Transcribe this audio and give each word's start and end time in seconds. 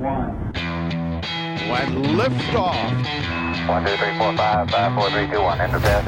one. 0.00 0.52
And 0.54 2.04
liftoff. 2.16 3.68
One, 3.68 3.84
two, 3.84 3.96
three, 3.96 4.18
four, 4.18 4.36
five, 4.36 4.70
five, 4.70 4.94
four, 4.94 5.10
three, 5.10 5.26
two, 5.30 5.42
one. 5.42 5.60
Enter 5.60 5.78
bed. 5.78 6.04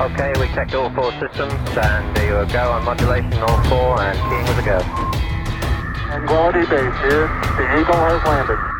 Okay, 0.00 0.32
we 0.40 0.46
checked 0.54 0.74
all 0.74 0.90
four 0.90 1.12
systems, 1.20 1.52
and 1.76 2.16
there 2.16 2.42
you 2.42 2.52
go 2.52 2.70
on 2.72 2.84
modulation, 2.84 3.34
all 3.34 3.62
four, 3.64 4.00
and 4.00 4.18
keying 4.30 4.46
with 4.48 4.58
a 4.58 4.66
go. 4.66 4.80
Quality 6.26 6.60
base 6.66 6.98
here. 7.02 7.28
The 7.58 7.80
Eagle 7.80 7.94
has 7.94 8.24
landed. 8.24 8.73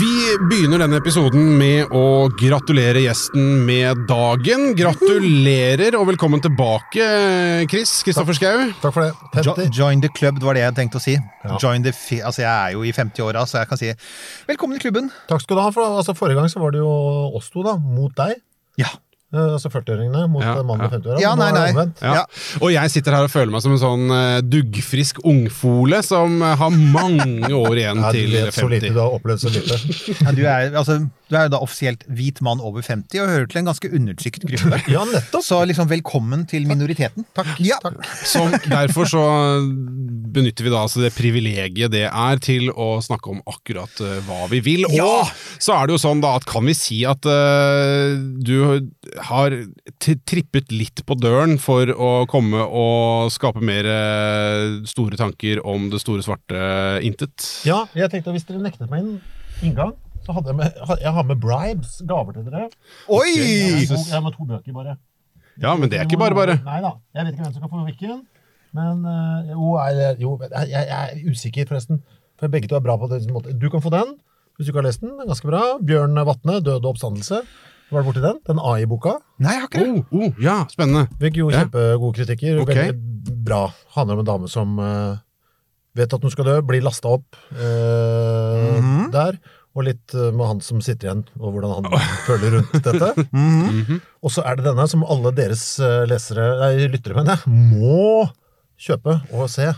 Vi 0.00 0.36
begynner 0.48 0.80
denne 0.80 0.96
episoden 1.02 1.50
med 1.60 1.90
å 1.92 2.30
gratulere 2.40 3.02
gjesten 3.04 3.66
med 3.66 4.06
dagen. 4.08 4.70
Gratulerer 4.78 5.98
og 5.98 6.06
velkommen 6.08 6.40
tilbake, 6.40 7.08
Chris 7.68 7.92
Kristoffer 8.06 8.38
Schou. 8.38 8.70
Takk 8.80 8.96
for 8.96 9.04
det. 9.04 9.44
Jo, 9.44 9.54
join 9.82 10.00
the 10.00 10.08
club, 10.08 10.40
det 10.40 10.48
var 10.48 10.56
det 10.56 10.64
jeg 10.64 10.76
tenkte 10.78 10.96
å 10.96 11.04
si. 11.04 11.18
Ja. 11.44 11.58
Join 11.60 11.84
the 11.84 11.92
fi 11.92 12.22
altså 12.24 12.40
Jeg 12.46 12.52
er 12.54 12.72
jo 12.78 12.86
i 12.88 12.94
50-åra, 12.96 13.44
så 13.44 13.60
jeg 13.60 13.68
kan 13.68 13.82
si 13.82 13.92
velkommen 14.48 14.80
i 14.80 14.82
klubben. 14.82 15.12
Takk 15.28 15.44
skal 15.44 15.60
du 15.60 15.64
ha. 15.66 15.68
For, 15.76 15.84
altså, 16.00 16.16
forrige 16.16 16.40
gang 16.40 16.48
så 16.48 16.62
var 16.64 16.72
det 16.72 16.80
jo 16.80 16.88
oss 17.36 17.52
to, 17.52 17.60
da, 17.66 17.76
mot 17.76 18.16
deg. 18.16 18.40
Ja. 18.80 18.94
Eh, 19.32 19.52
altså 19.56 19.70
40-åringene 19.72 20.26
mot 20.28 20.44
Ja, 20.44 20.58
mannen 20.60 20.84
ja. 20.84 20.90
50-åra. 20.92 21.20
Ja, 21.22 21.30
nei, 21.40 21.48
nei. 21.56 21.86
Ja. 22.04 22.24
Og 22.60 22.68
jeg 22.74 22.92
sitter 22.92 23.16
her 23.16 23.24
og 23.28 23.32
føler 23.32 23.54
meg 23.54 23.62
som 23.64 23.72
en 23.72 23.80
sånn 23.80 24.12
eh, 24.12 24.40
duggfrisk 24.44 25.22
ungfole 25.24 26.02
som 26.04 26.36
eh, 26.44 26.52
har 26.60 26.74
mange 26.92 27.48
år 27.56 27.80
igjen 27.80 28.02
Ja, 28.02 28.10
du 28.12 28.18
til 28.18 28.36
vet 28.36 28.58
så 28.58 28.68
lite, 28.68 28.92
du 28.92 29.00
har 29.00 29.16
opplevd 29.16 29.46
så 29.46 29.52
lite. 29.54 29.78
Ja, 30.20 30.34
du, 30.36 30.42
er, 30.44 30.76
altså, 30.76 30.98
du 31.32 31.38
er 31.38 31.48
jo 31.48 31.54
da 31.54 31.60
offisielt 31.64 32.04
hvit 32.12 32.42
mann 32.44 32.60
over 32.60 32.84
50 32.84 33.22
og 33.22 33.30
hører 33.30 33.46
til 33.48 33.62
en 33.62 33.70
ganske 33.70 33.88
undertrykt 33.88 34.44
gruppe. 34.44 34.80
Ja, 34.92 35.04
nettopp. 35.08 35.44
Så 35.46 35.60
liksom 35.68 35.88
velkommen 35.88 36.44
til 36.50 36.66
minoriteten. 36.68 37.24
Takk. 37.36 37.54
Ja. 37.64 37.78
takk. 37.80 38.02
Så 38.28 38.44
derfor 38.66 39.08
så 39.08 39.22
benytter 40.32 40.66
vi 40.66 40.72
da 40.72 40.82
altså 40.84 41.02
det 41.02 41.12
privilegiet 41.16 41.92
det 41.92 42.04
er 42.08 42.42
til 42.42 42.68
å 42.72 42.96
snakke 43.04 43.32
om 43.32 43.40
akkurat 43.48 44.02
uh, 44.04 44.18
hva 44.26 44.46
vi 44.52 44.60
vil. 44.64 44.84
Ja! 44.92 45.06
Og 45.06 45.62
så 45.62 45.76
er 45.76 45.88
det 45.88 45.96
jo 45.96 46.02
sånn 46.02 46.22
da 46.24 46.34
at 46.36 46.46
kan 46.48 46.66
vi 46.68 46.76
si 46.76 47.02
at 47.08 47.24
uh, 47.28 48.12
du 48.20 48.84
har 49.30 49.56
t 50.02 50.16
trippet 50.28 50.72
litt 50.74 51.04
på 51.08 51.16
døren 51.18 51.56
for 51.62 51.88
å 51.92 52.12
komme 52.30 52.60
og 52.66 53.32
skape 53.32 53.62
mer 53.64 53.88
uh, 53.88 54.82
store 54.88 55.18
tanker 55.20 55.62
om 55.64 55.88
det 55.92 56.02
store 56.02 56.24
svarte 56.26 57.00
intet? 57.06 57.48
Ja, 57.68 57.84
jeg 57.96 58.12
tenkte 58.12 58.32
at 58.32 58.36
hvis 58.36 58.48
dere 58.48 58.64
nektet 58.64 58.92
meg 58.92 59.06
en 59.06 59.14
inngang, 59.62 59.96
så 60.26 60.34
hadde 60.36 60.52
jeg 60.52 60.58
med, 60.58 60.82
jeg 61.02 61.12
har 61.16 61.24
med 61.28 61.40
bribes, 61.42 61.96
gaver 62.08 62.36
til 62.36 62.46
dere. 62.46 62.68
Oi! 63.08 63.30
Jeg 63.36 63.88
har, 63.90 63.96
jeg 63.96 64.14
har 64.14 64.24
med 64.26 64.36
to 64.36 64.46
bøker, 64.48 64.76
bare. 64.76 64.96
Ja, 65.60 65.74
men 65.76 65.90
det 65.90 65.98
er 65.98 66.08
ikke 66.08 66.20
bare 66.20 66.36
bare. 66.36 66.58
Nei 66.64 66.80
da. 66.84 66.94
Jeg 67.14 67.26
vet 67.26 67.34
ikke 67.34 67.44
hvem 67.44 67.54
som 67.56 67.64
kan 67.64 67.72
få 67.72 67.86
hvilken. 67.88 68.20
Men 68.72 69.04
eh, 69.04 69.52
jo, 69.52 69.74
er, 69.82 70.20
jo 70.20 70.36
jeg, 70.40 70.68
jeg 70.70 70.86
jeg 70.88 71.08
er 71.08 71.32
usikker, 71.32 71.68
forresten. 71.68 72.00
For 72.40 72.52
begge 72.52 72.70
to 72.70 72.78
er 72.78 72.84
bra 72.84 72.96
på 72.96 73.10
det. 73.10 73.24
måte. 73.32 73.52
Du 73.52 73.68
kan 73.70 73.82
få 73.84 73.92
den, 73.92 74.16
hvis 74.56 74.66
du 74.66 74.72
ikke 74.72 74.80
har 74.80 74.88
lest 74.88 75.04
den. 75.04 75.12
Den 75.12 75.26
er 75.26 75.34
ganske 75.34 75.50
bra. 75.50 75.62
Bjørn 75.82 76.16
Vatne, 76.26 76.60
'Død 76.62 76.80
og 76.80 76.94
oppstandelse'. 76.94 77.42
Var 77.92 78.00
du 78.00 78.08
borti 78.08 78.22
den? 78.24 78.38
Den 78.48 78.60
AI-boka. 78.62 79.18
Nei, 79.42 79.52
jeg 79.52 79.60
har 79.60 79.68
ikke 79.68 79.82
det. 79.82 80.04
Oh, 80.12 80.22
oh, 80.24 80.38
ja, 80.40 80.62
spennende. 80.72 81.04
Fikk 81.20 81.42
jo 81.42 81.50
Ja. 81.52 81.66
kjempegode 81.66 82.16
kritikker. 82.16 82.62
Okay. 82.62 82.86
Veldig 82.88 83.34
bra. 83.44 83.66
Handler 83.96 84.16
om 84.16 84.22
en 84.22 84.30
dame 84.30 84.48
som 84.48 84.78
uh, 84.80 85.18
vet 85.94 86.14
at 86.16 86.24
hun 86.24 86.32
skal 86.32 86.48
dø, 86.48 86.54
blir 86.64 86.80
lasta 86.80 87.12
opp 87.12 87.36
uh, 87.52 87.58
mm 87.58 88.80
-hmm. 88.80 89.10
der. 89.12 89.36
Og 89.72 89.86
litt 89.86 90.12
eh, 90.12 90.28
med 90.36 90.44
han 90.48 90.58
som 90.64 90.82
sitter 90.84 91.08
igjen, 91.08 91.22
og 91.40 91.54
hvordan 91.54 91.78
han 91.78 92.08
føler 92.26 92.58
rundt 92.58 92.76
dette. 92.88 93.12
Mhm. 93.32 94.02
Og 94.22 94.34
så 94.34 94.44
er 94.46 94.58
det 94.58 94.66
denne 94.68 94.84
som 94.90 95.06
alle 95.08 95.32
deres 95.36 95.64
eh, 95.82 96.02
lesere, 96.10 96.50
nei, 96.60 96.90
lyttere, 96.92 97.16
mener 97.18 97.40
jeg, 97.40 97.56
må 97.72 98.28
kjøpe 98.82 99.20
og 99.32 99.48
se. 99.52 99.70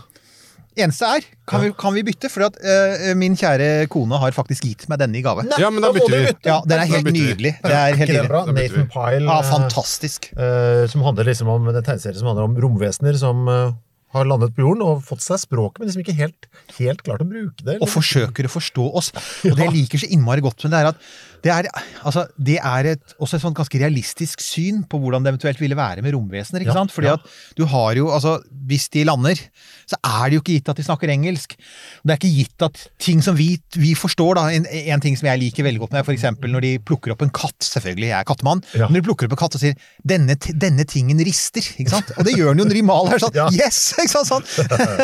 Eneste 0.75 1.07
er, 1.07 1.23
kan 1.47 1.61
vi, 1.63 1.69
kan 1.79 1.93
vi 1.95 2.01
bytte? 2.03 2.27
For 2.27 2.49
at 2.49 2.57
uh, 2.59 3.13
min 3.15 3.37
kjære 3.39 3.85
kone 3.91 4.17
har 4.19 4.35
faktisk 4.35 4.65
gitt 4.67 4.83
meg 4.91 4.99
denne 4.99 5.15
i 5.15 5.23
gave. 5.23 5.45
Ja, 5.61 5.69
men 5.71 5.85
da 5.85 5.93
bytter 5.95 6.11
vi. 6.11 6.19
bytte. 6.33 6.49
Ja, 6.49 6.57
den 6.67 6.81
er 6.83 6.89
helt 6.91 7.07
nydelig. 7.15 7.53
Det 7.63 7.71
er 7.71 7.95
helt 7.95 8.11
nydelig. 8.11 8.27
bra? 8.27 8.41
Nathan 8.49 8.89
Pyle. 8.91 9.23
Ja, 9.23 9.37
fantastisk. 9.47 10.27
Uh, 10.35 10.83
som 10.91 11.05
handler 11.07 11.29
liksom 11.31 11.51
om 11.53 11.69
en 11.71 11.79
tegneserie 11.79 12.19
som 12.19 12.27
handler 12.27 12.49
om 12.49 12.59
romvesener 12.59 13.15
som 13.21 13.47
eh, 13.47 13.71
har 14.15 14.29
landet 14.29 14.55
på 14.55 14.63
jorden 14.63 14.83
og 14.85 15.03
fått 15.05 15.23
seg 15.25 15.41
språket, 15.41 15.81
men 15.81 15.89
liksom 15.89 16.03
ikke 16.05 16.17
helt, 16.17 16.49
helt 16.77 17.03
klart 17.05 17.23
å 17.23 17.29
bruke 17.29 17.67
det. 17.67 17.77
og 17.81 17.91
forsøker 17.91 18.47
å 18.47 18.53
forstå 18.55 18.89
oss. 19.01 19.11
Og 19.45 19.55
det 19.57 19.63
jeg 19.67 19.75
liker 19.75 20.03
så 20.03 20.11
innmari 20.15 20.45
godt 20.45 20.65
med 20.65 20.75
det, 20.75 20.81
er 20.81 20.91
at 20.93 21.07
det 21.45 21.51
er, 21.53 21.67
altså, 22.01 22.23
det 22.41 22.55
er 22.57 22.87
et, 22.95 23.13
også 23.21 23.37
et 23.37 23.43
sånt 23.43 23.57
ganske 23.59 23.77
realistisk 23.77 24.41
syn 24.41 24.79
på 24.89 24.97
hvordan 24.97 25.21
det 25.25 25.29
eventuelt 25.35 25.59
ville 25.61 25.77
være 25.77 26.01
med 26.01 26.15
romvesener. 26.15 26.63
ikke 26.63 26.73
Ja, 26.73 26.77
sant? 26.79 26.93
Fordi 26.95 27.11
ja. 27.11 27.19
at 27.19 27.57
du 27.59 27.67
har 27.69 27.93
jo, 27.99 28.07
altså, 28.09 28.39
Hvis 28.65 28.87
de 28.89 29.03
lander, 29.05 29.37
så 29.85 29.99
er 30.01 30.23
det 30.31 30.39
jo 30.39 30.41
ikke 30.41 30.55
gitt 30.55 30.69
at 30.73 30.79
de 30.79 30.83
snakker 30.87 31.11
engelsk. 31.13 31.53
Det 32.01 32.15
er 32.15 32.17
ikke 32.17 32.31
gitt 32.33 32.65
at 32.65 32.79
ting 32.97 33.21
som 33.21 33.37
vi, 33.37 33.59
vi 33.77 33.91
forstår, 33.93 34.39
da, 34.39 34.47
en, 34.57 34.65
en 34.65 35.03
ting 35.03 35.13
som 35.19 35.27
jeg 35.29 35.37
liker 35.43 35.67
veldig 35.67 35.83
godt 35.83 35.93
med, 35.93 36.09
eksempel 36.15 36.49
når 36.49 36.65
de 36.65 36.71
plukker 36.81 37.13
opp 37.13 37.21
en 37.21 37.29
katt, 37.29 37.59
selvfølgelig, 37.61 38.09
jeg 38.09 38.17
er 38.17 38.25
kattemann, 38.25 38.63
Ja. 38.73 38.87
når 38.89 38.97
de 38.97 39.05
plukker 39.05 39.29
opp 39.29 39.35
en 39.37 39.41
katt 39.43 39.59
og 39.59 39.61
sier 39.61 39.75
'denne, 40.01 40.33
denne 40.57 40.87
tingen 40.89 41.21
rister', 41.21 41.69
ikke 41.77 41.93
sant? 41.93 42.09
Og 42.17 42.25
det 42.25 42.33
gjør 42.33 42.55
den 42.55 42.63
jo 42.63 42.67
når 42.71 42.79
de 42.79 42.83
maler 42.89 43.21
sånn, 43.21 43.37
yes! 43.61 43.93
ikke 44.01 44.15
sant, 44.17 44.33
sånn. 44.33 44.43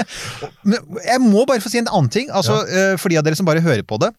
Men 0.66 0.80
jeg 1.06 1.22
må 1.22 1.46
bare 1.46 1.62
få 1.62 1.70
si 1.70 1.78
en 1.82 1.92
annen 1.92 2.10
ting, 2.10 2.34
altså, 2.34 2.64
eh, 2.66 2.98
for 2.98 3.14
de 3.14 3.22
av 3.22 3.28
dere 3.30 3.38
som 3.38 3.46
bare 3.46 3.62
hører 3.62 3.86
på 3.86 4.02
det. 4.02 4.10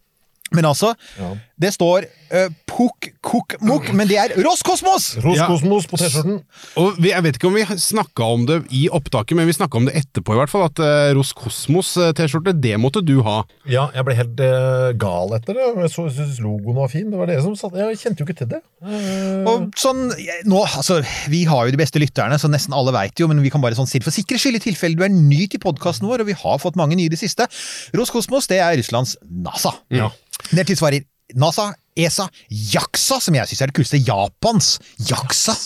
Men 0.54 0.64
altså, 0.68 0.94
Ja. 1.18 1.32
det 1.62 1.72
står 1.74 2.04
uh, 2.32 2.48
Pukk 2.66 3.10
Kukk 3.22 3.54
Mukk, 3.62 3.92
men 3.94 4.08
det 4.08 4.16
er 4.18 4.32
Roskosmos! 4.42 5.16
Roskosmos 5.22 5.86
på 5.86 5.96
T-skjorten. 6.00 6.40
Og 6.80 6.96
vi, 6.98 7.10
Jeg 7.12 7.22
vet 7.22 7.36
ikke 7.38 7.48
om 7.50 7.54
vi 7.54 7.64
snakka 7.64 8.24
om 8.34 8.46
det 8.48 8.58
i 8.74 8.88
opptaket, 8.92 9.36
men 9.38 9.46
vi 9.46 9.52
snakka 9.56 9.78
om 9.78 9.86
det 9.86 9.94
etterpå 10.00 10.34
i 10.34 10.40
hvert 10.40 10.50
fall. 10.52 10.64
At 10.68 10.78
uh, 10.82 11.12
Ros 11.16 11.32
Kosmos-T-skjorte, 11.38 12.54
det 12.60 12.74
måtte 12.80 13.02
du 13.04 13.20
ha. 13.26 13.42
Ja, 13.70 13.88
jeg 13.94 14.04
ble 14.08 14.16
helt 14.18 14.40
uh, 14.42 14.90
gal 14.98 15.34
etter 15.38 15.54
det. 15.58 15.68
Jeg 15.84 15.92
så- 15.94 16.08
syntes 16.12 16.40
logoen 16.42 16.76
var 16.76 16.88
fin. 16.92 17.10
Det 17.12 17.18
var 17.20 17.26
dere 17.30 17.42
som 17.44 17.54
satt 17.56 17.76
Jeg 17.78 17.98
kjente 18.00 18.22
jo 18.22 18.26
ikke 18.28 18.38
til 18.42 18.50
det. 18.54 18.60
Eh, 18.82 19.44
Og 19.48 19.70
sånn, 19.78 20.10
jeg- 20.18 20.44
nå, 20.48 20.64
altså, 20.66 21.00
Vi 21.30 21.44
har 21.44 21.66
jo 21.66 21.70
de 21.70 21.80
beste 21.80 22.00
lytterne, 22.02 22.38
så 22.40 22.50
nesten 22.50 22.74
alle 22.74 22.92
veit 22.92 23.18
jo, 23.20 23.28
men 23.28 23.40
vi 23.42 23.50
kan 23.50 23.60
bare 23.62 23.74
sånn 23.78 23.86
si 23.88 23.98
det 23.98 24.04
for 24.04 24.10
sikre 24.14 24.38
skyld, 24.38 24.56
i 24.56 24.64
tilfelle 24.70 24.96
du 24.98 25.04
er 25.04 25.08
ny 25.12 25.46
til 25.46 25.60
podkasten 25.62 26.08
vår, 26.08 26.20
og 26.20 26.26
vi 26.26 26.32
har 26.36 26.58
fått 26.58 26.76
mange 26.76 26.96
nye 26.98 27.06
i 27.06 27.12
det 27.12 27.18
siste. 27.20 27.46
Roskosmos 27.94 28.48
det 28.50 28.58
er 28.60 28.76
Russlands 28.80 29.16
NASA. 29.30 29.72
Ja. 29.90 30.10
Det 30.52 30.66
tilsvarer 30.72 31.04
NASA, 31.38 31.70
ESA, 31.96 32.26
JAXA, 32.50 33.20
som 33.20 33.34
jeg 33.36 33.48
syns 33.48 33.62
er 33.64 33.70
det 33.72 33.76
kuleste. 33.78 34.00
Japans 34.04 34.78
JAXA. 35.08 35.56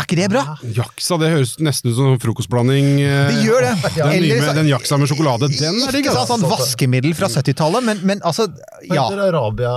Er 0.00 0.06
ikke 0.06 0.16
det 0.16 0.28
bra? 0.32 0.42
Jaksa, 0.72 1.16
det 1.20 1.28
høres 1.32 1.50
nesten 1.60 1.90
ut 1.90 1.96
som 1.98 2.12
en 2.14 2.20
frokostblanding. 2.22 2.86
eh, 3.02 3.26
Det 3.34 3.42
gjør 3.44 3.66
det. 3.66 3.72
Den, 3.98 4.22
nye 4.22 4.38
med, 4.40 4.54
den 4.56 4.68
jaksa 4.70 4.96
med 4.96 5.10
sjokolade, 5.10 5.50
den 5.50 5.80
er 5.82 5.92
digg! 5.92 6.06
Altså. 6.08 6.24
sånn 6.30 6.46
vaskemiddel 6.48 7.12
fra 7.18 7.28
70-tallet, 7.28 7.84
men, 7.84 8.00
men 8.06 8.22
altså 8.24 8.46
Ja. 8.88 9.08
Arabia, 9.10 9.74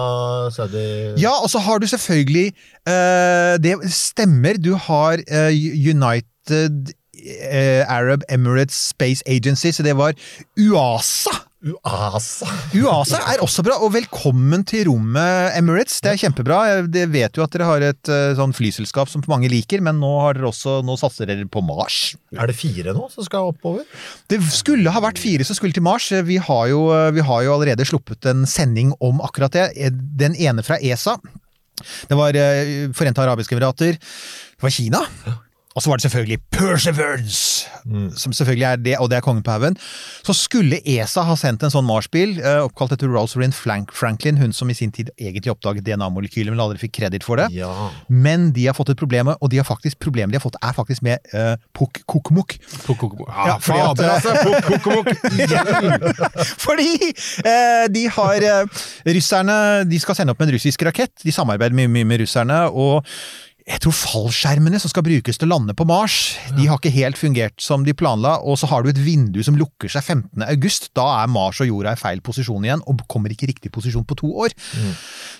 Saudi 0.53 0.85
Ja, 1.19 1.33
og 1.41 1.49
så 1.51 1.59
har 1.65 1.81
du 1.83 1.87
selvfølgelig 1.91 2.53
uh, 2.87 3.57
Det 3.59 3.75
stemmer, 3.91 4.61
du 4.61 4.75
har 4.77 5.19
uh, 5.19 5.49
United 5.51 6.93
eh, 7.23 7.83
Arab 7.91 8.23
Emirates 8.29 8.77
Space 8.93 9.23
Agency, 9.27 9.71
så 9.75 9.83
det 9.83 9.97
var 9.97 10.13
UASA. 10.59 11.33
UASA. 11.63 12.47
UASA 12.75 13.19
er 13.31 13.41
også 13.43 13.63
bra, 13.63 13.77
og 13.85 13.93
velkommen 13.93 14.65
til 14.67 14.89
rommet, 14.89 15.53
Emirates. 15.55 16.01
Det 16.03 16.11
er 16.11 16.19
kjempebra. 16.19 16.57
Jeg 16.91 17.07
vet 17.13 17.39
jo 17.39 17.45
at 17.45 17.53
dere 17.55 17.67
har 17.69 17.85
et 17.87 18.11
eh, 18.11 18.33
sånn 18.35 18.51
flyselskap 18.55 19.07
som 19.07 19.23
mange 19.31 19.47
liker, 19.51 19.79
men 19.85 20.01
nå, 20.01 20.11
også, 20.49 20.81
nå 20.83 20.97
satser 20.99 21.29
dere 21.31 21.47
på 21.47 21.63
Mars. 21.63 22.17
Er 22.35 22.51
det 22.51 22.57
fire 22.59 22.91
nå 22.97 23.07
som 23.13 23.23
skal 23.23 23.53
oppover? 23.53 23.87
Det 24.27 24.41
skulle 24.51 24.91
ha 24.91 25.03
vært 25.05 25.21
fire 25.23 25.47
som 25.47 25.55
skulle 25.55 25.75
til 25.77 25.85
Mars. 25.87 26.09
Vi 26.27 26.41
har 26.49 26.67
jo, 26.73 26.83
vi 27.15 27.23
har 27.23 27.47
jo 27.47 27.55
allerede 27.55 27.87
sluppet 27.87 28.27
en 28.27 28.43
sending 28.49 28.91
om 28.99 29.23
akkurat 29.23 29.55
det. 29.55 29.93
Den 30.19 30.35
ene 30.35 30.67
fra 30.67 30.81
ESA. 30.83 31.15
Det 32.11 32.19
var 32.19 32.35
eh, 32.35 32.91
Forente 32.91 33.23
arabiske 33.23 33.55
emirater. 33.55 33.95
Det 33.95 34.67
var 34.67 34.79
Kina. 34.81 35.05
Og 35.73 35.81
så 35.81 35.89
var 35.89 35.97
det 35.97 36.05
selvfølgelig 36.05 36.37
Perseverance, 36.53 37.67
som 38.17 38.33
selvfølgelig 38.33 38.65
er 38.67 38.75
det, 38.75 38.97
og 39.01 39.09
det 39.09 39.17
er 39.17 39.23
kongen 39.25 39.43
på 39.43 39.51
haugen. 39.55 39.77
Så 40.23 40.35
skulle 40.37 40.77
ESA 40.85 41.23
ha 41.25 41.35
sendt 41.39 41.63
en 41.65 41.73
sånn 41.73 41.87
Mars-bil, 41.87 42.35
eh, 42.39 42.59
oppkalt 42.61 42.93
etter 42.93 43.09
Frank 43.53 43.91
Franklin, 43.91 44.37
hun 44.37 44.53
som 44.53 44.69
i 44.69 44.73
sin 44.73 44.91
tid 44.91 45.09
egentlig 45.19 45.51
oppdaget 45.51 45.83
DNA-molekylet, 45.83 46.51
men 46.53 46.59
aldri 46.59 46.77
fikk 46.77 46.93
kreditt 46.99 47.23
for 47.23 47.37
det. 47.37 47.49
Ja. 47.51 47.89
Men 48.07 48.51
de 48.53 48.67
har 48.67 48.73
fått 48.77 48.89
et 48.89 48.97
problem, 48.97 49.27
og 49.33 49.49
de 49.49 49.57
har 49.57 49.65
faktisk, 49.65 49.97
problemet 49.99 50.31
de 50.31 50.37
har 50.37 50.45
fått, 50.45 50.59
er 50.61 50.73
faktisk 50.73 51.01
med 51.01 51.17
uh, 51.33 51.55
Pukk-Kukk-Mukk. 51.73 52.57
Pok-pok- 52.85 53.25
Ja, 53.27 53.47
Ja, 53.47 53.57
fader, 53.57 54.09
altså! 54.13 54.33
Pok-pok-mok. 54.43 55.09
Fordi 56.65 56.91
uh, 57.45 57.85
de 57.93 58.05
har 58.09 58.45
uh, 58.63 58.83
Russerne 59.13 59.57
de 59.89 59.99
skal 59.99 60.15
sende 60.15 60.33
opp 60.35 60.39
med 60.43 60.51
en 60.51 60.57
russisk 60.59 60.85
rakett. 60.85 61.15
De 61.23 61.33
samarbeider 61.33 61.75
mye, 61.75 61.89
mye 61.91 62.05
med 62.07 62.23
russerne. 62.23 62.63
og 62.69 63.05
jeg 63.63 63.79
tror 63.79 63.93
fallskjermene 63.95 64.79
som 64.81 64.91
skal 64.91 65.05
brukes 65.05 65.37
til 65.39 65.47
å 65.47 65.53
lande 65.53 65.75
på 65.77 65.85
Mars, 65.87 66.35
de 66.57 66.65
har 66.67 66.79
ikke 66.79 66.91
helt 66.91 67.19
fungert 67.19 67.63
som 67.63 67.85
de 67.87 67.93
planla, 67.95 68.35
og 68.43 68.57
så 68.59 68.67
har 68.67 68.83
du 68.83 68.89
et 68.91 68.99
vindu 68.99 69.39
som 69.45 69.55
lukker 69.55 69.91
seg 69.91 70.03
15. 70.03 70.43
august. 70.49 70.89
Da 70.97 71.05
er 71.21 71.31
Mars 71.31 71.61
og 71.63 71.69
jorda 71.69 71.93
i 71.95 71.99
feil 71.99 72.19
posisjon 72.25 72.67
igjen, 72.67 72.83
og 72.89 73.05
kommer 73.11 73.31
ikke 73.31 73.47
i 73.47 73.53
riktig 73.53 73.71
posisjon 73.71 74.03
på 74.09 74.17
to 74.19 74.33
år. 74.45 74.55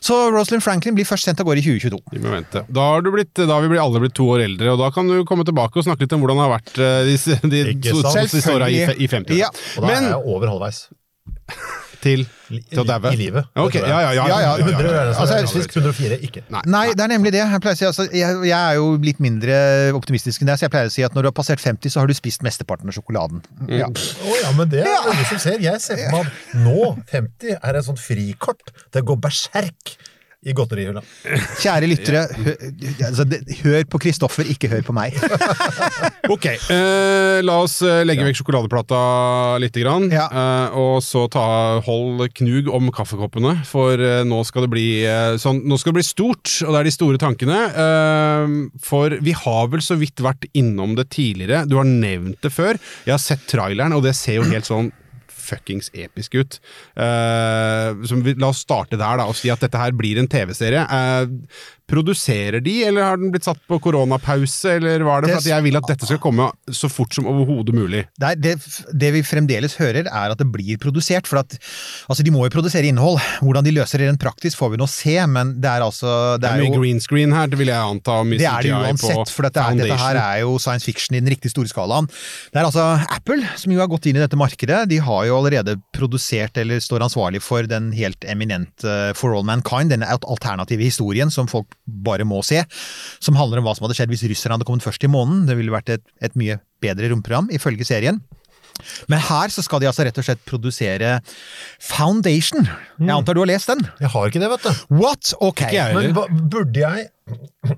Så 0.04 0.20
Rosalind 0.32 0.64
Franklin 0.64 0.96
blir 0.96 1.08
først 1.10 1.28
sendt 1.28 1.44
av 1.44 1.50
gårde 1.50 1.66
i 1.66 1.68
2022. 1.68 2.00
Vi 2.16 2.24
må 2.24 2.32
vente. 2.32 2.64
Da 2.72 2.88
har, 2.94 3.04
du 3.04 3.12
blitt, 3.12 3.34
da 3.36 3.52
har 3.58 3.68
vi 3.68 3.82
alle 3.82 4.04
blitt 4.06 4.16
to 4.16 4.30
år 4.38 4.46
eldre, 4.48 4.72
og 4.72 4.80
da 4.86 4.92
kan 4.96 5.10
du 5.12 5.20
komme 5.28 5.44
tilbake 5.48 5.82
og 5.82 5.88
snakke 5.90 6.06
litt 6.08 6.16
om 6.16 6.24
hvordan 6.24 6.40
det 6.40 6.48
har 6.48 6.56
vært 6.56 6.74
eh, 6.80 7.00
de, 7.10 7.18
de, 7.44 7.64
de, 7.76 7.78
de 7.84 8.56
åra 8.56 8.72
i, 8.72 8.84
i 9.04 9.12
50 9.12 9.36
Ja. 9.40 9.52
Og 9.52 9.84
da 9.84 9.90
Men 9.92 10.08
er 10.08 10.14
jeg 10.16 10.36
over 10.38 10.54
halvveis. 10.54 10.86
til? 12.04 12.24
I 12.54 13.18
livet. 13.20 13.48
det 13.50 13.64
Ok, 13.64 13.76
tror 13.76 13.88
jeg. 13.88 13.90
ja, 13.90 14.00
ja, 14.02 14.12
ja. 14.14 14.28
Ja, 14.30 14.40
ja. 14.42 14.54
100 14.62 14.90
er 14.90 15.10
det 15.10 15.16
Altså, 15.24 15.38
er 15.38 15.74
104 15.74 16.20
ikke. 16.28 16.44
Nei. 16.54 16.62
Nei, 16.76 16.86
det 16.94 17.06
er 17.06 17.12
nemlig 17.12 17.34
det. 17.36 17.42
Jeg, 17.44 17.62
pleier 17.64 17.78
å 17.78 17.82
si, 17.82 17.88
altså, 17.90 18.08
jeg, 18.12 18.40
jeg 18.50 18.58
er 18.60 18.80
jo 18.80 18.88
litt 19.04 19.20
mindre 19.24 19.58
optimistisk 19.98 20.44
enn 20.44 20.52
deg, 20.52 20.62
så 20.62 20.68
jeg 20.68 20.74
pleier 20.76 20.92
å 20.92 20.96
si 20.96 21.06
at 21.06 21.18
når 21.18 21.28
du 21.28 21.32
har 21.32 21.38
passert 21.38 21.64
50, 21.64 21.94
så 21.94 22.04
har 22.04 22.10
du 22.10 22.16
spist 22.18 22.46
mesteparten 22.46 22.90
av 22.92 22.98
sjokoladen. 22.98 23.44
Ja. 23.72 23.90
oh, 23.90 24.38
ja, 24.40 24.54
men 24.58 24.72
det 24.72 24.84
er 24.86 24.90
det 24.90 25.18
ingen 25.18 25.30
som 25.34 25.44
ser. 25.46 25.62
Jeg 25.64 25.84
ser 25.84 26.02
for 26.08 26.18
meg 26.20 26.32
at 26.32 26.58
nå, 26.64 26.80
50, 27.12 27.60
er 27.60 27.80
et 27.80 27.88
sånt 27.90 28.02
frikort 28.02 28.74
til 28.90 29.04
å 29.04 29.08
gå 29.14 29.20
berserk 29.28 29.96
i 30.46 30.54
godterihylla. 30.56 31.02
Kjære 31.62 31.88
lyttere, 31.88 32.24
hør, 32.36 32.58
altså, 33.08 33.26
det, 33.30 33.42
hør 33.64 33.86
på 33.94 34.00
Kristoffer, 34.04 34.48
ikke 34.52 34.70
hør 34.74 34.84
på 34.90 34.96
meg. 34.98 35.16
Ok, 36.32 36.46
eh, 36.48 37.42
la 37.44 37.58
oss 37.66 37.82
eh, 37.84 38.02
legge 38.08 38.24
vekk 38.24 38.38
sjokoladeplata 38.40 39.00
lite 39.60 39.82
grann, 39.84 40.06
Ja. 40.14 40.24
eh, 40.32 40.78
og 40.80 41.02
så 41.04 41.26
ta 41.32 41.44
hold 41.84 42.24
knug 42.40 42.70
om 42.72 42.88
kaffekoppene, 42.96 43.58
for 43.68 44.00
eh, 44.00 44.22
nå 44.28 44.40
skal 44.48 44.64
det 44.66 44.72
bli 44.72 44.86
eh, 45.04 45.36
sånn, 45.42 45.60
nå 45.68 45.76
skal 45.82 45.92
det 45.92 46.00
bli 46.00 46.06
stort, 46.08 46.54
og 46.64 46.72
det 46.72 46.80
er 46.80 46.88
de 46.88 46.96
store 46.96 47.20
tankene. 47.22 47.60
Eh, 47.84 48.56
for 48.88 49.18
vi 49.24 49.36
har 49.36 49.68
vel 49.74 49.84
så 49.84 50.00
vidt 50.00 50.24
vært 50.24 50.48
innom 50.56 50.96
det 51.00 51.10
tidligere, 51.14 51.66
du 51.68 51.76
har 51.82 51.88
nevnt 51.92 52.40
det 52.44 52.54
før. 52.56 52.80
Jeg 53.04 53.18
har 53.18 53.24
sett 53.24 53.44
traileren, 53.52 53.96
og 54.00 54.08
det 54.08 54.16
ser 54.18 54.40
jo 54.40 54.48
helt 54.48 54.68
sånn 54.70 54.94
fuckings 55.44 55.92
episk 55.94 56.38
ut. 56.40 56.60
Uh, 56.98 58.04
som 58.10 58.24
vi, 58.26 58.36
la 58.40 58.52
oss 58.54 58.64
starte 58.66 59.00
der 59.00 59.20
da, 59.20 59.28
og 59.30 59.38
si 59.38 59.52
at 59.54 59.64
dette 59.64 59.80
her 59.80 59.96
blir 59.98 60.20
en 60.22 60.30
TV-serie. 60.32 60.84
Eh, 60.84 61.60
produserer 61.90 62.62
de, 62.64 62.74
eller 62.88 63.04
har 63.04 63.18
den 63.20 63.32
blitt 63.34 63.44
satt 63.46 63.60
på 63.70 63.78
koronapause, 63.84 64.78
eller 64.78 65.04
hva 65.04 65.18
er 65.18 65.26
det? 65.26 65.28
Det- 65.28 65.36
For 65.36 65.44
at 65.44 65.50
jeg 65.52 65.64
vil 65.66 65.78
at 65.78 65.88
dette 65.92 66.08
skal 66.08 66.20
komme 66.24 66.46
så 66.72 66.90
fort 66.90 67.14
som 67.14 67.26
overhodet 67.28 67.76
mulig. 67.76 68.06
Det, 68.18 68.30
er, 68.30 68.36
det, 68.40 68.54
det 69.04 69.10
vi 69.18 69.22
fremdeles 69.28 69.76
hører, 69.78 70.08
er 70.08 70.32
at 70.34 70.38
det 70.40 70.48
blir 70.52 70.78
produsert. 70.82 71.28
For 71.28 71.42
at 71.44 71.58
altså, 72.10 72.24
de 72.24 72.32
må 72.32 72.46
jo 72.48 72.54
produsere 72.56 72.88
innhold. 72.90 73.20
Hvordan 73.44 73.68
de 73.68 73.74
løser 73.76 74.00
det 74.02 74.08
rent 74.10 74.22
praktisk, 74.24 74.58
får 74.62 74.72
vi 74.74 74.80
nå 74.82 74.88
se, 74.90 75.16
men 75.28 75.56
det 75.62 75.70
er 75.70 75.84
altså 75.86 76.38
Det 76.40 76.42
det 76.44 76.50
er 76.50 76.56
er 76.56 76.64
mye 76.64 76.72
jo, 76.74 76.82
green 76.82 77.00
screen 77.04 77.36
her, 77.36 77.48
det 77.52 77.60
vil 77.60 77.68
jeg 77.74 77.78
anta. 77.78 78.18
mye 78.24 78.40
Det 78.42 78.48
er 78.50 78.62
det 78.64 78.74
uansett, 78.74 79.30
for 79.36 79.44
dette, 79.50 79.60
er, 79.68 79.76
dette 79.84 80.00
her 80.00 80.22
er 80.24 80.40
jo 80.46 80.56
science 80.64 80.88
fiction 80.88 81.16
i 81.18 81.22
den 81.22 81.30
riktig 81.36 81.52
store 81.54 81.68
skalaen. 81.72 82.08
Det 82.54 82.62
er 82.64 82.70
altså 82.70 82.88
Apple 83.12 83.44
som 83.60 83.72
jo 83.76 83.80
har 83.84 83.92
gått 83.92 84.08
inn 84.10 84.18
i 84.18 84.24
dette 84.24 84.40
markedet. 84.40 84.88
De 84.90 84.98
har 85.04 85.26
jo 85.28 85.38
allerede 85.38 85.78
produsert, 85.94 86.58
eller 86.64 86.80
står 86.84 87.04
ansvarlig 87.10 87.44
for, 87.44 87.68
den 87.70 87.92
helt 87.96 88.24
eminente 88.28 89.14
For 89.20 89.36
All 89.36 89.44
Mankind, 89.48 89.92
denne 89.94 90.08
alternative 90.10 90.84
historien 90.88 91.30
som 91.34 91.48
folk 91.52 91.68
bare 91.88 92.28
må 92.28 92.42
se. 92.46 92.62
Som 93.24 93.38
handler 93.40 93.60
om 93.60 93.68
hva 93.68 93.76
som 93.78 93.88
hadde 93.88 93.98
skjedd 93.98 94.14
hvis 94.14 94.26
russerne 94.32 94.58
hadde 94.58 94.68
kommet 94.68 94.86
først 94.86 95.04
i 95.04 95.12
månen. 95.12 95.44
Det 95.50 95.58
ville 95.60 95.74
vært 95.74 95.92
et, 95.98 96.06
et 96.24 96.38
mye 96.40 96.60
bedre 96.84 97.12
romprogram, 97.12 97.52
ifølge 97.54 97.88
serien. 97.88 98.22
Men 99.12 99.22
her 99.22 99.52
så 99.54 99.62
skal 99.62 99.84
de 99.84 99.88
altså 99.90 100.06
rett 100.08 100.18
og 100.18 100.26
slett 100.26 100.42
produsere 100.50 101.18
Foundation. 101.84 102.66
Jeg 102.98 103.14
antar 103.14 103.38
du 103.38 103.44
har 103.44 103.52
lest 103.52 103.70
den? 103.70 103.84
Jeg 104.02 104.10
har 104.14 104.30
ikke 104.30 104.42
det, 104.42 104.50
vet 104.56 104.66
du. 104.66 104.86
What? 104.98 105.34
Ok. 105.40 105.62
Ikke 105.68 105.78
jeg 105.78 105.98
Men 105.98 106.16
hva, 106.18 106.26
burde 106.32 106.82
jeg 106.82 107.10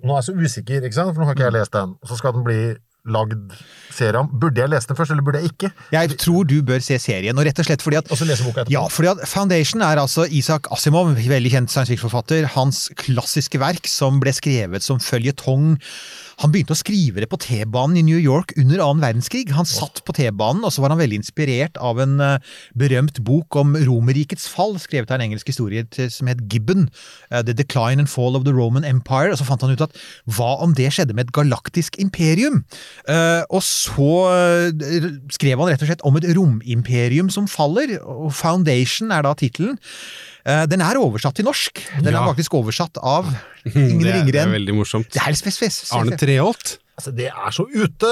Nå 0.01 0.15
er 0.15 0.17
jeg 0.17 0.25
så 0.25 0.33
usikker, 0.33 0.85
ikke 0.87 0.97
sant? 0.97 1.11
for 1.13 1.21
nå 1.21 1.27
har 1.27 1.35
ikke 1.35 1.45
jeg 1.45 1.53
lest 1.53 1.75
den. 1.75 1.91
Så 2.09 2.17
skal 2.17 2.33
den 2.33 2.45
bli 2.47 2.59
lagd 3.05 3.53
serie 3.93 4.19
om. 4.19 4.29
Burde 4.29 4.61
jeg 4.61 4.71
lese 4.71 4.89
den 4.89 4.97
først, 4.97 5.13
eller 5.13 5.25
burde 5.25 5.41
jeg 5.41 5.53
ikke? 5.53 5.71
Jeg 5.93 6.17
tror 6.21 6.47
du 6.49 6.57
bør 6.65 6.83
se 6.83 6.97
serien, 7.01 7.37
og 7.37 7.47
rett 7.47 7.61
og 7.61 7.67
slett 7.67 7.85
fordi 7.85 7.99
at 8.01 8.11
Og 8.11 8.19
så 8.19 8.27
lese 8.27 8.45
boka 8.45 8.63
etterpå? 8.63 8.73
Ja, 8.75 8.85
fordi 8.91 9.11
at 9.13 9.23
Foundation 9.29 9.85
er 9.85 10.01
altså 10.01 10.25
Isak 10.25 10.69
Asimov, 10.73 11.13
veldig 11.15 11.53
kjent 11.53 11.73
science 11.73 11.93
fiction-forfatter. 11.93 12.49
Hans 12.55 12.87
klassiske 12.99 13.61
verk 13.61 13.89
som 13.89 14.19
ble 14.23 14.33
skrevet 14.35 14.85
som 14.85 15.01
føljetong. 15.03 15.75
Han 16.43 16.51
begynte 16.51 16.75
å 16.75 16.79
skrive 16.79 17.21
det 17.23 17.29
på 17.31 17.39
T-banen 17.41 17.99
i 17.99 18.03
New 18.05 18.19
York 18.19 18.53
under 18.59 18.81
annen 18.83 19.03
verdenskrig. 19.03 19.53
Han 19.55 19.67
satt 19.69 20.01
på 20.05 20.15
T-banen, 20.17 20.65
og 20.67 20.73
så 20.73 20.83
var 20.83 20.91
han 20.91 20.99
veldig 20.99 21.21
inspirert 21.21 21.79
av 21.79 22.01
en 22.03 22.17
eh, 22.23 22.53
berømt 22.77 23.21
bok 23.25 23.55
om 23.61 23.75
Romerrikets 23.87 24.47
fall, 24.51 24.75
skrevet 24.81 25.11
av 25.11 25.19
en 25.19 25.27
engelsk 25.29 25.51
historie 25.53 25.85
som 26.11 26.31
het 26.31 26.43
Gibbon. 26.51 26.89
eh, 27.31 27.41
The 27.41 27.55
Decline 27.55 28.03
and 28.03 28.11
Fall 28.11 28.35
of 28.35 28.45
the 28.47 28.53
Roman 28.55 28.87
Empire. 28.87 29.31
Og 29.31 29.39
så 29.39 29.47
fant 29.47 29.63
han 29.63 29.75
ut 29.75 29.85
at 29.87 29.95
hva 30.35 30.55
om 30.65 30.75
det 30.75 30.91
skjedde 30.95 31.15
med 31.15 31.29
et 31.29 31.35
galaktisk 31.35 31.99
imperium? 32.01 32.63
Eh, 33.07 33.43
og 33.49 33.63
så 33.63 34.11
skrev 35.33 35.59
han 35.61 35.71
rett 35.71 35.83
og 35.83 35.89
slett 35.89 36.05
om 36.07 36.19
et 36.19 36.27
romimperium 36.35 37.31
som 37.33 37.49
faller, 37.49 37.97
og 38.03 38.33
Foundation 38.35 39.13
er 39.13 39.25
da 39.25 39.35
tittelen. 39.37 39.79
Eh, 40.45 40.65
den 40.69 40.81
er 40.85 40.99
oversatt 41.01 41.33
til 41.39 41.45
norsk. 41.47 41.79
Den 42.03 42.13
Ja. 42.13 42.21
er 42.21 42.33
faktisk 42.33 42.53
oversatt 42.53 42.97
av 43.01 43.25
ingen 43.65 44.03
ringere 44.05 44.25
enn 44.25 44.31
det 44.31 44.35
er 44.45 44.53
veldig 44.59 44.75
morsomt. 44.77 45.09
Det 45.11 45.21
er 45.25 45.33
spes- 45.33 45.91
Arne 45.91 46.17
Treholt. 46.21 46.77
Altså, 46.99 47.11
det 47.15 47.31
er 47.33 47.51
så 47.51 47.65
ute! 47.65 48.11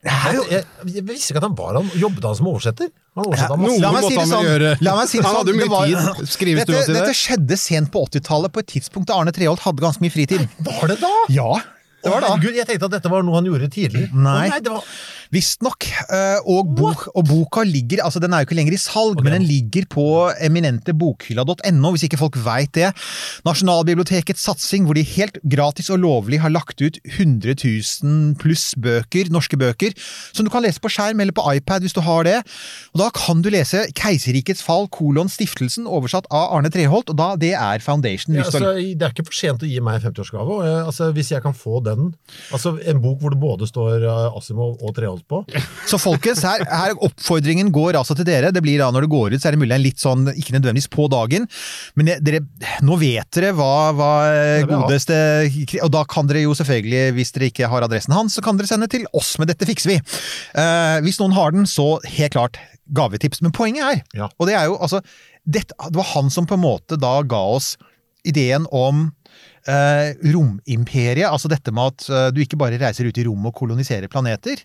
Det 0.00 0.08
er 0.08 0.32
Jeg, 0.48 0.64
jeg 0.88 1.04
visste 1.04 1.34
ikke 1.34 1.42
at 1.42 1.48
han 1.50 1.54
var 1.58 1.74
han 1.76 1.90
jobbet 2.00 2.24
han 2.24 2.34
som 2.38 2.46
oversetter. 2.48 2.88
Han 3.14 3.26
oversatte 3.26 3.52
Ja, 3.52 3.56
masse. 3.60 3.74
Noe 3.76 3.80
La 3.84 3.90
meg 3.92 4.00
måtte 4.00 4.08
si 4.08 4.16
det 4.16 4.22
han 4.24 4.30
sånn. 4.32 4.46
gjøre. 4.48 4.70
La 4.80 4.94
meg 4.96 5.08
si 5.10 5.18
det 5.18 5.24
Han 5.26 5.34
sånn. 5.34 5.36
hadde 5.36 5.52
jo 5.52 5.58
Det 5.58 5.60
mye 5.60 5.74
var- 5.76 6.14
tid. 6.16 6.28
Skrives 6.32 6.64
dette, 6.64 6.86
det. 6.86 6.94
dette 6.96 7.14
skjedde 7.20 7.58
sent 7.60 7.90
på 7.92 7.98
80-tallet, 8.08 8.50
på 8.52 8.58
et 8.64 8.66
tidspunkt 8.66 9.06
da 9.12 9.18
Arne 9.20 9.32
Treholt 9.36 9.60
hadde 9.60 9.80
ganske 9.84 10.00
mye 10.00 10.10
fritid. 10.16 10.48
Var 10.64 10.88
det 10.88 11.00
da? 11.04 11.12
Ja, 11.28 11.60
det 12.02 12.10
var 12.10 12.20
da. 12.24 12.36
Gud, 12.40 12.54
jeg 12.56 12.66
tenkte 12.66 12.84
at 12.88 12.90
dette 12.96 13.10
var 13.12 13.22
noe 13.22 13.34
han 13.34 13.44
gjorde 13.44 13.68
tidlig. 13.68 14.08
Nei. 14.14 14.48
nei 14.48 14.60
det 14.60 14.72
var... 14.72 14.82
Visstnok. 15.30 15.86
eh, 16.10 16.38
Og, 16.50 16.66
bok, 16.74 17.04
og 17.14 17.26
boka 17.28 17.62
ligger 17.62 18.02
altså 18.02 18.18
Den 18.20 18.32
er 18.34 18.42
jo 18.42 18.48
ikke 18.48 18.56
lenger 18.58 18.74
i 18.74 18.80
salg, 18.82 19.20
men 19.22 19.32
den 19.36 19.44
ligger 19.46 19.86
på 19.90 20.04
eminentebokhylla.no, 20.42 21.90
hvis 21.94 22.04
ikke 22.08 22.18
folk 22.18 22.38
veit 22.42 22.72
det. 22.74 22.90
Nasjonalbibliotekets 23.46 24.42
satsing, 24.42 24.86
hvor 24.88 24.98
de 24.98 25.04
helt 25.06 25.38
gratis 25.48 25.90
og 25.92 26.00
lovlig 26.02 26.40
har 26.42 26.50
lagt 26.52 26.82
ut 26.82 26.98
100 27.04 27.54
000 28.02 28.34
pluss 28.40 28.74
bøker, 28.74 29.30
norske 29.30 29.58
bøker, 29.60 29.94
som 30.34 30.46
du 30.46 30.50
kan 30.52 30.64
lese 30.64 30.82
på 30.82 30.90
skjerm 30.92 31.22
eller 31.22 31.34
på 31.36 31.44
iPad 31.54 31.86
hvis 31.86 31.94
du 31.96 32.02
har 32.04 32.26
det. 32.26 32.38
Og 32.94 33.00
Da 33.04 33.10
kan 33.14 33.42
du 33.42 33.50
lese 33.50 33.86
'Keiserrikets 33.94 34.62
fall, 34.62 34.88
kolon 34.88 35.30
stiftelsen', 35.30 35.86
oversatt 35.86 36.26
av 36.30 36.56
Arne 36.56 36.70
Treholt, 36.70 37.10
og 37.10 37.16
da 37.16 37.36
det 37.36 37.54
er 37.54 37.78
Foundation. 37.78 38.34
Ja, 38.34 38.44
altså, 38.44 38.74
det 38.74 39.02
er 39.02 39.14
ikke 39.14 39.26
for 39.30 39.38
sent 39.38 39.62
å 39.62 39.68
gi 39.70 39.80
meg 39.80 40.00
en 40.00 40.12
50-årsgave. 40.12 40.60
Altså, 40.86 41.12
hvis 41.12 41.30
jeg 41.30 41.42
kan 41.42 41.54
få 41.54 41.82
den 41.84 42.14
Altså, 42.52 42.78
En 42.86 43.00
bok 43.02 43.20
hvor 43.20 43.30
det 43.30 43.40
både 43.40 43.66
står 43.68 44.04
uh, 44.06 44.36
Asimov 44.36 44.78
og 44.82 44.94
Treholt 44.96 45.19
på. 45.28 45.42
Så 45.88 45.98
folkens, 46.00 46.42
her, 46.46 46.64
her 46.64 46.94
oppfordringen 47.02 47.72
går 47.74 47.98
altså 47.98 48.16
til 48.18 48.26
dere. 48.28 48.52
Det 48.54 48.62
blir 48.64 48.78
da 48.80 48.90
når 48.94 49.06
det 49.06 49.10
går 49.12 49.34
ut, 49.34 49.40
så 49.42 49.50
er 49.50 49.56
det 49.56 49.62
mulig 49.62 49.76
en 49.76 49.84
litt 49.84 50.00
sånn, 50.02 50.26
ikke 50.32 50.54
nødvendigvis 50.56 50.90
på 50.92 51.08
dagen, 51.12 51.46
men 51.98 52.12
dere, 52.24 52.42
nå 52.86 52.96
vet 53.00 53.28
dere 53.36 53.52
hva, 53.56 53.90
hva 53.96 54.10
godeste 54.68 55.16
Og 55.84 55.90
da 55.92 56.04
kan 56.08 56.28
dere 56.30 56.44
jo 56.44 56.54
selvfølgelig, 56.56 57.14
hvis 57.16 57.32
dere 57.36 57.50
ikke 57.50 57.70
har 57.72 57.86
adressen 57.86 58.14
hans, 58.16 58.36
så 58.36 58.44
kan 58.44 58.58
dere 58.58 58.70
sende 58.70 58.88
til 58.90 59.06
oss, 59.16 59.36
men 59.40 59.50
dette 59.50 59.68
fikser 59.68 59.94
vi. 59.94 60.00
Uh, 60.56 60.98
hvis 61.04 61.20
noen 61.20 61.34
har 61.36 61.54
den, 61.54 61.66
så 61.68 61.96
helt 62.06 62.34
klart 62.36 62.60
gavetips. 62.96 63.42
Men 63.42 63.54
poenget 63.54 63.86
er, 63.86 64.02
Ja. 64.14 64.28
og 64.38 64.46
det 64.48 64.56
er 64.58 64.66
jo 64.70 64.78
altså 64.80 65.00
dette, 65.46 65.74
Det 65.88 65.96
var 65.96 66.10
han 66.14 66.30
som 66.30 66.46
på 66.46 66.54
en 66.54 66.64
måte 66.64 66.98
da 67.00 67.22
ga 67.22 67.40
oss 67.56 67.76
ideen 68.26 68.66
om 68.70 69.10
eh, 69.70 70.10
romimperiet. 70.34 71.28
Altså 71.30 71.50
dette 71.52 71.72
med 71.74 71.92
at 71.92 72.06
eh, 72.10 72.26
du 72.34 72.40
ikke 72.42 72.58
bare 72.60 72.78
reiser 72.80 73.06
ut 73.08 73.20
i 73.20 73.24
rommet 73.28 73.52
og 73.52 73.58
koloniserer 73.60 74.10
planeter, 74.12 74.62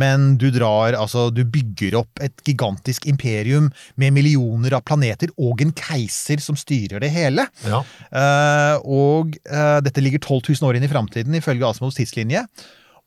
men 0.00 0.36
du 0.40 0.46
drar 0.54 0.94
Altså, 0.98 1.26
du 1.34 1.42
bygger 1.44 1.96
opp 2.00 2.20
et 2.24 2.44
gigantisk 2.46 3.06
imperium 3.10 3.70
med 4.00 4.14
millioner 4.16 4.76
av 4.78 4.84
planeter 4.88 5.32
og 5.40 5.60
en 5.64 5.72
keiser 5.76 6.40
som 6.44 6.56
styrer 6.58 7.02
det 7.02 7.10
hele. 7.14 7.46
Ja. 7.66 7.82
Eh, 8.12 8.76
og 8.84 9.36
eh, 9.48 9.80
dette 9.84 10.04
ligger 10.04 10.22
12 10.22 10.54
000 10.60 10.68
år 10.70 10.78
inn 10.78 10.86
i 10.86 10.92
framtiden, 10.92 11.34
ifølge 11.38 11.66
Asimovs 11.68 11.98
tidslinje. 12.00 12.44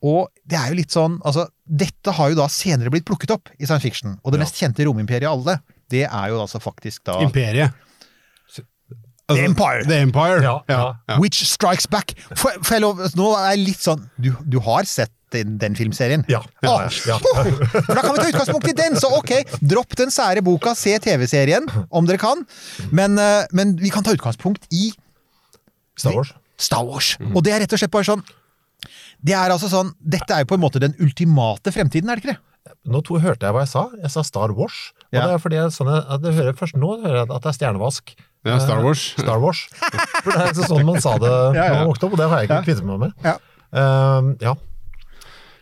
Og 0.06 0.28
det 0.44 0.58
er 0.60 0.68
jo 0.70 0.76
litt 0.76 0.92
sånn 0.92 1.14
Altså, 1.24 1.46
dette 1.64 2.12
har 2.18 2.28
jo 2.30 2.36
da 2.36 2.50
senere 2.52 2.92
blitt 2.92 3.06
plukket 3.08 3.32
opp 3.32 3.48
i 3.56 3.64
science 3.64 3.82
fiction. 3.86 4.18
Og 4.22 4.32
det 4.34 4.38
Ja. 4.40 4.44
mest 4.44 4.60
kjente 4.60 4.84
romimperiet 4.86 5.24
av 5.30 5.38
alle, 5.40 5.58
det 5.90 6.04
er 6.04 6.28
jo 6.28 6.40
altså 6.42 6.60
faktisk 6.60 7.04
da 7.08 7.20
Imperiet. 7.24 7.72
Altså, 9.26 9.40
The 9.42 9.44
Empire. 9.50 9.84
The 9.88 9.96
Empire. 10.06 10.40
Ja, 10.44 10.56
ja. 10.70 11.18
Which 11.18 11.40
Strikes 11.50 11.86
Back. 11.90 12.12
For, 12.38 12.52
for 12.62 12.78
lov, 12.82 13.00
nå 13.18 13.32
er 13.34 13.56
jeg 13.56 13.62
litt 13.72 13.82
sånn 13.82 14.04
Du, 14.22 14.28
du 14.46 14.60
har 14.62 14.86
sett 14.86 15.10
den, 15.34 15.56
den 15.58 15.74
filmserien? 15.74 16.22
Ja. 16.30 16.38
Ah, 16.62 16.86
ja. 17.08 17.16
For 17.18 17.90
da 17.90 18.04
kan 18.04 18.14
vi 18.14 18.20
ta 18.22 18.28
utgangspunkt 18.30 18.68
i 18.70 18.76
den, 18.78 18.94
så 19.02 19.10
ok, 19.18 19.32
dropp 19.66 19.96
den 19.98 20.12
sære 20.14 20.44
boka, 20.46 20.76
se 20.78 20.94
TV-serien 21.02 21.66
om 21.90 22.06
dere 22.06 22.20
kan. 22.22 22.44
Men, 22.94 23.18
eh, 23.18 23.42
men 23.50 23.74
vi 23.82 23.90
kan 23.90 24.06
ta 24.06 24.14
utgangspunkt 24.14 24.68
i 24.70 24.92
Star 25.98 26.14
Wars. 26.14 26.30
Star 26.62 26.86
Wars. 26.86 27.16
Og 27.34 27.42
det 27.44 27.56
er 27.56 27.64
rett 27.64 27.74
og 27.74 27.82
slett 27.82 27.92
bare 27.92 28.06
sånn 28.06 28.22
Det 29.26 29.34
er 29.36 29.50
altså 29.52 29.68
sånn 29.68 29.90
Dette 30.00 30.32
er 30.32 30.44
jo 30.44 30.48
på 30.52 30.56
en 30.56 30.62
måte 30.62 30.80
den 30.80 30.94
ultimate 31.02 31.72
fremtiden, 31.74 32.08
er 32.08 32.16
det 32.20 32.24
ikke 32.24 32.36
det? 32.36 32.72
Nå 32.86 33.00
to 33.06 33.18
hørte 33.22 33.46
jeg 33.46 33.54
hva 33.54 33.62
jeg 33.62 33.70
sa. 33.70 33.82
Jeg 33.98 34.10
sa 34.14 34.22
Star 34.26 34.54
Wars. 34.54 34.78
Og 35.10 35.18
Ja. 35.18 35.26
det 35.26 35.34
er 35.36 35.42
fordi 35.42 35.58
jeg, 35.58 35.74
sånn 35.74 35.90
jeg, 35.90 36.02
jeg 36.22 36.34
hører, 36.38 36.56
Først 36.58 36.78
nå 36.78 36.94
hører 37.02 37.18
jeg 37.24 37.28
at 37.30 37.42
det 37.42 37.50
er 37.50 37.56
stjernevask. 37.58 38.14
Ja, 38.46 38.60
Star 38.62 38.84
Wars. 38.84 39.08
Star 39.18 39.42
Wars. 39.42 39.64
For 40.22 40.30
det 40.30 40.38
er 40.38 40.54
ikke 40.54 40.70
sånn 40.70 40.86
man 40.86 41.02
sa 41.02 41.16
det 41.18 41.28
da 41.32 41.52
ja. 41.56 41.66
man 41.80 41.90
vokste 41.90 42.08
opp, 42.08 42.16
og 42.16 42.22
det 42.22 42.30
har 42.30 42.42
jeg 42.42 42.50
ikke 42.50 42.62
kvittet 42.70 42.88
meg 42.88 43.04
med. 43.06 43.20
Ja. 43.26 43.36
Ehm, 43.76 44.32
ja. 44.42 44.54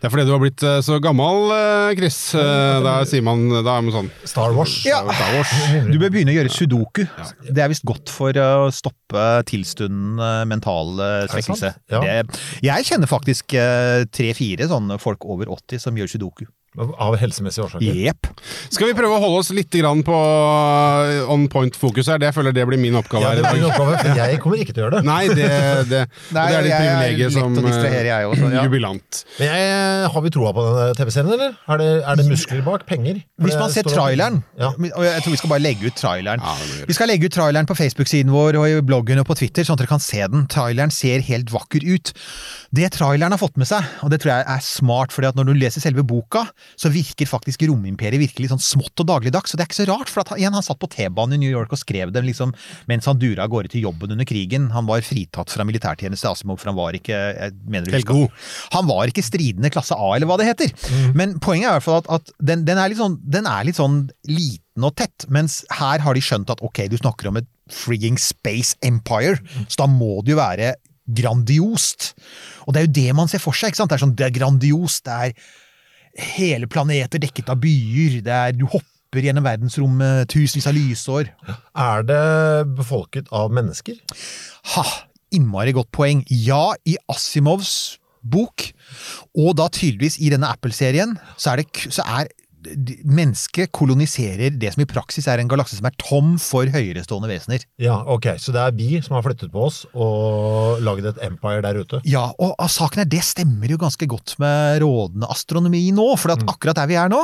Det 0.05 0.11
er 0.11 0.13
fordi 0.13 0.25
du 0.29 0.33
har 0.35 0.41
blitt 0.43 0.63
eh, 0.69 0.83
så 0.85 0.99
gammel, 1.01 1.47
eh, 1.55 1.95
Chris. 1.97 2.17
Eh, 2.37 2.81
Da 2.85 2.99
sier 3.09 3.23
man 3.25 3.47
Da 3.65 3.79
er 3.79 3.85
man 3.87 3.95
sånn 3.95 4.11
Star 4.29 4.53
Wars. 4.53 4.75
Ja. 4.85 4.99
Star 5.09 5.31
Wars. 5.39 5.55
Du 5.89 5.97
bør 5.97 6.13
begynne 6.13 6.35
å 6.35 6.37
gjøre 6.37 6.53
sudoku. 6.53 7.07
Det 7.49 7.63
er 7.65 7.71
visst 7.73 7.87
godt 7.89 8.13
for 8.13 8.37
å 8.37 8.67
stoppe 8.69 9.25
tilstundende 9.49 10.29
mental 10.51 11.01
eh, 11.01 11.25
svekkelse. 11.33 11.73
Ja. 11.95 12.21
Jeg 12.69 12.91
kjenner 12.91 13.09
faktisk 13.09 13.57
eh, 13.57 14.05
tre-fire 14.13 14.69
sånne 14.69 15.01
folk 15.01 15.25
over 15.25 15.49
80 15.57 15.81
som 15.87 15.97
gjør 15.97 16.13
sudoku. 16.19 16.45
Av 16.75 17.15
helsemessige 17.15 17.69
årsaker. 17.69 17.99
Jepp. 18.03 18.27
Skal 18.75 18.89
vi 18.91 18.95
prøve 18.99 19.15
å 19.15 19.21
holde 19.23 19.43
oss 19.45 19.51
litt 19.55 19.71
grann 19.79 20.01
på 20.03 20.15
uh, 20.15 21.31
on 21.31 21.45
point-fokus 21.51 22.09
her? 22.11 22.19
Det 22.19 22.27
jeg 22.33 22.35
føler 22.35 22.55
det 22.57 22.65
blir 22.67 22.81
min 22.83 22.97
oppgave 22.99 23.23
Ja, 23.23 23.35
det 23.39 23.45
i 23.45 23.47
er 23.47 23.59
min 23.61 23.67
oppgave, 23.69 24.01
for 24.01 24.19
jeg 24.19 24.41
kommer 24.43 24.63
ikke 24.65 24.75
til 24.75 24.83
å 24.83 24.87
gjøre 24.89 24.99
det. 24.99 25.07
Nei, 25.07 25.21
det, 25.31 25.47
det, 25.93 26.01
Nei, 26.37 26.47
det 26.51 26.57
er 26.59 26.67
ditt 26.67 26.75
privilegium 26.75 27.35
som 27.37 27.59
jeg 27.61 28.31
også, 28.33 28.49
uh, 28.49 28.57
ja. 28.57 28.65
jubilant. 28.67 29.21
Men 29.39 29.53
jeg, 29.53 30.09
har 30.17 30.25
vi 30.27 30.33
troa 30.35 30.55
på 30.57 30.65
den 30.67 30.99
TV-serien, 30.99 31.31
eller? 31.37 31.55
Er 31.71 31.83
det, 31.85 31.89
er 32.03 32.19
det 32.19 32.27
muskler 32.33 32.65
bak? 32.67 32.87
Penger? 32.91 33.23
Hvis 33.47 33.59
man 33.61 33.71
ser 33.77 33.87
traileren, 33.87 34.43
Ja. 34.59 34.73
og 34.75 35.07
jeg 35.07 35.23
tror 35.23 35.37
vi 35.37 35.41
skal 35.45 35.55
bare 35.55 35.63
legge 35.63 35.87
ut 35.87 35.99
traileren 36.01 36.43
Ja, 36.43 36.57
vi. 36.59 36.83
Vi 36.91 36.99
skal 36.99 37.11
legge 37.13 37.31
ut 37.31 37.37
traileren 37.39 37.71
på 37.71 37.79
Facebook-siden 37.79 38.35
vår 38.35 38.59
og 38.59 38.67
i 38.67 38.83
bloggen 38.83 39.23
og 39.23 39.29
på 39.31 39.39
Twitter, 39.39 39.63
sånn 39.63 39.79
at 39.79 39.85
dere 39.85 39.95
kan 39.95 40.03
se 40.03 40.27
den. 40.27 40.49
Traileren 40.51 40.91
ser 40.95 41.23
helt 41.31 41.55
vakker 41.55 41.87
ut. 41.87 42.11
Det 42.75 42.91
traileren 42.99 43.31
har 43.31 43.41
fått 43.41 43.63
med 43.63 43.71
seg, 43.71 43.87
og 44.03 44.11
det 44.11 44.25
tror 44.25 44.35
jeg 44.35 44.49
er 44.57 44.67
smart, 44.67 45.15
fordi 45.15 45.31
at 45.31 45.39
når 45.39 45.53
du 45.53 45.55
leser 45.63 45.85
selve 45.85 46.03
boka, 46.07 46.49
så 46.77 46.91
virker 46.93 47.29
faktisk 47.29 47.63
romimperiet 47.69 48.23
virkelig 48.23 48.51
sånn 48.53 48.63
smått 48.63 49.03
og 49.05 49.09
dagligdags, 49.11 49.53
og 49.55 49.59
det 49.61 49.65
er 49.65 49.71
ikke 49.71 49.79
så 49.83 49.89
rart, 49.91 50.11
for 50.13 50.25
at 50.25 50.33
igjen, 50.39 50.55
han 50.57 50.65
satt 50.67 50.81
på 50.83 50.91
T-banen 50.93 51.37
i 51.39 51.43
New 51.45 51.53
York 51.53 51.73
og 51.75 51.81
skrev 51.81 52.13
det 52.15 52.25
liksom 52.27 52.55
mens 52.91 53.07
han 53.11 53.21
dura 53.21 53.45
av 53.47 53.53
gårde 53.53 53.71
til 53.75 53.85
jobben 53.87 54.15
under 54.17 54.29
krigen. 54.29 54.71
Han 54.75 54.89
var 54.89 55.05
fritatt 55.07 55.53
fra 55.53 55.67
militærtjeneste, 55.69 56.31
Asimov, 56.31 56.61
for 56.63 56.73
han 56.73 56.79
var 56.79 56.97
ikke 56.99 57.15
jeg 57.15 57.55
mener 57.67 57.87
du 57.89 57.95
Helt 57.97 58.09
husker- 58.09 58.75
Han 58.75 58.87
var 58.89 59.11
ikke 59.11 59.25
stridende 59.27 59.71
klasse 59.75 59.95
A, 59.97 60.11
eller 60.17 60.27
hva 60.31 60.39
det 60.41 60.49
heter. 60.51 60.73
Men 61.15 61.39
poenget 61.39 61.69
er 61.69 61.75
i 61.75 61.79
hvert 61.79 61.89
fall 61.89 62.01
at, 62.03 62.11
at 62.19 62.33
den, 62.41 62.65
den, 62.65 62.79
er 62.79 62.89
litt 62.93 63.01
sånn, 63.01 63.19
den 63.23 63.47
er 63.51 63.65
litt 63.69 63.79
sånn 63.81 64.01
liten 64.29 64.85
og 64.89 64.97
tett, 64.99 65.29
mens 65.31 65.63
her 65.71 66.03
har 66.03 66.15
de 66.17 66.23
skjønt 66.25 66.51
at 66.51 66.63
ok, 66.65 66.89
du 66.91 66.97
snakker 66.99 67.29
om 67.31 67.39
et 67.39 67.47
frigging 67.71 68.19
space 68.21 68.75
empire, 68.85 69.39
så 69.69 69.85
da 69.85 69.87
må 69.91 70.19
det 70.25 70.35
jo 70.35 70.41
være 70.41 70.75
grandiost. 71.25 72.13
Og 72.67 72.75
det 72.75 72.81
er 72.81 72.87
jo 72.89 72.95
det 72.97 73.15
man 73.17 73.31
ser 73.31 73.43
for 73.43 73.57
seg, 73.57 73.73
ikke 73.73 73.83
sant? 73.83 73.93
Det 73.93 73.99
er 73.99 74.05
sånn, 74.07 74.17
det 74.19 74.27
er 74.29 74.35
grandiost, 74.39 75.05
det 75.07 75.15
er 75.15 75.51
hele 76.19 76.69
planeter 76.71 77.23
dekket 77.23 77.51
av 77.53 77.61
byer, 77.63 78.21
det 78.25 78.35
er, 78.35 78.55
du 78.57 78.67
hopper 78.69 79.25
gjennom 79.25 79.47
verdensrommet 79.47 80.31
tusenvis 80.33 80.69
av 80.71 80.77
lysår. 80.77 81.33
Er 81.79 82.07
det 82.07 82.23
befolket 82.79 83.31
av 83.35 83.53
mennesker? 83.55 83.99
Ha! 84.75 84.87
Innmari 85.35 85.73
godt 85.75 85.91
poeng. 85.95 86.21
Ja, 86.31 86.77
i 86.87 86.95
Asimovs 87.11 87.99
bok, 88.25 88.69
og 89.37 89.57
da 89.59 89.67
tydeligvis 89.73 90.17
i 90.23 90.31
denne 90.33 90.49
Apple-serien, 90.55 91.17
så 91.37 91.57
det 91.59 91.67
så 91.93 92.05
er 92.07 92.31
Mennesket 93.05 93.73
koloniserer 93.75 94.55
det 94.59 94.73
som 94.75 94.83
i 94.85 94.89
praksis 94.89 95.29
er 95.31 95.43
en 95.43 95.51
galakse 95.51 95.79
som 95.79 95.89
er 95.89 95.97
tom 96.01 96.35
for 96.43 96.69
høyerestående 96.71 97.31
vesener. 97.31 97.67
Ja, 97.81 98.01
ok, 98.11 98.35
Så 98.41 98.55
det 98.55 98.63
er 98.63 98.75
vi 98.77 99.01
som 99.05 99.17
har 99.19 99.25
flyttet 99.27 99.53
på 99.53 99.67
oss 99.67 99.85
og 99.93 100.81
lagd 100.85 101.07
et 101.11 101.21
empire 101.27 101.63
der 101.65 101.81
ute? 101.81 102.01
Ja, 102.09 102.27
og 102.39 102.57
saken 102.71 103.05
er, 103.05 103.11
det 103.11 103.23
stemmer 103.27 103.71
jo 103.71 103.81
ganske 103.81 104.09
godt 104.11 104.37
med 104.43 104.83
rådende 104.85 105.31
astronomi 105.31 105.87
nå, 105.95 106.09
for 106.21 106.35
at 106.35 106.45
akkurat 106.49 106.81
der 106.81 106.91
vi 106.91 106.99
er 107.01 107.13
nå, 107.13 107.23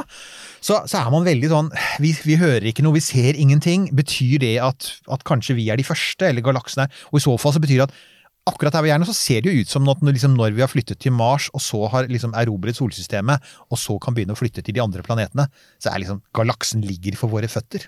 så, 0.61 0.83
så 0.87 1.01
er 1.01 1.11
man 1.13 1.27
veldig 1.27 1.51
sånn 1.51 1.73
vi, 2.03 2.13
vi 2.27 2.39
hører 2.41 2.69
ikke 2.71 2.85
noe, 2.85 2.99
vi 2.99 3.05
ser 3.05 3.39
ingenting. 3.39 3.89
Betyr 3.97 4.41
det 4.45 4.57
at, 4.63 4.93
at 5.11 5.27
kanskje 5.29 5.57
vi 5.59 5.71
er 5.73 5.81
de 5.81 5.87
første, 5.87 6.29
eller 6.29 6.45
galaksen 6.45 6.85
er 6.85 7.05
Og 7.11 7.21
i 7.21 7.25
så 7.25 7.37
fall 7.41 7.57
så 7.57 7.63
betyr 7.63 7.83
det 7.83 7.91
at 7.91 8.01
akkurat 8.51 8.75
der 8.77 8.83
vi 8.87 8.91
er 8.95 8.99
nå, 9.01 9.07
så 9.09 9.15
ser 9.17 9.41
det 9.47 9.53
jo 9.55 9.63
ut 9.65 9.71
som 9.73 9.87
at 9.93 10.03
når, 10.05 10.17
liksom, 10.19 10.35
når 10.39 10.53
vi 10.59 10.65
har 10.65 10.71
flyttet 10.73 10.99
til 11.03 11.15
Mars, 11.17 11.49
og 11.55 11.63
så 11.65 11.85
har 11.93 12.11
liksom 12.11 12.35
erobret 12.39 12.77
solsystemet, 12.79 13.41
og 13.71 13.79
så 13.81 13.97
kan 14.03 14.15
begynne 14.17 14.35
å 14.37 14.39
flytte 14.41 14.63
til 14.67 14.77
de 14.77 14.83
andre 14.85 15.03
planetene, 15.07 15.47
så 15.83 15.93
er 15.95 16.03
liksom 16.05 16.21
galaksen 16.37 16.83
ligger 16.87 17.17
for 17.21 17.33
våre 17.33 17.49
føtter. 17.51 17.87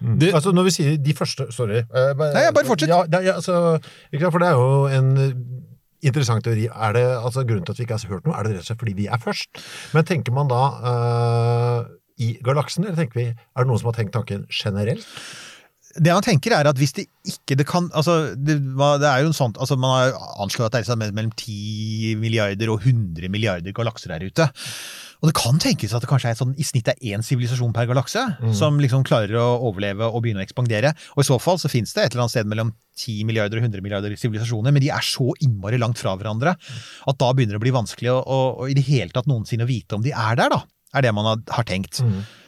Det- 0.00 0.32
altså 0.32 0.52
Når 0.56 0.64
vi 0.64 0.70
sier 0.72 0.96
de 0.96 1.12
første 1.12 1.50
Sorry. 1.52 1.82
Uh, 1.92 2.14
bare- 2.16 2.32
Nei, 2.32 2.42
ja, 2.46 2.52
bare 2.56 2.64
fortsett. 2.64 2.88
Ja, 2.88 3.02
det, 3.04 3.24
ja, 3.26 3.34
altså, 3.34 3.78
ikke 4.12 4.22
sant, 4.24 4.32
for 4.32 4.38
det 4.40 4.48
er 4.48 4.56
jo 4.56 4.86
en 4.86 5.10
eh, 5.18 5.32
interessant 6.08 6.44
teori. 6.44 6.68
Er 6.72 6.92
det 6.96 7.04
altså 7.04 7.44
Grunnen 7.44 7.66
til 7.66 7.72
at 7.74 7.78
vi 7.78 7.84
ikke 7.84 7.98
har 7.98 8.08
hørt 8.14 8.24
noe, 8.26 8.36
er 8.38 8.42
det 8.46 8.52
rett 8.54 8.64
og 8.64 8.68
slett 8.70 8.80
fordi 8.80 8.94
vi 8.96 9.06
er 9.12 9.18
først? 9.20 9.60
Men 9.92 10.04
tenker 10.08 10.32
man 10.32 10.48
da 10.48 10.62
uh, 10.80 11.84
i 12.18 12.38
galaksen, 12.42 12.86
eller 12.86 12.96
tenker 12.96 13.14
vi 13.20 13.26
Er 13.28 13.60
det 13.62 13.66
noen 13.68 13.78
som 13.82 13.90
har 13.92 13.98
tenkt 13.98 14.12
tanken 14.16 14.46
generelt? 14.48 15.04
Det 15.96 16.12
han 16.12 16.24
tenker 16.24 16.52
er 16.52 16.68
at 16.68 16.78
hvis 16.78 16.92
det 16.98 17.06
ikke 17.28 17.56
det 17.58 17.64
kan 17.68 17.88
altså 17.96 18.34
det, 18.36 18.58
det 18.60 19.08
er 19.08 19.24
jo 19.24 19.30
en 19.30 19.36
sånn, 19.36 19.54
altså 19.56 19.76
Man 19.80 19.94
har 19.94 20.14
anslått 20.44 20.68
at 20.68 20.76
det 20.76 20.80
er 20.84 20.90
sånn 20.92 21.00
mellom 21.02 21.32
10 21.32 22.20
milliarder 22.20 22.72
og 22.72 22.84
100 22.84 23.32
milliarder 23.32 23.74
galakser 23.76 24.12
der 24.12 24.26
ute. 24.28 24.48
Og 25.18 25.26
det 25.26 25.34
kan 25.34 25.56
tenkes 25.58 25.90
at 25.96 26.04
det 26.04 26.08
kanskje 26.10 26.30
er 26.30 26.36
sånn, 26.38 26.52
i 26.54 26.62
snitt 26.66 26.86
er 26.92 27.00
én 27.10 27.24
sivilisasjon 27.26 27.72
per 27.74 27.88
galakse 27.90 28.20
som 28.54 28.76
liksom 28.78 29.02
klarer 29.08 29.34
å 29.40 29.46
overleve 29.66 30.06
og 30.06 30.22
begynne 30.22 30.44
å 30.44 30.46
ekspandere. 30.46 30.92
Og 31.16 31.24
i 31.24 31.26
så 31.26 31.40
fall 31.42 31.58
så 31.58 31.70
finnes 31.72 31.90
det 31.96 32.04
et 32.04 32.12
eller 32.14 32.28
annet 32.28 32.36
sted 32.36 32.46
mellom 32.52 32.70
10 32.98 33.26
milliarder 33.26 33.58
og 33.58 33.66
100 33.66 33.82
milliarder 33.82 34.14
sivilisasjoner, 34.14 34.70
men 34.74 34.84
de 34.84 34.92
er 34.94 35.02
så 35.02 35.32
innmari 35.42 35.80
langt 35.82 35.98
fra 35.98 36.14
hverandre 36.14 36.54
at 36.54 37.18
da 37.18 37.32
begynner 37.34 37.56
det 37.56 37.62
å 37.62 37.66
bli 37.66 37.74
vanskelig 37.74 38.12
å, 38.14 38.20
å, 38.22 38.38
å 38.62 38.68
i 38.70 38.76
det 38.78 38.86
hele 38.86 39.10
tatt 39.10 39.26
noensinne 39.26 39.66
vite 39.66 39.98
om 39.98 40.06
de 40.06 40.14
er 40.14 40.38
der, 40.38 40.54
da. 40.54 40.62
Er 40.94 41.04
det 41.04 41.12
man 41.12 41.26
har, 41.26 41.42
har 41.52 41.66
tenkt. 41.68 41.98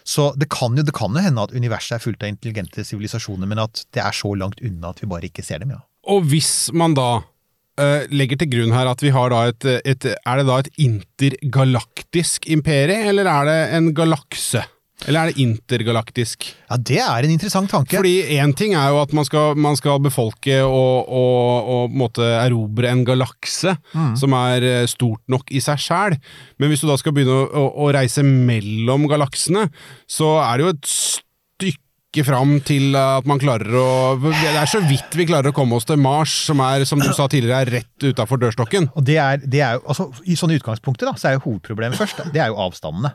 Så 0.04 0.30
det 0.40 0.50
kan, 0.52 0.76
jo, 0.78 0.84
det 0.86 0.94
kan 0.96 1.14
jo 1.16 1.24
hende 1.24 1.44
at 1.44 1.54
universet 1.56 1.98
er 1.98 2.04
fullt 2.04 2.24
av 2.24 2.32
intelligente 2.32 2.84
sivilisasjoner, 2.86 3.48
men 3.50 3.62
at 3.62 3.84
det 3.94 4.02
er 4.04 4.16
så 4.16 4.32
langt 4.38 4.62
unna 4.64 4.94
at 4.94 5.02
vi 5.02 5.10
bare 5.10 5.30
ikke 5.30 5.44
ser 5.46 5.62
dem, 5.62 5.74
ja. 5.76 5.82
Og 6.10 6.24
hvis 6.30 6.70
man 6.72 6.94
da 6.96 7.08
uh, 7.20 8.02
legger 8.08 8.40
til 8.40 8.50
grunn 8.54 8.74
her 8.74 8.88
at 8.88 9.02
vi 9.04 9.12
har 9.12 9.32
da 9.32 9.42
et, 9.50 9.66
et 9.84 10.06
Er 10.16 10.40
det 10.40 10.46
da 10.48 10.58
et 10.62 10.70
intergalaktisk 10.80 12.48
imperie, 12.48 12.96
eller 13.10 13.28
er 13.28 13.50
det 13.50 13.58
en 13.76 13.90
galakse? 13.94 14.64
Eller 15.08 15.22
er 15.22 15.30
det 15.30 15.40
intergalaktisk? 15.40 16.44
Ja, 16.68 16.76
det 16.76 16.98
er 17.00 17.24
en 17.24 17.32
interessant 17.32 17.70
tanke. 17.72 17.96
Fordi 17.96 18.36
én 18.36 18.52
ting 18.56 18.74
er 18.76 18.90
jo 18.92 19.00
at 19.00 19.14
man 19.16 19.24
skal, 19.24 19.56
man 19.56 19.78
skal 19.78 20.00
befolke 20.04 20.58
og, 20.66 21.08
og, 21.08 21.70
og 21.72 21.94
på 21.94 22.00
måte 22.02 22.26
erobre 22.42 22.90
en 22.92 23.04
galakse 23.08 23.76
som 24.20 24.36
er 24.36 24.66
eh, 24.66 24.84
stort 24.90 25.22
nok 25.32 25.48
i 25.56 25.62
seg 25.64 25.80
sjæl, 25.80 26.18
men 26.60 26.70
hvis 26.72 26.84
du 26.84 26.88
da 26.90 26.98
skal 27.00 27.14
begynne 27.16 27.32
å, 27.32 27.48
å, 27.48 27.64
å 27.86 27.90
reise 27.96 28.24
mellom 28.26 29.08
galaksene, 29.10 29.66
så 30.10 30.36
er 30.44 30.60
det 30.60 30.66
jo 30.66 30.74
et 30.74 30.90
stykke 30.90 32.24
fram 32.26 32.56
til 32.66 32.96
at 32.98 33.26
man 33.30 33.38
klarer 33.38 33.70
å 33.78 33.88
Det 34.20 34.50
er 34.50 34.66
så 34.68 34.80
vidt 34.82 35.14
vi 35.16 35.28
klarer 35.30 35.52
å 35.52 35.56
komme 35.56 35.78
oss 35.78 35.86
til 35.88 36.00
Mars, 36.02 36.32
som 36.48 36.60
er, 36.66 36.84
som 36.88 37.00
du 37.00 37.08
sa 37.14 37.28
tidligere, 37.30 37.62
er 37.64 37.72
rett 37.80 38.08
utafor 38.10 38.40
dørstokken. 38.42 38.90
Og 38.98 39.06
det 39.06 39.16
er, 39.22 39.40
det 39.46 39.62
er 39.64 39.78
jo, 39.78 39.84
altså, 39.94 40.08
I 40.26 40.36
sånne 40.36 40.58
utgangspunkter 40.60 41.08
da, 41.08 41.16
så 41.16 41.30
er 41.30 41.38
jo 41.38 41.44
hovedproblemet 41.48 41.98
først, 42.00 42.24
det 42.34 42.42
er 42.44 42.52
jo 42.52 42.60
avstandene. 42.66 43.14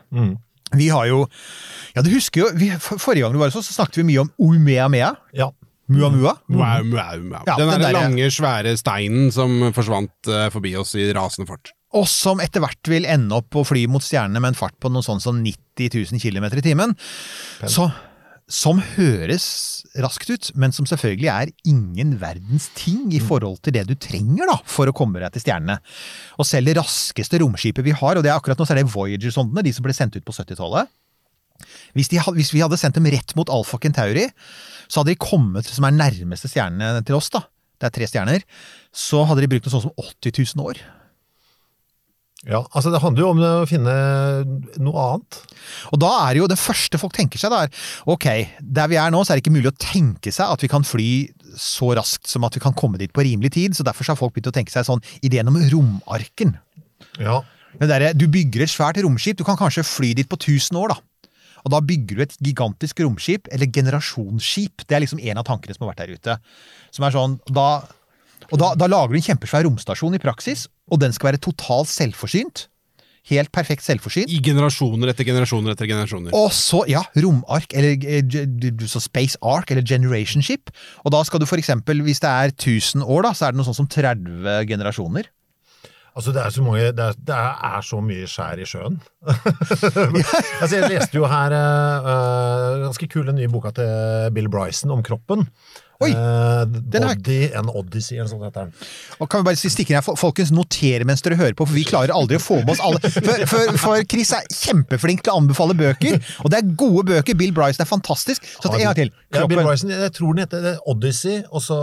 Vi 0.74 0.88
har 0.90 1.06
jo 1.06 1.22
Ja, 1.94 2.02
du 2.02 2.10
husker 2.10 2.42
jo 2.42 2.50
vi, 2.58 2.72
Forrige 2.80 3.22
gang 3.24 3.36
du 3.36 3.38
var 3.40 3.52
hos 3.52 3.60
oss, 3.60 3.70
så 3.70 3.78
snakket 3.78 4.02
vi 4.02 4.10
mye 4.10 4.24
om 4.24 4.32
Umeamea. 4.42 5.14
Ja. 5.36 5.52
Mua 5.86 6.10
Mua. 6.10 6.34
Mua, 6.50 6.82
mua, 6.82 7.04
mua. 7.22 7.42
Ja, 7.46 7.54
den 7.60 7.70
den 7.70 7.84
der 7.84 7.94
lange, 7.94 8.30
svære 8.34 8.74
steinen 8.78 9.30
som 9.32 9.70
forsvant 9.74 10.30
uh, 10.30 10.48
forbi 10.50 10.74
oss 10.76 10.96
i 10.98 11.12
rasende 11.14 11.46
fart. 11.46 11.70
Og 11.94 12.08
som 12.10 12.42
etter 12.42 12.60
hvert 12.64 12.90
vil 12.90 13.06
ende 13.08 13.38
opp 13.38 13.54
å 13.54 13.62
fly 13.64 13.86
mot 13.88 14.02
stjernene 14.02 14.42
med 14.42 14.52
en 14.52 14.58
fart 14.58 14.74
på 14.82 14.90
noe 14.90 15.06
sånn 15.06 15.22
som 15.22 15.38
90 15.44 15.94
000 16.10 16.20
km 16.20 16.48
i 16.50 16.64
timen. 16.64 16.96
Så, 17.70 17.86
som 18.46 18.78
høres 18.78 19.46
raskt 19.98 20.30
ut, 20.30 20.50
men 20.54 20.74
som 20.74 20.86
selvfølgelig 20.86 21.30
er 21.32 21.50
ingen 21.66 22.14
verdens 22.20 22.68
ting 22.78 23.08
i 23.14 23.18
forhold 23.22 23.58
til 23.66 23.74
det 23.74 23.82
du 23.88 23.96
trenger 23.98 24.46
da, 24.46 24.60
for 24.70 24.86
å 24.86 24.94
komme 24.94 25.18
deg 25.22 25.34
til 25.34 25.42
stjernene. 25.42 25.80
Og 26.38 26.46
selv 26.46 26.70
det 26.70 26.76
raskeste 26.78 27.40
romskipet 27.42 27.86
vi 27.86 27.96
har, 27.96 28.14
og 28.14 28.22
det 28.22 28.30
er 28.30 28.38
akkurat 28.38 28.60
nå 28.60 28.68
så 28.68 28.76
er 28.76 28.82
det 28.82 28.92
Voyager-sondene, 28.92 29.66
de 29.66 29.74
som 29.74 29.86
ble 29.86 29.96
sendt 29.96 30.18
ut 30.18 30.26
på 30.26 30.34
70-tallet. 30.36 30.92
Hvis, 31.96 32.12
hvis 32.12 32.52
vi 32.54 32.62
hadde 32.62 32.78
sendt 32.78 33.00
dem 33.00 33.08
rett 33.10 33.34
mot 33.38 33.50
Alfa 33.50 33.80
Centauri, 33.82 34.28
så 34.86 35.00
hadde 35.00 35.16
de 35.16 35.20
kommet, 35.26 35.66
som 35.66 35.88
er 35.88 35.96
nærmeste 35.96 36.50
stjernene 36.52 37.02
til 37.06 37.18
oss, 37.18 37.32
da, 37.34 37.42
det 37.80 37.88
er 37.90 37.96
tre 37.98 38.08
stjerner, 38.08 38.46
så 38.94 39.24
hadde 39.26 39.42
de 39.42 39.50
brukt 39.50 39.66
noe 39.66 39.74
sånt 39.74 39.88
som 39.88 40.06
80 40.22 40.54
000 40.54 40.70
år. 40.70 40.84
Ja. 42.44 42.60
Altså, 42.76 42.92
det 42.92 43.00
handler 43.02 43.24
jo 43.24 43.30
om 43.32 43.40
å 43.42 43.52
finne 43.66 43.94
noe 44.82 45.06
annet. 45.06 45.38
Og 45.90 46.00
da 46.02 46.12
er 46.26 46.38
jo 46.38 46.48
det 46.50 46.58
første 46.60 47.00
folk 47.00 47.16
tenker 47.16 47.40
seg, 47.40 47.50
da 47.50 47.64
er 47.64 48.12
ok, 48.12 48.28
der 48.60 48.92
vi 48.92 49.00
er 49.00 49.10
nå, 49.14 49.22
så 49.24 49.32
er 49.32 49.40
det 49.40 49.46
ikke 49.46 49.56
mulig 49.56 49.72
å 49.72 49.80
tenke 49.80 50.34
seg 50.34 50.52
at 50.52 50.62
vi 50.62 50.70
kan 50.70 50.86
fly 50.86 51.08
så 51.58 51.94
raskt 51.96 52.28
som 52.30 52.44
at 52.46 52.54
vi 52.54 52.62
kan 52.62 52.76
komme 52.76 53.00
dit 53.00 53.12
på 53.14 53.24
rimelig 53.24 53.54
tid, 53.56 53.74
så 53.74 53.86
derfor 53.86 54.06
så 54.06 54.14
har 54.14 54.20
folk 54.20 54.36
begynt 54.36 54.52
å 54.52 54.54
tenke 54.54 54.74
seg 54.74 54.86
sånn 54.86 55.02
ideen 55.26 55.50
om 55.50 55.58
romarken. 55.72 56.54
Ja. 57.18 57.40
Men 57.80 57.90
der, 57.90 58.10
du 58.16 58.26
bygger 58.30 58.64
et 58.64 58.72
svært 58.72 59.00
romskip, 59.04 59.40
du 59.40 59.44
kan 59.46 59.58
kanskje 59.58 59.86
fly 59.86 60.12
dit 60.16 60.28
på 60.28 60.38
1000 60.38 60.78
år, 60.80 60.94
da. 60.94 61.32
Og 61.66 61.72
da 61.74 61.82
bygger 61.82 62.18
du 62.18 62.22
et 62.22 62.36
gigantisk 62.46 63.00
romskip, 63.02 63.48
eller 63.50 63.66
generasjonsskip. 63.74 64.84
Det 64.86 64.94
er 64.94 65.02
liksom 65.02 65.18
en 65.18 65.40
av 65.40 65.48
tankene 65.48 65.74
som 65.74 65.82
har 65.82 65.96
vært 65.96 66.04
der 66.04 66.14
ute. 66.14 66.36
Som 66.94 67.08
er 67.08 67.16
sånn, 67.16 67.40
da, 67.50 67.66
og 68.52 68.60
da, 68.62 68.72
da 68.78 68.88
lager 68.90 69.12
du 69.12 69.20
en 69.20 69.28
kjempesvær 69.28 69.66
romstasjon 69.66 70.16
i 70.16 70.22
praksis, 70.22 70.66
og 70.90 71.02
den 71.02 71.14
skal 71.14 71.32
være 71.32 71.42
totalt 71.46 71.90
selvforsynt. 71.90 72.66
Helt 73.26 73.50
perfekt 73.50 73.82
selvforsynt. 73.82 74.30
I 74.30 74.38
generasjoner 74.44 75.10
etter 75.10 75.26
generasjoner 75.26 75.74
etter 75.74 75.88
generasjoner. 75.90 76.34
Og 76.38 76.52
så, 76.54 76.84
ja, 76.86 77.02
romark, 77.18 77.72
eller 77.74 77.96
eh, 78.06 78.84
så 78.86 79.02
Space 79.02 79.40
Ark, 79.42 79.72
eller 79.74 79.82
Generation 79.82 80.44
Ship. 80.46 80.70
Og 81.02 81.10
da 81.14 81.24
skal 81.26 81.42
du 81.42 81.48
for 81.50 81.58
eksempel, 81.58 82.04
hvis 82.06 82.22
det 82.22 82.30
er 82.30 82.54
1000 82.54 83.02
år, 83.02 83.26
da, 83.26 83.32
så 83.34 83.48
er 83.48 83.56
det 83.56 83.58
noe 83.58 83.66
sånt 83.66 83.80
som 83.80 83.90
30 83.90 84.62
generasjoner. 84.70 85.26
Altså, 86.16 86.32
det 86.32 86.40
er 86.40 86.52
så 86.54 86.62
mange 86.64 86.92
Det 86.96 87.04
er, 87.04 87.16
det 87.28 87.36
er 87.36 87.82
så 87.84 87.98
mye 88.00 88.28
skjær 88.30 88.62
i 88.62 88.68
sjøen. 88.68 88.94
altså, 90.62 90.78
jeg 90.78 90.88
leste 90.94 91.18
jo 91.18 91.26
her 91.28 91.52
uh, 91.52 92.86
ganske 92.86 93.08
kule 93.12 93.34
nye 93.36 93.50
boka 93.52 93.74
til 93.76 94.30
Bill 94.38 94.48
Bryson 94.48 94.94
om 94.94 95.02
kroppen. 95.04 95.44
Oi, 96.04 96.10
Eh, 96.16 96.62
den 96.92 97.02
er... 97.02 97.14
Body 97.14 97.38
and 97.56 97.70
Odyssey, 97.72 98.16
eller 98.18 98.28
sånt 98.30 98.44
heter 98.46 98.66
den. 98.66 98.86
Og 99.20 99.28
kan 99.30 99.42
vi 99.42 99.48
bare 99.50 99.58
stikke 99.60 99.94
inn 99.94 100.04
Folkens, 100.18 100.52
noter 100.54 101.04
mens 101.08 101.22
dere 101.24 101.38
hører 101.38 101.56
på, 101.56 101.66
for 101.68 101.76
vi 101.76 101.84
klarer 101.88 102.12
aldri 102.14 102.38
å 102.38 102.42
få 102.42 102.60
med 102.62 102.74
oss 102.74 102.82
alle. 102.84 103.00
For, 103.16 103.44
for, 103.50 103.78
for 103.80 104.04
Chris 104.10 104.32
er 104.36 104.46
kjempeflink 104.52 105.24
til 105.24 105.34
å 105.34 105.40
anbefale 105.40 105.76
bøker, 105.78 106.18
og 106.44 106.52
det 106.52 106.60
er 106.60 106.74
gode 106.78 107.06
bøker. 107.10 107.38
Bill 107.38 107.54
Bryson 107.56 107.84
er 107.84 107.90
fantastisk. 107.90 108.44
Så 108.60 108.72
en 108.72 108.82
gang 108.82 108.98
til. 108.98 109.12
Ja, 109.34 109.46
Bill 109.50 109.62
Bryson, 109.62 109.92
jeg 109.92 110.12
tror 110.16 110.36
den 110.36 110.44
heter 110.44 110.70
er 110.72 110.80
Odyssey, 110.90 111.42
og 111.50 111.64
så 111.64 111.78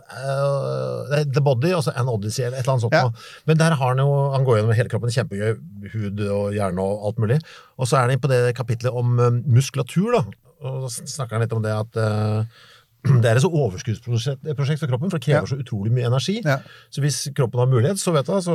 uh, 0.00 1.16
The 1.22 1.42
Body, 1.44 1.72
og 1.76 1.84
så 1.86 1.94
An 1.98 2.10
Odyssey, 2.12 2.46
eller 2.46 2.60
et 2.60 2.66
eller 2.66 2.76
annet 2.76 2.86
sånt. 2.86 2.98
Ja. 2.98 3.42
Men 3.50 3.60
der 3.62 3.76
har 3.78 3.94
han 3.94 4.02
jo 4.02 4.10
Han 4.32 4.44
går 4.46 4.58
gjennom 4.58 4.76
hele 4.76 4.90
kroppen, 4.92 5.12
kjempegøy. 5.12 5.56
Hud 5.92 6.20
og 6.28 6.54
hjerne 6.54 6.82
og 6.82 7.08
alt 7.08 7.18
mulig. 7.22 7.38
Og 7.78 7.88
så 7.88 7.98
er 7.98 8.10
han 8.10 8.22
på 8.22 8.30
det 8.30 8.54
kapitlet 8.56 8.94
om 8.94 9.18
eh, 9.20 9.40
muskulatur, 9.50 10.14
da. 10.14 10.22
Og 10.62 10.86
så 10.92 11.04
snakker 11.10 11.36
han 11.36 11.44
litt 11.44 11.54
om 11.56 11.62
det 11.64 11.72
at 11.74 11.98
eh, 11.98 12.60
det 13.02 13.26
er 13.26 13.34
et 13.38 13.42
så 13.42 13.48
overskuddsprosjekt 13.50 14.78
for 14.78 14.86
kroppen, 14.92 15.10
for 15.10 15.18
det 15.18 15.24
krever 15.26 15.42
Ja. 15.42 15.48
så 15.50 15.56
utrolig 15.58 15.90
mye 15.90 16.06
energi. 16.06 16.36
Ja. 16.44 16.60
Så 16.88 17.02
hvis 17.02 17.16
kroppen 17.34 17.58
har 17.58 17.66
mulighet, 17.66 17.98
så 17.98 18.12
vet 18.14 18.28
du, 18.28 18.36
så, 18.44 18.54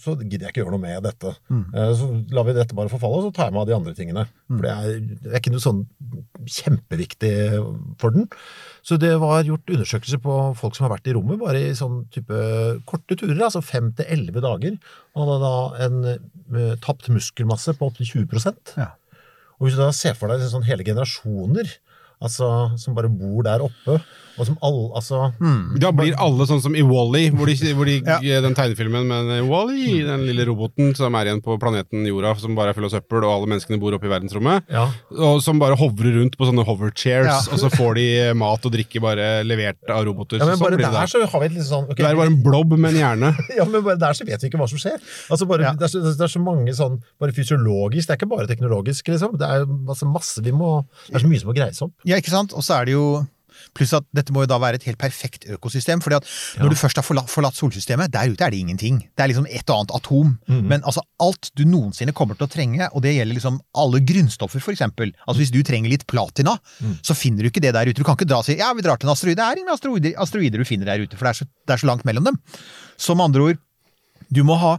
så 0.00 0.14
gidder 0.22 0.46
jeg 0.46 0.54
ikke 0.54 0.62
gjøre 0.64 0.72
noe 0.72 0.80
med 0.86 1.02
dette. 1.04 1.34
Mm. 1.52 1.64
Eh, 1.74 1.90
Så 1.98 2.08
lar 2.32 2.46
vi 2.48 2.54
dette 2.56 2.74
bare 2.78 2.88
forfalle, 2.88 3.18
og 3.20 3.26
så 3.28 3.34
tar 3.36 3.50
jeg 3.50 3.56
meg 3.56 3.60
av 3.60 3.68
de 3.68 3.76
andre 3.76 3.94
tingene. 3.98 4.24
For 4.48 4.64
det 4.64 4.72
er, 4.72 4.96
det 5.20 5.32
er 5.34 5.40
ikke 5.42 5.52
noe 5.52 5.64
sånn 5.66 5.82
kjempeviktig 6.48 7.32
for 8.00 8.14
den. 8.16 8.26
Så 8.84 8.98
det 9.00 9.12
var 9.20 9.44
gjort 9.46 9.68
undersøkelser 9.72 10.20
på 10.24 10.34
folk 10.58 10.76
som 10.76 10.86
har 10.88 10.94
vært 10.96 11.08
i 11.10 11.14
rommet, 11.16 11.40
bare 11.40 11.60
i 11.68 11.76
sånn 11.76 12.02
type 12.14 12.40
korte 12.88 13.16
turer, 13.20 13.36
altså 13.46 13.62
fem 13.64 13.92
til 13.96 14.08
elleve 14.16 14.42
dager. 14.44 14.76
Og 15.14 15.24
hadde 15.24 15.38
da 15.44 15.54
en 15.86 15.98
eh, 16.12 16.76
tapt 16.84 17.08
muskelmasse 17.12 17.76
på 17.78 17.88
opptil 17.92 18.10
20 18.26 18.78
Ja. 18.80 18.90
Og 19.60 19.68
hvis 19.68 19.76
du 19.78 19.82
da 19.84 19.92
ser 19.94 20.16
for 20.18 20.28
deg 20.32 20.42
sånn 20.50 20.66
hele 20.66 20.84
generasjoner 20.86 21.68
altså, 22.22 22.76
som 22.78 22.94
bare 22.94 23.08
bor 23.10 23.42
der 23.46 23.62
oppe, 23.64 24.00
og 24.34 24.46
som 24.48 24.56
alle 24.66 24.88
altså, 24.98 25.28
Da 25.78 25.92
blir 25.94 26.16
alle 26.18 26.42
sånn 26.50 26.58
som 26.60 26.74
i 26.74 26.82
Wall-E, 26.82 27.28
hvor, 27.30 27.46
de, 27.46 27.68
hvor 27.78 27.86
de, 27.86 28.00
Ja. 28.26 28.40
den 28.42 28.56
tegnefilmen 28.58 29.06
med 29.06 29.44
Wall-E, 29.46 30.00
den 30.08 30.24
lille 30.26 30.42
roboten 30.48 30.90
som 30.98 31.14
er 31.14 31.28
igjen 31.30 31.38
på 31.44 31.54
planeten 31.62 32.02
jorda, 32.08 32.32
som 32.42 32.56
bare 32.58 32.72
er 32.72 32.74
full 32.74 32.88
av 32.88 32.90
søppel, 32.96 33.22
og 33.22 33.30
alle 33.30 33.46
menneskene 33.52 33.78
bor 33.78 33.94
oppe 33.94 34.08
i 34.08 34.10
verdensrommet. 34.10 34.66
Ja. 34.74 34.88
Og 35.14 35.38
som 35.44 35.60
bare 35.62 35.76
hovrer 35.78 36.18
rundt 36.18 36.34
på 36.40 36.48
sånne 36.48 36.64
hoverchairs, 36.66 37.28
Ja. 37.30 37.36
og 37.54 37.62
så 37.62 37.70
får 37.70 37.94
de 38.00 38.06
mat 38.34 38.66
og 38.66 38.74
drikke 38.74 39.00
bare 39.04 39.28
levert 39.46 39.78
av 39.94 40.02
roboter. 40.08 40.42
ja, 40.42 40.48
men 40.50 40.56
så 40.58 40.64
sånn 40.64 40.66
bare 40.66 40.82
der 40.82 40.98
der. 40.98 41.06
så 41.14 41.22
har 41.30 41.40
vi 41.40 41.46
et 41.46 41.54
litt 41.60 41.68
sånn 41.70 41.84
okay, 41.86 42.02
Det 42.02 42.10
er 42.10 42.18
bare 42.18 42.32
en 42.34 42.42
blob 42.42 42.74
med 42.74 42.90
en 42.90 43.00
hjerne. 43.04 43.30
Ja, 43.60 43.64
men 43.70 43.86
bare 43.86 43.98
der 44.02 44.18
så 44.18 44.26
vet 44.26 44.42
vi 44.42 44.50
ikke 44.50 44.58
hva 44.58 44.66
som 44.68 44.82
skjer. 44.82 44.98
Altså 45.30 45.46
bare, 45.46 45.76
det, 45.78 45.86
er 45.86 45.94
så, 45.94 46.02
det 46.10 46.26
er 46.26 46.34
så 46.34 46.42
mange 46.42 46.74
sånn 46.74 46.98
bare 47.22 47.30
fysiologisk, 47.38 48.08
det 48.10 48.16
er 48.16 48.18
ikke 48.18 48.32
bare 48.34 48.50
teknologisk, 48.50 49.06
liksom. 49.14 49.38
Det 49.38 49.46
er 49.46 49.62
masse, 49.86 50.02
masse 50.10 50.42
vi 50.42 50.50
må 50.50 50.82
Det 51.06 51.20
er 51.20 51.22
så 51.22 51.30
mye 51.30 51.38
som 51.38 51.52
må 51.54 51.54
greies 51.54 51.78
opp. 51.86 51.94
Ja, 52.04 52.18
ikke 52.20 52.34
sant? 52.34 52.52
Og 52.56 52.64
så 52.64 52.80
er 52.80 52.90
det 52.90 52.98
jo 52.98 53.06
Pluss 53.74 53.92
at 53.96 54.06
dette 54.14 54.34
må 54.34 54.44
jo 54.44 54.48
da 54.50 54.58
være 54.62 54.78
et 54.78 54.86
helt 54.88 54.98
perfekt 55.00 55.46
økosystem. 55.50 56.02
fordi 56.02 56.18
at 56.18 56.26
når 56.60 56.72
du 56.72 56.76
først 56.78 56.98
har 57.00 57.06
forlatt, 57.06 57.30
forlatt 57.30 57.58
solsystemet, 57.58 58.12
der 58.12 58.30
ute 58.30 58.44
er 58.46 58.50
det 58.50 58.60
ingenting. 58.60 59.00
Det 59.16 59.24
er 59.24 59.30
liksom 59.30 59.48
et 59.48 59.70
og 59.70 59.80
annet 59.80 59.94
atom. 59.98 60.32
Men 60.46 60.82
altså 60.82 61.02
alt 61.22 61.50
du 61.58 61.64
noensinne 61.64 62.14
kommer 62.14 62.38
til 62.38 62.46
å 62.46 62.50
trenge, 62.50 62.88
og 62.92 63.02
det 63.02 63.14
gjelder 63.16 63.38
liksom 63.38 63.60
alle 63.80 64.02
grunnstoffer, 64.06 64.62
eksempel. 64.74 65.14
Altså 65.26 65.42
hvis 65.42 65.54
du 65.54 65.62
trenger 65.66 65.90
litt 65.90 66.06
platina, 66.10 66.56
så 67.02 67.16
finner 67.18 67.42
du 67.42 67.50
ikke 67.50 67.62
det 67.64 67.74
der 67.74 67.90
ute. 67.90 67.98
Du 67.98 68.06
kan 68.06 68.18
ikke 68.18 68.28
dra 68.30 68.42
og 68.42 68.48
si 68.48 68.58
ja, 68.58 68.72
vi 68.74 68.84
drar 68.84 68.98
til 68.98 69.08
en 69.08 69.14
asteroide. 69.14 69.40
Det 69.40 69.46
er 69.46 69.62
ingen 69.62 69.74
asteroider, 69.74 70.16
asteroider 70.22 70.62
du 70.62 70.68
finner 70.68 70.90
der 70.90 71.06
ute, 71.06 71.16
for 71.16 71.26
det 71.26 71.34
er, 71.34 71.40
så, 71.42 71.50
det 71.66 71.76
er 71.76 71.82
så 71.82 71.90
langt 71.90 72.04
mellom 72.04 72.26
dem. 72.30 72.42
Med 73.14 73.28
andre 73.30 73.48
ord 73.50 73.62
du 74.34 74.40
må 74.46 74.56
ha 74.58 74.76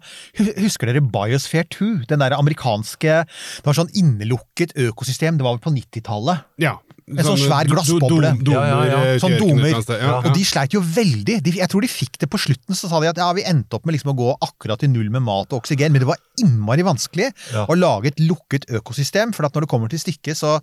Husker 0.57 0.89
dere 0.89 1.03
Biosphere 1.03 1.67
2? 1.71 1.87
Den 2.09 2.19
der 2.19 2.33
amerikanske 2.35 3.21
Det 3.27 3.67
var 3.67 3.77
sånn 3.77 3.91
innelukket 3.95 4.73
økosystem. 4.75 5.37
Det 5.37 5.45
var 5.45 5.55
vel 5.55 5.63
på 5.63 5.73
90-tallet. 5.75 6.47
Ja. 6.59 6.77
En 7.05 7.21
sånn 7.21 7.37
svær 7.37 7.67
glassboble. 7.69 8.31
Do, 8.41 8.55
Ja, 8.55 8.63
ja, 8.65 8.77
ja. 8.89 8.99
eh, 9.13 9.19
Sånn 9.21 9.35
domer. 9.37 9.75
Og 10.25 10.29
de 10.33 10.43
sleit 10.47 10.73
jo 10.73 10.81
veldig. 10.81 11.35
De, 11.45 11.51
jeg 11.59 11.69
tror 11.69 11.81
de 11.85 11.89
fikk 11.91 12.17
det 12.23 12.29
på 12.33 12.39
slutten, 12.41 12.73
så 12.73 12.89
sa 12.89 12.99
de 13.03 13.11
at 13.11 13.19
ja, 13.21 13.27
vi 13.37 13.43
endte 13.45 13.77
opp 13.77 13.85
med 13.85 13.93
liksom 13.93 14.13
å 14.15 14.17
gå 14.17 14.31
akkurat 14.41 14.79
til 14.81 14.89
null 14.89 15.11
med 15.13 15.21
mat 15.21 15.53
og 15.53 15.59
oksygen, 15.61 15.93
men 15.93 16.01
det 16.01 16.07
var 16.09 16.17
innmari 16.41 16.81
vanskelig 16.87 17.29
Ja. 17.53 17.67
å 17.69 17.77
lage 17.77 18.07
et 18.09 18.17
lukket 18.25 18.65
økosystem, 18.73 19.35
for 19.37 19.45
at 19.45 19.53
når 19.53 19.67
det 19.67 19.69
kommer 19.69 19.87
til 19.93 20.01
stykket, 20.01 20.33
så 20.39 20.55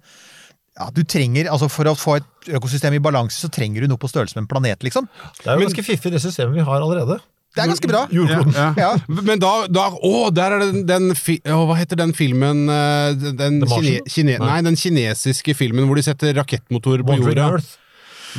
ja, 0.78 0.88
du 0.90 1.02
trenger, 1.04 1.46
altså 1.52 1.68
For 1.70 1.84
å 1.84 1.94
få 1.94 2.16
et 2.16 2.24
økosystem 2.58 2.94
i 2.96 2.98
balanse, 2.98 3.38
så 3.38 3.50
trenger 3.52 3.82
du 3.84 3.88
noe 3.92 4.00
på 4.00 4.08
størrelse 4.10 4.34
med 4.34 4.46
en 4.46 4.50
planet, 4.50 4.82
liksom. 4.82 5.06
Det 5.44 5.46
er 5.46 5.58
jo 5.60 5.66
ganske 5.68 5.84
fiffig, 5.84 6.10
det 6.10 6.22
systemet 6.24 6.54
vi 6.58 6.64
har 6.66 6.80
allerede. 6.80 7.20
Det 7.52 7.60
er 7.60 7.68
ganske 7.68 7.88
bra. 7.90 8.06
Jordkloden. 8.08 8.54
Ja, 8.56 8.70
ja. 8.80 9.20
Men 9.28 9.40
da, 9.42 9.52
da 9.68 9.90
Å, 9.92 10.30
der 10.32 10.54
er 10.56 10.62
det 10.62 10.68
den, 10.72 10.86
den 10.88 11.18
fi, 11.18 11.36
å, 11.44 11.66
Hva 11.68 11.76
heter 11.76 12.00
den 12.00 12.14
filmen 12.16 12.64
eh, 12.72 13.12
Den, 13.36 13.60
kine, 13.68 13.98
kine, 14.08 14.38
nei, 14.40 14.58
den 14.64 14.78
kinesiske 14.80 15.52
filmen 15.58 15.84
hvor 15.88 16.00
de 16.00 16.06
setter 16.06 16.32
rakettmotorer 16.40 17.04
på 17.04 17.12
Wandering 17.12 17.36
jorda. 17.36 17.50
Earth. 17.58 17.76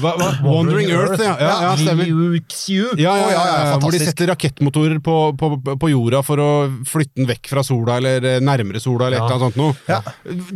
Hva, 0.01 0.13
hva? 0.17 0.29
Wandering 0.43 0.89
Earth, 0.93 1.21
ja. 1.21 1.33
Ja, 1.39 1.53
ja, 1.67 1.73
stemmer. 1.77 2.07
Ja, 2.07 3.13
ja, 3.13 3.13
ja, 3.17 3.29
ja, 3.33 3.57
ja, 3.73 3.77
hvor 3.81 3.93
de 3.93 3.99
setter 4.01 4.29
rakettmotorer 4.31 4.99
på, 5.03 5.15
på, 5.37 5.49
på 5.79 5.89
jorda 5.91 6.23
for 6.25 6.41
å 6.41 6.49
flytte 6.89 7.19
den 7.21 7.29
vekk 7.29 7.51
fra 7.51 7.63
sola, 7.65 7.97
eller 8.01 8.25
eh, 8.31 8.39
nærmere 8.43 8.81
sola, 8.83 9.07
eller 9.07 9.19
et 9.19 9.25
eller 9.27 9.35
annet 9.37 9.45
sånt 9.47 9.59
noe. 9.59 9.75
Ja. 9.89 10.01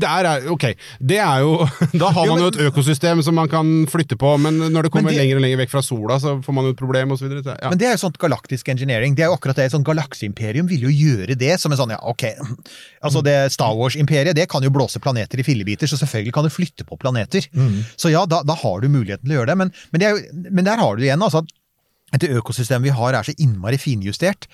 Der 0.07 0.29
er, 0.31 0.47
ok, 0.53 0.65
det 1.13 1.19
er 1.23 1.43
jo 1.45 1.53
Da 2.01 2.11
har 2.15 2.29
man 2.31 2.41
jo 2.41 2.49
et 2.51 2.59
økosystem 2.69 3.21
som 3.25 3.37
man 3.37 3.49
kan 3.51 3.69
flytte 3.91 4.17
på, 4.19 4.33
men 4.41 4.57
når 4.73 4.87
det 4.87 4.93
kommer 4.95 5.13
det- 5.13 5.21
lenger 5.21 5.39
og 5.39 5.45
lenger 5.45 5.61
vekk 5.63 5.73
fra 5.75 5.83
sola, 5.85 6.19
så 6.23 6.37
får 6.45 6.57
man 6.57 6.69
jo 6.69 6.75
et 6.75 6.81
problem, 6.81 7.13
videre. 7.17 7.57
Ja. 7.61 7.69
Men 7.71 7.79
det 7.81 7.87
er 7.89 7.95
jo 7.95 8.01
sånt 8.07 8.17
galaktisk 8.21 8.69
engineering. 8.73 9.15
Det 9.17 9.25
er 9.25 9.31
jo 9.31 9.37
akkurat 9.37 9.57
det, 9.57 9.67
Sånn 9.67 9.81
sånt 9.83 9.89
galakseimperium 9.89 10.67
vil 10.69 10.85
jo 10.87 10.91
gjøre 10.93 11.35
det 11.37 11.57
som 11.61 11.73
en 11.73 11.77
sånn, 11.79 11.91
ja, 11.93 11.97
ok 12.07 12.23
Altså 13.05 13.21
det 13.25 13.33
Star 13.53 13.75
Wars-imperiet 13.77 14.35
det 14.37 14.47
kan 14.49 14.63
jo 14.65 14.71
blåse 14.73 14.99
planeter 15.03 15.41
i 15.41 15.45
fillebiter, 15.45 15.89
så 15.89 15.99
selvfølgelig 15.99 16.33
kan 16.35 16.45
det 16.47 16.53
flytte 16.55 16.85
på 16.87 16.97
planeter. 16.99 17.45
Så 17.99 18.09
ja, 18.11 18.23
da, 18.29 18.41
da 18.47 18.55
har 18.57 18.81
du 18.83 18.87
muligheten 18.91 19.26
til 19.27 19.37
å 19.37 19.41
gjøre 19.41 19.53
det. 19.53 19.61
Men, 19.63 19.73
men, 19.93 20.03
det 20.03 20.11
jo, 20.11 20.43
men 20.49 20.67
der 20.67 20.83
har 20.83 20.97
du 20.97 21.05
igjen 21.05 21.23
altså 21.23 21.43
at 22.15 22.23
det 22.23 22.29
økosystemet 22.39 22.87
vi 22.87 22.95
har 22.95 23.17
er 23.17 23.27
så 23.27 23.33
innmari 23.43 23.75
finjustert, 23.81 24.45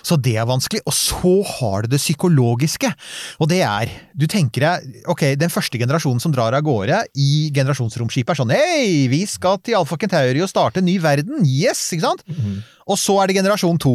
så 0.00 0.16
det 0.16 0.32
er 0.40 0.48
vanskelig. 0.48 0.80
Og 0.88 0.94
så 0.96 1.32
har 1.58 1.84
du 1.84 1.92
det 1.92 2.00
psykologiske, 2.00 2.88
og 3.36 3.50
det 3.52 3.60
er 3.66 3.92
Du 4.16 4.24
tenker 4.30 4.64
deg 4.64 5.08
Ok, 5.10 5.24
den 5.36 5.52
første 5.52 5.78
generasjonen 5.80 6.20
som 6.22 6.32
drar 6.32 6.54
av 6.56 6.64
gårde 6.64 7.02
i 7.16 7.50
generasjonsromskipet 7.54 8.32
er 8.32 8.38
sånn 8.38 8.52
Hei, 8.54 9.08
vi 9.12 9.22
skal 9.28 9.60
til 9.60 9.76
Alfa 9.76 9.98
Kentauri 10.00 10.40
og 10.44 10.50
starte 10.50 10.80
en 10.80 10.88
ny 10.88 10.98
verden! 11.02 11.44
Yes! 11.44 11.84
Ikke 11.92 12.08
sant? 12.08 12.24
Og 12.90 12.98
så 12.98 13.14
er 13.22 13.30
det 13.30 13.36
generasjon 13.38 13.78
to. 13.82 13.94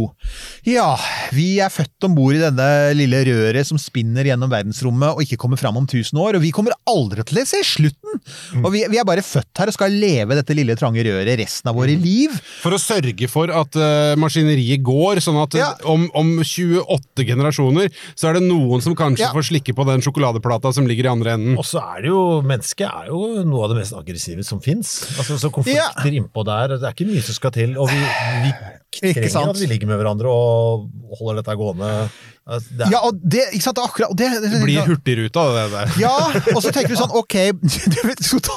Ja, 0.68 0.94
vi 1.36 1.58
er 1.64 1.72
født 1.74 2.06
om 2.08 2.16
bord 2.18 2.36
i 2.38 2.42
denne 2.42 2.68
lille 2.96 3.20
røret 3.28 3.68
som 3.68 3.80
spinner 3.82 4.28
gjennom 4.30 4.52
verdensrommet 4.52 5.16
og 5.18 5.24
ikke 5.26 5.40
kommer 5.42 5.60
fram 5.60 5.78
om 5.82 5.88
tusen 5.90 6.20
år, 6.22 6.38
og 6.38 6.44
vi 6.46 6.52
kommer 6.56 6.76
aldri 6.88 7.26
til 7.28 7.42
å 7.42 7.46
se 7.48 7.62
slutten! 7.68 8.22
Og 8.64 8.70
vi, 8.74 8.84
vi 8.90 8.98
er 9.02 9.06
bare 9.08 9.22
født 9.26 9.60
her 9.60 9.70
og 9.70 9.76
skal 9.76 9.94
leve 9.94 10.38
dette 10.38 10.56
lille 10.58 10.76
trange 10.80 11.04
røret 11.06 11.38
resten 11.40 11.70
av 11.70 11.76
våre 11.78 11.94
liv. 12.00 12.34
For 12.64 12.74
å 12.76 12.80
sørge 12.82 13.28
for 13.32 13.52
at 13.54 13.76
uh, 13.78 14.16
maskineriet 14.20 14.84
går, 14.86 15.22
sånn 15.24 15.40
at 15.44 15.58
Ja. 15.60 15.70
om, 15.90 16.08
om 16.18 16.32
28 16.46 17.26
generasjoner, 17.28 17.92
så 18.18 18.30
er 18.32 18.38
det 18.40 18.46
noen 18.48 18.82
som 18.84 18.96
kanskje 18.98 19.26
Ja. 19.28 19.34
får 19.36 19.50
slikke 19.52 19.76
på 19.78 19.86
den 19.90 20.02
sjokoladeplata 20.06 20.72
som 20.74 20.88
ligger 20.90 21.10
i 21.10 21.14
andre 21.14 21.36
enden. 21.38 21.58
Og 21.60 21.66
så 21.68 21.82
er 21.84 22.06
det 22.06 22.12
jo 22.14 22.24
Mennesket 22.48 22.88
er 22.88 23.08
jo 23.12 23.44
noe 23.48 23.66
av 23.66 23.72
det 23.74 23.80
mest 23.82 23.96
aggressive 23.98 24.44
som 24.46 24.60
fins. 24.64 24.96
Altså, 25.18 25.38
så 25.42 25.50
konflikter 25.54 26.14
innpå 26.16 26.44
der, 26.48 26.78
det 26.78 26.86
er 26.88 26.94
ikke 26.96 27.08
mye 27.10 27.24
som 27.26 27.36
skal 27.38 27.54
til. 27.56 27.74
Og 27.82 27.90
vi, 27.92 28.00
vi 28.46 28.52
Ikke 28.98 29.14
trenger 29.20 29.30
sant? 29.34 29.52
at 29.52 29.60
vi 29.62 29.68
ligger 29.70 29.90
med 29.92 30.00
hverandre 30.00 30.32
og 30.32 30.88
holder 31.20 31.42
dette 31.42 31.56
gående. 31.60 31.90
Altså, 32.48 32.70
Det 32.80 32.86
er, 32.88 32.92
Ja, 32.96 33.00
og 33.04 33.18
det, 33.20 33.42
ikke 33.54 33.66
sant, 33.66 33.76
det 33.78 33.84
akkurat 33.84 34.14
det, 34.18 34.30
det, 34.42 34.52
Det 34.54 34.62
blir 34.64 34.88
Hurtigruta, 34.88 35.44
det 35.58 35.66
der. 35.74 35.92
Ja, 36.02 36.14
og 36.56 36.62
så 36.64 36.72
tenker 36.72 36.96
du 36.96 37.00
sånn, 37.02 37.12
ok, 37.20 37.36
du 37.94 37.98
vet, 38.08 38.24
så 38.26 38.40
ta 38.48 38.56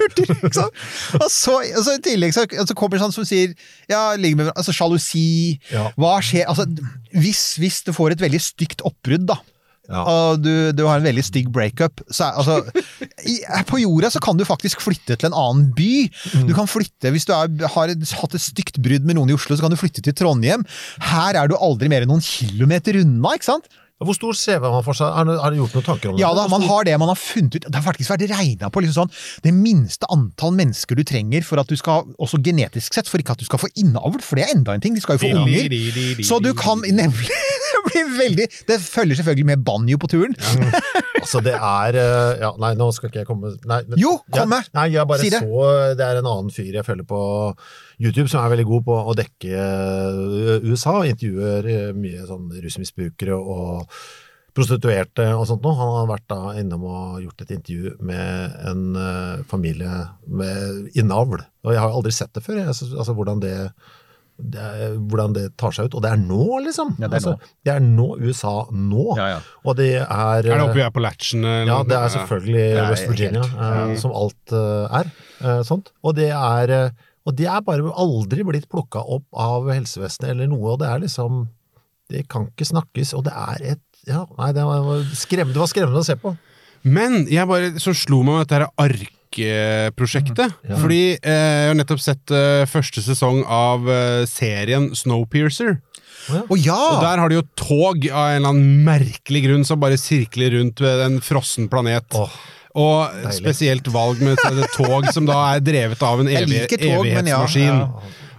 hurtig, 0.00 0.26
ikke 0.34 0.50
sant? 0.58 0.82
Og 1.22 1.28
så, 1.32 1.54
og 1.62 1.84
så 1.86 1.94
i 1.96 2.02
tillegg 2.04 2.34
så, 2.36 2.44
så 2.50 2.74
kommer 2.76 2.98
det 2.98 3.04
sånn 3.06 3.14
som 3.14 3.24
sier, 3.28 3.54
ja, 3.88 4.02
ligger 4.18 4.40
med, 4.40 4.48
hverandre, 4.48 4.58
altså 4.60 4.74
sjalusi, 4.76 5.24
Ja. 5.72 5.86
hva 5.96 6.16
skjer, 6.26 6.44
altså, 6.50 6.66
hvis, 7.14 7.44
hvis 7.62 7.80
du 7.86 7.94
får 7.96 8.16
et 8.18 8.26
veldig 8.26 8.42
stygt 8.42 8.82
oppbrudd 8.84 9.24
da, 9.30 9.38
Ja. 9.88 10.02
og 10.04 10.42
du, 10.44 10.52
du 10.76 10.84
har 10.84 11.00
en 11.00 11.06
veldig 11.08 11.24
stig 11.24 11.46
breakup, 11.52 12.02
så 12.12 12.28
er, 12.28 12.38
altså, 12.42 12.84
i, 13.32 13.38
på 13.70 13.80
jorda 13.80 14.10
så 14.12 14.20
kan 14.20 14.36
du 14.36 14.44
faktisk 14.44 14.84
flytte 14.84 15.16
til 15.16 15.30
en 15.30 15.36
annen 15.38 15.70
by. 15.76 15.90
Du 16.44 16.52
kan 16.56 16.68
flytte, 16.68 17.12
hvis 17.14 17.24
du 17.28 17.32
er, 17.32 17.48
har 17.72 17.94
hatt 17.96 18.36
et 18.36 18.44
stygt 18.44 18.82
brudd 18.84 19.08
med 19.08 19.16
noen 19.16 19.32
i 19.32 19.36
Oslo, 19.38 19.56
så 19.56 19.64
kan 19.64 19.72
du 19.72 19.80
flytte 19.80 20.04
til 20.04 20.16
Trondheim. 20.18 20.66
Her 21.08 21.40
er 21.40 21.48
du 21.48 21.56
aldri 21.56 21.88
mer 21.88 22.04
enn 22.04 22.12
noen 22.12 22.24
kilometer 22.24 23.00
unna, 23.00 23.36
ikke 23.38 23.48
sant? 23.54 23.70
Hvor 23.98 24.14
stor 24.14 24.36
CV 24.38 24.62
har 24.62 24.70
man 24.76 24.84
for 24.86 24.94
seg? 24.94 25.10
Har 25.10 25.50
du, 25.50 25.56
gjort 25.58 25.72
noen 25.74 25.86
tanker 25.88 26.12
om 26.12 26.18
Ja 26.20 26.28
det? 26.30 26.38
da, 26.38 26.44
man 26.52 26.62
har 26.68 26.84
det 26.86 26.92
man 27.02 27.10
har 27.10 27.18
funnet 27.18 27.56
ut. 27.56 27.64
Det 27.66 27.74
har 27.74 27.82
faktisk 27.82 28.12
vært 28.12 28.28
regna 28.30 28.70
på 28.70 28.82
liksom 28.84 29.08
sånn, 29.08 29.40
det 29.42 29.52
minste 29.56 30.06
antall 30.14 30.54
mennesker 30.54 30.98
du 30.98 31.02
trenger 31.08 31.42
for 31.46 31.58
at 31.58 31.66
du 31.66 31.74
skal, 31.80 32.06
også 32.14 32.38
genetisk 32.46 32.94
sett, 32.94 33.10
for 33.10 33.18
ikke 33.18 33.34
at 33.34 33.42
du 33.42 33.48
skal 33.48 33.58
få 33.64 33.72
innavl, 33.74 34.20
for 34.22 34.38
det 34.38 34.46
er 34.46 34.54
enda 34.54 34.76
en 34.76 34.84
ting, 34.84 34.94
de 34.94 35.02
skal 35.02 35.18
jo 35.18 35.24
få 35.24 35.32
unger. 35.42 36.22
Så 36.28 36.38
du 36.44 36.52
kan 36.58 36.84
nemlig 36.86 37.26
blir 37.88 38.12
veldig 38.18 38.46
Det 38.68 38.78
følger 38.84 39.18
selvfølgelig 39.20 39.48
med 39.50 39.64
banjo 39.66 39.98
på 40.02 40.10
turen. 40.12 40.36
Altså, 41.18 41.42
det 41.44 41.54
er 41.56 41.98
eh, 41.98 42.38
Ja, 42.44 42.52
nei, 42.62 42.72
nå 42.78 42.90
skal 42.94 43.10
ikke 43.10 43.22
jeg 43.24 43.28
komme 43.28 43.50
nei, 43.68 43.80
men- 43.88 43.98
Jo, 44.00 44.14
kom 44.34 44.48
med. 44.52 44.68
Nei, 44.76 44.86
jeg 44.94 45.08
bare 45.10 45.24
Si 45.24 45.32
det. 45.34 45.42
så 45.42 45.96
Det 45.98 46.06
er 46.06 46.20
en 46.20 46.30
annen 46.30 46.54
fyr 46.54 46.78
jeg 46.78 46.86
følger 46.86 47.08
på 47.08 47.20
YouTube 47.98 48.28
som 48.30 48.44
er 48.44 48.52
veldig 48.54 48.68
god 48.68 48.86
på 48.86 48.96
å 49.10 49.16
dekke 49.18 49.50
eh, 49.58 50.62
USA, 50.68 51.00
og 51.00 51.10
intervjuer 51.10 51.66
eh, 51.72 51.92
mye 51.98 52.24
sånn 52.28 52.48
rusmisbrukere 52.62 53.34
og 53.34 53.90
prostituerte 54.58 55.26
og 55.36 55.44
sånt 55.46 55.62
noe. 55.62 55.76
Han 55.78 55.94
har 56.00 56.08
vært 56.10 56.26
da 56.30 56.40
innom 56.58 56.86
og 56.88 57.20
gjort 57.22 57.44
et 57.44 57.52
intervju 57.58 57.94
med 58.02 58.56
en 58.66 58.80
uh, 58.98 59.44
familie 59.50 60.00
med 60.26 60.88
innavl. 60.98 61.44
Og 61.66 61.74
jeg 61.74 61.82
har 61.82 61.94
aldri 61.94 62.14
sett 62.14 62.32
det 62.34 62.42
før, 62.46 62.58
jeg, 62.62 62.72
altså, 62.72 62.88
altså 62.98 63.14
hvordan 63.18 63.42
det, 63.44 63.54
det 64.38 64.60
er, 64.62 64.92
hvordan 65.10 65.32
det 65.34 65.44
tar 65.58 65.72
seg 65.74 65.88
ut. 65.88 65.96
Og 65.98 66.02
det 66.04 66.12
er 66.14 66.20
nå, 66.22 66.44
liksom! 66.62 66.92
Ja, 67.00 67.08
det 67.08 67.16
er 67.16 67.18
altså, 67.18 67.32
nå. 67.34 67.48
det 67.66 67.72
er 67.74 67.80
nå 67.82 68.06
USA 68.22 68.52
nå. 68.70 69.04
Ja, 69.18 69.26
ja. 69.34 69.40
Og 69.66 69.76
det 69.80 69.88
er 69.98 70.38
Er 70.38 70.46
det 70.46 70.60
oppe 70.62 70.76
vi 70.78 70.84
er 70.86 70.92
på 70.94 71.02
latchen? 71.02 71.42
Ja, 71.66 71.80
det 71.82 71.96
er 71.98 72.12
selvfølgelig 72.14 72.66
West 72.92 73.08
Virginia, 73.10 73.42
helt- 73.42 73.96
eh, 73.96 74.00
som 74.04 74.14
alt 74.14 74.54
eh, 74.54 75.00
er. 75.02 75.10
eh, 75.42 75.60
sånt. 75.66 75.90
Og 76.06 76.14
det 76.20 76.30
er, 76.30 76.70
eh, 76.70 76.90
og 77.26 77.36
det 77.36 77.48
er 77.50 77.60
bare 77.66 77.90
aldri 77.98 78.46
blitt 78.46 78.68
plukka 78.70 79.02
opp 79.02 79.26
av 79.34 79.66
helsevesenet 79.74 80.30
eller 80.30 80.46
noe, 80.48 80.74
og 80.76 80.78
det 80.84 80.88
er 80.88 81.02
liksom 81.06 81.46
Det 82.08 82.22
kan 82.30 82.46
ikke 82.48 82.64
snakkes, 82.64 83.10
og 83.18 83.24
det 83.26 83.34
er 83.36 83.72
et 83.74 83.82
ja, 84.08 84.22
Nei, 84.38 84.52
det 84.56 84.62
var 84.64 85.02
skremmende, 85.12 85.52
det 85.52 85.60
var 85.60 85.68
skremmende 85.68 86.00
å 86.00 86.06
se 86.06 86.14
på. 86.16 86.30
Men 86.88 87.26
jeg 87.28 87.44
bare, 87.50 87.74
så 87.82 87.92
slo 87.92 88.22
meg 88.22 88.38
med 88.38 88.46
dette 88.46 88.62
her 88.62 88.70
ARK-prosjektet. 89.28 90.52
Ja. 90.68 90.76
Fordi 90.80 91.00
eh, 91.16 91.32
jeg 91.32 91.70
har 91.70 91.78
nettopp 91.78 92.00
sett 92.02 92.30
eh, 92.34 92.64
første 92.68 93.02
sesong 93.04 93.44
av 93.44 93.88
eh, 93.90 94.24
serien 94.28 94.90
Snowpiercer. 94.96 95.78
Oh, 96.48 96.58
ja! 96.60 96.76
Og 96.76 97.02
der 97.02 97.22
har 97.22 97.30
de 97.30 97.38
jo 97.38 97.46
tog 97.56 98.04
av 98.10 98.34
en 98.34 98.36
eller 98.42 98.52
annen 98.52 98.84
merkelig 98.84 99.46
grunn 99.46 99.64
som 99.64 99.80
bare 99.80 99.96
sirkler 100.00 100.52
rundt 100.58 100.80
ved 100.84 101.00
en 101.06 101.20
frossen 101.24 101.70
planet. 101.72 102.04
Oh, 102.18 102.32
Og 102.78 103.14
deilig. 103.14 103.36
spesielt 103.38 103.88
valg 103.94 104.20
med 104.20 104.36
et 104.36 104.74
tog 104.76 105.08
som 105.14 105.28
da 105.28 105.38
er 105.54 105.64
drevet 105.64 106.02
av 106.04 106.20
en 106.20 106.28
evig, 106.28 106.66
tog, 106.74 106.84
ja, 106.84 107.00
evighetsmaskin. 107.00 107.80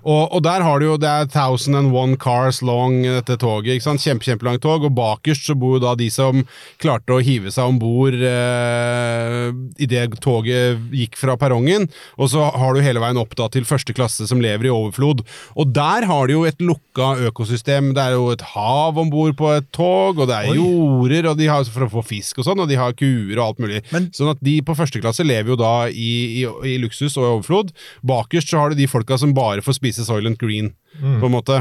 Og, 0.03 0.33
og 0.37 0.43
der 0.45 0.63
har 0.65 0.79
du 0.79 0.85
jo, 0.85 0.97
det 1.01 1.09
er 1.09 1.27
1001 1.27 2.15
cars 2.21 2.61
long, 2.65 3.01
dette 3.03 3.37
toget. 3.41 3.75
ikke 3.77 3.87
sant? 3.87 4.03
Kjempe, 4.03 4.25
kjempelangt 4.27 4.63
tog. 4.63 4.85
Og 4.87 4.95
bakerst 4.95 5.49
så 5.49 5.55
bor 5.59 5.77
jo 5.77 5.83
da 5.83 5.95
de 5.99 6.09
som 6.13 6.43
klarte 6.81 7.15
å 7.17 7.21
hive 7.23 7.51
seg 7.51 7.67
om 7.73 7.79
bord 7.81 8.15
eh, 8.15 9.49
idet 9.83 10.17
toget 10.23 10.79
gikk 10.95 11.17
fra 11.19 11.35
perrongen. 11.39 11.87
Og 12.19 12.31
så 12.33 12.45
har 12.49 12.75
du 12.75 12.81
hele 12.83 13.01
veien 13.03 13.19
opp 13.21 13.35
da 13.39 13.49
til 13.51 13.67
første 13.67 13.95
klasse 13.97 14.27
som 14.29 14.41
lever 14.43 14.69
i 14.69 14.73
overflod. 14.73 15.23
Og 15.59 15.73
der 15.75 16.07
har 16.09 16.29
de 16.29 16.37
jo 16.37 16.45
et 16.49 16.59
lukka 16.63 17.11
økosystem. 17.29 17.91
Det 17.97 18.03
er 18.09 18.17
jo 18.17 18.29
et 18.33 18.43
hav 18.53 18.97
om 18.99 19.11
bord 19.13 19.35
på 19.39 19.51
et 19.57 19.67
tog, 19.75 20.19
og 20.19 20.29
det 20.29 20.37
er 20.39 20.51
Oi. 20.53 20.57
jorder, 20.59 21.31
og 21.33 21.39
de 21.39 21.49
har 21.49 21.67
for 21.69 21.85
å 21.85 21.91
få 21.91 22.03
fisk 22.07 22.39
og 22.41 22.47
sånn, 22.47 22.61
og 22.63 22.69
de 22.71 22.77
har 22.79 22.95
kuer 22.97 23.35
og 23.37 23.43
alt 23.49 23.59
mulig. 23.63 23.83
Men- 23.93 24.09
sånn 24.15 24.31
at 24.31 24.39
de 24.43 24.55
på 24.65 24.75
første 24.77 25.01
klasse 25.03 25.25
lever 25.27 25.53
jo 25.53 25.59
da 25.59 25.73
i, 25.89 26.41
i, 26.41 26.45
i 26.73 26.77
luksus 26.81 27.17
og 27.19 27.23
i 27.25 27.29
overflod. 27.35 27.73
Bakerst 28.07 28.49
så 28.49 28.61
har 28.63 28.71
du 28.73 28.79
de 28.79 28.87
folka 28.89 29.17
som 29.19 29.33
bare 29.37 29.61
får 29.65 29.77
spise 29.77 29.98
Soylent 30.07 30.39
Green, 30.39 30.71
på 30.99 31.25
en 31.29 31.33
måte. 31.33 31.59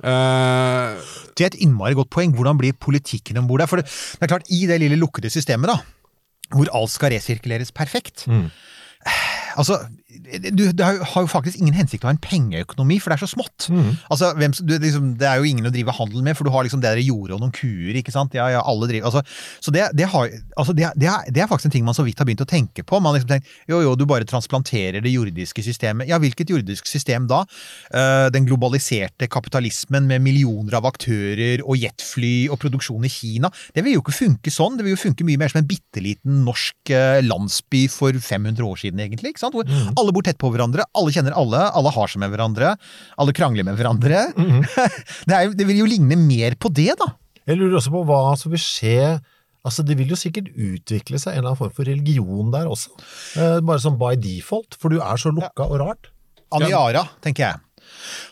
Uh, 0.00 0.96
Det 1.36 1.44
er 1.44 1.50
et 1.52 1.60
innmari 1.60 1.94
godt 1.94 2.10
poeng. 2.10 2.32
Hvordan 2.34 2.58
blir 2.58 2.72
politikken 2.72 3.36
om 3.38 3.46
bord 3.48 3.60
der? 3.60 3.66
For 3.70 3.76
det, 3.80 3.86
det 3.86 4.22
er 4.22 4.32
klart, 4.32 4.48
i 4.50 4.66
det 4.66 4.80
lille 4.80 4.96
lukkede 4.96 5.30
systemet, 5.30 5.68
da, 5.68 5.76
hvor 6.54 6.68
alt 6.74 6.90
skal 6.90 7.12
resirkuleres 7.12 7.72
perfekt 7.72 8.26
Altså, 9.56 9.78
du, 10.10 10.64
det 10.72 10.84
har 10.84 11.22
jo- 11.22 11.26
faktisk 11.30 11.60
ingen 11.60 11.74
hensikt 11.76 12.02
å 12.04 12.08
ha 12.10 12.14
en 12.14 12.18
pengeøkonomi, 12.22 12.98
for 13.00 13.10
det 13.12 13.18
er 13.20 13.26
så 13.26 13.30
smått. 13.34 13.68
Altså, 14.10 14.32
hvem, 14.38 14.52
du, 14.66 14.74
liksom, 14.82 15.12
det 15.20 15.28
er 15.28 15.38
jo 15.38 15.48
ingen 15.50 15.66
å 15.68 15.72
drive 15.74 15.94
handel 15.94 16.22
med, 16.26 16.36
for 16.36 16.44
du 16.44 16.50
har 16.54 16.64
liksom 16.66 16.80
det 16.82 16.90
der 16.96 17.02
jordet 17.04 17.36
og 17.36 17.40
noen 17.44 17.52
kuer, 17.54 17.94
ikke 18.00 18.12
sant? 18.14 18.34
Ja, 18.34 18.48
ja, 18.50 18.62
alle 18.66 18.88
driver, 18.90 19.06
altså, 19.10 19.22
så 19.62 19.70
det, 19.74 19.86
det, 19.96 20.08
har, 20.12 20.30
altså, 20.58 20.74
det, 20.76 20.84
er- 20.88 20.96
det, 20.98 21.08
er, 21.12 21.30
det 21.30 21.46
faktisk 21.50 21.70
en 21.70 21.74
ting 21.76 21.84
man 21.86 21.94
så 21.96 22.04
vidt 22.06 22.18
har 22.18 22.26
begynt 22.28 22.42
å 22.42 22.48
tenke 22.50 22.82
på. 22.86 22.98
Man 23.00 23.12
har 23.14 23.20
liksom 23.20 23.30
tenkt, 23.36 23.46
jo, 23.70 23.80
jo, 23.86 23.94
du 23.98 24.04
bare 24.10 24.26
transplanterer 24.28 25.00
det 25.04 25.12
jordiske 25.14 25.62
systemet. 25.66 26.08
Ja, 26.10 26.18
hvilket 26.22 26.50
jordisk 26.50 26.86
system 26.90 27.28
da? 27.30 27.44
Uh, 27.94 28.28
den 28.34 28.46
globaliserte 28.48 29.28
kapitalismen 29.30 30.06
med 30.10 30.22
millioner 30.24 30.78
av 30.80 30.88
aktører 30.90 31.62
og 31.64 31.78
jetfly 31.78 32.48
og 32.50 32.58
produksjon 32.62 33.04
i 33.06 33.12
Kina. 33.12 33.50
Det 33.74 33.84
vil 33.86 33.94
jo 33.98 34.02
ikke 34.04 34.16
funke 34.16 34.50
sånn. 34.52 34.76
Det 34.78 34.86
vil 34.86 34.96
jo 34.96 35.02
funke 35.04 35.26
mye 35.28 35.38
mer 35.40 35.52
som 35.52 35.60
en 35.62 35.68
bitte 35.70 36.02
liten 36.02 36.42
norsk 36.46 36.90
eh, 36.94 37.20
landsby 37.26 37.84
for 37.92 38.12
500 38.16 38.64
år 38.66 38.80
siden, 38.82 39.00
egentlig. 39.04 39.34
ikke 39.34 39.44
sant? 39.44 39.54
Hvor 39.56 39.66
alle 40.00 40.14
bor 40.16 40.26
tett 40.26 40.38
på 40.40 40.50
hverandre, 40.52 40.86
alle 40.96 41.14
kjenner 41.14 41.36
alle, 41.38 41.66
alle 41.76 41.92
har 41.94 42.10
seg 42.10 42.22
med 42.22 42.32
hverandre, 42.34 42.74
alle 43.20 43.34
krangler 43.36 43.66
med 43.68 43.78
hverandre. 43.78 44.24
det, 45.28 45.34
er, 45.36 45.52
det 45.56 45.66
vil 45.68 45.82
jo 45.82 45.90
ligne 45.90 46.18
mer 46.20 46.56
på 46.60 46.72
det, 46.74 46.92
da. 47.00 47.12
Jeg 47.48 47.60
lurer 47.60 47.78
også 47.80 47.92
på 47.94 48.02
hva 48.08 48.22
som 48.38 48.52
vil 48.54 48.62
skje 48.62 48.96
Altså, 49.60 49.84
Det 49.84 49.92
vil 49.98 50.08
jo 50.08 50.16
sikkert 50.16 50.46
utvikle 50.56 51.18
seg 51.20 51.34
en 51.34 51.42
eller 51.42 51.50
annen 51.50 51.58
form 51.58 51.72
for 51.76 51.84
religion 51.84 52.48
der 52.48 52.70
også. 52.70 52.94
Eh, 53.36 53.58
bare 53.60 53.82
sånn 53.82 53.98
by 54.00 54.14
default, 54.16 54.78
for 54.80 54.88
du 54.88 55.02
er 55.04 55.20
så 55.20 55.32
lukka 55.36 55.66
og 55.66 55.82
rart. 55.82 56.08
Aniara, 56.56 57.02
tenker 57.20 57.44
jeg. 57.44 57.60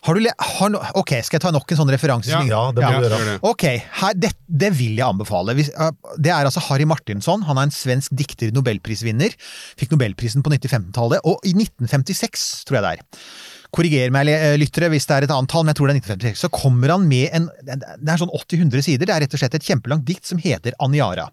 Har 0.07 0.17
du 0.17 0.23
le 0.25 0.33
har 0.33 0.73
no 0.73 0.81
ok, 0.99 1.15
skal 1.27 1.39
jeg 1.39 1.45
ta 1.47 1.53
nok 1.55 1.75
en 1.75 1.81
sånn 1.81 1.93
referanse? 1.93 2.33
Ja. 2.33 2.43
Ja, 2.49 2.63
det 2.75 2.85
må 2.85 2.93
ja, 2.93 3.03
du 3.03 3.09
gjøre. 3.09 3.37
Ok, 3.51 3.67
her, 4.01 4.17
det, 4.17 4.33
det 4.47 4.73
vil 4.79 4.97
jeg 4.99 5.07
anbefale. 5.07 5.57
Det 5.59 6.33
er 6.33 6.49
altså 6.49 6.63
Harry 6.69 6.87
Martinsson. 6.89 7.45
Han 7.49 7.61
er 7.61 7.69
en 7.69 7.75
svensk 7.75 8.15
dikter, 8.17 8.53
nobelprisvinner. 8.57 9.37
Fikk 9.79 9.95
nobelprisen 9.95 10.45
på 10.45 10.53
1915-tallet, 10.55 11.23
og 11.29 11.45
i 11.47 11.55
1956, 11.57 12.49
tror 12.69 12.81
jeg 12.81 12.87
det 12.87 12.95
er. 12.97 13.29
Korriger 13.75 14.09
meg, 14.15 14.29
eh, 14.33 14.57
lyttere, 14.57 14.89
hvis 14.89 15.05
det 15.05 15.15
er 15.15 15.27
et 15.27 15.33
annet 15.35 15.51
tall, 15.53 15.65
men 15.67 15.75
jeg 15.75 15.79
tror 15.79 15.91
det 15.91 15.95
er 15.95 16.01
1936. 16.01 16.41
Så 16.41 16.49
kommer 16.49 16.95
han 16.95 17.05
med 17.09 17.29
en 17.37 17.49
Det 17.69 18.09
er 18.09 18.21
sånn 18.21 18.33
80-100 18.33 18.83
sider. 18.83 19.07
Det 19.07 19.15
er 19.15 19.21
rett 19.27 19.35
og 19.35 19.41
slett 19.43 19.55
et 19.59 19.67
kjempelangt 19.67 20.07
dikt 20.09 20.25
som 20.25 20.41
heter 20.41 20.73
Aniara. 20.81 21.29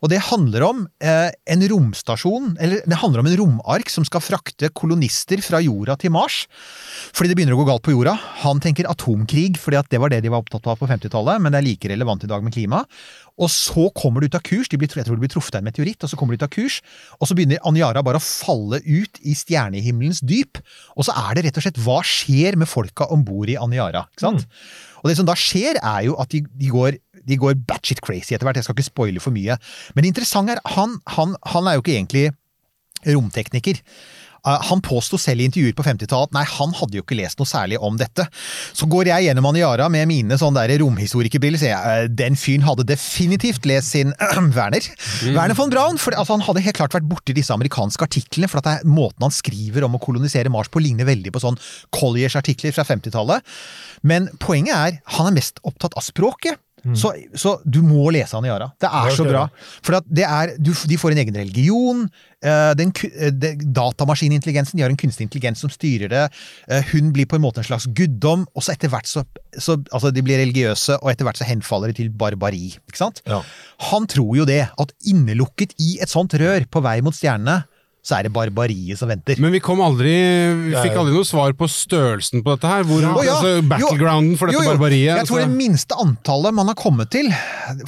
Og 0.00 0.08
det 0.08 0.22
handler 0.30 0.64
om 0.64 0.86
eh, 1.04 1.30
en 1.52 1.66
romstasjon, 1.68 2.56
eller 2.58 2.80
det 2.88 3.00
handler 3.02 3.20
om 3.20 3.28
en 3.28 3.36
romark 3.36 3.92
som 3.92 4.06
skal 4.08 4.24
frakte 4.24 4.72
kolonister 4.72 5.42
fra 5.44 5.60
jorda 5.60 5.98
til 6.00 6.14
Mars. 6.14 6.46
Fordi 7.12 7.30
det 7.30 7.36
begynner 7.36 7.58
å 7.58 7.60
gå 7.60 7.68
galt 7.68 7.84
på 7.84 7.92
jorda. 7.92 8.16
Han 8.46 8.64
tenker 8.64 8.88
atomkrig, 8.88 9.58
fordi 9.60 9.82
det 9.90 10.00
var 10.00 10.12
det 10.12 10.22
de 10.24 10.32
var 10.32 10.40
opptatt 10.40 10.66
av 10.70 10.80
på 10.80 10.88
50-tallet, 10.88 11.42
men 11.42 11.52
det 11.52 11.60
er 11.60 11.68
like 11.68 11.92
relevant 11.92 12.24
i 12.24 12.30
dag 12.30 12.44
med 12.44 12.54
klima. 12.56 12.84
Og 13.34 13.50
så 13.50 13.88
kommer 13.98 14.22
de 14.22 14.30
ut 14.30 14.36
av 14.38 14.44
kurs, 14.46 14.68
de 14.70 14.78
blir, 14.78 14.90
jeg 14.94 15.06
tror 15.08 15.18
de 15.18 15.24
blir 15.24 15.32
truffet 15.32 15.56
av 15.56 15.64
en 15.64 15.66
meteoritt, 15.66 16.04
og 16.06 16.10
så 16.10 16.18
kommer 16.18 16.36
de 16.36 16.38
ut 16.38 16.46
av 16.46 16.52
kurs, 16.54 16.76
og 17.18 17.26
så 17.26 17.34
begynner 17.34 17.62
Aniara 17.66 18.04
bare 18.06 18.20
å 18.20 18.22
falle 18.22 18.78
ut 18.86 19.18
i 19.26 19.34
stjernehimmelens 19.34 20.22
dyp. 20.22 20.60
Og 20.94 21.08
så 21.08 21.16
er 21.18 21.34
det 21.34 21.48
rett 21.48 21.58
og 21.58 21.66
slett 21.66 21.80
hva 21.82 21.98
skjer 22.06 22.58
med 22.60 22.70
folka 22.70 23.08
om 23.10 23.24
bord 23.26 23.50
i 23.50 23.58
Aniara. 23.58 24.06
ikke 24.14 24.28
sant? 24.28 24.46
Og 25.02 25.10
det 25.10 25.18
som 25.18 25.26
da 25.26 25.34
skjer, 25.38 25.80
er 25.82 26.06
jo 26.06 26.14
at 26.22 26.30
de, 26.30 26.44
de 26.46 26.70
går 26.70 27.00
de 27.24 27.38
går 27.40 27.56
batshit 27.68 28.02
crazy 28.04 28.34
etter 28.34 28.44
hvert. 28.44 28.58
Jeg 28.60 28.66
skal 28.66 28.76
ikke 28.76 28.90
spoile 28.90 29.22
for 29.22 29.32
mye. 29.32 29.56
Men 29.94 30.04
det 30.04 30.12
interessante 30.12 30.56
er, 30.56 30.60
han, 30.76 30.98
han, 31.16 31.32
han 31.54 31.70
er 31.70 31.78
jo 31.78 31.84
ikke 31.84 31.94
egentlig 31.96 32.24
romtekniker. 33.14 33.80
Uh, 34.44 34.58
han 34.68 34.82
påsto 34.84 35.18
selv 35.20 35.42
i 35.42 35.48
intervjuer 35.48 35.76
på 35.76 35.86
50-tallet 35.86 36.30
at 36.30 36.36
nei, 36.36 36.44
han 36.48 36.74
hadde 36.76 36.98
jo 36.98 37.04
ikke 37.04 37.18
lest 37.18 37.40
noe 37.40 37.48
særlig 37.48 37.80
om 37.80 37.98
dette. 38.00 38.26
Så 38.76 38.88
går 38.90 39.10
jeg 39.10 39.28
gjennom 39.28 39.48
Aniara 39.50 39.88
med 39.92 40.08
mine 40.10 40.38
sånne 40.40 40.64
og 40.64 40.82
romhistorikerbriller, 40.84 41.60
sier 41.60 41.74
jeg 41.74 42.08
uh, 42.08 42.12
den 42.22 42.38
fyren 42.40 42.66
hadde 42.66 42.86
definitivt 42.88 43.68
lest 43.68 43.94
sin 43.94 44.12
Werner. 44.56 44.90
Werner 45.24 45.58
von 45.58 45.72
Braun. 45.72 46.00
For 46.00 46.16
altså, 46.16 46.36
han 46.36 46.44
hadde 46.46 46.64
helt 46.66 46.80
klart 46.80 46.96
vært 46.96 47.08
borti 47.08 47.36
disse 47.36 47.54
amerikanske 47.54 48.06
artiklene, 48.06 48.50
for 48.50 48.60
at 48.60 48.84
måten 48.88 49.24
han 49.26 49.34
skriver 49.34 49.86
om 49.86 49.96
å 49.98 50.02
kolonisere 50.02 50.52
Mars 50.52 50.70
på, 50.72 50.82
ligner 50.84 51.08
veldig 51.08 51.32
på 51.34 51.42
sånn 51.42 51.58
Colliers 51.94 52.36
artikler 52.38 52.74
fra 52.76 52.86
50-tallet. 52.88 53.56
Men 54.04 54.28
poenget 54.42 54.76
er, 54.76 55.00
han 55.16 55.30
er 55.30 55.38
mest 55.38 55.62
opptatt 55.64 55.96
av 55.98 56.04
språket. 56.04 56.60
Så, 56.92 57.14
så 57.34 57.54
du 57.64 57.80
må 57.82 58.10
lese 58.12 58.36
Aniara. 58.36 58.66
Det 58.80 58.90
er 58.92 59.10
så 59.16 59.24
bra. 59.24 59.46
For 59.82 59.96
at 59.96 60.04
det 60.12 60.24
er, 60.28 60.52
du, 60.60 60.72
de 60.72 60.98
får 61.00 61.14
en 61.14 61.20
egen 61.24 61.34
religion. 61.40 62.02
eh, 62.44 62.74
Den, 62.76 62.92
eh, 63.16 63.30
datamaskinintelligensen, 63.72 64.76
de 64.76 64.82
har 64.84 64.90
en 64.92 64.96
kunstig 65.00 65.24
intelligens 65.24 65.60
som 65.64 65.70
styrer 65.72 66.08
det. 66.12 66.24
eh, 66.68 66.82
Hun 66.92 67.12
blir 67.12 67.26
på 67.26 67.36
en 67.36 67.42
måte 67.42 67.58
en 67.62 67.64
slags 67.64 67.86
guddom, 67.96 68.46
og 68.54 68.62
så 68.62 68.72
etter 68.74 68.88
hvert 68.92 69.06
så, 69.08 69.24
så 69.58 69.78
Altså, 69.92 70.10
de 70.12 70.22
blir 70.22 70.38
religiøse, 70.38 70.98
og 71.02 71.10
etter 71.10 71.24
hvert 71.24 71.38
så 71.40 71.44
henfaller 71.48 71.88
de 71.92 72.02
til 72.02 72.10
barbari. 72.10 72.74
Ikke 72.88 72.98
sant? 73.00 73.22
Ja. 73.26 73.40
Han 73.90 74.06
tror 74.06 74.36
jo 74.36 74.44
det, 74.44 74.68
at 74.78 74.92
innelukket 75.06 75.72
i 75.80 75.98
et 76.02 76.08
sånt 76.12 76.34
rør 76.34 76.66
på 76.70 76.82
vei 76.84 77.00
mot 77.00 77.14
stjernene, 77.14 77.64
så 78.04 78.18
er 78.18 78.26
det 78.26 78.34
barbariet 78.34 79.00
som 79.00 79.08
venter. 79.08 79.38
Men 79.40 79.54
vi 79.54 79.62
kom 79.64 79.80
aldri 79.80 80.12
Vi 80.12 80.74
fikk 80.76 80.98
aldri 81.00 81.14
noe 81.14 81.24
svar 81.24 81.54
på 81.56 81.68
størrelsen 81.72 82.42
på 82.44 82.52
dette 82.52 82.68
her. 82.68 82.84
Hvor, 82.88 83.00
ja, 83.00 83.12
altså, 83.16 83.54
jo, 83.56 83.64
battlegrounden 83.70 84.36
for 84.40 84.52
dette 84.52 84.60
jo, 84.60 84.66
jo. 84.66 84.74
barbariet. 84.74 85.14
Jeg 85.22 85.30
tror 85.30 85.40
altså. 85.40 85.48
det 85.48 85.60
minste 85.62 86.00
antallet 86.04 86.56
man 86.58 86.68
har 86.68 86.76
kommet 86.78 87.12
til 87.14 87.30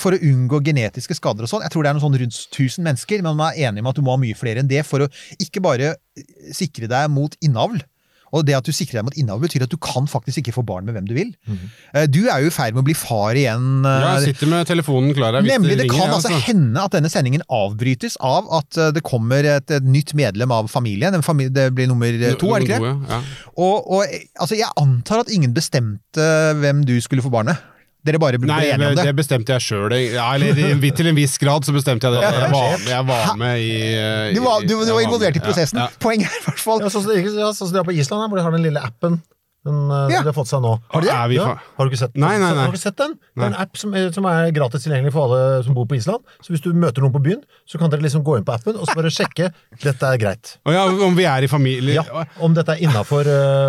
for 0.01 0.17
å 0.17 0.21
unngå 0.31 0.63
genetiske 0.65 1.19
skader 1.19 1.45
og 1.45 1.53
sånn, 1.53 1.67
jeg 1.67 1.75
tror 1.75 1.85
det 1.85 1.93
er 1.93 1.99
noe 1.99 2.07
sånn 2.07 2.17
rundt 2.23 2.41
1000 2.49 2.89
mennesker, 2.89 3.25
men 3.27 3.37
man 3.37 3.53
er 3.53 3.69
enig 3.69 3.85
om 3.85 3.91
at 3.93 3.99
du 3.99 4.05
må 4.07 4.17
ha 4.17 4.23
mye 4.23 4.39
flere 4.39 4.65
enn 4.65 4.71
det 4.71 4.81
for 4.89 5.05
å 5.05 5.11
ikke 5.43 5.61
bare 5.65 5.95
sikre 6.57 6.89
deg 6.91 7.13
mot 7.13 7.37
innavl. 7.45 7.83
Og 8.37 8.45
det 8.47 8.55
at 8.59 8.67
du 8.69 8.73
sikrer 8.77 9.01
deg 9.01 9.07
mot 9.09 9.17
innavl, 9.19 9.43
betyr 9.47 9.65
at 9.67 9.73
du 9.73 9.79
kan 9.83 10.07
faktisk 10.11 10.43
ikke 10.43 10.55
få 10.57 10.65
barn 10.69 10.85
med 10.87 10.97
hvem 10.97 11.07
du 11.09 11.15
vil. 11.17 11.33
Mm. 11.49 11.61
Du 12.13 12.21
er 12.29 12.45
jo 12.45 12.51
i 12.51 12.55
ferd 12.55 12.77
med 12.77 12.83
å 12.85 12.87
bli 12.87 12.95
far 12.97 13.39
igjen. 13.39 13.67
eh, 13.87 14.03
Ja, 14.07 14.13
jeg 14.21 14.35
sitter 14.35 14.51
med 14.53 14.67
telefonen 14.69 15.15
klar 15.17 15.35
her. 15.39 15.47
Nemlig, 15.47 15.77
det 15.81 15.87
ringer, 15.87 15.99
kan 16.05 16.15
altså 16.17 16.31
altså. 16.33 16.43
hende 16.51 16.85
at 16.85 16.97
denne 16.97 17.11
sendingen 17.13 17.45
avbrytes 17.49 18.19
av 18.21 18.49
at 18.61 18.77
eh, 18.81 18.93
det 18.97 19.03
kommer 19.07 19.47
et, 19.57 19.71
et 19.71 19.87
nytt 19.87 20.15
medlem 20.19 20.53
av 20.55 20.69
familien. 20.73 21.15
En 21.17 21.25
familie, 21.27 21.55
det 21.57 21.71
blir 21.77 21.89
nummer 21.91 22.13
to, 22.41 22.53
er 22.55 22.61
det 22.65 22.69
ikke 22.71 22.83
det? 22.85 22.95
Ja. 23.11 23.23
Og, 23.57 23.89
og 23.97 24.05
altså, 24.37 24.55
jeg 24.59 24.69
antar 24.81 25.25
at 25.25 25.33
ingen 25.33 25.55
bestemte 25.57 26.27
hvem 26.61 26.85
du 26.87 26.97
skulle 27.01 27.25
få 27.25 27.33
barnet. 27.33 27.57
Dere 28.07 28.21
bare 28.23 28.39
ble 28.39 28.47
bli 28.49 28.71
enige 28.71 28.75
om 28.77 28.97
det, 28.97 29.03
Nei, 29.03 29.07
det. 29.11 29.15
bestemte 29.19 29.53
jeg 29.57 29.65
sjøl. 29.67 29.95
Ja, 30.15 30.27
eller 30.37 30.55
til 30.97 31.11
en 31.11 31.17
viss 31.19 31.37
grad 31.43 31.67
så 31.67 31.75
bestemte 31.77 32.07
jeg 32.09 32.17
det. 32.17 32.23
Jeg 32.23 32.51
var, 32.55 32.77
jeg 32.93 33.07
var 33.13 33.33
med 33.41 33.61
i 33.61 33.71
i 33.77 34.35
Du 34.37 34.43
var, 34.47 34.61
du, 34.63 34.73
du 34.73 34.77
var 34.81 35.01
med. 35.01 35.07
involvert 35.09 35.37
i 35.37 35.43
prosessen. 35.45 35.83
ja. 35.85 35.89
Poenget 36.03 36.31
er 36.31 36.39
i 36.41 36.45
hvert 36.49 36.63
fall 36.63 36.85
Ja, 36.87 36.91
sånn 36.93 37.03
som 37.05 37.13
det, 37.13 37.23
ja, 37.27 37.51
sånn 37.53 37.67
som 37.69 37.75
det 37.77 37.83
er 37.83 37.89
på 37.91 37.97
Island, 37.99 38.29
hvor 38.31 38.39
de 38.41 38.45
har 38.47 38.55
den 38.57 38.65
lille 38.71 38.83
appen 38.83 39.21
Den, 39.67 39.81
eh, 39.91 40.13
Ja. 40.15 40.21
De 40.23 40.31
har 40.31 40.37
fått 40.37 40.49
seg 40.49 40.63
nå. 40.63 40.73
Har 40.95 41.03
de 41.03 41.09
det? 41.11 41.37
Ja. 41.37 41.47
Har 41.77 41.85
du 41.85 41.91
ikke 41.91 41.99
sett 42.05 42.13
den? 42.15 42.23
Nei, 42.23 42.37
nei, 42.39 42.51
nei. 42.55 42.63
Har 42.65 42.71
du 42.73 42.77
ikke 42.79 42.85
sett 42.87 42.97
den? 43.01 43.17
Det 43.35 43.43
er 43.43 43.47
en 43.51 43.59
app 43.67 43.77
som 43.81 43.95
er, 43.99 44.13
som 44.15 44.25
er 44.31 44.53
gratis 44.55 44.85
tilgjengelig 44.87 45.13
for 45.17 45.27
alle 45.27 45.65
som 45.67 45.75
bor 45.75 45.87
på 45.91 45.97
Island. 45.99 46.23
Så 46.41 46.55
hvis 46.55 46.63
du 46.63 46.71
møter 46.73 47.03
noen 47.03 47.13
på 47.17 47.23
byen, 47.27 47.43
så 47.67 47.81
kan 47.83 47.91
dere 47.91 48.05
liksom 48.07 48.23
gå 48.25 48.37
inn 48.39 48.47
på 48.47 48.55
appen 48.55 48.79
og 48.79 48.87
så 48.87 48.95
bare 48.97 49.11
sjekke 49.13 49.51
dette 49.83 50.07
er 50.13 50.21
greit. 50.23 50.55
Og 50.65 50.73
ja, 50.73 50.85
om 51.09 51.17
vi 51.19 51.27
er 51.27 51.43
i 51.43 51.51
familie 51.51 51.99
Ja, 51.99 52.25
Om 52.41 52.55
dette 52.55 52.77
er 52.77 52.85
innafor 52.87 53.27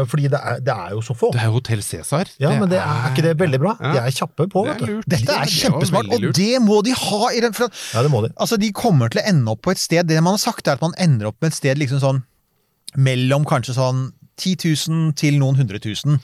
Fordi 0.07 0.27
det 0.29 0.39
er, 0.39 0.59
det 0.61 0.73
er 0.75 0.93
jo 0.95 1.01
så 1.01 1.15
få. 1.17 1.31
Det 1.33 1.41
er 1.41 1.49
Hotell 1.51 1.81
Cæsar. 1.81 2.29
Ja, 2.39 2.53
men 2.59 2.69
det 2.69 2.77
er, 2.77 2.85
er 2.85 3.11
ikke 3.15 3.25
det 3.27 3.35
veldig 3.41 3.59
bra? 3.65 3.73
Ja. 3.81 3.91
De 3.97 3.99
er 4.05 4.11
kjappe 4.21 4.47
på, 4.53 4.63
Det 4.67 4.75
vet 4.75 4.81
er 4.81 4.85
du. 4.85 4.93
lurt. 4.99 5.09
Dette 5.17 5.33
er 5.41 5.51
kjempesmart, 5.57 6.13
og 6.13 6.29
det 6.37 6.61
må 6.61 6.81
de 6.85 6.93
ha 6.93 7.31
i 7.33 7.41
den 7.41 7.53
for 7.57 7.65
at, 7.71 7.73
Ja, 7.93 8.03
det 8.05 8.11
må 8.13 8.21
de. 8.27 8.31
Altså, 8.37 8.57
De 8.61 8.71
kommer 8.71 9.09
til 9.09 9.21
å 9.21 9.27
ende 9.33 9.51
opp 9.51 9.61
på 9.65 9.71
et 9.73 9.79
sted 9.81 10.05
Det 10.07 10.21
man 10.21 10.33
har 10.37 10.43
sagt, 10.45 10.67
er 10.67 10.77
at 10.77 10.81
man 10.85 10.93
ender 11.01 11.27
opp 11.33 11.41
med 11.41 11.51
et 11.51 11.57
sted 11.57 11.77
liksom 11.81 11.99
sånn 12.03 12.23
mellom 12.97 13.43
kanskje 13.45 13.75
sånn 13.75 14.11
10 14.37 14.53
000 14.89 15.13
til 15.17 15.37
noen 15.41 15.57
hundre 15.57 15.79
tusen. 15.81 16.19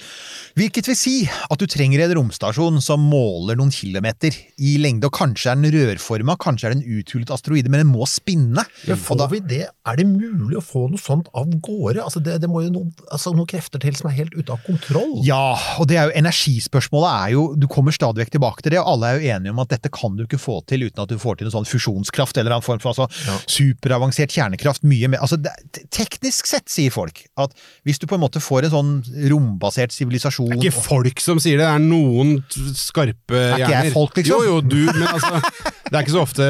Hvilket 0.59 0.87
vil 0.91 0.97
si 0.97 1.13
at 1.27 1.59
du 1.59 1.65
trenger 1.69 2.03
en 2.05 2.13
romstasjon 2.19 2.77
som 2.83 3.01
måler 3.09 3.57
noen 3.59 3.71
kilometer 3.73 4.35
i 4.61 4.75
lengde, 4.81 5.09
og 5.09 5.15
kanskje 5.17 5.51
er 5.51 5.59
den 5.59 5.73
rørforma, 5.73 6.35
kanskje 6.41 6.69
er 6.69 6.75
det 6.75 6.83
en 6.83 6.99
uthulet 6.99 7.33
asteroide, 7.33 7.71
men 7.73 7.81
den 7.83 7.91
må 7.93 8.05
spinne. 8.09 8.63
Men 8.87 8.99
får 9.01 9.25
vi 9.33 9.39
det? 9.49 9.61
Er 9.89 9.97
det 9.99 10.05
mulig 10.09 10.59
å 10.59 10.63
få 10.63 10.85
noe 10.91 11.01
sånt 11.01 11.29
av 11.33 11.49
gårde? 11.65 12.03
Altså, 12.05 12.21
det, 12.23 12.37
det 12.43 12.49
må 12.51 12.61
jo 12.65 12.71
noen, 12.75 12.91
altså, 13.09 13.33
noen 13.33 13.49
krefter 13.49 13.81
til 13.83 13.97
som 13.97 14.11
er 14.11 14.17
helt 14.21 14.37
ute 14.37 14.53
av 14.53 14.61
kontroll. 14.67 15.15
Ja, 15.25 15.41
og 15.81 15.89
det 15.89 15.97
er 15.99 16.09
jo 16.11 16.17
energispørsmålet 16.21 17.09
er 17.13 17.33
jo 17.33 17.43
Du 17.59 17.65
kommer 17.71 17.93
stadig 17.95 18.23
vekk 18.23 18.33
tilbake 18.37 18.63
til 18.65 18.75
det, 18.75 18.81
og 18.83 18.93
alle 18.93 19.09
er 19.09 19.17
jo 19.19 19.33
enige 19.37 19.53
om 19.55 19.61
at 19.63 19.73
dette 19.73 19.91
kan 19.93 20.15
du 20.17 20.25
ikke 20.27 20.39
få 20.41 20.59
til 20.69 20.85
uten 20.87 21.01
at 21.03 21.09
du 21.11 21.17
får 21.21 21.39
til 21.39 21.49
en 21.49 21.55
sånn 21.57 21.67
fusjonskraft 21.69 22.37
eller 22.41 22.55
en 22.57 22.65
form 22.65 22.81
for 22.83 22.93
altså, 22.93 23.09
Ja. 23.27 23.37
superavansert 23.49 24.33
kjernekraft. 24.33 24.83
Mye 24.87 25.09
mer 25.11 25.23
altså, 25.23 25.37
det, 25.41 25.53
Teknisk 25.93 26.47
sett 26.49 26.69
sier 26.71 26.93
folk 26.93 27.23
at 27.39 27.53
hvis 27.87 27.99
du 28.03 28.09
på 28.09 28.17
en 28.17 28.23
måte 28.23 28.41
får 28.43 28.67
en 28.67 28.73
sånn 28.73 28.91
rombasert 29.31 29.93
sivilisasjon 29.95 30.51
Det 30.51 30.59
er 30.59 30.69
ikke 30.69 30.85
folk 30.85 31.23
som 31.23 31.39
sier 31.43 31.59
det, 31.59 31.67
det 31.67 31.71
er 31.71 31.83
noen 31.83 32.35
skarpe 32.77 33.39
hjerner. 33.39 33.53
Er 33.55 33.63
ikke 33.63 33.77
jeg 33.79 33.93
folk, 33.95 34.17
liksom? 34.19 34.33
Jo, 34.33 34.41
jo, 34.49 34.57
du, 34.61 34.81
men 34.89 35.07
altså 35.09 35.39
Det 35.39 35.93
er 35.93 36.01
ikke 36.01 36.15
så 36.15 36.23
ofte 36.23 36.49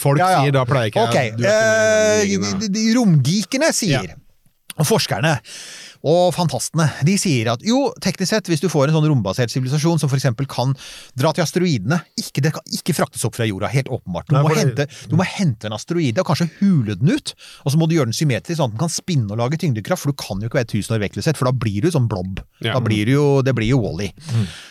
folk 0.00 0.20
Ja, 0.22 0.30
ja. 0.36 0.44
sier 0.44 0.56
da 0.56 0.62
pleier 0.68 0.92
ikke 0.92 1.08
okay. 1.08 1.32
jeg 1.36 2.30
eh, 2.30 2.68
de 2.70 2.86
romgeekene 2.96 3.72
sier, 3.76 4.14
og 4.76 4.88
forskerne 4.88 5.36
og 6.06 6.28
fantastene, 6.36 6.86
de 7.08 7.16
sier 7.18 7.48
at 7.50 7.64
jo, 7.66 7.88
teknisk 8.04 8.30
sett, 8.30 8.46
hvis 8.50 8.62
du 8.62 8.68
får 8.70 8.88
en 8.92 8.96
sånn 9.00 9.08
rombasert 9.10 9.50
sivilisasjon 9.50 9.98
som 9.98 10.10
for 10.12 10.18
eksempel 10.20 10.46
kan 10.50 10.70
dra 11.18 11.32
til 11.34 11.42
asteroidene, 11.42 11.98
ikke, 12.20 12.44
det 12.46 12.52
kan 12.54 12.62
ikke 12.78 12.94
fraktes 12.94 13.24
opp 13.26 13.34
fra 13.34 13.46
jorda, 13.48 13.66
helt 13.72 13.90
åpenbart. 13.90 14.28
Du, 14.30 14.36
Nei, 14.36 14.42
må, 14.46 14.52
det- 14.54 14.62
hente, 14.62 14.86
du 15.10 15.16
må 15.18 15.26
hente 15.26 15.66
en 15.66 15.74
asteroide 15.74 16.22
og 16.22 16.28
kanskje 16.30 16.46
hule 16.60 16.94
den 17.00 17.10
ut, 17.16 17.34
og 17.64 17.72
så 17.74 17.80
må 17.80 17.88
du 17.90 17.96
gjøre 17.96 18.12
den 18.12 18.18
symmetrisk 18.20 18.60
sånn 18.60 18.70
at 18.70 18.76
den 18.76 18.84
kan 18.84 18.92
spinne 18.94 19.34
og 19.34 19.40
lage 19.42 19.58
tyngdekraft, 19.58 20.04
for 20.06 20.14
du 20.14 20.20
kan 20.22 20.38
jo 20.44 20.46
ikke 20.50 20.60
være 20.62 20.70
tusen 20.76 20.94
år 20.96 21.02
vekk, 21.02 21.18
for 21.36 21.50
da 21.50 21.54
blir 21.66 21.82
du 21.82 21.90
sånn 21.90 22.06
blob. 22.08 22.38
Ja. 22.62 22.76
Da 22.76 22.80
blir 22.84 23.04
du 23.08 23.12
jo, 23.16 23.26
det 23.42 23.56
blir 23.58 23.66
jo 23.72 23.80
Wall-E. 23.82 24.12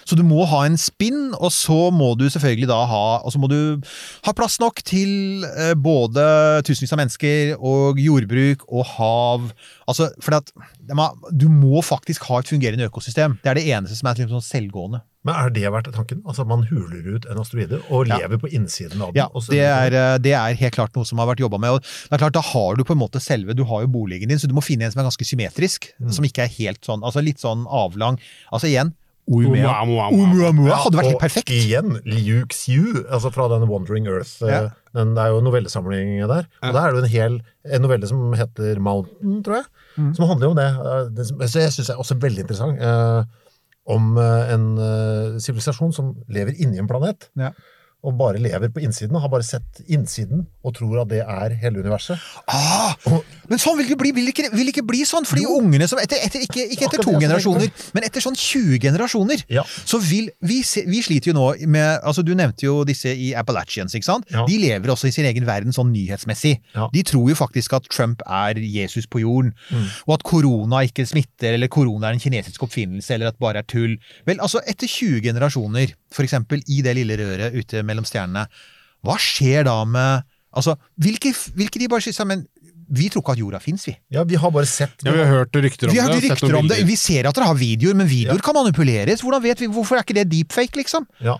Så 0.07 0.15
du 0.15 0.23
må 0.23 0.45
ha 0.47 0.63
en 0.69 0.77
spinn, 0.79 1.33
og 1.35 1.51
så 1.51 1.89
må 1.91 2.13
du 2.17 2.25
selvfølgelig 2.31 2.69
da 2.71 2.79
ha 2.87 3.03
Og 3.25 3.33
så 3.33 3.39
må 3.41 3.49
du 3.49 3.81
ha 4.25 4.33
plass 4.37 4.55
nok 4.61 4.79
til 4.85 5.43
eh, 5.49 5.73
både 5.75 6.23
tusenvis 6.67 6.93
av 6.95 6.99
mennesker 7.01 7.55
og 7.57 7.99
jordbruk 8.01 8.63
og 8.69 8.85
hav. 8.95 9.49
Altså, 9.89 10.09
for 10.23 10.37
at 10.39 10.51
må- 10.93 11.11
du 11.31 11.47
må 11.49 11.81
faktisk 11.85 12.23
ha 12.29 12.39
et 12.39 12.47
fungerende 12.51 12.85
økosystem. 12.89 13.37
Det 13.43 13.49
er 13.51 13.55
det 13.55 13.65
eneste 13.67 13.95
som 13.97 14.07
er 14.09 14.15
liksom 14.19 14.35
sånn 14.35 14.45
selvgående. 14.45 15.01
Men 15.25 15.35
er 15.41 15.49
det 15.49 15.63
verdt 15.73 15.87
tanken? 15.95 16.19
Altså 16.29 16.45
Man 16.45 16.63
huler 16.69 17.15
ut 17.15 17.25
en 17.25 17.39
asteroide 17.41 17.79
og 17.89 18.07
Ja. 18.07 18.17
lever 18.19 18.37
på 18.37 18.51
innsiden 18.53 19.01
av 19.01 19.13
den? 19.13 19.23
Ja, 19.23 19.29
det 19.49 19.59
er, 19.59 19.93
eh, 20.13 20.17
det 20.19 20.33
er 20.33 20.53
helt 20.53 20.73
klart 20.75 20.93
noe 20.95 21.03
som 21.05 21.17
har 21.17 21.25
vært 21.27 21.39
jobba 21.41 21.57
med. 21.59 21.69
Og 21.71 21.81
det 21.81 22.11
er 22.13 22.17
klart, 22.17 22.33
Da 22.33 22.41
har 22.41 22.75
du 22.75 22.83
på 22.83 22.91
en 22.93 22.99
måte 22.99 23.19
selve 23.19 23.55
Du 23.55 23.63
har 23.63 23.81
jo 23.81 23.87
boligen 23.87 24.27
din, 24.29 24.37
så 24.37 24.47
du 24.47 24.53
må 24.53 24.61
finne 24.63 24.83
en 24.83 24.91
som 24.91 24.99
er 25.01 25.09
ganske 25.09 25.25
symmetrisk. 25.25 25.89
Som 26.11 26.25
ikke 26.25 26.43
er 26.43 26.47
helt 26.47 26.81
sånn 26.81 27.01
altså 27.01 27.23
litt 27.23 27.37
sånn 27.39 27.65
avlang. 27.65 28.19
Altså 28.53 28.67
igjen 28.69 28.93
Oumuamua. 29.25 30.07
Oumuamua 30.13 30.75
hadde 30.83 30.99
vært 30.99 31.21
helt 31.23 31.37
og 31.39 31.53
igjen, 31.55 31.95
Liu 32.05 32.43
Xiu, 32.53 33.05
altså 33.09 33.31
fra 33.33 33.47
den 33.55 33.67
Wandering 33.69 34.05
Earth. 34.11 34.35
eh, 34.43 34.51
Ja. 34.51 34.59
Den, 34.95 35.15
det 35.15 35.23
er 35.23 35.27
jo 35.33 35.39
en 35.41 35.47
novellesamling 35.49 36.11
der. 36.29 36.45
Og 36.63 36.73
der 36.73 36.81
er 36.81 36.91
det 36.93 36.99
jo 36.99 37.03
en 37.03 37.09
hel 37.11 37.39
en 37.65 37.81
novelle 37.81 38.07
som 38.07 38.21
heter 38.37 38.79
Mountain, 38.79 39.41
tror 39.43 39.55
jeg. 39.55 39.65
Mm. 39.97 40.11
Som 40.15 40.27
handler 40.29 40.45
jo 40.47 40.51
om 40.51 40.59
det. 40.61 40.69
eh, 40.69 41.09
det 41.15 41.49
så 41.51 41.59
jeg 41.65 41.73
syns 41.73 41.89
er 41.89 41.95
også 42.03 42.15
veldig 42.21 42.45
interessant. 42.45 42.79
eh, 42.79 43.23
om 43.87 44.17
en 44.17 44.49
en 44.55 44.77
eh, 44.81 45.39
sivilisasjon 45.39 45.91
som 45.93 46.15
lever 46.29 46.55
inni 46.61 46.77
en 46.81 46.87
planet. 46.87 47.29
Ja. 47.37 47.51
Og 48.05 48.13
bare 48.19 48.37
lever 48.37 48.69
på 48.69 48.83
innsiden, 48.85 49.15
og 49.17 49.23
har 49.25 49.31
bare 49.33 49.45
sett 49.47 49.79
innsiden 49.89 50.43
og 50.65 50.75
tror 50.77 50.99
at 51.01 51.09
det 51.09 51.23
er 51.25 51.55
hele 51.61 51.81
universet. 51.81 52.21
Ah, 52.47 52.93
men 53.49 53.57
sånn 53.61 53.77
vil 53.79 53.87
det 53.89 53.97
bli, 53.97 54.11
vil 54.13 54.27
det 54.27 54.33
ikke, 54.35 54.49
vil 54.53 54.67
det 54.67 54.73
ikke 54.75 54.83
bli 54.85 54.99
sånn, 55.09 55.25
fordi 55.25 55.45
ungene 55.49 55.87
som 55.89 55.97
etter, 56.01 56.21
etter, 56.25 56.43
ikke, 56.45 56.65
ikke 56.75 56.85
etter 56.89 57.01
to 57.05 57.13
generasjoner, 57.21 57.71
men 57.97 58.05
etter 58.07 58.21
sånn 58.23 58.37
20 58.37 58.77
generasjoner, 58.83 59.43
Ja. 59.49 59.63
så 59.85 59.97
vil 60.01 60.29
vi, 60.45 60.59
vi 60.89 61.01
sliter 61.05 61.31
jo 61.31 61.35
nå 61.37 61.47
med 61.67 61.99
altså 62.05 62.23
Du 62.25 62.33
nevnte 62.37 62.65
jo 62.67 62.83
disse 62.87 63.09
i 63.13 63.31
Appalachians, 63.37 63.93
ikke 63.97 64.05
sant? 64.07 64.29
Ja. 64.33 64.45
De 64.49 64.57
lever 64.61 64.93
også 64.93 65.09
i 65.09 65.13
sin 65.15 65.25
egen 65.29 65.45
verden 65.49 65.73
sånn 65.75 65.91
nyhetsmessig. 65.93 66.59
Ja. 66.75 66.87
De 66.93 67.03
tror 67.05 67.29
jo 67.29 67.35
faktisk 67.37 67.73
at 67.77 67.89
Trump 67.89 68.21
er 68.25 68.57
Jesus 68.61 69.05
på 69.09 69.21
jorden, 69.25 69.53
Mm. 69.71 69.85
og 70.07 70.13
at 70.19 70.23
korona 70.23 70.83
ikke 70.85 71.05
smitter, 71.09 71.53
eller 71.55 71.67
korona 71.71 72.09
er 72.09 72.13
en 72.13 72.19
kinesisk 72.21 72.61
oppfinnelse, 72.67 73.09
eller 73.15 73.27
at 73.31 73.35
det 73.37 73.39
bare 73.41 73.61
er 73.63 73.67
tull. 73.69 73.97
Vel, 74.27 74.37
altså, 74.39 74.59
etter 74.67 74.87
20 74.87 75.21
generasjoner, 75.25 75.93
for 76.11 76.23
eksempel 76.23 76.61
i 76.71 76.81
det 76.85 76.93
lille 76.95 77.17
røret 77.19 77.53
ute 77.55 77.81
mellom 77.95 78.07
stjernene, 78.07 78.45
hva 79.05 79.17
skjer 79.21 79.65
da 79.71 79.79
med 79.87 80.31
Altså, 80.55 80.77
hvilke, 81.03 81.33
hvilke 81.51 81.81
de 81.81 81.87
bare 81.91 81.99
sier 82.05 82.15
sammen 82.15 82.45
men 82.45 82.45
vi 82.95 83.09
tror 83.11 83.23
ikke 83.23 83.33
at 83.33 83.39
jorda 83.41 83.59
fins, 83.59 83.83
vi. 83.89 83.95
Ja, 84.13 84.21
vi 84.23 84.37
har 84.39 84.51
bare 84.53 84.67
sett 84.69 84.93
det. 85.01 85.09
Ja, 85.09 85.15
vi 85.17 85.23
har 85.25 85.31
hørt 85.41 85.57
rykter 85.57 85.89
om 85.89 85.93
Vi 85.95 85.99
har 85.99 86.13
det. 86.13 86.21
rykter 86.29 86.55
om 86.55 86.67
det, 86.69 86.77
vi 86.87 86.95
ser 86.95 87.27
at 87.27 87.35
dere 87.35 87.47
har 87.49 87.57
videoer, 87.59 87.97
men 87.97 88.07
videoer 88.07 88.37
Ja. 88.37 88.45
kan 88.45 88.55
manipuleres. 88.55 89.23
Hvordan 89.25 89.41
vet 89.43 89.59
vi, 89.59 89.67
Hvorfor 89.67 89.97
er 89.97 90.05
ikke 90.05 90.13
det 90.15 90.29
deepfake, 90.29 90.77
liksom? 90.77 91.07
Ja. 91.19 91.35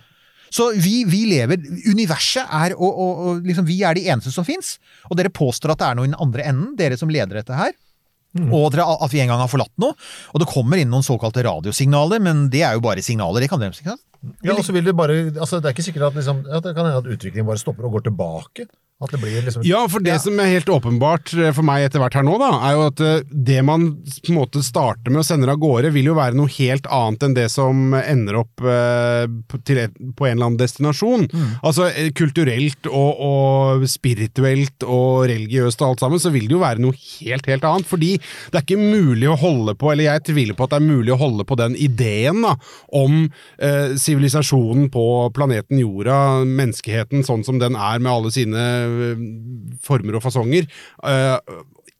Så 0.50 0.72
vi, 0.74 1.04
vi 1.08 1.24
lever 1.30 1.56
Universet 1.86 2.44
er 2.50 2.74
og, 2.76 2.90
og, 2.92 3.22
og 3.26 3.46
liksom, 3.46 3.64
Vi 3.66 3.78
er 3.86 3.94
de 3.94 4.04
eneste 4.10 4.32
som 4.34 4.44
fins. 4.44 4.78
Og 5.10 5.16
dere 5.16 5.30
påstår 5.30 5.72
at 5.72 5.78
det 5.78 5.86
er 5.88 5.94
noe 5.94 6.04
i 6.04 6.10
den 6.12 6.20
andre 6.20 6.42
enden, 6.50 6.76
dere 6.76 6.98
som 6.98 7.08
leder 7.08 7.40
dette 7.40 7.54
her. 7.54 7.72
Mm. 8.36 8.50
Og 8.52 8.72
dere, 8.74 8.84
at 8.84 9.12
vi 9.14 9.22
en 9.22 9.28
gang 9.32 9.40
har 9.40 9.48
forlatt 9.48 9.72
noe. 9.80 9.94
Og 10.34 10.42
det 10.42 10.50
kommer 10.50 10.76
inn 10.82 10.90
noen 10.92 11.06
såkalte 11.06 11.46
radiosignaler, 11.46 12.20
men 12.20 12.50
det 12.52 12.66
er 12.66 12.74
jo 12.76 12.84
bare 12.84 13.00
signaler. 13.06 13.40
Det 13.40 13.48
kan 13.48 13.62
dere 13.62 13.72
ikke 13.72 13.94
sant? 13.94 14.02
Ja, 14.44 14.54
og 14.56 14.64
så 14.66 14.72
vil 14.76 14.84
det 14.88 14.96
bare, 14.96 15.18
altså 15.36 15.60
Det 15.60 15.70
er 15.70 15.76
ikke 15.76 15.86
sikkert 15.90 16.08
at, 16.12 16.18
liksom, 16.22 16.44
at 16.50 16.64
det 16.64 16.74
kan 16.76 16.88
hende 16.88 17.02
at 17.04 17.12
utviklingen 17.16 17.46
bare 17.46 17.58
stopper 17.62 17.86
og 17.88 17.98
går 17.98 18.08
tilbake. 18.10 18.68
At 18.96 19.10
det 19.12 19.18
blir 19.20 19.42
liksom 19.44 19.60
Ja, 19.68 19.82
for 19.92 20.00
det 20.00 20.14
Ja. 20.14 20.18
som 20.24 20.38
er 20.40 20.46
helt 20.48 20.70
åpenbart 20.72 21.28
eh, 21.36 21.50
for 21.52 21.60
meg 21.68 21.82
etter 21.84 22.00
hvert 22.00 22.14
her 22.16 22.22
nå, 22.24 22.38
da, 22.40 22.46
er 22.64 22.72
jo 22.78 22.84
at 22.88 23.00
eh, 23.04 23.26
det 23.28 23.58
man 23.68 23.82
på 24.00 24.30
en 24.32 24.38
måte 24.38 24.62
starter 24.64 25.12
med 25.12 25.20
og 25.20 25.26
sender 25.28 25.50
av 25.52 25.58
gårde, 25.60 25.90
vil 25.92 26.08
jo 26.08 26.14
være 26.16 26.32
noe 26.38 26.48
helt 26.48 26.86
annet 26.88 27.26
enn 27.26 27.34
det 27.36 27.44
som 27.52 27.92
ender 27.92 28.38
opp 28.40 28.64
eh, 28.64 29.26
på, 29.52 29.60
til 29.68 29.82
på 30.16 30.24
en 30.30 30.38
eller 30.38 30.46
annen 30.48 30.56
destinasjon. 30.62 31.26
Altså 31.60 31.90
eh, 31.90 32.08
kulturelt 32.16 32.88
og, 32.88 33.20
og 33.20 33.84
spirituelt 33.92 34.86
og 34.88 35.26
religiøst 35.28 35.84
og 35.84 35.90
alt 35.92 36.00
sammen, 36.06 36.22
så 36.24 36.32
vil 36.32 36.48
det 36.48 36.56
jo 36.56 36.62
være 36.64 36.80
noe 36.80 36.96
helt, 36.96 37.44
helt 37.52 37.68
annet. 37.68 37.84
Fordi 37.92 38.14
det 38.16 38.56
er 38.56 38.64
ikke 38.64 38.80
mulig 38.80 39.28
å 39.28 39.36
holde 39.44 39.76
på, 39.76 39.92
eller 39.92 40.08
jeg 40.08 40.24
tviler 40.30 40.56
på 40.56 40.64
at 40.64 40.72
det 40.72 40.80
er 40.80 40.88
mulig 40.88 41.12
å 41.12 41.20
holde 41.20 41.44
på 41.44 41.60
den 41.60 41.76
ideen 41.76 42.40
da, 42.48 42.56
om 42.96 43.26
eh, 43.60 43.92
sivilisasjonen 44.16 44.88
på 44.92 45.02
planeten 45.36 45.80
jorda, 45.82 46.44
menneskeheten 46.48 47.24
sånn 47.26 47.44
som 47.46 47.58
den 47.60 47.76
er 47.76 48.00
med 48.00 48.12
alle 48.12 48.32
sine 48.34 48.62
eh, 48.86 49.24
former 49.84 50.16
og 50.18 50.24
fasonger, 50.24 50.68
eh, 51.04 51.36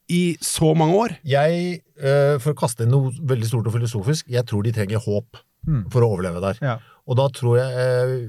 i 0.09 0.37
så 0.41 0.71
mange 0.77 0.95
år. 0.95 1.17
Jeg, 1.27 1.81
eh, 1.99 2.37
for 2.39 2.53
å 2.53 2.57
kaste 2.57 2.85
inn 2.85 2.93
noe 2.95 3.11
veldig 3.27 3.49
stort 3.49 3.67
og 3.67 3.75
filosofisk, 3.75 4.29
jeg 4.31 4.45
tror 4.47 4.63
de 4.65 4.73
trenger 4.75 5.03
håp 5.03 5.43
for 5.91 5.99
å 6.05 6.13
overleve 6.15 6.39
der. 6.41 6.59
Ja. 6.63 6.75
Og 7.07 7.17
da 7.19 7.27
tror 7.35 7.57
jeg 7.59 8.27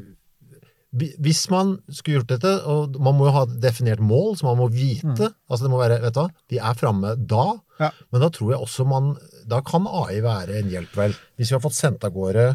Hvis 1.20 1.42
man 1.52 1.74
skulle 1.92 2.16
gjort 2.22 2.30
dette, 2.32 2.50
og 2.64 2.94
man 3.04 3.12
må 3.14 3.26
jo 3.28 3.32
ha 3.34 3.42
et 3.44 3.58
definert 3.60 4.00
mål, 4.00 4.38
så 4.40 4.46
man 4.48 4.56
må 4.56 4.70
vite 4.72 5.28
altså 5.52 5.66
det 5.66 5.70
må 5.70 5.78
være, 5.82 5.98
vet 6.00 6.14
du 6.16 6.20
hva, 6.22 6.30
De 6.48 6.58
er 6.58 6.78
framme 6.80 7.10
da, 7.28 7.44
Ja. 7.78 7.90
men 8.10 8.22
da 8.24 8.30
tror 8.32 8.54
jeg 8.54 8.58
også 8.64 8.86
man 8.88 9.10
Da 9.46 9.60
kan 9.60 9.84
AI 9.86 10.22
være 10.24 10.56
en 10.58 10.70
hjelp, 10.72 10.96
vel. 10.96 11.12
Hvis 11.36 11.52
vi 11.52 11.54
har 11.58 11.60
fått 11.60 11.76
sendt 11.76 12.02
av 12.08 12.14
gårde 12.16 12.46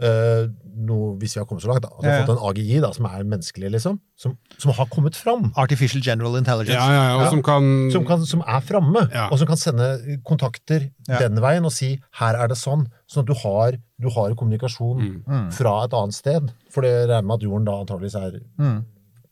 eh, 0.00 0.48
no, 0.76 1.14
hvis 1.20 1.34
vi 1.36 1.40
har 1.40 1.46
kommet 1.46 1.62
så 1.62 1.68
langt, 1.70 1.82
da, 1.82 1.90
vi 2.00 2.08
Ja, 2.08 2.14
ja. 2.18 2.24
fått 2.26 2.34
en 2.36 2.42
AGI 2.48 2.80
da, 2.82 2.90
som 2.92 3.06
er 3.06 3.22
menneskelig, 3.24 3.70
liksom, 3.70 4.00
som, 4.16 4.36
som 4.58 4.72
har 4.72 4.86
kommet 4.86 5.14
fram. 5.16 5.52
Artificial 5.56 6.02
General 6.02 6.34
Intelligence. 6.36 6.74
Ja, 6.74 6.90
ja, 6.92 7.04
ja, 7.10 7.16
og 7.16 7.22
Ja. 7.24 7.30
som 7.30 7.42
kan, 7.42 7.90
som, 7.92 8.04
kan, 8.06 8.24
som 8.26 8.40
er 8.46 8.60
framme, 8.60 9.08
Ja. 9.14 9.28
og 9.30 9.38
som 9.38 9.46
kan 9.46 9.56
sende 9.56 10.18
kontakter 10.24 10.90
Ja. 11.08 11.18
den 11.18 11.36
veien 11.40 11.64
og 11.64 11.72
si 11.72 12.00
'her 12.18 12.34
er 12.42 12.48
det 12.48 12.56
sånn', 12.56 12.86
sånn 13.08 13.20
at 13.22 13.26
du 13.26 13.34
har, 13.34 13.72
du 14.00 14.08
har 14.10 14.34
kommunikasjon 14.34 15.22
Mm. 15.26 15.52
fra 15.52 15.84
et 15.84 15.92
annet 15.92 16.14
sted. 16.14 16.50
For 16.70 16.80
det 16.82 17.08
regner 17.08 17.22
med 17.22 17.34
at 17.34 17.40
jorden 17.42 17.64
da 17.64 17.72
antakeligvis 17.84 18.14
er 18.16 18.40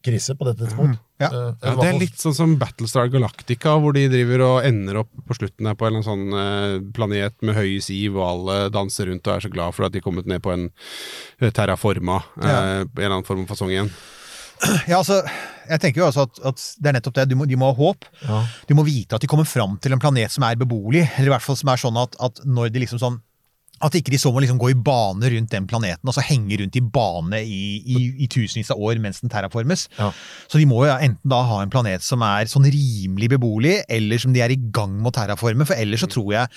krise 0.02 0.34
på 0.34 0.44
dette 0.44 0.66
tidspunkt. 0.66 0.98
Ja. 1.22 1.42
Ja, 1.62 1.74
Det 1.78 1.88
er 1.88 1.98
litt 2.00 2.18
sånn 2.20 2.34
som 2.36 2.56
Battlestar 2.60 3.10
Galactica, 3.12 3.76
hvor 3.80 3.94
de 3.96 4.06
driver 4.12 4.44
og 4.48 4.64
ender 4.68 5.02
opp 5.02 5.10
på 5.28 5.36
slutten 5.38 5.68
der 5.68 5.76
på 5.78 5.86
en 5.86 5.92
eller 5.92 6.02
annen 6.02 6.08
sånn 6.10 6.38
eh, 6.38 6.92
planet 6.96 7.36
med 7.42 7.56
høye 7.58 7.82
siv, 7.84 8.16
og 8.18 8.26
alle 8.28 8.56
danser 8.74 9.06
rundt 9.10 9.26
og 9.28 9.36
er 9.36 9.46
så 9.46 9.52
glad 9.52 9.76
for 9.76 9.86
at 9.86 9.92
de 9.94 10.02
er 10.02 10.06
kommet 10.06 10.26
ned 10.30 10.42
på 10.44 10.52
en 10.54 10.68
eh, 11.40 11.50
terraforma, 11.50 12.22
eh, 12.42 12.48
Ja. 12.48 12.58
en 12.82 12.90
eller 12.96 13.14
annen 13.16 13.28
form 13.28 13.46
for 13.46 13.54
fasong 13.54 13.70
igjen. 13.74 13.92
Ja, 14.86 15.00
altså, 15.00 15.16
jeg 15.68 15.80
tenker 15.82 16.02
jo 16.04 16.06
altså 16.06 16.22
at, 16.28 16.38
at 16.46 16.60
det 16.78 16.90
er 16.92 16.94
nettopp 17.00 17.16
det. 17.16 17.24
De 17.32 17.34
må, 17.34 17.46
de 17.50 17.56
må 17.58 17.72
ha 17.72 17.74
håp. 17.74 18.04
Ja. 18.22 18.44
De 18.68 18.76
må 18.78 18.84
vite 18.86 19.16
at 19.18 19.24
de 19.24 19.26
kommer 19.30 19.48
fram 19.48 19.74
til 19.82 19.92
en 19.96 19.98
planet 20.02 20.30
som 20.30 20.44
er 20.46 20.54
beboelig, 20.60 21.02
eller 21.16 21.32
i 21.32 21.34
hvert 21.34 21.42
fall 21.42 21.58
som 21.58 21.72
er 21.72 21.80
sånn 21.82 21.98
at, 21.98 22.14
at 22.22 22.38
når 22.46 22.70
de 22.70 22.84
liksom 22.84 23.00
sånn 23.02 23.18
At 23.82 23.96
ikke 23.98 24.12
de 24.14 24.18
så 24.22 24.30
må 24.30 24.38
liksom 24.44 24.60
gå 24.62 24.70
i 24.70 24.76
bane 24.78 25.26
rundt 25.34 25.50
den 25.50 25.66
planeten, 25.66 26.06
og 26.06 26.14
så 26.14 26.22
henge 26.22 26.60
rundt 26.60 26.76
i 26.78 26.82
bane 26.94 27.40
i, 27.42 27.62
i, 27.82 28.04
i 28.22 28.28
tusenvis 28.30 28.70
av 28.70 28.78
år 28.78 29.00
mens 29.02 29.18
den 29.24 29.32
terraformes. 29.32 29.88
Ja. 29.98 30.12
Så 30.46 30.60
de 30.62 30.68
må 30.70 30.84
jo 30.86 30.92
enten 30.94 31.18
da 31.34 31.40
ha 31.50 31.58
en 31.64 31.72
planet 31.72 32.02
som 32.06 32.22
er 32.22 32.46
sånn 32.52 32.68
rimelig 32.70 33.32
beboelig, 33.34 33.80
eller 33.90 34.22
som 34.22 34.32
de 34.32 34.40
er 34.44 34.54
i 34.54 34.60
gang 34.70 34.94
med 35.00 35.10
å 35.10 35.16
terraforme, 35.18 35.66
for 35.66 35.74
ellers 35.74 36.04
så 36.06 36.10
tror 36.14 36.32
jeg 36.38 36.48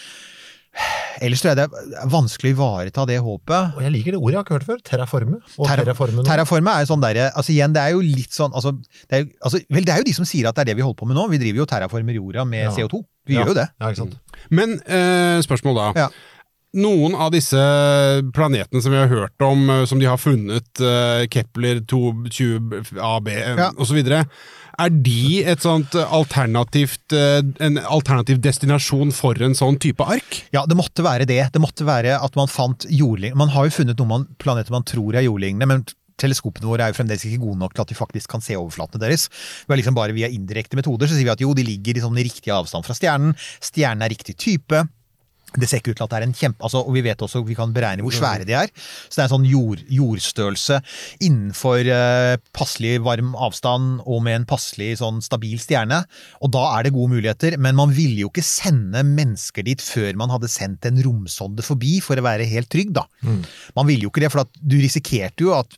Ellers 1.23 1.39
tror 1.39 1.53
jeg 1.53 1.57
det 1.61 1.65
er 2.01 2.09
vanskelig 2.11 2.49
å 2.51 2.55
ivareta 2.57 3.05
det 3.07 3.15
håpet. 3.23 3.77
Og 3.77 3.83
jeg 3.85 3.93
liker 3.93 4.11
det 4.11 4.19
ordet, 4.19 4.33
jeg 4.33 4.39
har 4.41 4.43
ikke 4.43 4.55
hørt 4.57 4.65
før. 4.67 4.81
Terraforme. 4.89 5.38
Og 5.55 5.69
Terra- 5.69 5.85
terraforme. 6.27 6.73
er 6.73 6.83
jo 6.83 6.89
sånn 6.89 7.03
derre 7.05 7.29
altså 7.31 7.53
igjen, 7.53 7.71
det 7.77 7.79
er 7.85 7.93
jo 7.95 8.01
litt 8.03 8.35
sånn 8.35 8.51
altså, 8.51 8.73
det 9.07 9.21
er, 9.21 9.23
altså, 9.39 9.61
Vel, 9.71 9.85
det 9.88 9.93
er 9.93 10.01
jo 10.03 10.07
de 10.09 10.15
som 10.17 10.27
sier 10.27 10.49
at 10.49 10.57
det 10.59 10.65
er 10.65 10.69
det 10.73 10.75
vi 10.81 10.83
holder 10.83 10.99
på 10.99 11.07
med 11.07 11.15
nå. 11.15 11.29
Vi 11.31 11.39
driver 11.39 11.63
jo 11.63 11.67
terraformer 11.71 12.17
jorda 12.19 12.43
med 12.43 12.65
Ja. 12.65 12.73
CO2. 12.75 12.99
Vi 13.25 13.38
Ja. 13.38 13.45
gjør 13.45 13.53
jo 13.53 13.57
det. 13.61 13.67
Ja, 13.79 13.88
ikke 13.93 14.01
sant. 14.03 14.19
Men 14.51 14.73
eh, 14.83 15.39
spørsmål 15.47 15.75
da. 15.79 15.88
Ja. 15.95 16.09
Noen 16.75 17.13
av 17.15 17.31
disse 17.31 17.55
planetene 18.35 18.81
som 18.83 18.91
vi 18.91 18.99
har 18.99 19.07
hørt 19.07 19.43
om, 19.45 19.69
eh, 19.69 19.85
som 19.88 19.99
de 20.01 20.09
har 20.09 20.19
funnet, 20.19 20.67
eh, 20.81 21.25
Kepler 21.31 21.79
220 21.88 22.99
AB 22.99 23.29
Ja. 23.31 23.71
osv., 23.79 24.01
er 24.77 24.89
de 24.89 25.43
et 25.45 25.59
sånt 25.59 25.95
alternativt, 25.95 27.13
eh, 27.13 27.41
en 27.63 27.77
alternativ 27.77 28.41
destinasjon 28.41 29.13
for 29.13 29.33
en 29.41 29.53
sånn 29.53 29.79
type 29.79 30.03
ark? 30.03 30.43
Ja, 30.51 30.65
det 30.65 30.75
måtte 30.75 31.01
være 31.01 31.25
det. 31.25 31.53
Det 31.53 31.61
måtte 31.61 31.85
være 31.85 32.21
at 32.21 32.35
man 32.35 32.47
fant 32.47 32.85
jordlignende 32.91 33.38
Man 33.38 33.49
har 33.49 33.69
jo 33.69 33.83
funnet 33.83 33.95
noen 33.95 34.07
man, 34.07 34.27
planeter 34.38 34.71
man 34.71 34.83
tror 34.83 35.15
er 35.15 35.23
jordlignende, 35.23 35.65
men 35.65 35.85
teleskopene 36.17 36.67
våre 36.67 36.83
er 36.83 36.91
jo 36.91 37.03
fremdeles 37.03 37.25
ikke 37.27 37.41
gode 37.43 37.59
nok 37.59 37.73
til 37.73 37.81
at 37.81 37.88
de 37.91 37.95
faktisk 37.95 38.27
kan 38.31 38.41
se 38.41 38.55
overflatene 38.55 38.99
deres. 38.99 39.29
Vi 39.67 39.73
har 39.73 39.79
liksom 39.81 39.95
bare 39.95 40.15
Via 40.15 40.27
indirekte 40.31 40.75
metoder 40.75 41.07
så 41.07 41.15
sier 41.15 41.27
vi 41.27 41.33
at 41.33 41.39
jo, 41.43 41.53
de 41.53 41.63
ligger 41.63 41.97
i 41.97 42.03
sånn 42.03 42.15
riktig 42.15 42.51
avstand 42.55 42.85
fra 42.88 42.95
stjernen. 42.95 43.35
Stjernen 43.59 44.03
er 44.03 44.13
riktig 44.13 44.38
type. 44.38 44.88
Det 45.60 45.70
ser 45.70 45.82
ikke 45.82 45.94
ut 45.94 46.00
til 46.00 46.06
at 46.08 46.13
det 46.13 46.20
er 46.20 46.28
en 46.28 46.36
kjempe... 46.36 46.62
Altså, 46.65 46.82
og 46.84 46.96
vi 46.96 47.04
vet 47.06 47.22
også, 47.26 47.44
vi 47.48 47.58
kan 47.58 47.74
beregne 47.76 48.06
hvor 48.06 48.15
svære 48.15 48.48
de 48.48 48.56
er. 48.58 48.72
Så 48.76 49.18
det 49.18 49.24
er 49.24 49.28
en 49.28 49.34
sånn 49.36 49.48
jord, 49.50 49.84
jordstørrelse 49.91 50.80
innenfor 51.26 51.91
eh, 51.96 52.36
passelig 52.56 52.98
varm 53.06 53.34
avstand 53.36 54.04
og 54.04 54.24
med 54.26 54.41
en 54.41 54.48
passelig 54.50 55.00
sånn 55.02 55.22
stabil 55.26 55.60
stjerne. 55.62 56.04
Og 56.46 56.54
da 56.56 56.63
er 56.76 56.88
det 56.88 56.96
gode 56.96 57.15
muligheter, 57.15 57.60
men 57.62 57.78
man 57.80 57.94
ville 57.96 58.26
jo 58.26 58.32
ikke 58.32 58.46
sende 58.46 59.04
mennesker 59.08 59.65
dit 59.68 59.82
før 59.84 60.15
man 60.20 60.34
hadde 60.34 60.52
sendt 60.52 60.88
en 60.89 61.02
romsonde 61.06 61.65
forbi 61.65 61.98
for 62.04 62.20
å 62.20 62.26
være 62.26 62.48
helt 62.50 62.72
trygg, 62.74 62.94
da. 62.96 63.06
Man 63.78 63.88
ville 63.89 64.08
jo 64.08 64.13
ikke 64.13 64.26
det, 64.26 64.32
for 64.34 64.48
du 64.60 64.78
risikerte 64.82 65.46
jo 65.46 65.56
at 65.58 65.78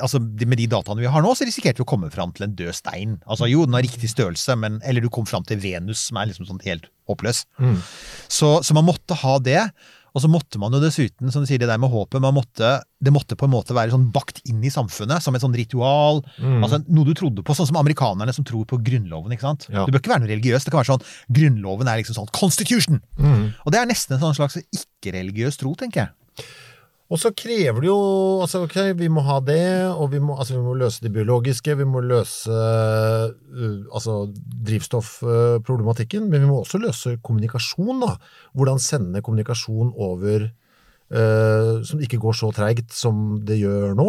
Altså, 0.00 0.20
Med 0.20 0.56
de 0.58 0.66
dataene 0.70 1.02
vi 1.04 1.10
har 1.10 1.22
nå, 1.24 1.32
så 1.36 1.44
risikerte 1.48 1.82
vi 1.82 1.86
å 1.86 1.90
komme 1.90 2.10
fram 2.14 2.32
til 2.36 2.46
en 2.48 2.54
død 2.56 2.72
stein. 2.74 3.18
Altså 3.26 3.48
Jo, 3.50 3.64
den 3.66 3.74
har 3.76 3.84
riktig 3.84 4.08
størrelse, 4.12 4.56
men, 4.56 4.80
eller 4.84 5.04
du 5.04 5.10
kom 5.12 5.26
fram 5.28 5.44
til 5.44 5.58
Venus, 5.60 6.06
som 6.08 6.16
er 6.20 6.30
liksom 6.30 6.46
sånn 6.48 6.62
helt 6.64 6.88
håpløs. 7.10 7.44
Så, 8.28 8.54
så 8.64 8.74
man 8.76 8.86
måtte 8.88 9.14
ha 9.20 9.38
det. 9.44 9.60
Og 10.14 10.22
så 10.22 10.28
måtte 10.30 10.60
man 10.62 10.70
jo 10.70 10.78
dessuten, 10.78 11.26
som 11.34 11.42
du 11.42 11.48
sier, 11.50 11.58
det 11.58 11.66
der 11.66 11.80
med 11.82 11.90
håpet, 11.90 12.20
man 12.22 12.36
måtte, 12.36 12.68
det 13.02 13.10
måtte 13.10 13.34
på 13.34 13.48
en 13.48 13.50
måte 13.50 13.74
være 13.74 13.90
sånn 13.90 14.04
bakt 14.14 14.36
inn 14.46 14.60
i 14.62 14.70
samfunnet, 14.70 15.18
som 15.24 15.34
et 15.34 15.42
sånn 15.42 15.56
ritual. 15.58 16.20
altså 16.62 16.78
Noe 16.86 17.08
du 17.08 17.16
trodde 17.18 17.42
på, 17.42 17.56
sånn 17.58 17.66
som 17.66 17.80
amerikanerne 17.80 18.30
som 18.32 18.46
tror 18.46 18.62
på 18.70 18.78
Grunnloven. 18.86 19.34
ikke 19.34 19.42
sant? 19.48 19.66
Ja. 19.74 19.82
Du 19.82 19.90
bør 19.90 19.98
ikke 20.04 20.12
være 20.14 20.22
noe 20.22 20.30
religiøs. 20.30 20.62
Det 20.62 20.70
kan 20.70 20.84
være 20.84 20.92
sånn 20.92 21.08
Grunnloven 21.34 21.90
er 21.90 21.98
liksom 21.98 22.14
sånn 22.20 22.30
Constitution! 22.30 23.02
Og 23.66 23.74
det 23.74 23.80
er 23.82 23.90
nesten 23.90 24.14
en 24.14 24.22
sånn 24.22 24.38
slags 24.38 24.60
ikke-religiøs 24.62 25.58
tro, 25.58 25.74
tenker 25.74 26.04
jeg. 26.06 26.46
Og 27.12 27.20
så 27.20 27.30
krever 27.36 27.84
det 27.84 27.90
jo 27.90 27.98
altså 28.40 28.62
ok, 28.64 28.78
Vi 28.96 29.10
må 29.12 29.24
ha 29.26 29.36
det, 29.44 29.86
og 29.92 30.08
vi 30.14 30.20
må, 30.24 30.38
altså, 30.38 30.56
vi 30.56 30.64
må 30.64 30.74
løse 30.80 31.04
det 31.04 31.12
biologiske, 31.12 31.76
vi 31.76 31.86
må 31.88 32.00
løse 32.00 32.48
uh, 32.48 33.28
altså, 33.92 34.16
drivstoffproblematikken, 34.70 36.30
men 36.30 36.46
vi 36.46 36.48
må 36.48 36.62
også 36.62 36.80
løse 36.80 37.18
kommunikasjon. 37.22 38.00
da. 38.00 38.16
Hvordan 38.56 38.80
sende 38.80 39.22
kommunikasjon 39.22 39.92
over 40.00 40.48
uh, 40.48 41.84
som 41.84 42.00
ikke 42.00 42.22
går 42.22 42.38
så 42.40 42.50
treigt 42.56 42.96
som 42.96 43.40
det 43.44 43.60
gjør 43.60 43.92
nå. 43.98 44.08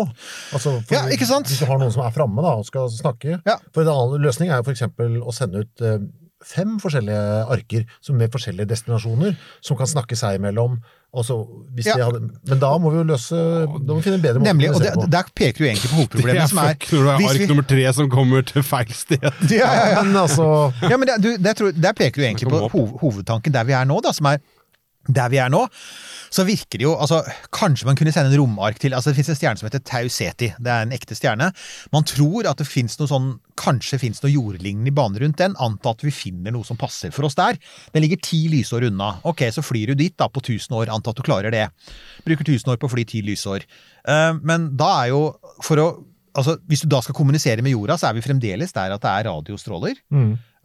Altså, 0.56 0.80
for 0.80 0.96
Ja, 0.96 1.06
ikke 1.12 1.28
sant? 1.28 1.52
Hvis 1.52 1.60
du 1.60 1.68
har 1.68 1.82
noen 1.82 1.94
som 1.94 2.06
er 2.06 2.16
framme 2.16 2.48
og 2.48 2.64
skal 2.70 2.88
snakke. 2.94 3.42
Ja. 3.44 3.60
For 3.76 3.84
En 3.84 3.92
annen 3.92 4.24
løsning 4.24 4.54
er 4.54 4.64
jo 4.64 4.72
f.eks. 4.72 4.88
å 5.20 5.36
sende 5.36 5.66
ut 5.66 5.84
uh, 5.84 6.00
fem 6.46 6.76
forskjellige 6.82 7.24
arker 7.56 7.86
som 8.06 8.18
med 8.20 8.30
forskjellige 8.34 8.70
destinasjoner, 8.70 9.34
som 9.66 9.78
kan 9.80 9.90
snakke 9.90 10.18
seg 10.20 10.38
imellom. 10.40 10.78
Også, 11.16 11.36
hvis 11.74 11.86
Ja. 11.88 11.94
de 11.96 12.04
hadde, 12.04 12.20
men 12.52 12.60
da 12.60 12.74
må 12.78 12.90
vi 12.92 12.98
jo 13.00 13.04
løse 13.08 13.38
Da 13.40 13.94
må 13.94 14.02
vi 14.02 14.04
finne 14.04 14.18
en 14.18 14.24
bedre 14.26 14.40
måte 14.42 14.50
Nemlig, 14.50 14.68
å 14.68 14.76
og 14.76 14.82
det, 14.84 14.90
på. 14.98 15.06
der 15.14 15.30
peker 15.32 15.58
du 15.64 15.64
egentlig 15.70 15.88
på 15.88 15.96
Det 15.96 16.00
hovedproblemet, 16.02 16.42
er 16.44 16.48
som 16.52 16.58
er 16.60 16.74
Tror 16.76 17.00
når 17.00 17.06
det 17.06 17.26
er 17.26 17.30
ark 17.30 17.40
vi- 17.40 17.48
nummer 17.54 17.68
tre 17.70 17.86
som 17.96 18.10
kommer 18.12 18.42
til 18.50 18.64
feil 18.68 18.92
sted. 18.92 19.24
ja, 19.50 19.70
ja, 19.72 19.86
ja. 19.96 20.04
Men 20.04 20.16
altså 20.26 20.50
Ja, 20.84 20.98
men 20.98 21.08
det, 21.08 21.16
du, 21.24 21.30
det 21.38 21.56
tror, 21.56 21.72
Der 21.72 21.94
peker 21.96 22.20
du 22.20 22.26
egentlig 22.28 22.50
på 22.52 22.68
hovedtanken 23.00 23.54
der 23.56 23.64
vi 23.64 23.72
er 23.80 23.86
nå, 23.88 24.02
da, 24.04 24.12
som 24.12 24.26
er 24.28 24.40
der 25.08 25.30
vi 25.30 25.38
er 25.38 25.50
nå. 25.54 25.64
Så 26.36 26.44
virker 26.44 26.82
det 26.82 26.84
jo 26.84 26.94
altså, 27.00 27.22
Kanskje 27.56 27.88
man 27.88 27.96
kunne 27.96 28.12
sende 28.12 28.34
en 28.34 28.42
romark 28.42 28.80
til 28.82 28.96
altså 28.98 29.12
Det 29.12 29.20
finnes 29.20 29.32
en 29.32 29.40
stjerne 29.40 29.62
som 29.62 29.70
heter 29.70 29.84
Tau 29.88 30.10
Ceti. 30.12 30.50
Det 30.60 30.72
er 30.72 30.86
en 30.86 30.94
ekte 30.96 31.16
stjerne. 31.18 31.52
Man 31.96 32.08
tror 32.08 32.50
at 32.50 32.60
det 32.60 32.68
finnes 32.68 32.98
noe 33.00 33.12
sånn 33.12 33.30
Kanskje 33.60 34.02
finnes 34.02 34.20
noe 34.24 34.34
jordlignende 34.34 34.92
i 34.92 34.96
bane 34.96 35.22
rundt 35.22 35.40
den. 35.40 35.56
Anta 35.64 35.94
at 35.96 36.04
vi 36.04 36.12
finner 36.12 36.52
noe 36.52 36.68
som 36.68 36.80
passer 36.80 37.14
for 37.16 37.28
oss 37.28 37.38
der. 37.40 37.56
Den 37.96 38.04
ligger 38.04 38.20
ti 38.20 38.42
lysår 38.52 38.90
unna. 38.90 39.14
Ok, 39.24 39.46
så 39.56 39.64
flyr 39.64 39.94
du 39.94 40.02
dit 40.02 40.16
da 40.20 40.28
på 40.28 40.44
1000 40.44 40.76
år. 40.76 40.92
Anta 40.92 41.14
at 41.14 41.22
du 41.22 41.24
klarer 41.24 41.56
det. 41.56 41.70
Bruker 42.28 42.44
1000 42.44 42.74
år 42.74 42.82
på 42.82 42.90
å 42.90 42.92
fly 42.92 43.06
ti 43.08 43.24
lysår. 43.24 43.64
Eh, 44.12 44.34
men 44.44 44.74
da 44.76 44.92
er 45.06 45.14
jo 45.16 45.24
for 45.64 45.82
å 45.86 45.88
Altså, 46.36 46.58
Hvis 46.68 46.82
du 46.84 46.90
da 46.92 47.00
skal 47.00 47.16
kommunisere 47.16 47.64
med 47.64 47.72
jorda, 47.72 47.96
så 47.96 48.10
er 48.10 48.18
vi 48.18 48.26
fremdeles 48.26 48.74
der 48.76 48.92
at 48.92 49.00
det 49.06 49.08
er 49.08 49.28
radiostråler. 49.30 49.96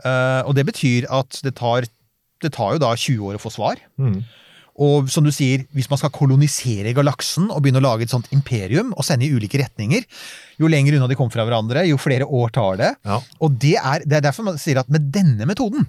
Eh, 0.02 0.40
og 0.42 0.56
det 0.58 0.64
betyr 0.66 1.06
at 1.06 1.38
det 1.46 1.52
tar, 1.60 1.86
det 2.42 2.50
tar 2.56 2.72
jo 2.74 2.80
da 2.82 2.88
20 2.98 3.28
år 3.28 3.38
å 3.38 3.42
få 3.44 3.52
svar. 3.54 3.78
Og 4.80 5.10
som 5.12 5.26
du 5.26 5.32
sier, 5.34 5.66
hvis 5.76 5.90
man 5.90 6.00
skal 6.00 6.12
kolonisere 6.14 6.94
galaksen 6.96 7.50
og 7.50 7.60
begynne 7.60 7.82
å 7.82 7.84
lage 7.84 8.06
et 8.06 8.12
sånt 8.12 8.30
imperium 8.32 8.94
og 8.96 9.04
sende 9.04 9.26
i 9.26 9.32
ulike 9.34 9.60
retninger, 9.60 10.06
jo 10.60 10.70
lenger 10.72 10.96
unna 10.96 11.08
de 11.10 11.18
kommer 11.18 11.36
fra 11.36 11.44
hverandre, 11.44 11.84
jo 11.88 12.00
flere 12.00 12.24
år 12.24 12.52
tar 12.56 12.80
det. 12.80 12.90
Ja. 13.04 13.20
Og 13.44 13.56
det 13.60 13.76
er, 13.76 14.06
det 14.08 14.20
er 14.20 14.28
derfor 14.30 14.48
man 14.48 14.60
sier 14.60 14.80
at 14.80 14.92
med 14.92 15.10
denne 15.12 15.48
metoden 15.48 15.88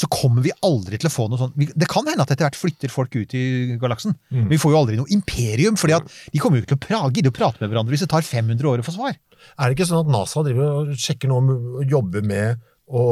så 0.00 0.08
kommer 0.08 0.44
vi 0.44 0.52
aldri 0.64 0.96
til 1.00 1.10
å 1.10 1.12
få 1.12 1.26
noe 1.28 1.40
sånt. 1.40 1.56
Det 1.58 1.88
kan 1.90 2.06
hende 2.08 2.24
at 2.24 2.30
etter 2.32 2.46
hvert 2.46 2.56
flytter 2.56 2.92
folk 2.92 3.12
ut 3.18 3.34
i 3.36 3.76
galaksen, 3.80 4.14
men 4.32 4.48
vi 4.48 4.58
får 4.60 4.72
jo 4.72 4.78
aldri 4.78 4.96
noe 5.00 5.10
imperium, 5.12 5.76
fordi 5.76 5.96
at 5.98 6.06
de 6.32 6.40
kommer 6.40 6.56
jo 6.56 6.64
ikke 6.64 6.72
til 6.72 6.78
å 6.78 6.84
prage, 6.86 7.12
gidde 7.18 7.32
å 7.32 7.36
prate 7.36 7.60
med 7.60 7.72
hverandre 7.72 7.92
hvis 7.92 8.06
det 8.06 8.12
tar 8.12 8.24
500 8.24 8.70
år 8.70 8.80
å 8.80 8.86
få 8.86 8.94
svar. 8.96 9.18
Er 9.58 9.68
det 9.68 9.76
ikke 9.76 9.88
sånn 9.90 10.04
at 10.06 10.12
NASA 10.12 10.44
driver 10.46 10.70
og 10.70 10.94
sjekker 11.00 11.28
nå 11.28 11.40
og 11.82 11.90
jobber 11.90 12.24
med 12.24 12.64
å 12.90 13.04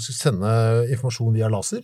sende 0.00 0.50
informasjon 0.92 1.32
via 1.34 1.48
laser? 1.52 1.80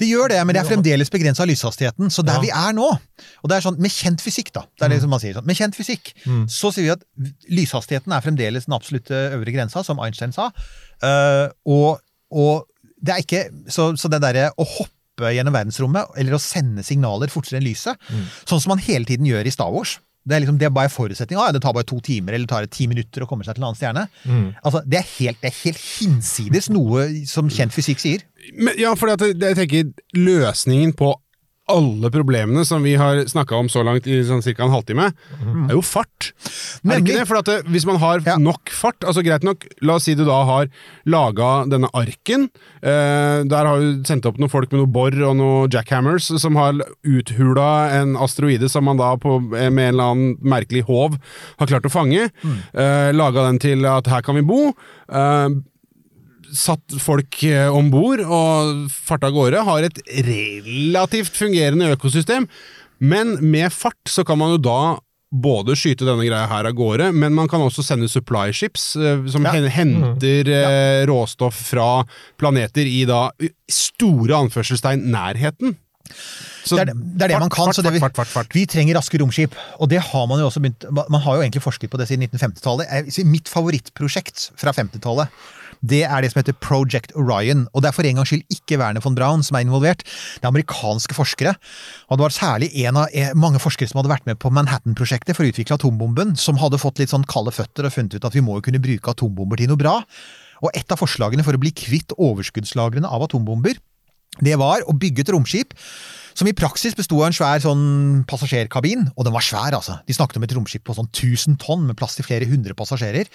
Det 0.00 0.08
gjør 0.08 0.32
det, 0.32 0.38
men 0.46 0.56
det 0.56 0.62
er 0.62 0.68
fremdeles 0.70 1.10
begrensa 1.12 1.44
av 1.44 1.50
lyshastigheten. 1.50 2.10
Så 2.10 2.24
der 2.24 2.38
Ja. 2.38 2.40
vi 2.40 2.50
er 2.50 2.72
nå 2.76 2.88
Og 2.88 3.48
det 3.50 3.56
er 3.58 3.60
sånn, 3.60 3.78
Med 3.78 3.90
kjent 3.90 4.20
fysikk, 4.24 4.52
da. 4.52 4.62
Det 4.78 4.86
er 4.86 4.88
det 4.94 5.00
som 5.02 5.10
man 5.10 5.20
sier 5.20 5.34
sånn, 5.34 5.46
Med 5.46 5.56
kjent 5.56 5.76
fysikk 5.76 6.14
så 6.48 6.72
sier 6.72 6.84
vi 6.84 6.90
at 6.94 7.02
lyshastigheten 7.50 8.12
er 8.12 8.20
fremdeles 8.24 8.64
den 8.66 8.74
absolutte 8.74 9.14
øvre 9.36 9.52
grensa, 9.52 9.84
som 9.84 9.98
Einstein 10.00 10.32
sa. 10.32 10.50
Uh, 11.02 11.48
og, 11.66 12.00
og 12.32 12.66
det 13.02 13.14
er 13.14 13.22
ikke 13.22 13.42
Så, 13.70 13.92
så 13.96 14.08
det 14.10 14.20
derre 14.22 14.50
å 14.58 14.64
hoppe 14.64 15.32
gjennom 15.34 15.52
verdensrommet, 15.52 16.12
eller 16.16 16.36
å 16.36 16.38
sende 16.38 16.84
signaler 16.86 17.26
fortere 17.28 17.58
enn 17.58 17.66
lyset, 17.66 17.98
sånn 18.46 18.60
som 18.62 18.70
man 18.70 18.78
hele 18.78 19.04
tiden 19.04 19.26
gjør 19.26 19.46
i 19.46 19.50
Star 19.50 19.70
Wars 19.74 19.96
det 20.26 20.34
er, 20.36 20.42
liksom, 20.42 20.58
det 20.60 20.66
er 20.68 20.74
bare 20.74 20.90
forutsetning. 20.92 21.38
Ah, 21.40 21.52
det 21.54 21.62
tar 21.64 21.72
bare 21.72 21.86
to 21.88 22.00
timer 22.04 22.34
eller 22.36 22.48
tar 22.50 22.66
det 22.66 22.72
ti 22.74 22.86
minutter 22.90 23.24
å 23.24 23.28
komme 23.30 23.46
seg 23.46 23.56
til 23.56 23.62
en 23.62 23.68
annen 23.70 23.78
stjerne. 23.78 24.02
Altså, 24.62 24.82
det, 24.84 24.98
er 25.00 25.06
helt, 25.18 25.38
det 25.40 25.48
er 25.52 25.60
helt 25.62 25.80
hinsides 26.00 26.68
noe 26.74 27.06
som 27.30 27.48
kjent 27.48 27.72
fysikk 27.72 28.02
sier. 28.02 28.26
Men, 28.52 28.74
ja, 28.80 28.92
for 28.98 29.08
jeg 29.14 29.40
tenker 29.56 29.88
løsningen 30.18 30.92
på 30.98 31.14
alle 31.68 32.10
problemene 32.10 32.64
som 32.66 32.82
vi 32.82 32.94
har 32.98 33.22
snakka 33.28 33.56
om 33.58 33.68
så 33.68 33.82
langt 33.84 34.06
i 34.08 34.22
sånn 34.26 34.42
ca. 34.42 34.64
en 34.64 34.72
halvtime, 34.72 35.06
er 35.68 35.74
jo 35.76 35.82
fart. 35.84 36.32
Er 36.84 36.94
det 36.94 36.98
ikke 37.04 37.18
det? 37.20 37.26
For 37.28 37.36
at 37.40 37.44
det, 37.50 37.56
Hvis 37.68 37.86
man 37.86 37.96
har 38.02 38.20
Ja. 38.24 38.36
nok 38.38 38.70
fart 38.70 39.00
altså 39.04 39.22
Greit 39.24 39.44
nok, 39.44 39.66
la 39.82 39.94
oss 39.94 40.04
si 40.04 40.14
du 40.14 40.24
da 40.24 40.44
har 40.44 40.68
laga 41.06 41.68
denne 41.68 41.88
arken. 41.94 42.48
Eh, 42.82 43.44
der 43.44 43.66
har 43.66 43.78
du 43.78 44.02
sendt 44.04 44.26
opp 44.26 44.38
noen 44.38 44.50
folk 44.50 44.72
med 44.72 44.80
noe 44.80 44.86
bor 44.90 45.10
og 45.12 45.36
noen 45.36 45.68
jackhammers 45.70 46.30
som 46.40 46.56
har 46.56 46.72
uthula 47.04 47.90
en 48.00 48.16
asteroide 48.16 48.68
som 48.70 48.84
man 48.84 48.96
da 49.00 49.14
på, 49.20 49.38
med 49.50 49.60
en 49.70 49.94
eller 49.94 50.12
annen 50.12 50.36
merkelig 50.42 50.84
håv 50.88 51.18
har 51.58 51.66
klart 51.70 51.86
å 51.88 51.92
fange. 51.92 52.30
Mm. 52.42 52.58
Eh, 52.74 53.10
laga 53.12 53.46
den 53.50 53.58
til 53.58 53.84
at 53.86 54.06
her 54.06 54.22
kan 54.22 54.34
vi 54.38 54.42
bo. 54.42 54.72
Eh, 55.08 55.48
satt 56.56 56.94
folk 57.02 57.42
eh, 57.46 57.68
om 57.74 57.90
bord 57.92 58.22
og 58.24 58.86
farta 58.92 59.28
av 59.30 59.36
gårde, 59.36 59.64
har 59.68 59.86
et 59.88 60.00
relativt 60.26 61.36
fungerende 61.36 61.90
økosystem. 61.94 62.48
Men 62.98 63.36
med 63.44 63.72
fart 63.74 64.10
så 64.10 64.24
kan 64.26 64.40
man 64.40 64.56
jo 64.56 64.62
da 64.64 64.78
både 65.28 65.74
skyte 65.76 66.06
denne 66.08 66.24
greia 66.24 66.46
her 66.48 66.64
av 66.70 66.72
gårde, 66.72 67.10
men 67.12 67.34
man 67.36 67.50
kan 67.52 67.60
også 67.60 67.84
sende 67.84 68.08
supply 68.08 68.48
ships 68.56 68.94
eh, 68.96 69.26
som 69.28 69.44
Ja. 69.44 69.52
henter 69.52 69.74
henter 69.74 70.48
ja. 70.48 70.70
råstoff 71.10 71.58
fra 71.68 72.04
planeter 72.40 72.88
i 72.88 73.02
da 73.04 73.26
store 73.68 74.40
anførselstegn 74.46 75.04
nærheten. 75.12 75.76
Så 76.64 76.76
Det 76.76 76.80
er 76.80 76.88
det, 76.88 76.96
det, 77.18 77.22
er 77.26 77.28
det 77.34 77.40
man 77.40 77.50
kan. 77.52 77.68
Fart, 77.68 77.76
så 77.76 77.82
det 77.84 77.92
vi, 77.92 78.00
fart, 78.00 78.16
fart, 78.16 78.54
vi 78.56 78.64
trenger 78.68 78.96
raske 78.96 79.20
romskip. 79.20 79.52
Og 79.78 79.90
det 79.92 80.00
har 80.00 80.24
man 80.28 80.40
jo 80.40 80.46
også 80.48 80.60
begynt 80.64 80.86
Man 81.12 81.20
har 81.20 81.36
jo 81.36 81.42
egentlig 81.44 81.62
forsket 81.64 81.90
på 81.92 82.00
det 82.00 82.08
siden 82.08 82.24
1950-tallet. 82.28 82.88
Jeg 82.88 83.04
vil 83.04 83.12
si 83.12 83.24
Mitt 83.28 83.48
favorittprosjekt 83.52 84.50
fra 84.56 84.72
50-tallet 84.72 85.28
det 85.82 86.02
er 86.06 86.22
det 86.22 86.32
som 86.32 86.40
heter 86.40 86.56
Project 86.62 87.14
Orion. 87.16 87.66
Og 87.72 87.82
det 87.82 87.90
er 87.90 87.96
for 87.96 88.08
en 88.08 88.20
gangs 88.20 88.32
skyld 88.32 88.44
ikke 88.54 88.78
Werner 88.80 89.04
von 89.04 89.16
Braun 89.18 89.44
som 89.46 89.58
er 89.58 89.66
involvert, 89.66 90.04
det 90.04 90.44
er 90.44 90.50
amerikanske 90.50 91.16
forskere. 91.16 91.54
Og 92.08 92.18
det 92.18 92.26
var 92.26 92.34
særlig 92.34 92.70
en 92.84 93.00
av 93.04 93.12
eh, 93.12 93.34
mange 93.38 93.62
forskere 93.62 93.90
som 93.90 94.00
hadde 94.00 94.12
vært 94.12 94.28
med 94.28 94.40
på 94.42 94.52
Manhattan-prosjektet 94.54 95.36
for 95.36 95.46
å 95.46 95.52
utvikle 95.52 95.78
atombomben, 95.78 96.36
som 96.40 96.60
hadde 96.60 96.80
fått 96.82 97.02
litt 97.02 97.14
sånn 97.14 97.26
kalde 97.28 97.54
føtter 97.54 97.88
og 97.88 97.94
funnet 97.94 98.18
ut 98.18 98.28
at 98.28 98.36
vi 98.36 98.44
må 98.44 98.58
jo 98.58 98.68
kunne 98.68 98.82
bruke 98.82 99.14
atombomber 99.14 99.60
til 99.60 99.70
noe 99.72 99.80
bra. 99.80 99.98
Og 100.64 100.74
et 100.74 100.90
av 100.90 100.98
forslagene 100.98 101.44
for 101.46 101.54
å 101.54 101.62
bli 101.62 101.70
kvitt 101.76 102.14
overskuddslagrene 102.18 103.08
av 103.08 103.28
atombomber, 103.28 103.78
det 104.44 104.54
var 104.60 104.84
å 104.86 104.94
bygge 104.94 105.24
et 105.24 105.30
romskip 105.34 105.74
som 106.38 106.46
i 106.46 106.54
praksis 106.54 106.94
besto 106.94 107.16
av 107.18 107.28
en 107.28 107.34
svær 107.34 107.62
sånn 107.64 107.86
passasjerkabin, 108.30 109.08
og 109.16 109.26
den 109.26 109.34
var 109.34 109.42
svær, 109.42 109.74
altså. 109.74 109.96
De 110.06 110.14
snakket 110.14 110.38
om 110.38 110.44
et 110.46 110.54
romskip 110.54 110.84
på 110.86 110.94
sånn 110.94 111.08
1000 111.10 111.58
tonn 111.58 111.88
med 111.88 111.98
plass 111.98 112.14
til 112.14 112.26
flere 112.28 112.46
hundre 112.46 112.76
passasjerer. 112.78 113.26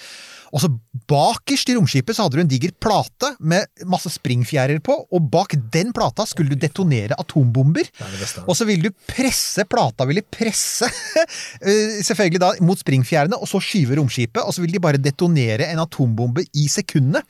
Og 0.53 0.61
så 0.61 0.69
bakerst 1.09 1.71
i 1.71 1.75
romskipet 1.77 2.15
så 2.15 2.25
hadde 2.25 2.37
du 2.37 2.43
en 2.43 2.51
diger 2.51 2.73
plate 2.81 3.31
med 3.41 3.65
masse 3.89 4.11
springfjærer 4.13 4.81
på, 4.85 4.95
og 5.09 5.29
bak 5.33 5.55
den 5.73 5.89
plata 5.95 6.27
skulle 6.29 6.53
du 6.53 6.61
detonere 6.61 7.17
atombomber. 7.19 7.89
Er. 8.05 8.43
Og 8.45 8.55
så 8.57 8.67
ville 8.69 8.91
du 8.91 9.03
presse 9.09 9.65
plata, 9.69 10.05
ville 10.09 10.21
presse 10.21 10.89
eh, 11.65 11.99
selvfølgelig 12.05 12.43
da 12.43 12.51
mot 12.65 12.79
springfjærene, 12.79 13.39
og 13.39 13.49
så 13.49 13.61
skyve 13.63 13.97
romskipet, 13.97 14.43
og 14.43 14.53
så 14.53 14.63
ville 14.63 14.77
de 14.77 14.83
bare 14.83 15.01
detonere 15.01 15.71
en 15.71 15.81
atombombe 15.83 16.45
i 16.53 16.67
sekundene. 16.71 17.23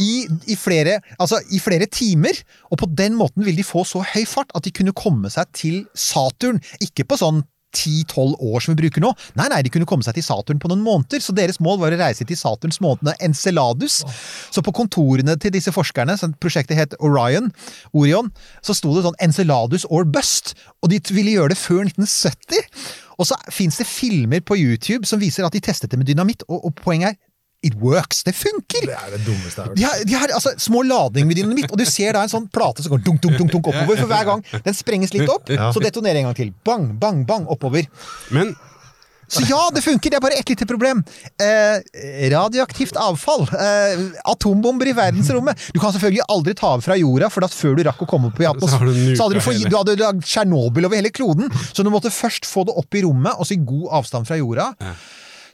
I, 0.00 0.24
i, 0.50 0.56
flere, 0.58 0.98
altså, 1.20 1.38
I 1.52 1.60
flere 1.62 1.86
timer. 1.86 2.38
Og 2.72 2.80
på 2.80 2.88
den 2.90 3.14
måten 3.18 3.44
ville 3.44 3.60
de 3.60 3.66
få 3.66 3.84
så 3.86 4.02
høy 4.14 4.24
fart 4.26 4.50
at 4.56 4.64
de 4.64 4.72
kunne 4.74 4.96
komme 4.96 5.30
seg 5.30 5.52
til 5.54 5.82
Saturn. 5.94 6.62
Ikke 6.82 7.06
på 7.06 7.20
sånn 7.20 7.44
10-12 7.74 8.34
år 8.38 8.64
som 8.64 8.74
vi 8.74 8.82
bruker 8.84 9.04
nå. 9.04 9.12
Nei, 9.38 9.48
nei, 9.52 9.60
de 9.66 9.72
kunne 9.74 9.88
komme 9.88 10.06
seg 10.06 10.16
til 10.18 10.26
Saturn 10.26 10.62
på 10.62 10.70
noen 10.70 10.84
måneder, 10.84 11.22
så 11.22 11.34
deres 11.36 11.60
mål 11.62 11.80
var 11.82 11.94
å 11.94 12.00
reise 12.00 12.26
til 12.28 12.38
Saturns 12.38 12.80
måned 12.84 13.12
Enceladus. 13.24 14.00
Så 14.54 14.64
på 14.64 14.74
kontorene 14.74 15.36
til 15.40 15.54
disse 15.54 15.74
forskerne, 15.74 16.16
prosjektet 16.42 16.78
het 16.78 16.98
Orion, 17.00 17.50
Orion, 17.92 18.30
så 18.64 18.76
sto 18.76 18.94
det 18.94 19.04
sånn 19.06 19.18
Enceladus 19.24 19.86
or 19.90 20.06
bust, 20.08 20.54
og 20.82 20.92
de 20.92 21.00
ville 21.14 21.36
gjøre 21.36 21.54
det 21.54 21.60
før 21.60 21.84
1970. 21.88 22.92
Og 23.18 23.28
så 23.28 23.36
fins 23.52 23.78
det 23.78 23.86
filmer 23.86 24.42
på 24.42 24.56
YouTube 24.58 25.06
som 25.06 25.20
viser 25.22 25.46
at 25.46 25.54
de 25.54 25.62
testet 25.62 25.92
det 25.92 26.00
med 26.00 26.08
dynamitt, 26.08 26.42
og, 26.48 26.64
og 26.66 26.74
poenget 26.80 27.14
er 27.14 27.20
It 27.64 27.74
works! 27.80 28.22
Det 28.26 28.34
funker! 28.36 28.84
Det 28.90 28.96
er 28.98 29.14
det 29.16 29.22
dummeste 29.24 29.56
jeg 29.56 29.64
har 29.64 29.70
hørt. 29.72 29.78
De 29.80 29.84
har, 29.88 30.04
de 30.10 30.18
har 30.20 30.34
altså, 30.36 30.52
små 30.60 30.82
lading 30.84 31.26
med 31.30 31.36
dynamitt, 31.40 31.70
og 31.72 31.80
du 31.80 31.84
ser 31.88 32.12
da 32.16 32.22
en 32.26 32.32
sånn 32.32 32.46
plate 32.52 32.84
som 32.84 32.92
går 32.94 33.02
dunk, 33.06 33.22
dunk, 33.24 33.38
dunk, 33.40 33.50
dunk 33.56 33.72
oppover. 33.72 33.96
For 34.04 34.10
hver 34.12 34.28
gang 34.28 34.44
den 34.68 34.76
sprenges 34.76 35.14
litt 35.16 35.28
opp, 35.32 35.48
så 35.48 35.80
detonerer 35.82 36.20
en 36.22 36.28
gang 36.30 36.38
til. 36.42 36.52
Bang, 36.68 36.90
bang, 37.00 37.24
bang 37.28 37.48
oppover. 37.48 37.88
Men 38.30 38.52
Så 39.34 39.40
ja, 39.48 39.56
det 39.72 39.80
funker! 39.82 40.12
Det 40.12 40.18
er 40.18 40.20
bare 40.20 40.36
ett 40.36 40.50
lite 40.52 40.66
problem. 40.68 40.98
Eh, 41.40 41.80
radioaktivt 42.30 42.96
avfall. 43.00 43.46
Eh, 43.56 44.02
atombomber 44.30 44.86
i 44.86 44.92
verdensrommet. 44.94 45.70
Du 45.72 45.80
kan 45.80 45.94
selvfølgelig 45.96 46.26
aldri 46.28 46.54
ta 46.58 46.74
av 46.76 46.84
fra 46.84 46.94
jorda, 47.00 47.30
for 47.32 47.46
at 47.48 47.56
før 47.56 47.74
du 47.80 47.82
rakk 47.88 48.04
å 48.04 48.08
komme 48.10 48.28
opp 48.30 48.38
i 48.40 48.44
Så 48.44 48.52
atmosfæren, 48.52 49.16
så 49.16 49.24
hadde 49.26 49.38
du, 49.40 49.42
fått- 49.46 49.64
du 49.72 49.76
hadde 49.78 49.96
lagd 50.02 50.22
Tsjernobyl 50.28 50.86
over 50.90 51.00
hele 51.00 51.10
kloden. 51.10 51.48
Så 51.72 51.82
du 51.82 51.90
måtte 51.90 52.12
først 52.12 52.44
få 52.46 52.66
det 52.68 52.76
opp 52.76 52.94
i 52.94 53.02
rommet, 53.06 53.32
og 53.40 53.48
så 53.48 53.56
i 53.56 53.62
god 53.64 53.88
avstand 54.02 54.28
fra 54.28 54.36
jorda. 54.38 54.68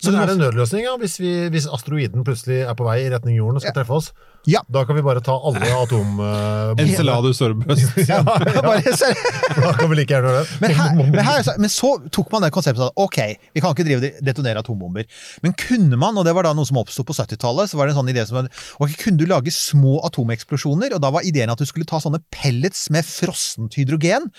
Så 0.00 0.10
det 0.14 0.20
er 0.22 0.32
en 0.32 0.40
nødløsning 0.40 0.84
ja, 0.86 0.94
hvis, 1.00 1.18
vi, 1.20 1.30
hvis 1.52 1.66
asteroiden 1.68 2.24
plutselig 2.24 2.62
er 2.64 2.74
på 2.78 2.86
vei 2.88 3.02
i 3.04 3.10
retning 3.12 3.36
jorden 3.36 3.60
og 3.60 3.64
skal 3.64 3.74
treffe 3.76 3.92
oss. 3.98 4.10
Ja. 4.48 4.62
Da 4.72 4.86
kan 4.88 4.96
vi 4.96 5.02
bare 5.04 5.20
ta 5.20 5.34
alle 5.36 5.68
atombombene. 5.82 6.80
Enceladus 6.80 7.42
Orbust. 7.44 7.98
Ja, 8.08 8.22
Da 8.24 9.72
kan 9.76 9.90
vi 9.90 9.98
like 9.98 10.14
gjerne 10.14 10.30
gjøre 10.30 10.40
det. 10.40 10.60
Men, 10.62 10.72
her, 10.78 10.94
men, 11.00 11.18
her, 11.26 11.42
så- 11.44 11.56
men 11.60 11.72
så 11.72 11.90
tok 12.12 12.30
man 12.32 12.46
det 12.46 12.52
konseptet 12.54 12.86
at 12.86 12.96
ok, 12.96 13.18
vi 13.54 13.60
kan 13.62 13.74
ikke 13.74 13.86
drive 13.90 14.10
detonere 14.24 14.62
atombomber. 14.64 15.04
Men 15.44 15.52
kunne 15.60 15.98
man, 16.00 16.16
og 16.16 16.24
det 16.24 16.34
var 16.36 16.48
da 16.48 16.54
noe 16.56 16.68
som 16.68 16.80
oppsto 16.80 17.04
på 17.04 17.16
70-tallet, 17.16 17.68
så 17.70 17.76
var 17.78 17.86
det 17.90 17.94
en 17.94 18.00
sånn 18.00 18.12
idé 18.14 18.24
som 18.28 18.40
ok, 18.80 18.96
kunne 19.04 19.20
du 19.20 19.26
lage 19.28 19.52
små 19.54 19.98
atomeksplosjoner? 20.08 20.96
Og 20.96 21.04
da 21.04 21.12
var 21.12 21.26
ideen 21.28 21.52
at 21.52 21.60
du 21.60 21.68
skulle 21.68 21.88
ta 21.88 22.00
sånne 22.02 22.22
pellets 22.32 22.86
med 22.94 23.04
frossent 23.06 23.76
hydrogen, 23.76 24.30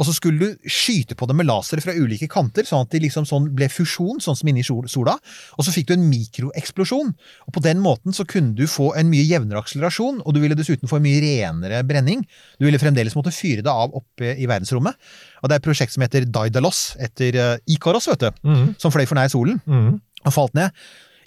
og 0.00 0.06
så 0.08 0.14
skulle 0.16 0.40
du 0.40 0.68
skyte 0.70 1.12
på 1.18 1.26
dem 1.28 1.36
med 1.36 1.48
laser 1.50 1.82
fra 1.84 1.92
ulike 1.92 2.24
kanter, 2.32 2.64
sånn 2.64 2.86
at 2.86 2.94
de 2.94 3.02
liksom 3.04 3.26
sånn 3.28 3.50
ble 3.52 3.66
fusjon, 3.68 4.16
sånn 4.24 4.38
som 4.38 4.48
inni 4.48 4.64
sol- 4.64 4.88
sola. 4.88 5.18
Og 5.60 5.66
så 5.66 5.74
fikk 5.74 5.90
du 5.90 5.92
en 5.98 6.06
mikroeksplosjon. 6.08 7.10
Og 7.44 7.52
på 7.52 7.62
den 7.66 7.82
måten 7.84 8.16
så 8.16 8.24
kunne 8.24 8.56
du 8.56 8.64
få 8.70 8.94
en 8.96 9.10
mye 9.12 9.26
jevnere 9.28 9.60
akselerasjon, 9.60 10.22
og 10.24 10.32
du 10.32 10.40
ville 10.40 10.56
dessuten 10.56 10.88
få 10.88 10.96
en 10.96 11.04
mye 11.04 11.20
renere 11.20 11.82
brenning. 11.84 12.24
Du 12.56 12.64
ville 12.64 12.80
fremdeles 12.80 13.16
måtte 13.18 13.34
fyre 13.36 13.60
det 13.66 13.70
av 13.72 13.92
oppe 14.00 14.32
i 14.32 14.48
verdensrommet. 14.48 14.96
Og 15.42 15.50
det 15.50 15.58
er 15.58 15.62
et 15.62 15.68
prosjekt 15.68 15.92
som 15.92 16.06
heter 16.06 16.24
Daidalos, 16.32 16.80
etter 16.96 17.36
uh, 17.36 17.52
Ikaros, 17.68 18.08
vet 18.08 18.24
du. 18.24 18.42
mm. 18.48 18.66
Som 18.80 18.96
fløy 18.96 19.04
for 19.04 19.20
nær 19.20 19.28
solen 19.32 19.60
mm. 19.68 19.92
og 20.24 20.36
falt 20.36 20.56
ned. 20.56 20.72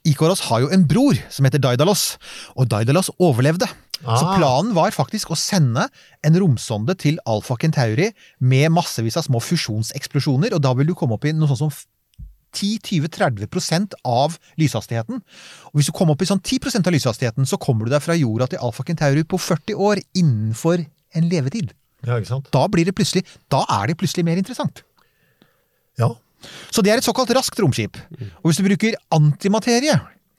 Ikoros 0.03 0.41
har 0.49 0.65
jo 0.65 0.67
en 0.76 0.82
bror 0.89 1.15
som 1.32 1.45
heter 1.47 1.61
Daidalos, 1.63 2.17
og 2.59 2.67
Daidalos 2.67 3.13
overlevde. 3.24 3.69
Så 4.04 4.26
Ah. 4.28 4.36
planen 4.38 4.74
var 4.76 4.91
faktisk 4.91 5.32
å 5.32 5.38
sende 5.39 5.88
en 6.24 6.36
romsonde 6.36 6.97
til 6.99 7.18
Alfa 7.26 7.56
Kentauri 7.56 8.12
med 8.39 8.72
massevis 8.72 9.16
av 9.16 9.24
små 9.24 9.39
fusjonseksplosjoner, 9.39 10.54
og 10.54 10.62
da 10.62 10.74
vil 10.74 10.88
du 10.88 10.93
komme 10.93 11.14
opp 11.16 11.24
i 11.26 11.32
noe 11.32 11.47
sånt 11.47 11.58
som 11.60 11.72
10-20-30% 12.54 13.95
av 14.06 14.36
lyshastigheten. 14.60 15.22
Og 15.72 15.80
hvis 15.80 15.89
du 15.89 15.93
kommer 15.95 16.14
opp 16.14 16.22
i 16.22 16.30
sånn 16.30 16.41
10% 16.43 16.88
av 16.89 16.93
lyshastigheten, 16.93 17.47
så 17.49 17.58
kommer 17.62 17.86
du 17.88 17.93
deg 17.93 18.04
fra 18.04 18.16
jorda 18.18 18.49
til 18.51 18.60
Alfa 18.60 18.84
Kentauri 18.88 19.24
på 19.24 19.39
40 19.41 19.80
år 19.80 20.01
innenfor 20.20 20.84
en 21.16 21.30
levetid. 21.30 21.72
Ja, 22.06 22.18
ikke 22.20 22.28
sant? 22.34 22.51
Da 22.51 22.68
blir 22.68 22.86
det 22.86 22.95
plutselig, 22.97 23.24
da 23.49 23.64
er 23.70 23.88
det 23.88 23.97
plutselig 23.97 24.26
mer 24.28 24.38
interessant. 24.41 24.84
Ja. 25.97 26.12
Så 26.74 26.84
det 26.84 26.91
er 26.91 26.97
et 26.99 27.08
såkalt 27.08 27.32
raskt 27.32 27.60
romskip. 27.64 27.95
Og 28.43 28.51
hvis 28.51 28.60
du 28.60 28.66
bruker 28.68 28.97
antimaterie, 29.16 29.95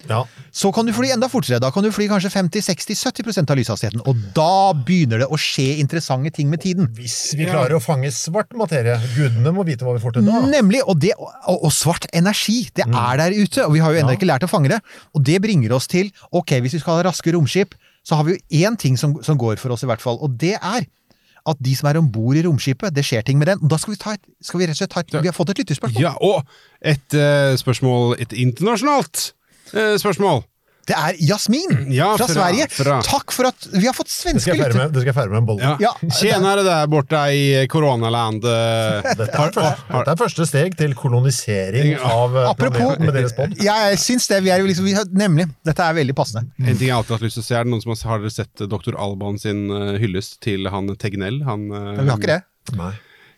ja. 0.09 0.21
så 0.53 0.71
kan 0.75 0.87
du 0.87 0.93
fly 0.97 1.11
enda 1.15 1.29
fortere. 1.33 1.61
Da 1.63 1.71
kan 1.75 1.85
du 1.87 1.91
fly 1.95 2.07
kanskje 2.11 2.31
50-60-70% 2.35 3.53
av 3.53 3.59
lyshastigheten. 3.61 4.03
Og 4.11 4.21
da 4.37 4.75
begynner 4.77 5.23
det 5.25 5.29
å 5.33 5.39
skje 5.41 5.79
interessante 5.83 6.33
ting 6.37 6.51
med 6.53 6.63
tiden. 6.65 6.91
Hvis 6.97 7.35
vi 7.39 7.49
klarer 7.49 7.77
å 7.79 7.83
fange 7.83 8.11
svart 8.15 8.53
materie. 8.59 8.97
Gudene 9.15 9.55
må 9.55 9.65
vite 9.69 9.87
hva 9.87 9.97
vi 9.97 10.03
får 10.03 10.19
til 10.19 10.29
da. 10.29 10.43
Nemlig, 10.51 10.83
og, 10.85 10.99
det, 11.03 11.15
og, 11.21 11.57
og 11.57 11.73
svart 11.75 12.09
energi, 12.13 12.65
det 12.77 12.89
er 12.89 13.23
der 13.23 13.39
ute, 13.39 13.65
og 13.67 13.77
vi 13.77 13.85
har 13.85 13.95
jo 13.95 14.03
ennå 14.03 14.15
Ja. 14.15 14.19
ikke 14.19 14.31
lært 14.31 14.47
å 14.47 14.51
fange 14.51 14.73
det. 14.75 14.83
Og 15.17 15.25
det 15.25 15.41
bringer 15.45 15.73
oss 15.77 15.89
til, 15.91 16.13
ok, 16.33 16.59
hvis 16.65 16.77
vi 16.79 16.83
skal 16.85 17.01
ha 17.01 17.09
raske 17.09 17.33
romskip, 17.35 17.75
så 18.05 18.19
har 18.19 18.27
vi 18.29 18.37
jo 18.37 18.67
én 18.67 18.77
ting 18.77 18.99
som, 19.01 19.17
som 19.25 19.39
går 19.41 19.57
for 19.63 19.73
oss 19.73 19.87
i 19.87 19.89
hvert 19.89 20.03
fall, 20.03 20.19
og 20.21 20.37
det 20.41 20.59
er 20.61 20.85
at 21.45 21.61
de 21.61 21.75
som 21.77 21.89
er 21.91 21.99
om 22.01 22.07
bord 22.09 22.39
i 22.41 22.43
romskipet, 22.47 22.93
det 22.97 23.05
skjer 23.05 23.25
ting 23.27 23.37
med 23.41 23.51
den. 23.51 23.61
Og 23.61 23.69
da 23.69 23.77
skal 23.81 23.93
vi, 23.93 23.99
ta 24.01 24.15
et, 24.17 24.23
skal 24.45 24.61
vi 24.61 24.69
rett 24.69 24.77
og 24.77 24.81
slett 24.81 24.93
ta 24.95 25.03
et 25.05 25.13
Vi 25.13 25.29
har 25.29 25.37
fått 25.37 25.53
et 25.53 25.61
lytterspørsmål. 25.61 26.01
Ja, 26.01 26.15
og 26.25 26.41
et 26.81 27.17
uh, 27.17 27.53
spørsmål 27.61 28.17
Et 28.25 28.33
internasjonalt 28.47 29.35
spørsmål. 29.73 30.45
Det 30.85 30.93
er 30.93 31.15
Jasmin 31.17 31.87
Ja, 31.97 32.11
fra, 32.19 32.27
fra- 32.27 32.35
Sverige. 32.35 32.67
fra- 32.69 32.99
Takk 33.01 33.33
for 33.33 33.47
at 33.49 33.69
vi 33.73 33.87
har 33.87 33.95
fått 33.97 34.11
svenske 34.13 34.53
lytter 34.53 34.69
lyttere. 34.69 34.93
det 34.93 35.01
skal 35.01 35.09
jeg 35.09 35.15
feire 35.17 35.31
med 35.33 35.39
en 35.39 35.47
bolle. 35.49 35.63
Ja. 35.65 35.77
Ja. 35.81 35.93
Tjenere 36.13 36.61
der 36.67 36.87
borte 36.93 37.17
i 37.33 37.67
koronaland. 37.73 38.45
eh, 38.45 39.01
Dette, 39.17 39.31
er 39.33 39.55
dette 39.55 40.13
er 40.13 40.17
første 40.21 40.45
steg 40.47 40.77
til 40.77 40.93
kolonisering 40.95 41.95
av 42.05 42.37
eh, 42.37 42.51
Apropos 42.51 42.99
med 43.01 43.15
deres. 43.17 43.33
Ja, 43.65 43.79
jeg 43.89 43.97
syns 44.03 44.29
det. 44.29 44.43
Vi 44.45 44.51
er 44.53 44.61
liksom, 44.61 44.85
vi 44.85 44.93
har, 44.93 45.05
nemlig. 45.09 45.49
Dette 45.65 45.81
er 45.89 45.95
veldig 45.97 46.15
passende. 46.15 46.51
En 46.61 46.77
ting 46.77 46.89
jeg 46.89 46.97
alltid 46.99 47.15
har 47.15 47.17
hatt 47.17 47.27
lyst 47.31 47.41
til 47.41 47.47
å 47.47 47.49
se, 47.49 47.57
er 47.57 47.65
det 47.65 47.73
noen 47.73 47.81
som 47.87 47.95
har, 47.95 48.05
har 48.13 48.19
dere 48.21 48.37
sett 48.37 48.69
Dr. 48.69 48.95
Alban 49.01 49.41
sin 49.41 49.65
eh, 49.73 49.97
hyllest 50.05 50.37
til 50.45 50.69
han 50.69 50.93
Tegnell? 51.01 51.41
Han, 51.49 51.65
eh, 51.73 51.97
Men 51.97 52.05
vi 52.05 52.11
har 52.13 52.19
ikke 52.21 52.35
det. 52.35 52.43
Nei, 52.77 52.93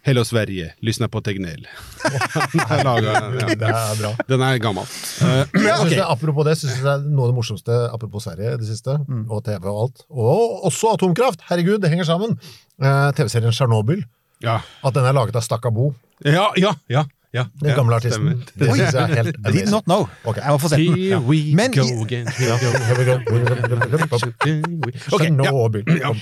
Hello 0.07 0.23
Sverige, 0.25 0.69
Lysner 0.87 1.09
på 1.11 1.19
Tegnell. 1.21 1.65
den, 2.07 2.61
ja. 2.63 3.47
det 3.59 3.71
er 3.71 3.97
bra. 3.99 4.11
Den 4.29 4.43
er 4.47 4.59
gammel. 4.63 4.85
Uh, 4.87 5.41
synes 5.51 5.97
det, 5.97 6.05
apropos 6.05 6.47
det, 6.47 6.53
synes 6.61 6.77
jeg 6.77 6.85
det 6.85 6.93
er 6.93 7.09
noe 7.09 7.27
av 7.27 7.33
det 7.33 7.35
morsomste 7.41 7.79
apropos 7.91 8.23
Sverige 8.29 8.53
i 8.55 8.61
det 8.61 8.69
siste, 8.69 8.95
og 9.27 9.41
TV 9.49 9.67
og 9.67 9.81
alt. 9.81 10.05
Og 10.15 10.63
også 10.71 10.93
atomkraft! 10.95 11.43
Herregud, 11.49 11.81
det 11.83 11.91
henger 11.91 12.07
sammen! 12.07 12.37
Uh, 12.79 13.11
TV-serien 13.19 13.51
Tsjernobyl. 13.51 14.05
ja. 14.47 14.61
At 14.87 14.95
den 14.95 15.11
er 15.11 15.17
laget 15.17 15.35
av 15.35 15.43
Stakkabo, 15.43 15.89
ja, 16.23 16.53
ja, 16.55 16.71
ja. 16.87 17.03
ja 17.35 17.45
den 17.59 17.73
ja, 17.73 17.75
gamle 17.81 17.99
artisten. 17.99 18.45
Det 18.55 18.71
synes 18.71 18.95
jeg 18.95 19.03
er 19.03 19.25
helt 19.25 19.43
I 19.43 19.57
did 19.59 19.75
not 19.75 19.91
know. 19.91 20.07
Okay. 20.23 20.45
Jeg 20.45 20.55
må 20.55 20.63
få 20.63 20.71
sett 20.71 20.87
den. 20.87 21.03
Here 21.03 21.19
we 21.19 21.43
Men 21.59 21.75
go 21.75 22.07
again. 22.07 22.31
Ja, 22.39 22.55
here 22.63 22.95
we 22.95 23.11
go. 23.11 23.19
Okay, 25.17 25.31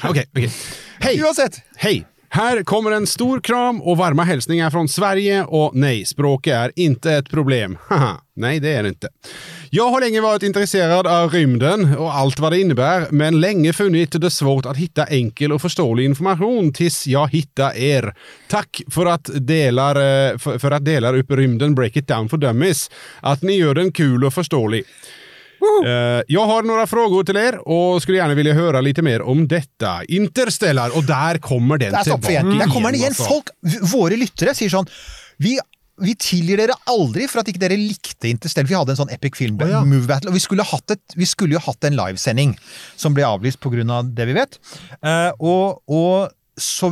okay. 0.08 0.24
Ja. 0.34 0.48
Hej! 1.04 1.20
Uansett. 1.20 1.60
Hej! 1.84 2.06
Här 2.34 2.62
kommer 2.62 2.90
en 2.90 3.06
stor 3.06 3.40
kram 3.40 3.82
och 3.82 3.96
varma 3.96 4.24
hälsningar 4.24 4.70
från 4.70 4.88
Sverige 4.88 5.44
och 5.44 5.70
nej, 5.74 6.04
språket 6.04 6.54
är 6.54 6.72
inte 6.76 7.12
ett 7.12 7.30
problem. 7.30 7.78
Haha, 7.88 8.20
nej 8.36 8.60
det 8.60 8.72
är 8.72 8.82
det 8.82 8.88
inte. 8.88 9.08
Jag 9.70 9.90
har 9.90 10.00
länge 10.00 10.20
varit 10.20 10.42
intresserad 10.42 11.06
av 11.06 11.30
rymden 11.30 11.96
och 11.96 12.14
allt 12.14 12.38
vad 12.38 12.52
det 12.52 12.60
innebär, 12.60 13.06
men 13.10 13.40
länge 13.40 13.72
funnit 13.72 14.20
det 14.20 14.30
svårt 14.30 14.66
att 14.66 14.76
hitta 14.76 15.04
enkel 15.04 15.52
och 15.52 15.62
förståelig 15.62 16.04
information 16.04 16.72
tills 16.72 17.06
jag 17.06 17.28
hittar 17.28 17.76
er. 17.76 18.14
Tack 18.48 18.82
för 18.90 19.06
att 19.06 19.30
delar, 19.34 19.96
eh, 19.96 20.38
för, 20.38 20.58
för 20.58 20.70
att 20.70 20.84
delar 20.84 21.18
upp 21.18 21.30
rymden 21.30 21.74
Break 21.74 21.96
It 21.96 22.08
Down 22.08 22.28
for 22.28 22.36
Dummies. 22.36 22.90
Att 23.20 23.42
ni 23.42 23.56
gör 23.56 23.74
den 23.74 23.92
kul 23.92 24.24
och 24.24 24.34
förståelig. 24.34 24.84
Eh, 25.86 26.22
jag 26.28 26.46
har 26.46 26.62
några 26.62 26.86
frågor 26.86 27.24
till 27.24 27.36
er 27.36 27.68
och 27.68 28.02
skulle 28.02 28.18
gärna 28.18 28.34
vilja 28.34 28.54
höra 28.54 28.80
lite 28.80 29.02
mer 29.02 29.22
om 29.22 29.48
detta. 29.48 30.04
Interstellar, 30.04 30.96
och 30.96 31.04
där 31.04 31.38
kommer 31.38 31.78
den 31.78 31.94
igjen. 31.94 32.58
Der 32.58 32.66
kommer 32.66 32.86
den 32.86 32.94
igjen. 32.94 33.08
altså. 33.08 33.24
Folk, 33.24 33.50
våre 33.92 34.16
lyttere 34.16 34.54
sier 34.54 34.72
sånn 34.72 34.90
Vi 35.36 35.58
vi 36.02 36.14
tilgir 36.18 36.58
dere 36.58 36.74
aldri 36.90 37.28
for 37.30 37.42
at 37.42 37.50
ikke 37.50 37.60
dere 37.62 37.76
likte 37.78 38.26
Interstellar. 38.26 38.66
Vi 38.66 38.74
hadde 38.74 38.94
en 38.94 38.98
sånn 39.04 39.12
epic 39.14 39.36
film 39.38 39.60
oh, 39.62 39.68
ja. 39.70 39.82
move 39.86 40.08
battle, 40.10 40.32
og 40.32 40.34
vi 40.34 40.42
skulle, 40.42 40.66
et, 40.90 41.14
vi 41.14 41.28
skulle 41.28 41.54
jo 41.54 41.62
hatt 41.62 41.86
en 41.86 41.94
livesending 41.98 42.56
som 42.98 43.14
ble 43.14 43.26
avlyst 43.26 43.60
pga. 43.62 43.84
Av 43.94 44.08
det 44.16 44.26
vi 44.26 44.34
vet. 44.34 44.58
Uh, 45.04 45.30
og, 45.38 45.84
og, 45.86 46.34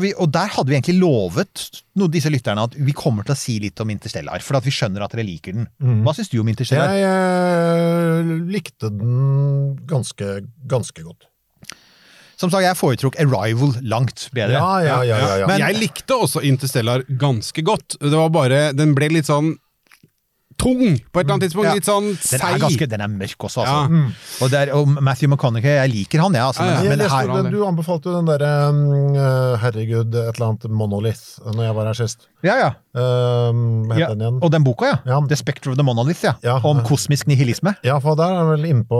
vi, 0.02 0.12
og 0.18 0.30
der 0.34 0.50
hadde 0.50 0.70
vi 0.72 0.74
egentlig 0.78 0.98
lovet 0.98 1.68
noen 1.98 2.10
disse 2.10 2.30
lytterne 2.32 2.64
at 2.66 2.74
vi 2.74 2.94
kommer 2.96 3.22
til 3.26 3.34
å 3.34 3.38
si 3.38 3.58
litt 3.62 3.78
om 3.82 3.90
Interstellar, 3.94 4.42
for 4.42 4.58
at 4.58 4.66
vi 4.66 4.72
skjønner 4.74 5.04
at 5.04 5.14
dere 5.14 5.26
liker 5.26 5.54
den. 5.54 5.68
Hva 6.02 6.14
syns 6.16 6.32
du 6.32 6.40
om 6.42 6.48
Interstellar? 6.50 6.94
Jeg 6.98 7.06
eh, 7.06 8.32
likte 8.50 8.90
den 8.90 9.76
ganske, 9.86 10.40
ganske 10.66 11.06
godt. 11.06 11.28
Som 12.42 12.50
sagt, 12.50 12.64
jeg 12.64 12.74
foretrukk 12.74 13.18
Arrival 13.22 13.76
langt 13.86 14.24
bedre. 14.34 14.58
Ja, 14.58 14.80
ja, 14.82 14.96
ja. 15.06 15.18
ja, 15.22 15.34
ja. 15.44 15.46
Men- 15.46 15.62
jeg 15.62 15.78
likte 15.78 16.16
også 16.18 16.42
Interstellar 16.42 17.04
ganske 17.06 17.62
godt. 17.62 18.00
Det 18.02 18.16
var 18.18 18.32
bare, 18.34 18.72
Den 18.74 18.96
ble 18.98 19.12
litt 19.14 19.30
sånn 19.30 19.54
tung 20.62 20.80
på 20.82 21.20
et 21.20 21.24
eller 21.24 21.34
annet 21.36 21.46
tidspunkt. 21.48 21.68
Ja. 21.68 21.74
Litt 21.78 21.88
sånn 21.88 22.08
Den 22.14 22.38
er, 22.38 22.42
seig. 22.46 22.60
ganske, 22.62 22.88
den 22.94 23.04
er 23.04 23.12
mørk 23.12 23.46
også, 23.48 23.64
altså. 23.64 23.78
Ja. 23.82 24.02
Og, 24.46 24.52
det 24.52 24.60
er, 24.62 24.72
og 24.78 24.92
Matthew 25.02 25.30
McConaughey, 25.32 25.76
jeg 25.80 25.92
liker 25.96 26.24
han, 26.24 26.38
jeg. 26.38 26.48
Altså, 26.48 26.66
Ja, 26.68 26.76
ja. 26.78 26.82
men, 26.88 27.02
jeg 27.02 27.10
men 27.10 27.16
her, 27.16 27.32
den, 27.42 27.52
du 27.54 27.64
anbefalte 27.66 28.10
jo 28.12 28.18
den 28.20 28.30
derre 28.30 28.52
mm, 28.72 29.16
Herregud, 29.64 30.14
et 30.22 30.36
eller 30.36 30.48
annet 30.52 30.70
Monolith, 30.70 31.24
når 31.50 31.66
jeg 31.68 31.78
var 31.80 31.90
her 31.92 31.98
sist. 32.04 32.28
Ja, 32.42 32.56
ja. 32.58 32.70
Uh, 32.92 33.48
hva 33.88 33.96
het 33.96 34.02
ja. 34.02 34.08
den 34.12 34.20
igjen? 34.20 34.38
Og 34.44 34.50
den 34.52 34.64
boka, 34.66 34.90
ja. 34.90 34.96
Ja. 35.08 35.18
The 35.28 35.36
Spectre 35.40 35.72
of 35.72 35.78
the 35.78 35.84
Monolith, 35.86 36.20
ja. 36.26 36.34
Ja. 36.44 36.58
Om 36.68 36.82
kosmisk 36.84 37.28
nihilisme. 37.30 37.72
Ja, 37.86 37.96
for 38.04 38.18
der 38.18 38.34
er 38.34 38.42
han 38.42 38.50
vel 38.52 38.66
innpå 38.68 38.98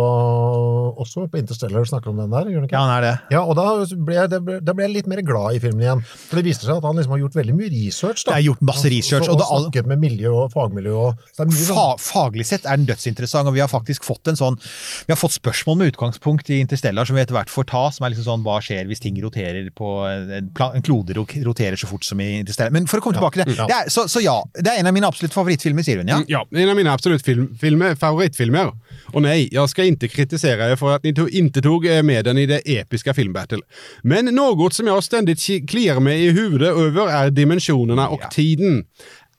også 1.03 1.27
på 1.29 1.41
Interstellar 1.43 1.85
snakker 1.89 2.13
om 2.13 2.23
den 2.23 2.33
der, 2.33 2.49
gjør? 2.49 2.65
Ja, 2.71 2.85
han 2.87 2.93
er 2.95 3.05
det. 3.05 3.13
Ja, 3.35 3.43
og 3.45 3.59
da 3.59 3.67
ble, 3.93 4.25
ble, 4.47 4.61
da 4.65 4.77
ble 4.77 4.87
jeg 4.87 4.95
litt 4.95 5.11
mer 5.13 5.21
glad 5.27 5.59
i 5.59 5.61
filmen 5.63 5.85
igjen. 5.85 6.05
For 6.09 6.41
det 6.41 6.47
viste 6.49 6.69
seg 6.69 6.81
at 6.81 6.87
han 6.89 6.97
liksom 6.99 7.13
har 7.17 7.23
gjort 7.27 7.37
veldig 7.43 7.57
mye 7.59 7.73
research. 7.75 8.25
da. 8.25 8.33
Det 8.33 8.39
er 8.39 8.47
gjort 8.49 8.65
masse 8.73 8.93
research, 8.95 9.29
og, 9.29 9.35
og 9.35 9.43
og, 9.43 9.43
det 9.43 9.67
snakket 9.67 9.91
med 9.93 10.03
miljø 10.07 10.33
og 10.45 10.55
fagmiljø. 10.55 10.95
Og, 10.97 11.29
så 11.33 11.45
det 11.45 11.53
mye 11.53 11.67
Fa 11.73 11.77
sånn, 11.83 12.03
faglig 12.07 12.49
sett 12.49 12.67
er 12.67 12.81
den 12.81 12.89
dødsinteressant, 12.89 13.51
og 13.51 13.57
vi 13.57 13.63
har 13.65 13.71
faktisk 13.71 14.07
fått 14.07 14.33
en 14.33 14.39
sånn 14.39 14.59
Vi 14.59 15.13
har 15.13 15.19
fått 15.21 15.37
spørsmål 15.37 15.79
med 15.81 15.93
utgangspunkt 15.93 16.51
i 16.53 16.61
Interstellar 16.63 17.09
som 17.09 17.17
vi 17.17 17.23
etter 17.25 17.37
hvert 17.37 17.53
får 17.53 17.69
ta, 17.71 17.85
som 17.95 18.07
er 18.07 18.15
liksom 18.15 18.29
sånn 18.29 18.47
Hva 18.47 18.59
skjer 18.65 18.89
hvis 18.89 19.03
ting 19.03 19.19
roterer 19.23 19.69
på 19.77 19.93
En, 20.09 20.51
en 20.51 20.85
klode 20.85 21.17
roterer 21.17 21.79
så 21.81 21.89
fort 21.91 22.07
som 22.07 22.21
i 22.23 22.29
Interstellar? 22.41 22.75
Men 22.75 22.89
for 22.91 23.01
å 23.01 23.05
komme 23.05 23.19
tilbake 23.19 23.32
til. 23.35 23.55
Ja. 23.57 23.67
det 23.67 23.77
er, 23.77 23.89
så, 23.91 24.05
så 24.09 24.21
ja, 24.23 24.37
det 24.55 24.67
er 24.73 24.79
en 24.81 24.87
av 24.87 24.95
mine 24.95 25.07
absolutt 25.09 25.33
favorittfilmer, 25.35 25.83
sier 25.83 25.99
hun, 26.03 26.09
ja? 26.09 26.21
Ja, 26.29 26.43
en 26.53 26.69
av 26.69 26.77
mine 26.77 26.93
absolutt 26.93 27.25
film, 27.25 27.49
filmer, 27.61 27.95
favorittfilmer. 27.95 28.73
Og 29.15 29.23
nei, 29.23 29.49
jeg 29.53 29.69
skal 29.73 29.91
ikke 29.93 30.09
kritisere 30.13 30.59
dere 30.69 30.77
for 30.81 30.95
at 30.95 31.03
ni 31.05 31.11
ikke 31.13 31.61
tok 31.61 31.63
tog 31.63 31.87
eh, 31.87 32.03
med 32.03 32.25
den 32.25 32.39
i 32.39 32.47
det 32.47 32.63
episke 32.67 33.15
filmbattle. 33.15 33.63
Men 34.05 34.31
noe 34.35 34.71
som 34.73 34.87
jeg 34.87 35.03
stendig 35.03 35.37
ki- 35.41 35.99
meg 36.01 36.21
i 36.21 36.33
huvudet 36.37 36.73
over, 36.73 37.09
er 37.09 37.31
dimensjonene 37.31 38.09
og 38.11 38.21
Ja. 38.23 38.29
tiden. 38.29 38.85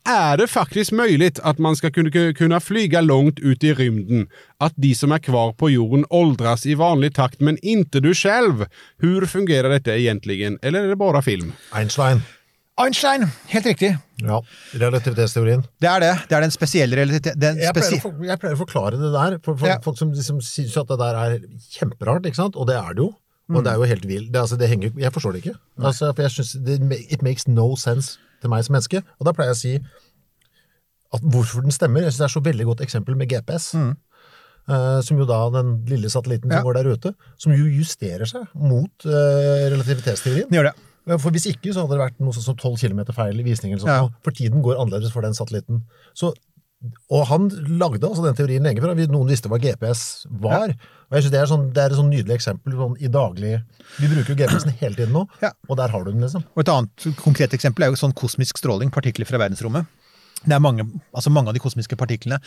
er 0.05 0.35
det 0.35 0.49
faktisk 0.49 0.91
mulig 0.91 1.39
at 1.45 1.59
man 1.59 1.75
skal 1.75 1.89
kunne, 1.91 2.11
kunne 2.33 2.59
flyge 2.59 2.99
langt 3.01 3.39
ut 3.39 3.63
i 3.63 3.71
rymden? 3.73 4.27
at 4.59 4.73
de 4.77 4.93
som 4.95 5.11
er 5.11 5.19
kvar 5.19 5.53
på 5.53 5.69
jorden 5.71 6.05
oldres 6.09 6.65
i 6.65 6.73
vanlig 6.75 7.13
takt, 7.13 7.41
men 7.41 7.57
inte 7.63 7.99
du 8.01 8.13
selv. 8.13 8.65
Hvor 9.01 9.25
fungerer 9.27 9.69
dette 9.69 9.91
egentligen? 9.91 10.57
Eller 10.63 10.83
er 10.83 10.87
det 10.89 10.97
bare 10.97 11.21
film? 11.21 11.53
Einstein. 11.73 12.21
Einstein! 12.81 13.27
Helt 13.51 13.65
riktig. 13.69 13.91
Ja, 14.23 14.39
relativitetsteorien. 14.81 15.61
Det 15.81 15.89
er 15.89 15.99
det. 16.01 16.11
Det 16.29 16.37
er 16.37 16.41
den 16.41 16.53
spesielle 16.53 16.97
realiteten. 16.97 17.41
Jeg 17.61 17.69
jeg 17.69 18.39
pleier 18.41 18.55
å 18.55 18.61
forklare 18.63 18.97
det 18.97 19.11
der 19.13 19.35
for, 19.45 19.57
for 19.57 19.67
Ja. 19.67 19.77
folk 19.83 19.97
som 19.99 20.11
liksom 20.11 20.39
syns 20.41 20.77
at 20.81 20.87
det 20.89 20.97
der 20.97 21.15
er 21.19 21.35
kjemperart, 21.75 22.25
ikke 22.25 22.39
sant? 22.39 22.55
og 22.55 22.65
det 22.67 22.75
er 22.79 22.93
det 22.97 23.03
jo. 23.05 23.11
Og 23.53 23.63
det 23.63 23.73
er 23.73 23.75
jo 23.77 23.83
helt 23.83 24.05
vilt. 24.07 24.31
Det, 24.31 24.39
altså, 24.39 24.57
jeg 24.57 25.11
forstår 25.13 25.33
det 25.35 25.43
ikke. 25.45 25.55
Altså, 25.77 26.13
for 26.15 26.23
jeg 26.23 26.31
synes 26.31 26.53
det, 26.65 26.79
It 27.11 27.21
makes 27.21 27.45
no 27.47 27.75
sense 27.75 28.17
til 28.41 28.49
meg 28.49 28.63
som 28.65 28.73
menneske. 28.73 29.03
Og 29.19 29.25
da 29.27 29.33
pleier 29.35 29.51
jeg 29.51 29.57
å 29.57 29.61
si 29.61 29.73
at 31.13 31.21
hvorfor 31.21 31.61
den 31.61 31.71
stemmer. 31.75 32.01
Jeg 32.01 32.13
synes 32.15 32.23
det 32.23 32.29
er 32.29 32.39
så 32.39 32.43
veldig 32.47 32.65
godt 32.71 32.81
eksempel 32.81 33.15
med 33.19 33.29
GPS. 33.29 33.75
eh, 33.75 35.01
som 35.03 35.17
jo 35.19 35.25
da 35.27 35.49
den 35.51 35.85
lille 35.85 36.07
satellitten 36.09 36.49
som 36.49 36.57
Ja. 36.57 36.63
går 36.63 36.73
der 36.79 36.93
ute, 36.95 37.13
som 37.37 37.51
jo 37.51 37.65
justerer 37.67 38.25
seg 38.25 38.47
mot 38.55 38.89
uh, 39.05 39.69
relativitetsteorien. 39.69 40.47
Det 40.49 40.55
gjør 40.57 40.71
det. 40.71 40.75
Ja, 41.07 41.17
For 41.19 41.31
Hvis 41.35 41.45
ikke 41.51 41.73
så 41.73 41.83
hadde 41.83 41.97
det 41.97 42.03
vært 42.05 42.19
noe 42.23 42.31
sånn 42.35 42.45
som 42.47 42.55
12 42.55 42.77
km 42.79 43.03
feil 43.13 43.39
i 43.39 43.43
visningen. 43.43 43.77
eller 43.79 43.87
Ja. 43.91 44.09
For 44.23 44.31
tiden 44.31 44.61
går 44.63 44.79
annerledes 44.79 45.11
for 45.11 45.21
den 45.21 45.33
satellitten. 45.33 45.81
Så, 46.15 46.33
og 47.11 47.25
han 47.27 47.49
lagde 47.79 48.03
altså 48.07 48.23
den 48.23 48.35
teorien 48.35 48.63
lenge 48.63 48.81
før 48.83 48.95
noen 49.11 49.27
visste 49.27 49.49
hva 49.51 49.59
GPS 49.59 50.25
var. 50.29 50.69
Og 51.11 51.15
jeg 51.17 51.23
synes 51.23 51.31
Det 51.31 51.39
er, 51.41 51.45
sånn, 51.51 51.65
det 51.73 51.81
er 51.83 51.91
et 51.91 51.97
sånn 51.99 52.09
nydelig 52.11 52.35
eksempel 52.39 52.73
sånn, 52.73 52.95
i 52.99 53.07
daglig 53.07 53.61
Vi 53.99 54.07
bruker 54.07 54.33
jo 54.33 54.35
GPS-en 54.35 54.73
hele 54.79 54.95
tiden 54.95 55.13
nå, 55.13 55.27
Ja. 55.41 55.51
og 55.69 55.77
der 55.77 55.87
har 55.89 56.03
du 56.03 56.11
den, 56.11 56.21
liksom. 56.21 56.43
Og 56.55 56.59
et 56.63 56.69
annet 56.69 57.15
konkret 57.17 57.51
eksempel 57.53 57.83
er 57.83 57.91
jo 57.91 57.99
sånn 57.99 58.13
kosmisk 58.15 58.57
stråling, 58.57 58.89
partikler 58.91 59.25
fra 59.27 59.37
verdensrommet. 59.37 59.85
Det 60.43 60.55
er 60.55 60.61
mange, 60.63 60.83
altså 61.15 61.31
mange 61.31 61.51
av 61.51 61.55
de 61.55 61.61
kosmiske 61.63 61.95
partiklene 61.99 62.39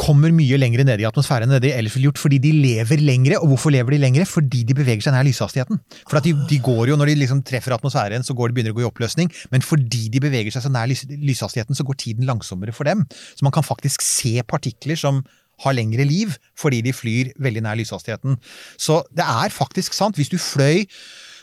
kommer 0.00 0.32
mye 0.32 0.56
lenger 0.60 0.84
ned 0.88 1.02
i 1.02 1.06
atmosfæren 1.08 1.48
enn 1.48 1.58
det 1.58 1.66
de 1.66 1.72
ellers 1.76 1.96
ville 1.96 2.08
gjort, 2.08 2.22
fordi 2.22 2.40
de 2.40 2.52
lever 2.56 3.02
lengre. 3.04 3.38
Og 3.42 3.52
hvorfor 3.52 3.74
lever 3.74 3.96
de 3.96 4.00
lengre? 4.06 4.24
Fordi 4.28 4.62
de 4.64 4.76
beveger 4.76 5.04
seg 5.04 5.16
nær 5.16 5.26
lyshastigheten. 5.28 5.80
For 6.08 6.24
de, 6.24 6.32
de 6.48 6.60
går 6.64 6.92
jo, 6.92 6.98
Når 7.00 7.12
de 7.12 7.18
liksom 7.20 7.42
treffer 7.44 7.76
atmosfæren, 7.76 8.24
så 8.24 8.36
går 8.36 8.50
de 8.50 8.58
begynner 8.58 8.74
å 8.74 8.78
gå 8.78 8.84
i 8.84 8.88
oppløsning. 8.88 9.30
Men 9.52 9.64
fordi 9.64 10.08
de 10.12 10.22
beveger 10.24 10.54
seg 10.54 10.64
så 10.64 10.72
nær 10.72 10.88
lys, 10.88 11.04
lyshastigheten, 11.10 11.76
så 11.76 11.84
går 11.84 12.00
tiden 12.00 12.28
langsommere 12.28 12.72
for 12.72 12.88
dem. 12.88 13.04
Så 13.36 13.44
man 13.44 13.52
kan 13.52 13.66
faktisk 13.66 14.04
se 14.04 14.40
partikler 14.48 14.96
som 14.96 15.24
har 15.62 15.76
lengre 15.76 16.04
liv, 16.08 16.34
fordi 16.58 16.80
de 16.82 16.92
flyr 16.96 17.30
veldig 17.42 17.62
nær 17.62 17.78
lyshastigheten. 17.78 18.38
Så 18.80 19.02
det 19.14 19.26
er 19.26 19.52
faktisk 19.54 19.94
sant. 19.94 20.16
Hvis 20.18 20.32
du 20.32 20.38
fløy 20.40 20.84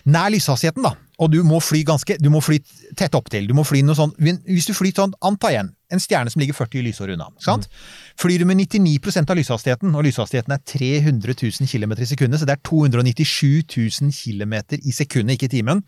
nær 0.09 0.31
lyshastigheten, 0.33 0.83
da, 0.83 0.95
og 1.21 1.31
du 1.31 1.41
må 1.45 1.61
fly 1.61 1.83
ganske, 1.87 2.17
du 2.19 2.31
må 2.33 2.41
fly 2.43 2.59
tett 2.97 3.15
opptil. 3.17 3.47
Du 3.47 3.53
må 3.57 3.65
fly 3.67 3.83
noe 3.85 3.97
sånn, 3.97 4.13
hvis 4.17 4.69
du 4.69 4.73
flyr 4.77 4.95
sånn, 4.97 5.13
anta 5.21 5.53
igjen, 5.53 5.71
en 5.91 6.01
stjerne 6.01 6.31
som 6.31 6.41
ligger 6.41 6.57
40 6.57 6.85
lysår 6.87 7.13
unna. 7.15 7.29
sant? 7.43 7.67
Mm. 7.67 7.87
Flyr 8.23 8.43
du 8.43 8.45
med 8.49 8.61
99% 8.63 9.31
av 9.31 9.39
lyshastigheten, 9.39 9.95
og 9.95 10.05
lyshastigheten 10.07 10.55
er 10.55 10.63
300 10.65 11.35
000 11.35 11.71
km 11.71 11.97
i 11.97 12.09
sekundet, 12.09 12.41
så 12.41 12.49
det 12.49 12.57
er 12.57 12.63
297 12.67 13.63
000 14.01 14.15
km 14.15 14.55
i 14.81 14.95
sekundet, 14.95 15.35
ikke 15.37 15.51
i 15.51 15.55
timen. 15.59 15.83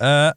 Eh, 0.00 0.30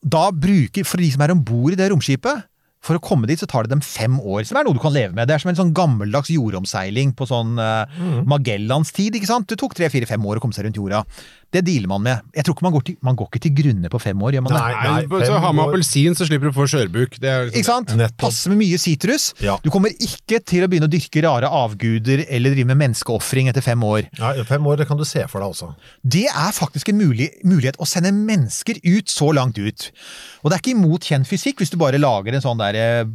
da 0.00 0.30
bruker, 0.32 0.86
for 0.86 1.02
de 1.02 1.10
som 1.12 1.26
er 1.26 1.34
om 1.34 1.44
bord 1.44 1.74
i 1.74 1.80
det 1.80 1.90
romskipet, 1.92 2.46
for 2.80 2.96
å 2.96 3.02
komme 3.04 3.28
dit 3.28 3.40
så 3.40 3.48
tar 3.48 3.66
det 3.66 3.74
dem 3.74 3.82
fem 3.84 4.14
år, 4.20 4.40
som 4.48 4.56
er 4.56 4.64
noe 4.64 4.76
du 4.76 4.80
kan 4.80 4.94
leve 4.94 5.12
med. 5.12 5.28
Det 5.28 5.34
er 5.34 5.42
som 5.42 5.50
en 5.52 5.58
sånn 5.58 5.74
gammeldags 5.76 6.30
jordomseiling 6.32 7.12
på 7.16 7.26
sånn 7.28 7.60
uh, 7.60 8.00
Magellans 8.28 8.94
tid, 8.96 9.18
ikke 9.18 9.28
sant? 9.28 9.50
Det 9.50 9.58
tok 9.60 9.76
tre, 9.76 9.90
fire, 9.92 10.08
fem 10.08 10.24
år 10.24 10.40
å 10.40 10.44
komme 10.44 10.56
seg 10.56 10.64
rundt 10.64 10.80
jorda. 10.80 11.02
Det 11.50 11.64
dealer 11.66 11.90
man 11.90 12.02
med. 12.04 12.26
Jeg 12.36 12.46
tror 12.46 12.54
ikke 12.54 12.66
man 12.66 12.74
går 12.76 12.84
til, 12.86 12.96
man 13.02 13.16
går 13.18 13.28
ikke 13.30 13.42
til 13.42 13.54
grunne 13.58 13.90
på 13.90 14.00
fem 14.02 14.20
år, 14.22 14.36
gjør 14.36 14.44
man 14.46 14.54
det? 14.54 14.60
Nei. 14.60 14.90
nei 15.10 15.26
så 15.26 15.38
har 15.42 15.54
man 15.56 15.66
appelsin 15.66 16.14
så 16.14 16.26
slipper 16.28 16.50
du 16.50 16.54
få 16.54 16.66
skjørbuk. 16.70 17.16
Det 17.18 17.32
liksom- 17.48 17.58
Ikke 17.58 17.70
sant? 17.70 17.94
Nettopp. 17.98 18.18
Passe 18.22 18.52
med 18.52 18.60
mye 18.60 18.78
sitrus. 18.78 19.32
Ja. 19.42 19.56
Du 19.64 19.70
kommer 19.70 19.90
ikke 19.90 20.38
til 20.44 20.62
å 20.62 20.68
begynne 20.70 20.86
å 20.86 20.92
dyrke 20.92 21.24
rare 21.26 21.50
avguder 21.50 22.24
eller 22.28 22.54
drive 22.54 22.70
med 22.70 22.78
menneskeofring 22.78 23.50
etter 23.50 23.66
fem 23.66 23.82
år. 23.82 24.06
Nei, 24.18 24.44
fem 24.44 24.66
år 24.66 24.78
det 24.78 24.88
kan 24.88 24.96
du 24.96 25.04
se 25.04 25.26
for 25.26 25.40
deg 25.42 25.50
også. 25.50 25.74
Det 26.06 26.26
er 26.30 26.52
faktisk 26.54 26.88
en 26.90 26.98
mulig, 27.02 27.30
mulighet 27.44 27.76
å 27.78 27.86
sende 27.86 28.12
mennesker 28.14 28.78
ut 28.84 29.10
så 29.10 29.34
langt 29.34 29.58
ut. 29.58 29.90
Og 30.44 30.50
det 30.50 30.54
er 30.56 30.62
ikke 30.62 30.78
imot 30.78 31.02
kjent 31.02 31.26
fysikk 31.26 31.58
hvis 31.58 31.70
du 31.70 31.76
bare 31.76 31.98
lager 31.98 32.32
en 32.32 32.40
sånn 32.44 32.58
derre 32.58 33.10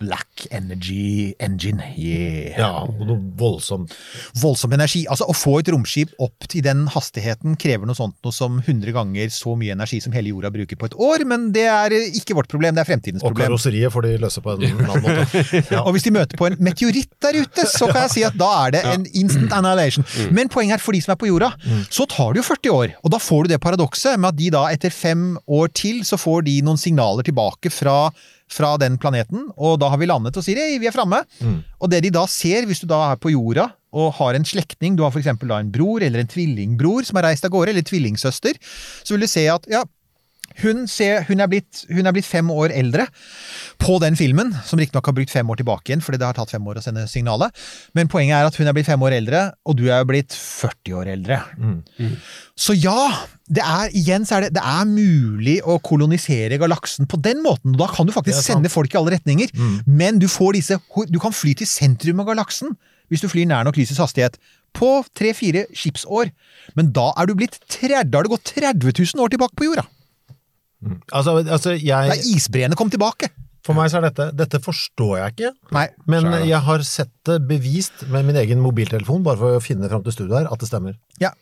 Black 0.00 0.46
Energy 0.50 1.34
Engine. 1.40 1.80
Yeah. 1.96 2.58
Ja, 2.58 2.70
noe 2.86 3.16
voldsomt. 3.38 3.94
Voldsom 4.36 4.74
energi. 4.76 5.04
Altså 5.10 5.24
Å 5.30 5.34
få 5.36 5.54
et 5.62 5.70
romskip 5.72 6.12
opp 6.22 6.46
til 6.52 6.64
den 6.66 6.84
hastigheten 6.92 7.56
krever 7.60 7.88
noe 7.88 7.96
sånt 7.96 8.16
noe 8.26 8.34
som 8.34 8.58
100 8.60 8.92
ganger 8.96 9.32
så 9.32 9.54
mye 9.58 9.72
energi 9.76 10.02
som 10.04 10.12
hele 10.16 10.32
jorda 10.34 10.50
bruker 10.54 10.76
på 10.80 10.90
et 10.90 10.96
år, 11.00 11.24
men 11.28 11.48
det 11.56 11.64
er 11.70 11.94
ikke 11.96 12.36
vårt 12.36 12.50
problem, 12.52 12.76
det 12.76 12.84
er 12.84 12.90
fremtidens 12.90 13.24
Og 13.24 13.30
problem. 13.32 13.48
karosseriet 13.48 13.92
får 13.94 14.06
de 14.08 14.12
løse 14.26 14.42
på 14.44 14.54
en 14.54 14.66
annen 14.68 15.06
måte. 15.06 15.62
Ja. 15.72 15.82
Og 15.86 15.92
hvis 15.96 16.06
de 16.06 16.14
møter 16.16 16.38
på 16.40 16.50
en 16.50 16.58
meteoritt 16.60 17.12
der 17.24 17.40
ute, 17.42 17.66
så 17.70 17.88
kan 17.90 18.04
jeg 18.06 18.14
si 18.18 18.26
at 18.28 18.36
da 18.38 18.50
er 18.66 18.76
det 18.76 18.84
en 18.92 19.08
instant 19.16 19.52
annihilation. 19.56 20.06
Men 20.36 20.52
poenget 20.52 20.78
er 20.78 20.84
for 20.84 20.96
de 20.96 21.00
som 21.04 21.16
er 21.16 21.20
på 21.20 21.30
jorda, 21.32 21.52
så 21.88 22.04
tar 22.10 22.34
det 22.36 22.42
jo 22.44 22.48
40 22.52 22.76
år. 22.76 22.94
Og 23.02 23.12
da 23.16 23.20
får 23.22 23.46
du 23.48 23.54
det 23.54 23.62
paradokset 23.64 24.20
med 24.20 24.34
at 24.34 24.38
de 24.40 24.52
da 24.54 24.66
etter 24.76 24.92
fem 24.94 25.26
år 25.48 25.72
til, 25.76 26.02
så 26.06 26.20
får 26.20 26.44
de 26.50 26.58
noen 26.66 26.80
signaler 26.80 27.26
tilbake 27.26 27.72
fra, 27.72 27.96
fra 28.52 28.76
den 28.78 28.94
planeten, 29.02 29.48
og 29.56 29.80
da 29.82 29.88
har 29.90 29.98
vi 29.98 30.06
landet 30.06 30.36
og 30.38 30.44
sier 30.46 30.60
hei, 30.60 30.78
vi 30.78 30.86
er 30.86 30.94
framme. 30.94 31.18
Og 31.82 31.90
det 31.90 32.02
de 32.04 32.12
da 32.14 32.22
ser, 32.30 32.66
hvis 32.68 32.80
du 32.84 32.86
da 32.90 33.00
er 33.12 33.18
på 33.18 33.32
jorda 33.34 33.68
og 33.96 34.12
har 34.18 34.36
en 34.36 34.44
slektning, 34.46 34.94
du 34.96 35.02
har 35.02 35.10
f.eks. 35.10 35.28
da 35.40 35.58
en 35.58 35.72
bror 35.72 36.04
eller 36.04 36.20
en 36.22 36.30
tvillingbror 36.30 37.06
som 37.08 37.16
har 37.18 37.30
reist 37.30 37.44
av 37.48 37.50
gårde, 37.54 37.72
eller 37.72 37.86
tvillingsøster, 37.86 38.58
så 39.02 39.14
vil 39.14 39.24
du 39.24 39.30
se 39.30 39.46
at 39.50 39.66
ja, 39.72 39.82
hun, 40.62 40.84
ser, 40.88 41.24
hun, 41.28 41.40
er 41.44 41.50
blitt, 41.52 41.84
hun 41.92 42.06
er 42.08 42.14
blitt 42.16 42.26
fem 42.28 42.48
år 42.52 42.72
eldre 42.74 43.06
på 43.82 43.98
den 44.02 44.16
filmen, 44.18 44.54
som 44.66 44.80
riktignok 44.80 45.06
har 45.10 45.16
brukt 45.16 45.32
fem 45.32 45.50
år 45.52 45.60
tilbake 45.60 45.90
igjen, 45.92 46.02
fordi 46.04 46.20
det 46.22 46.26
har 46.28 46.36
tatt 46.38 46.52
fem 46.54 46.66
år 46.66 46.80
å 46.80 46.84
sende 46.84 47.04
signalet. 47.10 47.54
Men 47.98 48.08
poenget 48.12 48.38
er 48.38 48.48
at 48.48 48.56
hun 48.60 48.66
er 48.70 48.76
blitt 48.76 48.88
fem 48.88 49.02
år 49.04 49.16
eldre, 49.18 49.42
og 49.68 49.76
du 49.78 49.84
er 49.90 50.00
jo 50.00 50.08
blitt 50.12 50.32
40 50.36 50.96
år 51.00 51.12
eldre. 51.16 51.40
Så 52.56 52.76
ja, 52.78 52.96
det 53.52 53.62
er 53.62 53.92
igjen 53.96 54.24
så 54.26 54.38
er 54.38 54.46
det, 54.46 54.54
det 54.56 54.64
er 54.64 54.88
mulig 54.88 55.58
å 55.64 55.78
kolonisere 55.84 56.58
galaksen 56.58 57.06
på 57.06 57.20
den 57.22 57.42
måten. 57.44 57.74
og 57.76 57.82
Da 57.84 57.90
kan 57.92 58.06
du 58.08 58.12
faktisk 58.16 58.40
sende 58.56 58.72
folk 58.72 58.94
i 58.94 58.98
alle 59.00 59.14
retninger, 59.18 59.52
men 59.86 60.18
du 60.18 60.26
får 60.28 60.56
disse 60.58 60.78
Du 61.10 61.18
kan 61.22 61.32
fly 61.36 61.54
til 61.54 61.66
sentrum 61.68 62.20
av 62.24 62.26
galaksen 62.32 62.76
hvis 63.08 63.22
du 63.22 63.28
flyr 63.30 63.46
nær 63.46 63.62
nok 63.62 63.76
lysets 63.78 64.00
hastighet. 64.02 64.34
På 64.74 65.04
tre-fire 65.14 65.66
skipsår. 65.72 66.32
Men 66.74 66.90
da 66.92 67.12
er 67.16 67.26
du 67.30 67.36
blitt 67.38 67.60
30, 67.70 68.10
da 68.10 68.18
har 68.18 68.26
du 68.26 68.32
gått 68.34 68.50
30 68.56 68.82
000 69.14 69.22
år 69.22 69.30
tilbake 69.30 69.54
på 69.56 69.68
jorda. 69.68 69.84
Altså, 71.12 71.38
altså 71.46 71.72
jeg 71.80 72.12
er 72.12 72.22
isbreene 72.36 72.76
kom 72.78 72.90
tilbake. 72.92 73.30
For 73.66 73.74
meg 73.74 73.88
så 73.90 73.98
er 73.98 74.04
dette 74.10 74.28
Dette 74.38 74.60
forstår 74.62 75.16
jeg 75.18 75.32
ikke. 75.34 75.50
Nei. 75.74 75.86
Men 76.06 76.28
Skjær, 76.28 76.44
jeg 76.52 76.60
har 76.68 76.84
sett 76.86 77.12
det 77.26 77.40
bevist 77.48 78.04
med 78.12 78.28
min 78.28 78.36
egen 78.38 78.60
mobiltelefon, 78.62 79.24
bare 79.26 79.40
for 79.40 79.56
å 79.58 79.62
finne 79.64 79.88
fram 79.90 80.04
til 80.06 80.14
studioet 80.14 80.44
her, 80.44 80.50
at 80.52 80.62
det 80.62 80.68
stemmer. 80.70 80.94
Ja. 81.22 81.32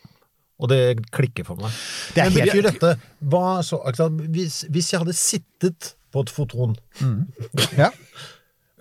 Og 0.62 0.70
det 0.70 0.80
klikker 1.12 1.44
for 1.44 1.58
meg. 1.60 1.74
Det 2.14 2.22
er 2.24 2.30
Men 2.30 2.48
helt- 2.48 2.70
dette 2.70 2.94
hva 3.28 3.58
så, 3.66 3.82
hvis, 4.30 4.62
hvis 4.70 4.92
jeg 4.94 5.02
hadde 5.02 5.16
sittet 5.18 5.94
på 6.14 6.22
et 6.24 6.30
foton, 6.30 6.76
Ja. 7.76 7.90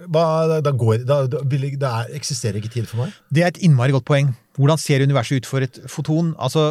hva, 0.08 0.60
da, 0.64 0.72
går, 0.72 1.04
da, 1.08 1.18
da 1.28 1.42
vil 1.50 1.68
jeg, 1.68 1.80
det 1.82 1.90
er, 1.90 2.14
eksisterer 2.18 2.60
ikke 2.62 2.72
tid 2.78 2.88
for 2.90 3.04
meg. 3.04 3.18
Det 3.34 3.44
er 3.44 3.52
et 3.52 3.60
innmari 3.66 3.92
godt 3.96 4.06
poeng. 4.08 4.32
Hvordan 4.58 4.80
ser 4.82 5.04
universet 5.04 5.42
ut 5.42 5.50
for 5.50 5.66
et 5.66 5.80
foton? 5.90 6.32
Altså, 6.38 6.70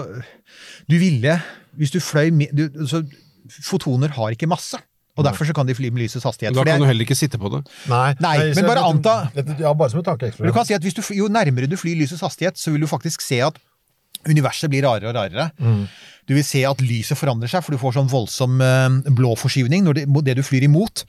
du 0.88 0.96
ville 1.02 1.36
Hvis 1.76 1.90
du 1.90 1.98
fløy 2.04 2.30
med 2.30 2.50
du, 2.54 2.66
altså, 2.80 3.02
Fotoner 3.48 4.08
har 4.16 4.30
ikke 4.36 4.48
masse, 4.48 4.78
og 5.16 5.24
derfor 5.26 5.44
så 5.44 5.52
kan 5.54 5.66
de 5.66 5.74
fly 5.74 5.90
med 5.90 6.02
lysets 6.04 6.24
hastighet. 6.24 6.54
Da 6.54 6.60
for 6.60 6.64
det 6.64 6.72
kan 6.72 6.80
er- 6.80 6.84
du 6.86 6.88
heller 6.92 7.04
ikke 7.04 7.16
sitte 7.18 7.38
på 7.38 7.50
det. 7.52 7.64
Nei, 7.88 8.14
Nei, 8.20 8.36
men 8.54 8.64
bare 8.64 8.80
anta- 8.86 9.58
Ja, 9.60 9.74
bare 9.74 9.90
som 9.90 10.00
et 10.00 10.06
tankeeksperiment. 10.06 10.46
Du 10.46 10.52
kan 10.56 10.64
si 10.64 10.74
at 10.74 10.82
hvis 10.82 10.94
du, 10.94 11.02
Jo 11.14 11.28
nærmere 11.28 11.68
du 11.68 11.76
flyr 11.76 11.96
lysets 12.00 12.20
hastighet, 12.22 12.56
så 12.56 12.72
vil 12.72 12.80
du 12.80 12.86
faktisk 12.86 13.20
se 13.20 13.40
at 13.40 13.58
universet 14.28 14.70
blir 14.70 14.82
rarere 14.86 15.08
og 15.10 15.14
rarere. 15.16 15.50
Du 16.28 16.34
vil 16.36 16.44
se 16.44 16.62
at 16.64 16.78
lyset 16.78 17.18
forandrer 17.18 17.50
seg, 17.50 17.64
for 17.64 17.72
du 17.74 17.78
får 17.82 17.94
sånn 17.96 18.08
voldsom 18.08 18.60
eh, 18.62 19.10
blå 19.10 19.32
forskyvning 19.36 19.82
når 19.82 19.94
det, 19.98 20.04
det 20.28 20.36
du 20.38 20.42
flyr 20.46 20.62
imot. 20.68 21.02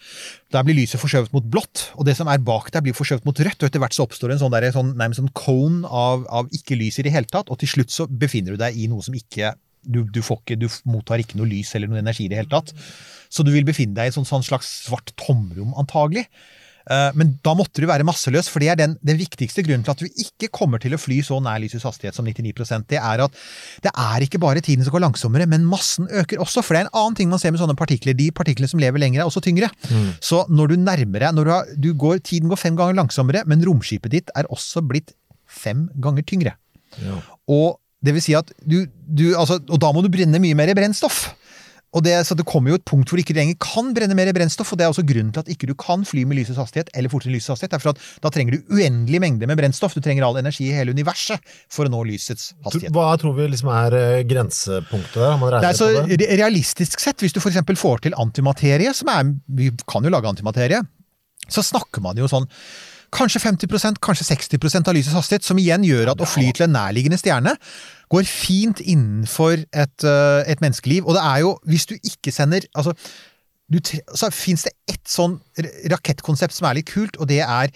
Der 0.52 0.64
blir 0.66 0.74
lyset 0.74 1.00
forskjøvet 1.00 1.32
mot 1.36 1.44
blått, 1.54 1.92
og 1.96 2.06
det 2.06 2.16
som 2.18 2.28
er 2.28 2.40
bak 2.40 2.72
deg 2.74 2.82
blir 2.88 2.94
forskjøvet 2.98 3.24
mot 3.24 3.38
rødt. 3.38 3.62
og 3.62 3.70
Etter 3.70 3.80
hvert 3.80 3.94
så 3.94 4.08
oppstår 4.08 4.34
det 4.34 4.40
en 4.42 4.50
sånn, 4.50 4.56
der, 4.56 4.72
sånn, 4.74 4.96
nærmest 4.98 5.22
sånn 5.22 5.30
cone 5.38 5.86
av, 5.86 6.26
av 6.34 6.50
ikke 6.50 6.76
lys 6.80 6.98
i 6.98 7.04
det 7.06 7.14
hele 7.14 7.30
tatt, 7.30 7.52
og 7.54 7.60
til 7.62 7.70
slutt 7.70 7.94
så 7.94 8.08
befinner 8.10 8.58
du 8.58 8.58
deg 8.58 8.76
i 8.76 8.88
noe 8.90 9.06
som 9.06 9.14
ikke 9.14 9.54
du, 9.84 10.04
du, 10.10 10.22
får 10.26 10.42
ikke, 10.42 10.60
du 10.64 10.68
mottar 10.90 11.22
ikke 11.24 11.40
noe 11.40 11.50
lys 11.50 11.76
eller 11.76 11.92
noe 11.92 12.02
energi 12.04 12.28
i 12.28 12.32
det 12.32 12.42
hele 12.42 12.52
tatt. 12.52 12.74
Så 13.34 13.46
du 13.46 13.54
vil 13.54 13.66
befinne 13.68 13.96
deg 13.98 14.10
i 14.10 14.14
et 14.14 14.18
sånn, 14.18 14.28
sånn 14.30 14.46
slags 14.46 14.70
svart 14.86 15.14
tomrom, 15.20 15.74
antagelig. 15.80 16.28
Eh, 16.92 17.12
Men 17.16 17.38
da 17.46 17.54
måtte 17.56 17.80
du 17.82 17.88
være 17.88 18.06
masseløs, 18.08 18.50
for 18.52 18.64
det 18.64 18.70
er 18.74 18.80
den, 18.80 18.96
den 19.06 19.18
viktigste 19.20 19.64
grunnen 19.66 19.86
til 19.88 19.94
at 19.94 20.04
du 20.04 20.08
ikke 20.26 20.50
kommer 20.54 20.82
til 20.84 20.96
å 20.96 21.00
fly 21.00 21.22
så 21.26 21.40
nær 21.44 21.62
lysets 21.64 21.86
hastighet 21.88 22.18
som 22.18 22.28
99% 22.28 22.90
Det 22.92 23.00
er 23.00 23.24
at 23.24 23.38
det 23.86 23.94
er 23.94 24.26
ikke 24.26 24.42
bare 24.44 24.64
tiden 24.64 24.84
som 24.84 24.96
går 24.96 25.06
langsommere, 25.06 25.48
men 25.50 25.66
massen 25.70 26.10
øker 26.12 26.44
også. 26.44 26.64
For 26.64 26.76
det 26.76 26.84
er 26.84 26.90
en 26.90 26.98
annen 27.00 27.18
ting 27.20 27.32
man 27.32 27.42
ser 27.42 27.56
med 27.56 27.64
sånne 27.64 27.78
partikler. 27.80 28.18
De 28.18 28.30
partiklene 28.36 28.70
som 28.72 28.82
lever 28.84 29.00
lenger, 29.02 29.24
er 29.24 29.30
også 29.32 29.44
tyngre. 29.46 29.72
Så 30.24 30.44
når 30.52 30.74
du 30.74 30.80
nærmer 30.84 31.28
deg 31.28 31.38
når 31.38 31.48
du 31.48 31.54
har, 31.56 31.72
du 31.88 31.92
går, 31.94 32.20
Tiden 32.24 32.52
går 32.52 32.60
fem 32.60 32.76
ganger 32.80 33.00
langsommere, 33.00 33.44
men 33.50 33.64
romskipet 33.66 34.12
ditt 34.14 34.34
er 34.38 34.48
også 34.52 34.84
blitt 34.86 35.16
fem 35.48 35.88
ganger 36.04 36.26
tyngre. 36.28 36.58
Ja. 37.02 37.18
Og 37.52 37.80
det 38.04 38.14
vil 38.16 38.24
si 38.26 38.36
at 38.36 38.52
du, 38.68 38.84
du 39.08 39.30
altså, 39.40 39.62
Og 39.72 39.80
da 39.80 39.94
må 39.96 40.04
du 40.04 40.12
brenne 40.12 40.42
mye 40.44 40.58
mer 40.58 40.74
brennstoff. 40.76 41.30
Og 41.94 42.02
det, 42.02 42.14
så 42.26 42.34
det 42.34 42.46
kommer 42.50 42.74
jo 42.74 42.78
et 42.80 42.86
punkt 42.90 43.10
hvor 43.10 43.20
du 43.20 43.22
ikke 43.22 43.36
lenger 43.38 43.58
kan 43.62 43.92
brenne 43.94 44.16
mer 44.18 44.32
brennstoff, 44.34 44.72
og 44.74 44.80
det 44.80 44.86
er 44.86 44.94
også 44.94 45.04
grunnen 45.06 45.30
til 45.34 45.44
at 45.44 45.50
ikke 45.54 45.68
du 45.70 45.76
kan 45.78 46.02
fly 46.10 46.24
med 46.26 46.40
lysets 46.40 46.58
hastighet, 46.58 46.90
eller 46.98 47.12
fortere 47.12 47.30
enn 47.30 47.38
lysets 47.38 47.54
hastighet. 47.54 47.76
Er 47.78 47.84
for 47.84 47.94
at 47.94 48.02
da 48.24 48.32
trenger 48.34 48.58
du 48.58 48.74
uendelig 48.74 49.22
mengde 49.22 49.50
med 49.50 49.60
brennstoff. 49.60 49.94
Du 49.94 50.02
trenger 50.02 50.26
all 50.26 50.40
energi 50.42 50.72
i 50.72 50.74
hele 50.74 50.96
universet 50.96 51.54
for 51.72 51.86
å 51.86 51.94
nå 51.94 52.02
lysets 52.10 52.50
hastighet. 52.66 52.96
Hva 52.98 53.12
tror 53.22 53.38
vi 53.38 53.46
liksom 53.52 53.70
er 53.76 53.98
eh, 54.00 54.24
grensepunktet 54.26 55.20
der? 55.22 55.38
Man 55.38 55.54
Det 55.60 55.70
er 55.70 55.78
så 55.78 55.92
det? 56.10 56.32
realistisk 56.42 57.04
sett, 57.04 57.22
hvis 57.22 57.36
du 57.36 57.42
eksempel 57.44 57.78
får 57.78 58.08
til 58.08 58.18
antimaterie, 58.18 58.96
som 58.98 59.14
er 59.14 59.30
Vi 59.54 59.70
kan 59.86 60.02
jo 60.02 60.10
lage 60.14 60.34
antimaterie. 60.34 60.82
Så 61.52 61.62
snakker 61.62 62.02
man 62.02 62.18
jo 62.18 62.26
sånn 62.32 62.50
Kanskje 63.14 63.42
50% 63.44 64.00
kanskje 64.04 64.26
60% 64.32 64.90
av 64.90 64.96
lysets 64.98 65.18
hastighet, 65.18 65.46
som 65.46 65.60
igjen 65.62 65.86
gjør 65.86 66.14
at 66.14 66.24
å 66.24 66.30
fly 66.30 66.48
til 66.52 66.66
en 66.68 66.74
nærliggende 66.74 67.20
stjerne 67.22 67.54
går 68.14 68.26
fint 68.30 68.82
innenfor 68.82 69.62
et, 69.70 70.06
eh, 70.06 70.42
et 70.50 70.64
menneskeliv. 70.64 71.06
Og 71.06 71.18
det 71.18 71.24
er 71.24 71.44
jo, 71.46 71.54
hvis 71.70 71.86
du 71.90 71.96
ikke 72.00 72.34
sender 72.34 72.66
altså, 72.74 72.96
du, 73.72 73.80
så 74.14 74.30
fins 74.34 74.66
det 74.68 74.74
ett 74.92 75.06
sånn 75.10 75.40
rakettkonsept 75.94 76.54
som 76.54 76.68
er 76.70 76.82
litt 76.82 76.90
kult, 76.92 77.18
og 77.18 77.30
det 77.32 77.42
er 77.42 77.72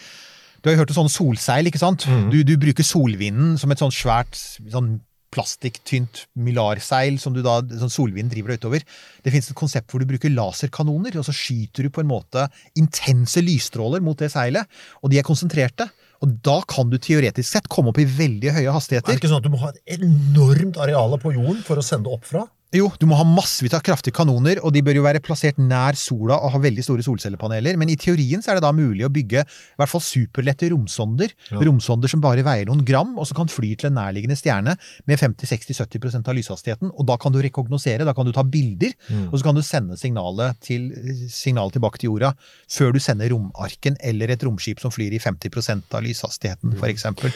Du 0.57 0.71
har 0.71 0.73
jo 0.73 0.79
hørt 0.81 0.89
om 0.91 1.05
sånn 1.05 1.13
solseil, 1.13 1.67
ikke 1.69 1.79
sant? 1.79 2.03
Du, 2.33 2.41
du 2.43 2.55
bruker 2.57 2.83
solvinden 2.83 3.59
som 3.61 3.71
et 3.71 3.79
sånn 3.79 3.93
svært 3.93 4.33
sånn 4.35 4.97
plastikktynt 5.33 6.25
mylarseil 6.39 7.19
som 7.21 7.35
du 7.35 7.41
da, 7.45 7.59
sånn 7.61 7.93
solvinden 7.93 8.31
driver 8.31 8.53
deg 8.53 8.61
utover. 8.63 8.85
Det 9.23 9.33
finnes 9.33 9.51
et 9.51 9.59
konsept 9.59 9.91
hvor 9.91 10.03
du 10.03 10.09
bruker 10.09 10.33
laserkanoner, 10.33 11.17
og 11.19 11.27
så 11.27 11.35
skyter 11.35 11.87
du 11.87 11.93
på 11.93 12.03
en 12.03 12.11
måte 12.11 12.47
intense 12.79 13.43
lysstråler 13.43 14.03
mot 14.03 14.19
det 14.19 14.31
seilet, 14.33 14.67
og 15.03 15.11
de 15.11 15.21
er 15.21 15.27
konsentrerte. 15.27 15.89
Og 16.25 16.31
da 16.41 16.57
kan 16.65 16.89
du 16.89 16.97
teoretisk 16.97 17.51
sett 17.51 17.67
komme 17.69 17.91
opp 17.91 17.99
i 18.01 18.07
veldig 18.09 18.55
høye 18.55 18.73
hastigheter. 18.73 19.11
Er 19.11 19.19
det 19.19 19.21
ikke 19.21 19.29
sånn 19.29 19.43
at 19.43 19.45
du 19.45 19.53
må 19.53 19.61
ha 19.61 19.73
et 19.75 19.99
enormt 19.99 20.79
areale 20.81 21.19
på 21.21 21.35
jorden 21.35 21.61
for 21.67 21.77
å 21.77 21.85
sende 21.85 22.09
opp 22.09 22.25
fra? 22.25 22.47
Jo, 22.75 22.89
du 22.99 23.05
må 23.07 23.15
ha 23.15 23.23
massevis 23.23 23.71
av 23.77 23.79
kraftige 23.85 24.11
kanoner, 24.17 24.59
og 24.59 24.73
de 24.75 24.81
bør 24.83 24.97
jo 24.99 25.03
være 25.05 25.21
plassert 25.23 25.55
nær 25.61 25.95
sola 25.95 26.35
og 26.43 26.51
ha 26.51 26.59
veldig 26.59 26.83
store 26.83 27.05
solcellepaneler. 27.05 27.77
Men 27.79 27.87
i 27.93 27.95
teorien 27.95 28.43
så 28.43 28.51
er 28.51 28.59
det 28.59 28.65
da 28.65 28.73
mulig 28.75 29.05
å 29.07 29.11
bygge 29.13 29.43
i 29.45 29.77
hvert 29.79 29.91
fall 29.91 30.03
superlette 30.03 30.67
romsonder. 30.73 31.31
Ja. 31.47 31.61
Romsonder 31.63 32.11
som 32.11 32.19
bare 32.23 32.43
veier 32.43 32.67
noen 32.67 32.83
gram, 32.87 33.13
og 33.15 33.29
som 33.29 33.39
kan 33.39 33.51
fly 33.51 33.71
til 33.79 33.87
en 33.87 33.95
nærliggende 34.01 34.35
stjerne 34.35 34.75
med 35.07 35.23
50-60-70% 35.23 36.27
av 36.27 36.35
lyshastigheten. 36.35 36.91
Og 36.91 37.07
da 37.07 37.15
kan 37.23 37.31
du 37.31 37.39
rekognosere, 37.45 38.03
da 38.03 38.15
kan 38.17 38.27
du 38.27 38.35
ta 38.35 38.43
bilder, 38.43 38.91
Mm. 39.07 39.29
og 39.31 39.39
så 39.39 39.43
kan 39.47 39.55
du 39.55 39.61
sende 39.63 39.95
signalet, 39.95 40.57
til, 40.59 40.89
signalet 41.31 41.77
tilbake 41.77 41.99
til 42.01 42.09
jorda 42.09 42.33
før 42.67 42.91
du 42.91 42.99
sender 42.99 43.29
romarken 43.31 43.95
eller 44.03 44.33
et 44.33 44.43
romskip 44.43 44.81
som 44.83 44.91
flyr 44.91 45.13
i 45.15 45.19
50% 45.23 45.95
av 45.95 46.03
lyshastigheten, 46.03 46.75
for 46.75 46.91
eksempel. 46.91 47.31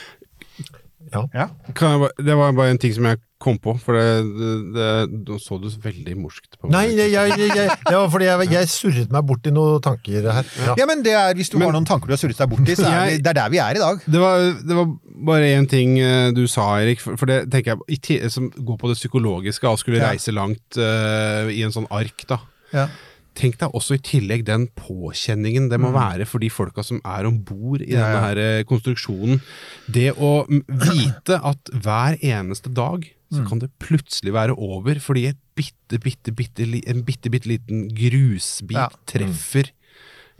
Ja. 1.11 1.25
Ja. 1.35 1.49
Kan 1.75 1.97
jeg, 1.99 2.11
det 2.25 2.35
var 2.39 2.53
bare 2.55 2.71
en 2.73 2.79
ting 2.81 2.93
som 2.95 3.07
jeg 3.09 3.19
kom 3.41 3.57
på, 3.57 3.73
for 3.81 3.97
det, 3.97 4.03
det, 4.37 4.49
det 4.75 4.87
Nå 5.25 5.37
så 5.41 5.57
du 5.57 5.65
veldig 5.81 6.13
morskt 6.21 6.59
på 6.59 6.69
meg. 6.69 6.75
Nei, 6.75 6.83
jeg, 6.93 7.09
jeg, 7.15 7.33
jeg, 7.41 7.55
jeg, 7.57 7.77
det 7.87 7.93
var 7.97 8.11
fordi 8.13 8.27
jeg, 8.29 8.49
jeg 8.53 8.69
surret 8.69 9.15
meg 9.15 9.25
bort 9.31 9.49
i 9.49 9.53
noen 9.55 9.81
tanker 9.81 10.27
her. 10.29 10.51
Ja. 10.61 10.75
Ja, 10.83 10.87
men 10.89 11.01
det 11.05 11.15
er, 11.17 11.33
Hvis 11.39 11.49
du 11.49 11.57
Men- 11.57 11.67
har 11.71 11.75
noen 11.79 11.89
tanker 11.89 12.11
du 12.11 12.13
har 12.13 12.21
surret 12.21 12.37
deg 12.37 12.51
bort 12.53 12.69
i, 12.69 12.75
så 12.77 12.85
er 12.85 13.09
Jeg- 13.15 13.23
det 13.25 13.33
er 13.33 13.39
der 13.41 13.49
vi 13.55 13.61
er 13.63 13.79
i 13.79 13.81
dag. 13.81 14.05
Det 14.05 14.21
var, 14.21 14.45
det 14.61 14.77
var 14.77 14.93
bare 15.31 15.51
én 15.57 15.67
ting 15.69 15.97
eh, 15.99 16.29
du 16.37 16.45
sa, 16.47 16.67
Erik, 16.83 17.01
for, 17.01 17.17
for 17.17 17.25
det 17.25 17.43
tenker 17.51 17.81
jeg 17.89 18.31
som 18.31 18.51
går 18.51 18.77
på 18.77 18.91
det 18.93 18.99
psykologiske, 19.01 19.67
å 19.67 19.77
skulle 19.81 20.01
reise 20.05 20.31
langt 20.31 20.77
uh, 20.77 21.49
i 21.49 21.63
en 21.65 21.73
sånn 21.73 21.89
ark, 21.91 22.27
da. 22.29 22.39
Ja. 22.71 22.87
Tenk 23.33 23.57
deg 23.61 23.71
også 23.77 23.95
i 23.95 24.01
tillegg 24.03 24.43
den 24.45 24.65
påkjenningen 24.75 25.69
det 25.71 25.79
må 25.79 25.91
være 25.95 26.25
for 26.27 26.43
de 26.43 26.49
folka 26.51 26.83
som 26.83 26.99
er 27.05 27.25
om 27.29 27.37
bord 27.47 27.81
i 27.81 27.87
Mm. 27.87 27.95
Ja, 27.95 28.03
denne 28.03 28.23
her 28.25 28.37
eh, 28.37 28.63
konstruksjonen. 28.67 29.39
Det 29.87 30.11
å 30.19 30.45
vite 30.67 31.39
at 31.39 31.71
hver 31.71 32.17
eneste 32.21 32.73
dag 32.73 33.07
Mm. 33.31 33.37
så 33.37 33.47
kan 33.47 33.59
det 33.59 33.69
plutselig 33.79 34.33
være 34.35 34.51
over 34.59 34.99
fordi 34.99 35.29
et 35.29 35.37
bitte, 35.55 35.95
bitte, 36.03 36.33
bitte, 36.35 36.65
en 36.91 37.01
bitte, 37.07 37.29
bitte 37.31 37.47
liten 37.47 37.85
grusbit 37.95 38.75
Ja. 38.75 38.89
treffer 39.07 39.69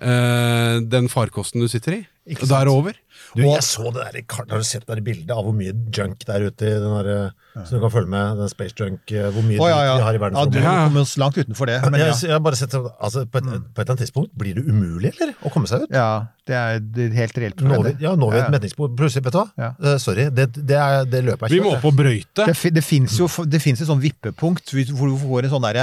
uh, 0.01 0.81
den 0.83 1.07
farkosten 1.07 1.61
du 1.61 1.69
sitter 1.71 2.01
i. 2.01 2.07
Og 2.41 2.47
da 2.49 2.59
er 2.61 2.67
det 2.67 2.73
over. 2.73 2.97
Du, 3.35 3.41
jeg 3.41 3.63
så 3.63 3.87
det 3.95 4.03
der, 4.13 4.21
Har 4.29 4.59
du 4.59 4.63
sett 4.67 4.85
det 4.85 4.95
der 4.97 5.01
bildet 5.01 5.31
av 5.31 5.43
hvor 5.47 5.55
mye 5.55 5.71
junk 5.95 6.25
der 6.27 6.43
ute 6.51 6.67
i 6.67 6.75
den 6.83 6.93
der, 6.99 7.31
Så 7.53 7.75
du 7.75 7.81
kan 7.83 7.91
følge 7.91 8.11
med, 8.11 8.37
den 8.39 8.51
space 8.51 8.75
junk, 8.79 9.11
eh, 9.11 9.27
hvor 9.35 9.43
mye 9.43 9.59
oh, 9.59 9.67
ja, 9.67 9.79
ja. 9.89 9.95
de 9.99 10.05
har 10.07 10.15
i 10.15 10.19
ja, 10.19 10.19
du 10.19 10.23
verdensrommet? 10.23 10.59
Ja, 10.63 10.75
ja. 10.75 10.83
kommer 10.87 11.05
oss 11.05 11.15
langt 11.19 11.39
utenfor 11.39 11.67
det. 11.67 11.79
Men 11.83 11.99
ja. 11.99 12.11
jeg, 12.11 12.19
jeg 12.29 12.35
har 12.35 12.43
bare 12.45 12.59
sett 12.59 12.75
sånn, 12.75 12.87
altså, 12.95 13.25
på, 13.27 13.41
et, 13.41 13.49
på 13.51 13.57
et 13.57 13.83
eller 13.83 13.95
annet 13.95 14.05
tidspunkt 14.05 14.37
blir 14.39 14.55
det 14.55 14.63
umulig, 14.69 15.11
eller? 15.17 15.33
Å 15.43 15.51
komme 15.53 15.67
seg 15.71 15.83
ut? 15.83 15.95
ja, 15.95 16.11
det 16.49 16.57
er 16.57 17.11
helt 17.13 17.37
reelt. 17.37 17.57
tror 17.59 17.69
Nå 17.69 17.75
jeg 17.77 17.97
vi, 17.99 18.05
ja, 18.05 18.11
når 18.17 18.31
vi 18.33 18.39
Ja, 18.39 18.45
et 18.47 18.53
metningsspor. 18.55 18.89
Plutselig, 18.97 19.23
vet 19.27 19.35
du 19.35 19.39
hva? 19.39 19.45
Ja. 19.61 19.69
Eh, 19.77 19.97
sorry, 20.01 20.25
det, 20.33 20.47
det, 20.57 20.77
er, 20.77 21.05
det 21.05 21.21
løpet 21.27 21.45
er 21.47 21.53
Vi 21.53 21.59
må 21.61 21.73
på 21.75 21.77
opp 21.77 21.87
og 21.91 21.99
brøyte. 21.99 22.47
Det, 22.49 22.71
det 22.73 22.83
fins 22.85 23.17
jo 23.19 23.27
det 23.45 23.61
et 23.61 23.83
sånn 23.85 24.01
vippepunkt 24.01 24.73
hvor 24.89 25.11
du 25.11 25.17
får 25.21 25.47
en 25.47 25.53
sånn 25.53 25.67
der 25.67 25.81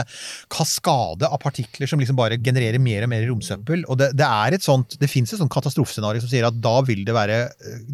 kaskade 0.52 1.28
av 1.28 1.38
partikler 1.42 1.90
som 1.90 2.02
liksom 2.02 2.18
bare 2.18 2.40
genererer 2.42 2.82
mer 2.82 3.06
og 3.06 3.12
mer 3.12 3.26
romsøppel. 3.28 3.84
Og 3.86 4.00
det, 4.00 4.10
det 4.18 4.26
er 4.26 4.58
et 4.58 4.66
sånt, 4.66 4.98
det 4.98 5.10
fins 5.10 5.32
et 5.32 5.40
sånt 5.40 5.52
katastrofescenario 5.52 6.24
som 6.24 6.32
sier 6.32 6.48
at 6.48 6.58
da 6.58 6.78
vil 6.86 7.04
det 7.06 7.14
være 7.14 7.38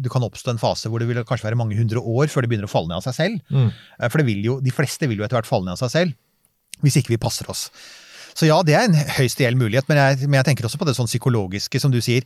Du 0.01 0.09
kan 0.11 0.23
oppstå 0.25 0.55
en 0.55 0.61
fase 0.61 0.89
hvor 0.89 1.01
det 1.01 1.09
vil 1.09 1.21
kanskje 1.27 1.49
være 1.49 1.59
mange 1.59 1.77
hundre 1.77 2.01
år 2.01 2.31
før 2.33 2.45
det 2.45 2.51
begynner 2.51 2.69
å 2.69 2.71
falle 2.71 2.91
ned 2.91 2.99
av 2.99 3.05
seg 3.05 3.17
selv. 3.19 3.53
Mm. 3.53 3.64
Eh, 3.71 4.09
For 4.11 4.23
jo, 4.31 4.59
de 4.63 4.73
fleste 4.75 5.09
vil 5.09 5.21
jo 5.21 5.27
etter 5.27 5.39
hvert 5.39 5.49
falle 5.49 5.67
ned 5.67 5.77
av 5.77 5.83
seg 5.85 5.93
selv, 5.93 6.17
hvis 6.83 6.99
ikke 7.01 7.15
vi 7.15 7.21
passer 7.21 7.49
oss. 7.51 7.69
Så 8.35 8.49
ja, 8.49 8.57
det 8.67 8.73
er 8.75 8.89
en 8.89 8.97
høyst 9.15 9.39
reell 9.39 9.55
mulighet, 9.55 9.87
men 9.87 9.99
jeg, 10.01 10.27
men 10.27 10.41
jeg 10.41 10.49
tenker 10.49 10.67
også 10.67 10.79
på 10.81 10.87
det 10.89 10.95
sånn 10.97 11.07
psykologiske, 11.07 11.79
som 11.79 11.93
du 11.93 12.01
sier. 12.03 12.25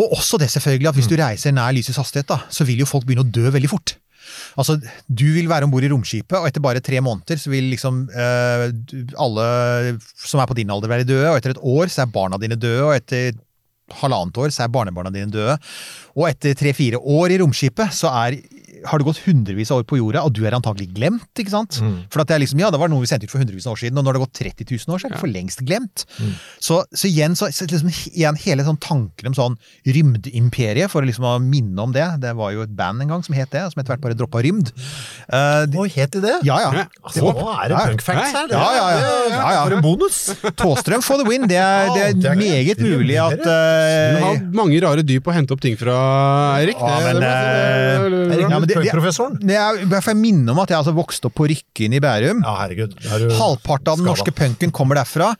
Og 0.00 0.14
også 0.16 0.38
det 0.40 0.48
selvfølgelig 0.54 0.88
at 0.88 0.96
hvis 0.96 1.10
du 1.10 1.18
reiser 1.20 1.52
nær 1.52 1.74
lysets 1.76 2.00
hastighet, 2.00 2.30
da, 2.30 2.38
så 2.48 2.64
vil 2.64 2.80
jo 2.80 2.88
folk 2.88 3.04
begynne 3.04 3.26
å 3.26 3.34
dø 3.34 3.52
veldig 3.52 3.68
fort. 3.68 3.98
Altså, 4.60 4.78
Du 5.08 5.26
vil 5.34 5.50
være 5.50 5.66
om 5.66 5.72
bord 5.72 5.84
i 5.84 5.90
romskipet, 5.92 6.38
og 6.38 6.48
etter 6.48 6.64
bare 6.64 6.80
tre 6.84 7.02
måneder 7.04 7.36
så 7.40 7.52
vil 7.52 7.68
liksom 7.74 8.06
eh, 8.08 8.66
alle 9.20 9.46
som 10.16 10.40
er 10.40 10.48
på 10.48 10.56
din 10.56 10.72
alder 10.72 10.92
være 10.92 11.08
døde, 11.08 11.28
og 11.28 11.36
etter 11.36 11.52
et 11.52 11.62
år 11.76 11.92
så 11.92 12.06
er 12.06 12.14
barna 12.14 12.40
dine 12.40 12.56
døde, 12.56 12.86
og 12.86 12.96
etter 12.96 13.36
halvannet 14.00 14.38
år 14.38 14.52
så 14.54 14.64
er 14.64 14.72
barnebarna 14.72 15.12
dine 15.12 15.32
døde. 15.34 15.56
Og 16.16 16.28
etter 16.30 16.56
tre-fire 16.58 17.00
år 17.00 17.34
i 17.34 17.40
romskipet 17.42 17.92
så 17.96 18.12
er 18.22 18.38
har 18.86 18.98
det 18.98 19.04
gått 19.04 19.18
hundrevis 19.26 19.70
av 19.70 19.78
år 19.82 19.86
på 19.90 19.98
jorda, 19.98 20.22
og 20.24 20.32
du 20.32 20.44
er 20.46 20.54
antagelig 20.56 20.88
glemt, 20.94 21.28
ikke 21.38 21.50
sant? 21.52 21.78
For 22.10 22.20
at 22.22 22.28
det 22.30 22.34
er 22.36 22.42
liksom, 22.44 22.58
ja, 22.62 22.70
det 22.70 22.80
var 22.80 22.88
noe 22.88 23.00
vi 23.02 23.06
sendte 23.10 23.26
ut 23.28 23.32
for 23.32 23.38
hundrevis 23.42 23.66
av 23.66 23.74
år 23.76 23.80
siden, 23.82 23.98
og 23.98 24.04
nå 24.04 24.08
har 24.12 24.18
det 24.18 24.22
gått 24.24 24.38
30 24.40 24.66
000 24.70 24.94
år, 24.94 24.98
så 25.02 25.06
er 25.08 25.14
det 25.14 25.20
for 25.20 25.32
lengst 25.32 25.60
glemt. 25.66 26.04
Så, 26.60 26.80
så 26.94 27.06
igjen, 27.10 27.34
så, 27.36 27.50
så 27.52 27.66
liksom, 27.68 27.90
igjen 28.14 28.38
hele 28.44 28.64
sånn 28.64 28.78
tanken 28.80 29.28
om 29.32 29.34
sånn 29.36 29.56
rymdimperiet, 29.86 30.90
for 30.92 31.02
å 31.04 31.08
liksom 31.08 31.26
å 31.28 31.34
minne 31.42 31.78
om 31.82 31.92
det. 31.94 32.06
Det 32.22 32.32
var 32.38 32.52
jo 32.54 32.64
et 32.64 32.72
band 32.76 33.02
en 33.04 33.12
gang 33.14 33.24
som 33.26 33.36
het 33.36 33.50
det, 33.54 33.62
som 33.72 33.80
etter 33.82 33.94
hvert 33.94 34.04
bare 34.04 34.16
droppa 34.18 34.42
rymd. 34.44 34.72
Eh, 35.28 35.66
de- 35.70 35.78
Å, 35.80 35.86
het 35.94 36.10
de 36.16 36.20
det? 36.24 36.36
ja, 36.46 36.58
ja. 36.64 36.70
Ja. 36.80 36.84
Altså, 37.04 37.24
nå 37.26 37.46
er 37.54 37.68
det 37.68 37.76
Ja. 37.76 37.84
punk 37.90 38.02
facts 38.02 38.32
her. 38.32 38.46
Ja, 38.50 38.66
ja, 38.74 38.86
ja. 38.90 39.00
Ja, 39.30 39.50
ja. 39.54 39.64
For 39.66 39.76
en 39.76 39.82
bonus! 39.84 40.18
Tåstrøm 40.60 41.02
for 41.02 41.18
the 41.18 41.24
win. 41.28 41.46
Det 41.50 41.56
er, 41.56 41.88
det 41.94 42.00
Ja, 42.00 42.12
det 42.14 42.24
er 42.24 42.32
er 42.32 42.36
meget 42.40 42.78
mulig 42.80 43.16
at 43.20 43.42
Du 43.42 43.50
eh, 43.50 44.20
har 44.24 44.40
mange 44.54 44.80
rare 44.82 45.02
dyp 45.06 45.26
å 45.26 45.32
hente 45.34 45.52
opp 45.52 45.60
ting 45.60 45.76
fra, 45.80 45.96
Eirik. 46.60 46.76
Ja, 46.80 46.98
men, 47.04 47.20
det- 47.20 47.30
det- 47.30 48.48
det- 48.48 48.68
det- 48.68 48.69
Er, 49.40 49.80
bare 49.90 50.02
for 50.02 50.12
jeg 50.12 50.20
minner 50.20 50.54
om 50.54 50.62
at 50.62 50.72
jeg 50.72 50.80
altså 50.80 50.94
vokste 50.96 51.30
opp 51.30 51.36
på 51.40 51.48
Rykken 51.50 51.96
i 51.96 52.00
Bærum. 52.02 52.42
Ja, 52.44 52.54
herregud. 52.62 52.94
Er 53.06 53.26
Halvparten 53.38 53.92
av 53.92 54.00
den 54.00 54.08
norske 54.08 54.34
punken 54.36 54.72
kommer 54.74 55.00
derfra. 55.00 55.32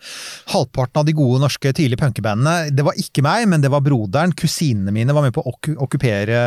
Halvparten 0.53 1.01
av 1.01 1.07
de 1.07 1.15
gode 1.17 1.41
norske 1.43 1.71
tidlige 1.75 1.99
punkebandene 2.01 2.71
Det 2.75 2.85
var 2.85 2.97
ikke 2.99 3.23
meg, 3.25 3.47
men 3.51 3.63
det 3.63 3.71
var 3.73 3.83
broderen. 3.85 4.35
Kusinene 4.37 4.93
mine 4.95 5.15
var 5.15 5.25
med 5.25 5.35
på 5.35 5.43
å 5.43 5.55
okkupere, 5.85 6.41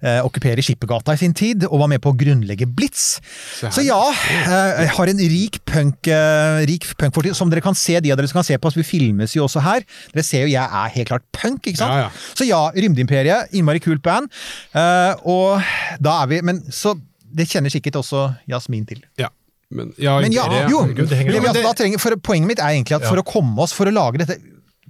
eh, 0.00 0.20
okkupere 0.24 0.64
Skippergata 0.64 1.14
i 1.14 1.20
sin 1.20 1.34
tid, 1.36 1.66
og 1.68 1.80
var 1.84 1.90
med 1.92 2.02
på 2.04 2.12
å 2.12 2.18
grunnlegge 2.18 2.68
Blitz. 2.70 3.20
Så. 3.58 3.70
Så 3.78 3.84
ja, 3.86 4.00
eh, 4.10 4.84
jeg 4.84 4.94
har 4.96 5.12
en 5.12 5.22
rik 5.34 5.60
punk 5.68 6.08
eh, 6.10 6.64
rik 6.68 6.86
punkfortid. 6.98 7.36
Som 7.36 7.50
dere 7.52 7.64
kan 7.64 7.76
se, 7.78 7.98
de 8.00 8.12
av 8.12 8.18
dere 8.20 8.30
som 8.30 8.40
kan 8.40 8.46
se 8.46 8.58
på 8.58 8.70
oss, 8.70 8.78
vi 8.78 8.86
filmes 8.86 9.34
jo 9.36 9.44
også 9.46 9.62
her. 9.64 9.84
Dere 10.14 10.26
ser 10.26 10.46
jo 10.46 10.52
jeg 10.52 10.64
er 10.64 10.94
helt 10.96 11.10
klart 11.10 11.26
punk, 11.34 11.66
ikke 11.66 11.80
sant? 11.80 11.94
Ja, 11.94 12.06
ja. 12.06 12.34
Så 12.34 12.48
ja, 12.48 12.62
Rymdeimperiet, 12.74 13.52
innmari 13.56 13.82
kult 13.84 14.02
band. 14.04 14.30
Eh, 14.74 15.24
og 15.30 15.62
da 16.04 16.18
er 16.22 16.30
vi 16.30 16.40
Men 16.44 16.62
så 16.72 16.94
Det 17.34 17.48
kjenner 17.50 17.72
sikkert 17.72 17.96
også 17.98 18.28
Jasmin 18.46 18.84
til. 18.86 19.00
Ja. 19.18 19.30
Men, 19.74 19.90
ja, 19.98 20.20
Men 20.22 20.30
ja, 20.34 20.44
det, 20.50 20.60
jo, 20.70 20.84
det 20.86 21.16
henger 21.18 21.40
men 21.42 21.56
trenger, 21.74 21.98
for 21.98 22.14
Poenget 22.22 22.46
mitt 22.52 22.60
er 22.62 22.76
egentlig 22.76 23.00
at 23.00 23.06
for 23.08 23.18
å 23.18 23.24
komme 23.26 23.58
oss, 23.64 23.72
for 23.74 23.90
å 23.90 23.94
lage 23.94 24.20
dette 24.22 24.36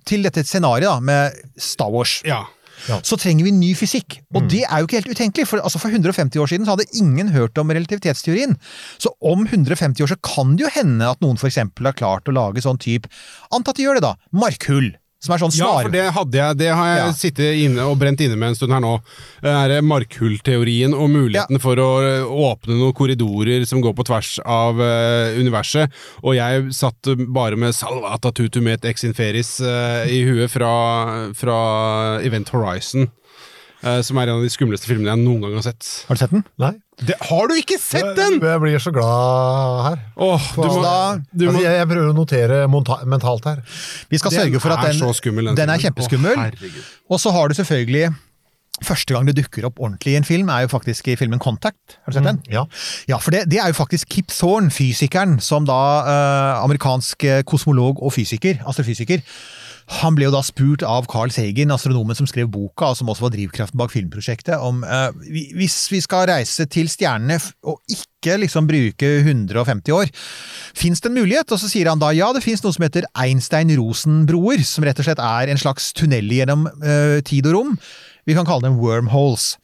til 0.04 0.26
dette 0.26 0.42
scenarioet 0.44 1.00
med 1.00 1.38
Star 1.56 1.88
Wars, 1.88 2.18
Ja. 2.28 2.42
så 3.00 3.16
trenger 3.16 3.46
vi 3.46 3.52
ny 3.54 3.70
fysikk. 3.78 4.18
Og 4.36 4.48
det 4.50 4.64
er 4.66 4.82
jo 4.82 4.88
ikke 4.88 5.00
helt 5.00 5.14
utenkelig, 5.14 5.46
for 5.48 5.62
altså, 5.64 5.80
for 5.80 5.88
150 5.88 6.36
år 6.42 6.50
siden 6.50 6.66
så 6.66 6.74
hadde 6.74 6.90
ingen 7.00 7.30
hørt 7.32 7.56
om 7.56 7.72
relativitetsteorien. 7.72 8.58
Så 9.00 9.14
om 9.24 9.46
150 9.46 10.04
år 10.04 10.12
så 10.12 10.20
kan 10.20 10.56
det 10.58 10.66
jo 10.66 10.74
hende 10.74 11.08
at 11.08 11.22
noen 11.24 11.40
f.eks. 11.40 11.56
har 11.56 11.96
klart 11.96 12.28
å 12.28 12.34
lage 12.36 12.60
sånn 12.60 12.76
type 12.82 13.08
Antatt 13.54 13.78
de 13.80 13.86
gjør 13.86 14.02
det, 14.02 14.04
da. 14.04 14.16
Markhull. 14.36 14.92
Som 15.24 15.34
er 15.34 15.40
sånn 15.40 15.54
Ja, 15.56 15.70
for 15.80 15.92
det 15.94 16.04
hadde 16.12 16.36
jeg 16.36 16.58
Det 16.60 16.68
har 16.68 16.88
jeg 16.90 17.00
Ja. 17.00 17.12
sittet 17.16 17.60
inne 17.64 17.86
og 17.88 17.96
brent 17.98 18.20
inne 18.20 18.36
med 18.36 18.52
en 18.52 18.58
stund 18.58 18.72
her 18.72 18.82
nå. 18.84 18.98
Det 19.40 19.54
her 19.54 19.80
markhullteorien 19.82 20.92
og 20.92 21.08
muligheten 21.10 21.60
for 21.60 21.80
å 21.80 21.88
eh, 22.04 22.28
åpne 22.28 22.76
noen 22.76 22.92
korridorer 22.96 23.64
som 23.68 23.80
går 23.80 23.94
på 23.96 24.04
tvers 24.04 24.38
av 24.44 24.78
uh, 24.80 25.32
universet. 25.40 25.90
Og 26.22 26.36
jeg 26.36 26.68
satt 26.76 27.10
bare 27.32 27.56
med 27.56 27.74
Salvata 27.76 28.32
tutumet 28.32 28.84
ex 28.84 29.04
inferis 29.08 29.56
uh, 29.64 30.04
i 30.04 30.22
huet 30.28 30.50
fra, 30.52 31.32
fra 31.36 31.58
Event 32.24 32.52
Horizon. 32.54 33.08
Eh, 33.85 34.01
som 34.07 34.18
er 34.18 34.30
en 34.32 34.39
av 34.41 34.43
de 34.45 34.51
skumleste 34.53 34.89
filmene 34.91 35.12
jeg 35.12 35.22
noen 35.22 35.45
gang 35.45 35.55
har 35.59 35.66
sett. 35.68 35.89
Har 36.09 36.16
du 36.18 36.22
sett 36.24 36.35
den? 36.35 36.45
Nei. 36.62 36.72
Det, 37.05 37.16
har 37.28 37.49
du 37.51 37.55
ikke 37.59 37.78
sett 37.82 38.12
den?! 38.18 38.37
Jeg 38.39 38.61
blir 38.62 38.82
så 38.82 38.93
glad 38.95 39.80
her. 39.89 40.03
Åh, 40.14 40.45
du 40.55 40.62
må, 40.68 40.76
Da- 40.85 41.16
du 41.32 41.47
må 41.49 41.55
altså, 41.55 41.64
jeg, 41.64 41.78
jeg 41.80 41.89
prøver 41.91 42.12
å 42.12 42.18
notere 42.18 42.61
monta 42.70 43.01
mentalt 43.11 43.49
her. 43.51 43.64
Vi 44.11 44.20
skal 44.22 44.30
Den 44.35 44.41
sørge 44.45 44.62
for 44.62 44.76
at 44.76 44.87
den, 44.87 45.03
er, 45.03 45.18
skummel, 45.18 45.51
den 45.51 45.59
den 45.59 45.74
er 45.74 45.82
kjempeskummel. 45.82 46.39
Å, 46.39 46.87
og 47.11 47.20
så 47.22 47.35
har 47.35 47.51
du 47.51 47.59
selvfølgelig 47.59 48.12
Første 48.82 49.14
gang 49.14 49.22
det 49.28 49.37
dukker 49.39 49.68
opp 49.68 49.78
ordentlig 49.78 50.16
i 50.16 50.18
en 50.18 50.24
film, 50.26 50.49
er 50.51 50.64
jo 50.64 50.70
faktisk 50.72 51.07
i 51.12 51.14
filmen 51.16 51.39
Contact. 51.39 51.95
Har 52.03 52.11
du 52.11 52.16
sett 52.16 52.26
den? 52.26 52.41
Ja. 52.51 52.64
Ja, 53.07 53.20
for 53.22 53.30
det, 53.30 53.45
det 53.47 53.61
er 53.62 53.70
jo 53.70 53.76
faktisk 53.78 54.09
Kip 54.11 54.32
Thorne, 54.35 54.72
fysikeren, 54.74 55.37
som 55.39 55.62
da 55.68 55.76
eh, 56.03 56.64
amerikansk 56.64 57.22
eh, 57.28 57.43
kosmolog 57.47 58.03
og 58.03 58.11
fysiker, 58.16 58.59
astrofysiker. 58.66 59.22
Han 60.01 60.16
ble 60.16 60.28
jo 60.28 60.32
da 60.32 60.41
spurt 60.45 60.85
av 60.87 61.05
Carl 61.12 61.32
Sagen, 61.35 61.72
astronomen 61.74 62.16
som 62.16 62.28
skrev 62.28 62.49
boka, 62.53 62.91
og 62.91 62.99
som 62.99 63.11
også 63.12 63.26
var 63.26 63.35
drivkraften 63.35 63.80
bak 63.80 63.93
filmprosjektet, 63.93 64.57
om 64.57 64.80
eh, 64.85 65.11
hvis 65.59 65.76
vi 65.93 66.01
skal 66.05 66.28
reise 66.30 66.64
til 66.72 66.89
stjernene 66.93 67.37
og 67.68 67.80
ikke 67.93 68.39
liksom 68.41 68.68
bruke 68.70 69.11
150 69.20 69.93
år, 69.93 70.09
fins 70.76 71.05
det 71.05 71.11
en 71.12 71.18
mulighet? 71.18 71.53
Og 71.53 71.61
så 71.61 71.68
sier 71.68 71.93
han 71.93 72.01
da 72.01 72.14
ja, 72.16 72.30
det 72.32 72.45
fins 72.45 72.64
noe 72.64 72.76
som 72.76 72.87
heter 72.87 73.09
Einstein-Rosen-broer, 73.12 74.64
som 74.64 74.89
rett 74.89 75.03
og 75.03 75.09
slett 75.09 75.20
er 75.20 75.53
en 75.53 75.61
slags 75.61 75.93
tunnel 75.97 76.32
gjennom 76.32 76.66
eh, 76.80 77.20
tid 77.26 77.51
og 77.53 77.59
rom. 77.59 77.76
Vi 78.24 78.37
kan 78.37 78.49
kalle 78.49 78.64
dem 78.64 78.80
wormholes. 78.80 79.55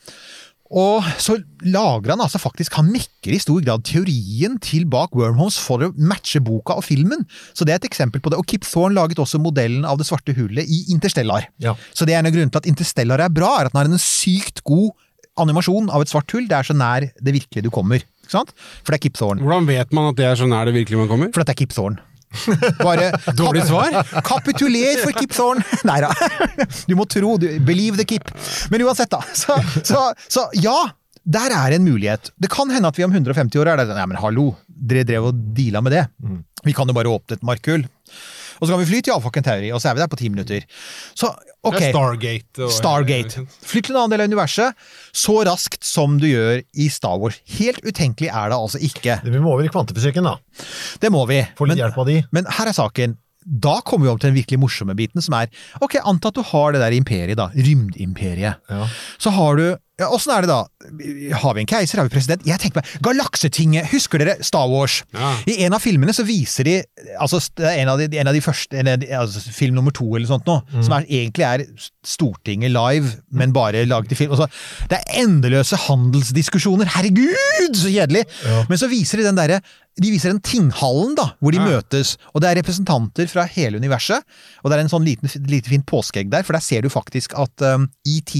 Og 0.71 1.03
så 1.19 1.35
lager 1.67 2.13
han 2.13 2.23
altså 2.23 2.39
faktisk 2.39 2.77
Han 2.79 2.93
mekker 2.95 3.35
i 3.35 3.41
stor 3.43 3.59
grad 3.65 3.83
teorien 3.89 4.55
til 4.63 4.85
bak 4.91 5.17
Wormholes 5.19 5.59
for 5.59 5.83
å 5.83 5.91
matche 5.99 6.39
boka 6.47 6.77
og 6.79 6.87
filmen. 6.87 7.25
Så 7.59 7.67
det 7.67 7.75
er 7.75 7.83
et 7.83 7.89
eksempel 7.91 8.23
på 8.23 8.31
det. 8.31 8.39
Og 8.39 8.47
Kip 8.47 8.67
Thorne 8.69 8.95
laget 8.95 9.19
også 9.19 9.43
modellen 9.43 9.85
av 9.89 9.99
det 9.99 10.07
svarte 10.09 10.35
hullet 10.37 10.71
i 10.71 10.85
Interstellar. 10.95 11.49
Ja. 11.63 11.75
Så 11.91 12.07
det 12.07 12.15
er 12.15 12.23
en 12.23 12.31
av 12.31 12.35
grunnene 12.37 12.55
til 12.55 12.63
at 12.63 12.71
Interstellar 12.71 13.25
er 13.27 13.35
bra, 13.35 13.57
er 13.59 13.69
at 13.69 13.75
den 13.75 13.83
har 13.83 13.91
en 13.91 14.03
sykt 14.03 14.63
god 14.67 14.93
animasjon 15.41 15.91
av 15.91 16.05
et 16.05 16.13
svart 16.13 16.31
hull. 16.37 16.47
Det 16.51 16.59
er 16.59 16.71
så 16.71 16.77
nær 16.77 17.09
det 17.11 17.35
virkelige 17.35 17.67
du 17.67 17.73
kommer. 17.75 18.05
For 18.31 18.95
det 18.95 19.01
er 19.01 19.05
Kip 19.09 19.19
Thorne. 19.19 19.43
Hvordan 19.43 19.67
vet 19.67 19.97
man 19.97 20.13
at 20.13 20.21
det 20.21 20.29
er 20.29 20.39
så 20.39 20.47
nær 20.47 20.71
det 20.71 20.77
virkelig 20.77 21.03
man 21.03 21.11
kommer? 21.11 21.35
For 21.35 21.43
det 21.43 21.57
er 21.57 21.59
Kip 21.65 21.75
Thorne. 21.75 21.99
Bare 22.87 23.11
Dårlig 23.37 23.65
svar? 23.67 23.97
Kapituler 24.25 25.03
for 25.03 25.17
Kip 25.17 25.35
Thorne! 25.35 25.65
Nei 25.89 26.01
da. 26.05 26.13
Du 26.89 26.95
må 26.99 27.07
tro. 27.11 27.37
Du, 27.41 27.49
believe 27.67 27.99
the 28.01 28.07
Kip. 28.09 28.31
Men 28.71 28.87
uansett, 28.87 29.11
da. 29.13 29.23
Så, 29.35 29.57
så, 29.83 30.07
så 30.31 30.47
ja, 30.59 30.77
der 31.25 31.55
er 31.55 31.77
en 31.77 31.87
mulighet. 31.87 32.33
Det 32.41 32.51
kan 32.53 32.71
hende 32.73 32.91
at 32.91 32.99
vi 32.99 33.07
om 33.07 33.13
150 33.15 33.61
år 33.61 33.73
er 33.73 33.83
der 33.83 33.93
Nei, 33.95 34.07
men 34.13 34.21
hallo, 34.23 34.53
dere 34.67 35.05
drev 35.09 35.31
og 35.31 35.43
deala 35.57 35.83
med 35.85 35.95
det. 35.97 36.07
Vi 36.67 36.75
kan 36.77 36.89
jo 36.89 36.97
bare 36.97 37.13
åpne 37.13 37.39
et 37.39 37.45
markhull. 37.47 37.85
Og 38.61 38.69
så 38.69 38.75
kan 38.75 38.81
vi 38.83 38.89
fly 38.91 39.01
til 39.03 39.15
Alfa 39.15 39.31
Tauri, 39.41 39.71
og 39.73 39.81
så 39.81 39.91
er 39.91 39.95
vi 39.97 40.01
der 40.05 40.11
på 40.13 40.19
ti 40.21 40.29
minutter. 40.29 40.65
Så 41.17 41.31
ok. 41.65 41.79
Det 41.79 41.89
er 41.89 41.93
Stargate. 41.95 42.63
og- 42.65 42.71
Stargate. 42.77 43.47
Fly 43.63 43.81
til 43.81 43.97
en 43.97 44.03
annen 44.03 44.11
del 44.11 44.21
av 44.21 44.29
universet 44.29 44.75
så 45.13 45.39
raskt 45.49 45.83
som 45.85 46.19
du 46.19 46.27
gjør 46.29 46.63
i 46.75 46.89
Star 46.89 47.19
Wars. 47.19 47.41
Helt 47.59 47.81
utenkelig 47.85 48.29
er 48.29 48.49
det 48.53 48.59
altså 48.59 48.79
ikke. 48.81 49.21
Vi 49.25 49.39
må 49.39 49.53
over 49.55 49.65
i 49.65 49.69
kvantefysikken, 49.73 50.25
da. 50.25 50.37
Det 51.01 51.11
må 51.11 51.27
vi. 51.29 51.41
Få 51.57 51.67
litt 51.69 51.79
hjelp 51.81 51.99
av 51.99 52.07
de. 52.07 52.23
men 52.33 52.45
her 52.45 52.67
er 52.69 52.73
saken. 52.73 53.17
Da 53.41 53.81
kommer 53.81 54.05
vi 54.05 54.11
om 54.13 54.19
til 54.19 54.29
den 54.35 54.37
virkelig 54.45 54.59
morsomme 54.61 54.95
biten, 54.95 55.23
som 55.25 55.33
er 55.35 55.49
Ok, 55.81 55.95
anta 56.05 56.29
at 56.29 56.35
du 56.35 56.43
har 56.43 56.73
det 56.73 56.81
der 56.83 56.93
imperiet, 56.93 57.37
da. 57.37 57.49
Rymdimperiet. 57.57 58.57
Ja. 58.69 58.87
Så 59.19 59.31
har 59.33 59.57
du 59.57 59.77
ja, 60.01 60.09
Åssen 60.09 60.33
er 60.35 60.47
det 60.47 60.51
da? 60.51 60.61
Har 61.43 61.55
vi 61.57 61.63
en 61.63 61.69
keiser? 61.69 62.01
Har 62.01 62.09
vi 62.09 62.15
president? 62.15 62.45
Jeg 62.49 62.61
tenker 62.63 62.81
meg, 62.81 62.89
Galaksetinget! 63.05 63.91
Husker 63.93 64.23
dere 64.23 64.39
Star 64.47 64.69
Wars? 64.73 65.01
Ja. 65.15 65.35
I 65.51 65.59
en 65.67 65.77
av 65.77 65.83
filmene 65.85 66.15
så 66.17 66.25
viser 66.27 66.67
de 66.67 66.75
altså 67.21 67.41
en 67.69 67.93
av 67.93 68.01
de, 68.01 68.09
en 68.21 68.31
av 68.31 68.37
de 68.37 68.43
første 68.45 68.81
en 68.81 68.89
av 68.95 69.01
de, 69.03 69.11
altså 69.17 69.43
Film 69.55 69.77
nummer 69.77 69.93
to 69.95 70.07
eller 70.17 70.29
sånt 70.31 70.49
nå, 70.49 70.57
som 70.81 70.95
er, 70.97 71.05
egentlig 71.11 71.47
er 71.47 71.67
Stortinget 72.07 72.73
live, 72.73 73.13
men 73.37 73.53
bare 73.55 73.85
laget 73.89 74.15
i 74.15 74.19
film. 74.23 74.33
Så, 74.39 74.49
det 74.91 74.99
er 75.03 75.21
endeløse 75.23 75.77
handelsdiskusjoner! 75.85 76.89
Herregud, 76.97 77.77
så 77.77 77.93
kjedelig! 77.93 78.25
Men 78.71 78.81
så 78.81 78.89
viser 78.91 79.21
de 79.21 79.29
den 79.31 79.39
derre 79.41 79.61
de 80.01 80.09
viser 80.15 80.31
den 80.33 80.39
tinghallen 80.41 81.17
da, 81.19 81.27
hvor 81.43 81.53
de 81.53 81.59
Ja. 81.59 81.67
møtes, 81.67 82.15
og 82.33 82.41
det 82.41 82.49
er 82.49 82.57
representanter 82.63 83.27
fra 83.29 83.43
hele 83.51 83.77
universet. 83.77 84.23
Og 84.63 84.71
det 84.71 84.79
er 84.79 84.83
en 84.87 84.89
sånn 84.93 85.05
liten, 85.05 85.29
lite 85.51 85.69
fint 85.69 85.85
påskeegg 85.85 86.31
der, 86.33 86.47
for 86.47 86.57
der 86.57 86.63
ser 86.65 86.87
du 86.87 86.89
faktisk 86.89 87.35
at 87.37 87.67
um, 87.67 87.89
ET 88.09 88.33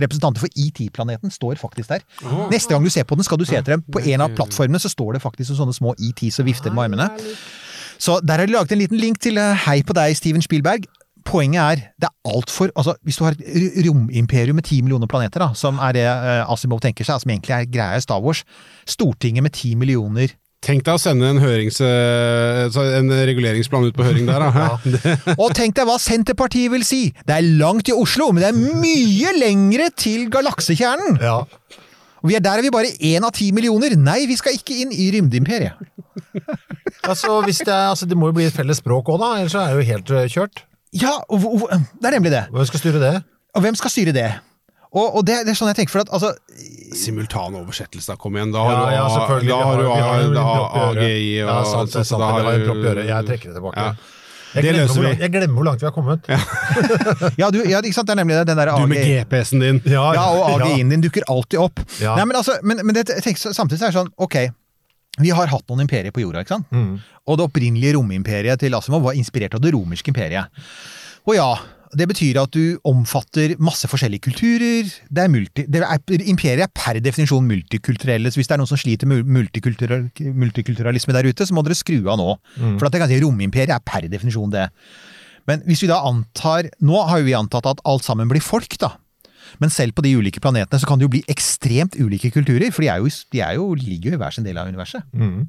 Representanter 0.00 0.42
for 0.42 0.50
ET-planeten 0.58 1.30
står 1.30 1.60
faktisk 1.60 1.92
der. 1.92 2.02
Neste 2.50 2.74
gang 2.74 2.84
du 2.84 2.90
ser 2.90 3.06
på 3.06 3.18
den, 3.18 3.26
skal 3.26 3.38
du 3.38 3.46
se 3.46 3.58
etter 3.58 3.76
dem. 3.76 3.84
På 3.94 4.02
en 4.02 4.24
av 4.24 4.34
plattformene 4.34 4.80
så 4.82 4.90
står 4.90 5.16
det 5.16 5.22
faktisk 5.22 5.54
sånne 5.54 5.76
små 5.76 5.94
ET 5.98 6.24
som 6.34 6.46
vifter 6.48 6.74
med 6.74 6.88
armene. 6.88 7.08
Så 7.98 8.18
der 8.26 8.42
har 8.42 8.46
de 8.46 8.52
laget 8.56 8.74
en 8.74 8.82
liten 8.82 8.98
link 8.98 9.20
til 9.22 9.38
eh, 9.38 9.54
Hei 9.66 9.82
på 9.86 9.94
deg, 9.96 10.16
Steven 10.18 10.42
Spielberg. 10.42 10.88
Poenget 11.24 11.60
er, 11.62 11.82
det 12.02 12.08
er 12.10 12.34
altfor 12.34 12.68
altså, 12.76 12.92
Hvis 13.00 13.16
du 13.16 13.24
har 13.24 13.32
et 13.32 13.78
romimperium 13.86 14.58
med 14.58 14.66
ti 14.68 14.82
millioner 14.84 15.08
planeter, 15.08 15.40
da, 15.40 15.54
som 15.56 15.78
er 15.80 15.94
det 15.96 16.04
eh, 16.04 16.52
Asimov 16.52 16.82
tenker 16.84 17.06
seg, 17.06 17.22
som 17.22 17.32
egentlig 17.32 17.54
er 17.56 17.70
greia 17.70 17.96
i 17.96 18.04
Star 18.04 18.20
Wars 18.20 18.42
Stortinget 18.84 19.46
med 19.46 19.54
ti 19.56 19.72
millioner 19.78 20.34
Tenk 20.64 20.84
deg 20.86 20.96
å 20.96 21.00
sende 21.00 21.28
en, 21.28 21.40
hørings, 21.42 21.76
eh, 21.84 22.78
en 22.98 23.10
reguleringsplan 23.28 23.84
ut 23.90 23.96
på 23.98 24.06
høring 24.06 24.24
der, 24.30 24.40
da. 24.40 24.68
ja. 24.94 25.34
Og 25.42 25.52
tenk 25.56 25.76
deg 25.76 25.88
hva 25.88 25.98
Senterpartiet 26.00 26.72
vil 26.72 26.86
si! 26.88 27.02
Det 27.28 27.36
er 27.36 27.48
langt 27.60 27.84
til 27.88 27.98
Oslo, 28.00 28.30
men 28.32 28.44
det 28.46 28.50
er 28.52 28.78
mye 28.80 29.34
lengre 29.36 29.90
til 30.00 30.30
galaksekjernen! 30.32 31.18
Ja. 31.20 31.42
Og 32.24 32.30
vi 32.30 32.38
er 32.38 32.44
der 32.44 32.62
er 32.62 32.64
vi 32.64 32.72
bare 32.72 32.88
én 33.04 33.26
av 33.28 33.34
ti 33.36 33.50
millioner! 33.52 33.92
Nei, 34.00 34.22
vi 34.30 34.38
skal 34.40 34.56
ikke 34.56 34.78
inn 34.86 34.94
i 34.96 35.10
rymdeimperiet. 35.14 35.76
Altså, 37.04 37.42
hvis 37.44 37.58
det, 37.60 37.72
altså, 37.74 38.06
det 38.08 38.16
må 38.16 38.30
jo 38.30 38.34
bli 38.38 38.46
et 38.48 38.54
felles 38.56 38.78
språk 38.80 39.08
òg, 39.12 39.18
da. 39.20 39.26
Ellers 39.42 39.54
er 39.60 39.72
det 39.74 39.76
jo 39.82 39.86
helt 39.90 40.10
eh, 40.16 40.24
kjørt. 40.32 40.62
Ja, 40.96 41.10
og, 41.28 41.42
hvor- 41.42 41.68
det 41.68 42.08
er 42.08 42.14
nemlig 42.16 42.32
det. 42.32 42.40
Hvem 42.54 42.68
skal 42.70 42.80
styre 42.80 43.00
det? 43.02 43.10
Og 43.56 43.64
hvem 43.64 43.76
skal 43.76 43.92
styre 43.92 44.14
det? 44.16 44.28
Og, 44.94 45.18
og 45.18 45.26
det, 45.28 45.40
det 45.44 45.52
er 45.52 45.58
sånn 45.58 45.68
jeg 45.72 45.78
tenker, 45.82 45.92
for 45.92 46.04
at 46.04 46.12
altså 46.16 46.30
Simultan 46.92 47.54
oversettelse, 47.58 48.06
da. 48.12 48.16
Kom 48.20 48.36
igjen. 48.36 48.52
Da 48.52 48.58
har 48.64 48.72
Ja, 48.72 48.90
ja, 48.92 49.38
du 49.40 49.46
da 49.48 49.56
har 49.62 49.78
du. 49.78 51.00
AGI 51.00 51.42
og 51.42 51.48
Ja, 51.48 51.64
sant, 51.64 51.92
det 51.92 51.96
er 51.96 52.04
så- 52.04 52.04
så 52.04 52.04
sant, 52.04 52.20
da 52.20 52.26
det 52.26 52.34
har 52.34 52.42
var 52.44 52.52
en 52.54 52.60
du- 52.60 52.66
propp 52.66 52.76
i 52.84 52.88
øret. 52.92 53.06
Jeg 53.06 53.26
trekker 53.26 53.48
det 53.52 53.54
tilbake. 53.56 53.76
Ja. 53.76 53.94
Jeg 54.54 54.62
glemmer, 54.64 54.86
hvor 54.86 55.02
langt, 55.02 55.18
jeg 55.18 55.30
glemmer 55.32 55.54
hvor 55.54 55.64
langt 55.64 55.80
vi 55.80 55.86
har 55.86 55.92
kommet. 55.92 56.20
Ja, 57.38 57.50
du, 57.50 57.58
ja, 57.66 57.80
ikke 57.80 57.92
sant? 57.94 58.06
Det 58.06 58.14
er 58.14 58.20
nemlig 58.24 58.36
det. 58.38 58.46
Den 58.46 58.56
der 58.56 58.76
Du 58.76 58.86
med 58.86 58.98
GPS-en 59.04 59.60
din. 59.60 59.80
Ja, 59.90 60.12
og 60.30 60.60
AGI-en 60.60 60.88
din 60.90 61.00
dukker 61.02 61.22
alltid 61.28 61.58
opp. 61.58 61.80
Ja. 62.00 62.14
Nei, 62.16 62.24
men, 62.24 62.36
altså, 62.36 62.52
men, 62.62 62.78
men 62.86 62.94
det, 62.94 63.06
tenk, 63.24 63.36
samtidig 63.38 63.80
så 63.80 63.88
er 63.88 63.90
det 63.90 63.98
sånn, 63.98 64.12
ok, 64.18 64.36
vi 65.18 65.30
har 65.30 65.46
hatt 65.46 65.66
noen 65.68 65.80
imperier 65.80 66.10
på 66.14 66.22
jorda, 66.22 66.40
ikke 66.44 66.54
sant? 66.54 66.66
Mm. 66.70 67.00
Og 67.26 67.36
det 67.38 67.46
opprinnelige 67.48 67.94
romimperiet 67.96 68.58
til 68.60 68.74
Asimov 68.74 69.02
var 69.02 69.14
inspirert 69.18 69.54
av 69.54 69.60
det 69.60 69.72
romerske 69.74 70.10
imperiet. 70.14 70.46
Og 71.26 71.34
ja, 71.34 71.56
det 71.98 72.06
betyr 72.10 72.38
at 72.42 72.54
du 72.54 72.78
omfatter 72.88 73.54
masse 73.62 73.88
forskjellige 73.90 74.26
kulturer. 74.26 74.90
Det 75.08 75.24
er 75.24 75.30
multi, 75.32 75.64
det 75.70 75.82
er, 75.82 76.00
imperiet 76.26 76.66
er 76.66 76.72
per 76.74 77.00
definisjon 77.02 77.46
multikulturelle, 77.48 78.32
så 78.32 78.40
hvis 78.40 78.50
det 78.50 78.56
er 78.56 78.62
noen 78.62 78.70
som 78.70 78.80
sliter 78.80 79.10
med 79.10 79.28
multikultural, 79.28 80.08
multikulturalisme 80.44 81.16
der 81.16 81.30
ute, 81.30 81.46
så 81.46 81.56
må 81.56 81.64
dere 81.66 81.78
skru 81.78 82.00
av 82.02 82.20
nå. 82.20 82.28
For 82.58 82.88
at 82.88 82.98
kan 83.00 83.10
si 83.10 83.20
romimperiet 83.22 83.74
er 83.74 83.84
per 83.84 84.08
definisjon 84.10 84.52
det. 84.54 84.68
Men 85.48 85.64
hvis 85.68 85.82
vi 85.84 85.90
da 85.90 85.98
antar 86.08 86.70
Nå 86.80 87.02
har 87.04 87.20
jo 87.20 87.26
vi 87.26 87.34
antatt 87.36 87.66
at 87.68 87.82
alt 87.84 88.06
sammen 88.06 88.30
blir 88.30 88.44
folk, 88.44 88.78
da. 88.80 88.94
Men 89.60 89.70
selv 89.70 89.94
på 89.94 90.02
de 90.04 90.14
ulike 90.16 90.40
planetene 90.42 90.80
så 90.80 90.88
kan 90.88 90.98
det 90.98 91.06
jo 91.06 91.12
bli 91.12 91.22
ekstremt 91.30 91.98
ulike 92.00 92.32
kulturer, 92.34 92.72
for 92.74 92.82
de, 92.82 92.90
jo, 92.90 93.10
de 93.34 93.42
jo, 93.58 93.66
ligger 93.78 94.10
jo 94.12 94.16
i 94.16 94.22
hver 94.22 94.34
sin 94.34 94.46
del 94.46 94.58
av 94.58 94.70
universet. 94.70 95.04
Mm. 95.12 95.44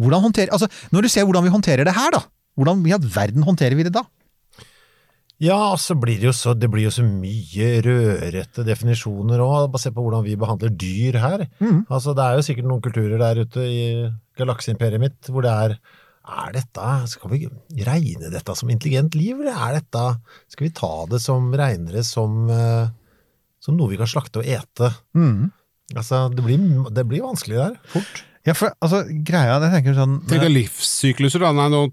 Hvordan 0.00 0.24
håndterer, 0.26 0.50
altså, 0.56 0.66
når 0.90 1.06
du 1.06 1.12
ser 1.12 1.26
hvordan 1.28 1.44
vi 1.44 1.52
håndterer 1.54 1.86
det 1.86 1.94
her, 1.94 2.10
da, 2.16 2.24
hvordan 2.58 2.82
i 2.88 2.94
all 2.96 3.04
verden 3.14 3.46
håndterer 3.46 3.78
vi 3.78 3.86
det 3.86 3.94
da? 3.94 4.02
Ja, 5.42 5.74
så 5.80 5.96
blir 5.98 6.20
det 6.20 6.28
jo 6.28 6.34
så, 6.36 6.54
det 6.54 6.68
blir 6.70 6.86
jo 6.86 6.92
så 6.94 7.02
mye 7.02 7.80
rødrette 7.82 8.62
definisjoner 8.66 9.42
òg, 9.42 9.66
basert 9.74 9.96
på 9.96 10.04
hvordan 10.04 10.22
vi 10.26 10.36
behandler 10.38 10.70
dyr 10.70 11.18
her. 11.18 11.44
Altså, 11.90 12.14
det 12.14 12.22
er 12.24 12.38
jo 12.38 12.46
sikkert 12.46 12.68
noen 12.70 12.84
kulturer 12.84 13.18
der 13.18 13.42
ute 13.42 13.66
i 13.66 13.82
galakseimperiet 14.38 15.02
mitt 15.02 15.30
hvor 15.30 15.44
det 15.46 15.52
er 15.52 15.78
er 16.24 16.54
dette, 16.56 16.84
Skal 17.12 17.32
vi 17.34 17.48
regne 17.84 18.30
dette 18.32 18.54
som 18.56 18.70
intelligent 18.72 19.14
liv, 19.18 19.40
eller 19.40 19.52
er 19.52 19.80
dette 19.80 20.04
Skal 20.48 20.68
vi 20.68 20.76
ta 20.76 20.92
det 21.10 21.20
som 21.20 21.50
regnere 21.52 22.04
som, 22.06 22.48
eh, 22.50 22.88
som 23.60 23.76
noe 23.76 23.90
vi 23.92 23.98
kan 24.00 24.08
slakte 24.08 24.40
og 24.40 24.48
ete? 24.48 24.90
Mm. 25.12 25.50
Altså, 25.94 26.28
det 26.32 26.44
blir, 26.44 26.62
det 26.96 27.04
blir 27.08 27.26
vanskelig 27.26 27.60
der, 27.60 27.76
fort. 27.92 28.24
Ja, 28.44 28.52
for 28.52 28.74
altså, 28.84 29.00
greia 29.24 29.56
jeg 29.56 29.72
tenker 29.72 29.94
sånn 29.96 30.18
Tenk 30.28 30.42
deg 30.44 30.52
livssykluser, 30.52 31.40
da. 31.40 31.52
Nei, 31.56 31.64
nå, 31.72 31.86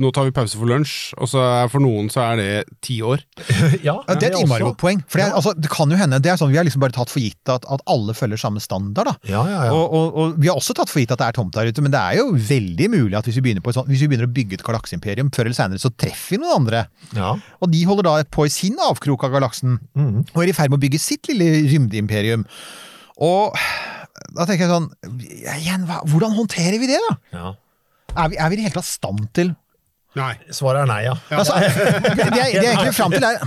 nå 0.00 0.10
tar 0.16 0.24
vi 0.24 0.32
pause 0.32 0.56
for 0.56 0.70
lunsj, 0.70 1.12
og 1.20 1.28
så 1.28 1.42
er 1.44 1.68
for 1.72 1.84
noen 1.84 2.08
så 2.12 2.22
er 2.24 2.40
det 2.40 2.48
ti 2.84 3.00
år. 3.04 3.20
Ja, 3.80 3.94
ja, 3.94 4.14
Det 4.16 4.28
er 4.28 4.34
et 4.34 4.38
innmari 4.40 4.64
godt 4.64 4.78
poeng. 4.80 5.02
For 5.08 5.20
det, 5.20 5.26
er, 5.28 5.34
altså, 5.36 5.52
det 5.56 5.70
kan 5.72 5.92
jo 5.92 5.98
hende, 6.00 6.18
det 6.22 6.32
er 6.32 6.38
sånn, 6.40 6.50
Vi 6.52 6.58
har 6.58 6.66
liksom 6.66 6.82
bare 6.82 6.94
tatt 6.96 7.12
for 7.12 7.22
gitt 7.22 7.52
at, 7.52 7.66
at 7.68 7.84
alle 7.90 8.14
følger 8.16 8.40
samme 8.40 8.62
standard. 8.64 9.10
da. 9.10 9.14
Ja, 9.28 9.44
ja, 9.48 9.60
ja. 9.68 9.76
Og, 9.76 9.94
og, 9.96 10.18
og 10.22 10.40
Vi 10.40 10.50
har 10.50 10.60
også 10.60 10.76
tatt 10.76 10.92
for 10.92 11.02
gitt 11.02 11.12
at 11.14 11.20
det 11.20 11.28
er 11.28 11.36
tomt 11.36 11.54
der 11.56 11.68
ute, 11.68 11.84
men 11.84 11.92
det 11.92 12.00
er 12.00 12.20
jo 12.20 12.32
veldig 12.32 12.90
mulig 12.96 13.18
at 13.20 13.28
hvis 13.28 13.40
vi 13.40 13.44
begynner, 13.48 13.64
på 13.64 13.72
et 13.72 13.78
sånt, 13.78 13.90
hvis 13.92 14.04
vi 14.04 14.10
begynner 14.10 14.28
å 14.28 14.34
bygge 14.40 14.58
et 14.58 14.66
galakseimperium, 14.66 15.32
før 15.36 15.48
eller 15.50 15.58
senere 15.58 15.82
så 15.82 15.92
treffer 15.92 16.36
vi 16.36 16.42
noen 16.42 16.62
andre. 16.62 16.84
ja. 17.16 17.34
Og 17.60 17.72
de 17.72 17.80
holder 17.84 18.08
da 18.08 18.16
på 18.32 18.46
i 18.48 18.52
sin 18.52 18.78
avkrok 18.80 19.26
av 19.28 19.34
galaksen, 19.36 19.76
mm. 19.96 20.32
og 20.32 20.42
er 20.42 20.52
i 20.52 20.56
ferd 20.56 20.72
med 20.72 20.80
å 20.80 20.84
bygge 20.86 21.02
sitt 21.02 21.28
lille 21.28 21.66
rymdeimperium. 21.68 22.46
Og 23.20 23.56
da 24.36 24.46
tenker 24.46 24.66
jeg 24.66 24.70
sånn 24.70 24.90
igjen, 25.56 25.88
hva, 25.88 26.02
Hvordan 26.08 26.36
håndterer 26.36 26.78
vi 26.82 26.90
det, 26.90 27.00
da? 27.08 27.16
ja. 27.36 27.50
Er 28.18 28.30
vi, 28.32 28.38
er 28.42 28.50
vi 28.50 28.56
i 28.56 28.58
det 28.58 28.64
hele 28.66 28.74
tatt 28.74 28.88
i 28.88 28.94
stand 28.96 29.26
til 29.38 29.52
Nei. 30.18 30.32
Svaret 30.50 30.82
er 30.82 30.88
nei, 30.90 31.02
ja. 31.04 31.12
Altså, 31.30 31.54
det, 31.60 32.24
jeg, 32.24 32.26
er, 32.26 32.34
det 32.34 32.64
er 32.64 32.72
egentlig 32.72 32.94
frem 32.96 33.12
til 33.14 33.26
er, 33.28 33.44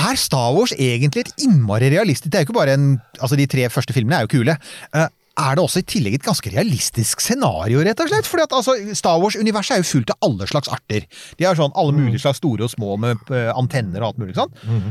er 0.00 0.18
Star 0.18 0.48
Wars 0.56 0.72
egentlig 0.74 1.28
et 1.28 1.44
innmari 1.46 1.92
realistisk 1.94 2.32
Det 2.32 2.40
er 2.40 2.42
jo 2.42 2.48
ikke 2.50 2.56
bare 2.58 2.74
en 2.74 2.88
Altså, 3.20 3.38
de 3.38 3.46
tre 3.46 3.68
første 3.70 3.94
filmene 3.94 4.18
er 4.18 4.26
jo 4.26 4.32
kule. 4.32 4.56
Eh, 4.98 5.06
er 5.42 5.54
det 5.56 5.62
også 5.62 5.80
i 5.80 5.86
tillegg 5.88 6.16
et 6.18 6.26
ganske 6.26 6.50
realistisk 6.52 7.22
scenario, 7.24 7.80
rett 7.86 8.02
og 8.02 8.10
slett? 8.10 8.26
Fordi 8.28 8.44
at 8.44 8.56
altså, 8.58 8.74
Star 8.98 9.20
Wars-universet 9.22 9.76
er 9.76 9.80
jo 9.84 9.88
fullt 9.92 10.10
av 10.12 10.26
alle 10.26 10.48
slags 10.50 10.68
arter. 10.74 11.06
De 11.38 11.46
har 11.46 11.56
sånn 11.56 11.72
alle 11.78 11.94
mulige 11.96 12.20
slags 12.24 12.42
store 12.42 12.66
og 12.66 12.72
små 12.74 12.98
med 13.00 13.30
eh, 13.30 13.48
antenner 13.54 14.02
og 14.02 14.10
alt 14.10 14.20
mulig 14.20 14.36
sånn. 14.36 14.52
Eh, 14.66 14.90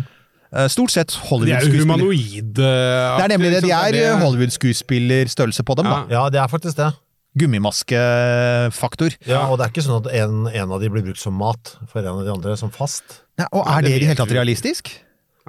Stort 0.67 0.91
sett 0.91 1.11
De 1.11 1.15
er 1.15 1.27
Hollywood-skuespiller. 1.29 1.85
humanoide. 1.85 2.51
Det 2.53 3.23
er 3.23 3.31
nemlig 3.31 3.51
det. 3.53 3.61
De 3.63 3.71
er 3.71 3.95
eh, 4.01 4.17
Hollywood-skuespillerstørrelse 4.19 5.63
på 5.63 5.75
dem. 5.79 5.85
da. 5.87 6.01
Ja, 6.11 6.25
det 6.33 6.41
er 6.43 6.47
faktisk 6.51 6.75
det. 6.77 6.89
Gummimaskefaktor. 7.39 9.15
Ja, 9.27 9.45
og 9.47 9.57
det 9.59 9.65
er 9.67 9.71
ikke 9.71 9.85
sånn 9.85 10.01
at 10.03 10.09
en, 10.19 10.41
en 10.51 10.73
av 10.75 10.81
de 10.83 10.89
blir 10.91 11.05
brukt 11.05 11.21
som 11.21 11.37
mat 11.39 11.75
for 11.91 12.01
en 12.03 12.19
av 12.19 12.25
de 12.27 12.33
andre, 12.33 12.57
som 12.59 12.71
fast. 12.73 13.21
Nei, 13.39 13.47
og 13.55 13.63
er 13.63 13.81
det 13.85 13.91
det 13.91 13.95
i 13.95 13.99
det 14.03 14.09
hele 14.11 14.19
tatt 14.19 14.33
realistisk? 14.35 14.91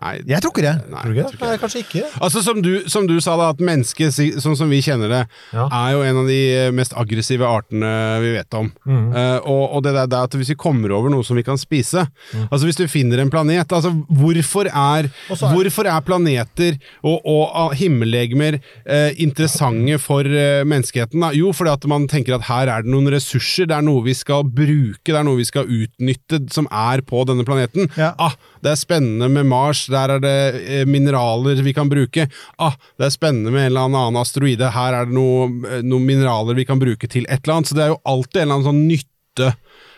Nei, 0.01 0.15
Jeg 0.27 0.41
tror 0.41 0.53
ikke 0.55 0.63
det. 0.65 0.75
Nei, 0.91 1.03
Tror 1.03 1.13
ikke 1.13 1.25
tror 1.29 1.39
det? 1.43 1.49
Nei, 1.51 1.59
kanskje 1.61 1.81
ikke. 1.85 2.03
Altså 2.25 2.43
Som 2.43 2.63
du, 2.65 2.71
som 2.89 3.07
du 3.07 3.19
sa, 3.21 3.35
da, 3.37 3.51
at 3.53 3.59
mennesket, 3.61 4.15
sånn 4.41 4.57
som 4.57 4.71
vi 4.73 4.81
kjenner 4.81 5.09
det, 5.13 5.21
Ja. 5.53 5.67
er 5.69 5.93
jo 5.93 6.01
en 6.03 6.17
av 6.23 6.27
de 6.31 6.71
mest 6.73 6.95
aggressive 6.97 7.45
artene 7.45 7.91
vi 8.25 8.33
vet 8.39 8.55
om. 8.57 8.71
Mm. 8.89 9.13
Uh, 9.13 9.39
og, 9.45 9.65
og 9.77 9.83
det 9.85 9.93
der, 9.99 10.07
det 10.07 10.19
at 10.25 10.37
hvis 10.39 10.49
vi 10.55 10.59
kommer 10.59 10.91
over 10.97 11.11
noe 11.13 11.23
som 11.25 11.37
vi 11.37 11.43
kan 11.45 11.59
spise 11.61 12.07
Mm. 12.33 12.47
Altså 12.51 12.65
Hvis 12.67 12.77
du 12.79 12.87
finner 12.89 13.19
en 13.21 13.29
planet 13.31 13.69
altså 13.73 13.91
Hvorfor 14.09 14.67
er, 14.71 15.09
er- 15.09 15.53
hvorfor 15.53 15.85
er 15.87 16.01
planeter 16.01 16.79
og, 17.05 17.21
og 17.27 17.51
ah, 17.55 17.73
himmellegemer 17.77 18.57
uh, 18.89 19.11
interessante 19.21 19.99
for 20.01 20.25
uh, 20.25 20.63
menneskeheten? 20.69 21.21
Da? 21.21 21.31
Jo, 21.37 21.53
fordi 21.53 21.73
at 21.75 21.85
man 21.91 22.07
tenker 22.09 22.37
at 22.37 22.47
her 22.49 22.71
er 22.73 22.83
det 22.87 22.93
noen 22.93 23.11
ressurser, 23.13 23.67
det 23.69 23.77
er 23.77 23.85
noe 23.87 24.03
vi 24.07 24.15
skal 24.17 24.45
bruke, 24.45 25.03
det 25.11 25.19
er 25.19 25.27
noe 25.27 25.41
vi 25.41 25.47
skal 25.49 25.69
utnytte 25.69 26.41
som 26.53 26.69
er 26.71 27.03
på 27.07 27.25
denne 27.29 27.45
planeten. 27.49 27.91
Ja. 27.99 28.13
Ah, 28.23 28.35
det 28.65 28.73
er 28.73 28.81
spennende 28.81 29.29
med 29.33 29.47
Mars, 29.51 29.82
der 29.91 30.15
er 30.17 30.23
det 30.23 30.37
eh, 30.63 30.85
mineraler 30.87 31.63
vi 31.65 31.75
kan 31.75 31.91
bruke. 31.91 32.29
Ah, 32.63 32.77
det 33.01 33.09
er 33.09 33.15
spennende 33.15 33.51
med 33.51 33.67
en 33.67 33.73
eller 33.73 33.89
annen 33.89 34.21
asteroide, 34.21 34.71
her 34.75 34.99
er 35.01 35.09
det 35.09 35.17
noe, 35.17 35.49
eh, 35.67 35.83
noen 35.83 36.07
mineraler 36.07 36.59
vi 36.59 36.67
kan 36.69 36.83
bruke 36.83 37.11
til 37.11 37.27
et 37.29 37.43
eller 37.43 37.59
annet. 37.59 37.73
Så 37.73 37.79
det 37.79 37.87
er 37.87 37.95
jo 37.95 38.03
alltid 38.15 38.43
en 38.43 38.47
eller 38.47 38.61
annen 38.61 38.71
sånn 38.71 38.87
nytte. 38.87 39.53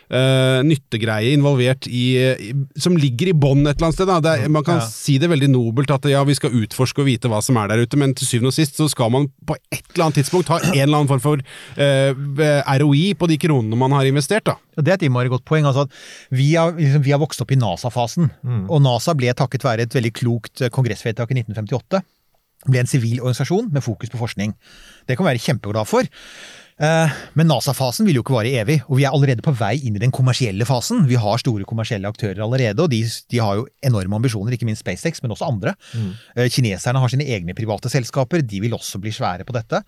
Eh, 0.09 0.59
nyttegreie 0.65 1.31
involvert 1.35 1.87
i, 1.87 2.03
i 2.19 2.51
Som 2.79 2.97
ligger 2.99 3.31
i 3.31 3.33
bånn 3.33 3.63
et 3.67 3.75
eller 3.77 3.87
annet 3.89 3.97
sted. 3.97 4.07
Da. 4.09 4.19
Det 4.21 4.33
er, 4.45 4.49
man 4.53 4.63
kan 4.67 4.79
Ja. 4.81 4.87
si 4.89 5.17
det 5.21 5.29
veldig 5.31 5.49
nobelt 5.53 5.91
at 5.91 6.05
ja, 6.11 6.23
vi 6.27 6.35
skal 6.37 6.53
utforske 6.53 7.01
og 7.03 7.07
vite 7.09 7.29
hva 7.31 7.41
som 7.43 7.57
er 7.57 7.67
der 7.71 7.83
ute, 7.85 7.97
men 7.97 8.13
til 8.13 8.27
syvende 8.27 8.51
og 8.53 8.57
sist 8.57 8.75
så 8.77 8.89
skal 8.91 9.11
man 9.13 9.29
på 9.45 9.55
et 9.71 9.81
eller 9.95 10.05
annet 10.07 10.19
tidspunkt 10.21 10.49
ha 10.53 10.59
en 10.59 10.73
eller 10.83 10.97
annen 11.01 11.11
form 11.11 11.23
for 11.23 11.39
uh, 11.39 12.75
ROI 12.81 13.13
på 13.17 13.27
de 13.31 13.37
kronene 13.41 13.77
man 13.79 13.91
har 13.95 14.05
investert. 14.09 14.45
da. 14.45 14.57
Det 14.75 14.91
er 14.91 14.97
et 14.99 15.05
innmari 15.07 15.29
godt 15.31 15.45
poeng. 15.47 15.65
altså 15.65 15.85
at 15.87 15.91
Vi 16.35 16.53
har, 16.55 16.73
liksom, 16.75 17.01
vi 17.05 17.11
har 17.15 17.19
vokst 17.21 17.41
opp 17.41 17.51
i 17.51 17.59
NASA-fasen, 17.59 18.29
og 18.69 18.81
NASA 18.83 19.13
ble 19.15 19.33
takket 19.33 19.63
være 19.63 19.87
et 19.87 19.95
veldig 19.95 20.13
klokt 20.13 20.61
eh, 20.61 20.69
kongressvedtak 20.69 21.31
i 21.31 21.39
1958 21.41 22.03
ble 22.65 22.79
en 22.81 22.87
sivil 22.89 23.19
organisasjon 23.21 23.67
med 23.71 23.83
fokus 23.85 24.09
på 24.09 24.17
forskning. 24.17 24.55
Det 25.05 25.13
kan 25.17 25.25
vi 25.27 25.35
være 25.35 25.43
kjempeglad 25.43 25.85
for. 25.85 26.07
Eh, 26.75 27.11
Men 27.39 27.47
NASA-fasen 27.47 28.03
vil 28.07 28.17
jo 28.19 28.23
ikke 28.25 28.35
vare 28.35 28.51
evig, 28.59 28.81
og 28.89 28.97
vi 28.99 29.05
er 29.07 29.13
allerede 29.15 29.43
på 29.45 29.53
vei 29.55 29.77
inn 29.87 29.95
i 29.95 30.01
den 30.03 30.11
kommersielle 30.11 30.67
fasen. 30.67 31.05
Vi 31.07 31.15
har 31.15 31.39
store 31.39 31.63
kommersielle 31.67 32.09
aktører 32.11 32.43
allerede, 32.43 32.83
og 32.83 32.91
de, 32.91 33.03
de 33.31 33.39
har 33.39 33.61
jo 33.61 33.67
enorme 33.85 34.19
ambisjoner, 34.19 34.55
ikke 34.57 34.67
minst 34.67 34.83
SpaceX, 34.83 35.23
men 35.23 35.31
også 35.31 35.47
andre. 35.47 35.75
Mm. 35.95 36.11
Kineserne 36.51 36.99
har 36.99 37.11
sine 37.13 37.27
egne 37.31 37.55
private 37.55 37.91
selskaper, 37.91 38.43
de 38.43 38.59
vil 38.65 38.75
også 38.75 38.99
bli 38.99 39.13
svære 39.15 39.47
på 39.47 39.55
dette. 39.55 39.83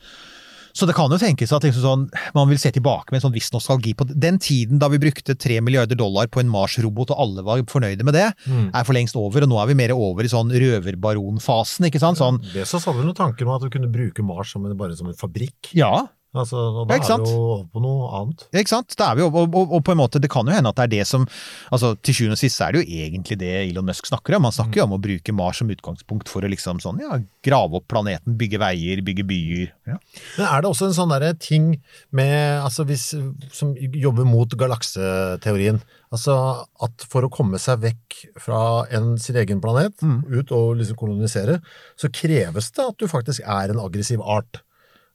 Så 0.77 0.85
det 0.85 0.93
kan 0.93 1.09
jo 1.09 1.17
tenkes 1.17 1.49
at 1.55 1.63
liksom 1.65 1.81
sånn, 1.81 2.01
man 2.35 2.51
vil 2.51 2.59
se 2.61 2.69
tilbake 2.69 3.09
med 3.09 3.17
en 3.17 3.23
sånn 3.23 3.33
viss 3.33 3.47
nostalgi 3.49 3.95
på 3.97 4.05
den 4.13 4.35
tiden 4.37 4.77
da 4.77 4.85
vi 4.93 4.99
brukte 5.01 5.33
tre 5.33 5.57
milliarder 5.65 5.97
dollar 5.97 6.27
på 6.29 6.37
en 6.43 6.51
Mars-robot 6.53 7.15
og 7.15 7.21
alle 7.23 7.45
var 7.47 7.63
fornøyde 7.71 8.05
med 8.05 8.13
det, 8.13 8.27
er 8.45 8.85
for 8.85 8.93
lengst 8.93 9.17
over, 9.17 9.41
og 9.41 9.49
nå 9.49 9.57
er 9.63 9.71
vi 9.71 9.77
mer 9.79 9.95
over 9.95 10.27
i 10.27 10.29
sånn 10.29 10.53
røverbaronfasen, 10.53 11.87
ikke 11.89 12.01
sant? 12.03 12.19
Sånn, 12.21 12.37
Det 12.53 12.67
så 12.69 12.77
hadde 12.83 13.01
du 13.01 13.07
noen 13.09 13.17
tanker 13.17 13.47
om 13.49 13.55
at 13.55 13.65
vi 13.65 13.71
kunne 13.73 13.89
bruke 13.91 14.21
Mars 14.25 14.53
som 14.53 14.67
en, 14.69 14.77
bare 14.77 14.95
som 14.99 15.09
en 15.09 15.17
fabrikk. 15.17 15.71
ja, 15.73 16.05
Altså, 16.37 16.57
og 16.83 16.89
da 16.89 16.97
ja, 16.97 17.03
er 17.15 17.23
vi 17.23 17.31
jo 17.31 17.41
over 17.41 17.63
på 17.73 17.81
noe 17.83 18.09
annet. 18.19 18.45
ikke 18.53 18.73
sant? 18.73 18.95
Da 18.99 19.11
er 19.11 19.19
vi 19.19 19.25
over, 19.25 19.47
og, 19.47 19.57
og, 19.57 19.75
og 19.77 19.83
på 19.87 19.93
en 19.93 20.01
måte, 20.01 20.21
det 20.23 20.29
kan 20.33 20.47
jo 20.47 20.55
hende 20.55 20.71
at 20.71 20.79
det 20.79 20.87
er 20.87 20.93
det 20.97 21.07
som 21.09 21.25
altså 21.73 21.93
Til 22.05 22.15
sjuende 22.15 22.37
og 22.37 22.41
sist 22.41 22.61
er 22.63 22.73
det 22.73 22.83
jo 22.83 23.01
egentlig 23.03 23.37
det 23.41 23.51
Elon 23.63 23.87
Musk 23.87 24.09
snakker 24.09 24.37
om. 24.37 24.47
Han 24.47 24.55
snakker 24.55 24.81
jo 24.81 24.87
om 24.87 24.95
å 24.97 25.01
bruke 25.01 25.35
Mars 25.35 25.61
som 25.61 25.71
utgangspunkt 25.73 26.31
for 26.31 26.45
å 26.45 26.51
liksom 26.51 26.81
sånn, 26.83 27.01
ja, 27.03 27.19
grave 27.45 27.79
opp 27.79 27.87
planeten, 27.91 28.37
bygge 28.39 28.61
veier, 28.61 29.03
bygge 29.05 29.25
byer. 29.27 29.71
Ja. 29.89 29.97
Men 30.37 30.47
er 30.47 30.63
det 30.63 30.71
også 30.71 30.89
en 30.89 30.97
sånn 30.97 31.13
derre 31.13 31.33
ting 31.39 31.69
med 32.15 32.35
altså 32.61 32.85
hvis, 32.87 33.09
Som 33.53 33.73
jobber 33.77 34.27
mot 34.27 34.51
galakseteorien? 34.59 35.81
Altså 36.13 36.37
at 36.83 37.03
for 37.11 37.27
å 37.27 37.31
komme 37.31 37.59
seg 37.59 37.81
vekk 37.83 38.19
fra 38.39 38.61
en, 38.95 39.15
sin 39.21 39.37
egen 39.39 39.59
planet, 39.63 39.99
ut 40.03 40.53
og 40.55 40.77
liksom 40.79 40.99
kolonisere, 40.99 41.59
så 41.99 42.11
kreves 42.13 42.71
det 42.75 42.85
at 42.85 43.01
du 43.01 43.09
faktisk 43.11 43.43
er 43.43 43.73
en 43.73 43.83
aggressiv 43.83 44.23
art. 44.23 44.61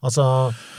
Altså 0.03 0.25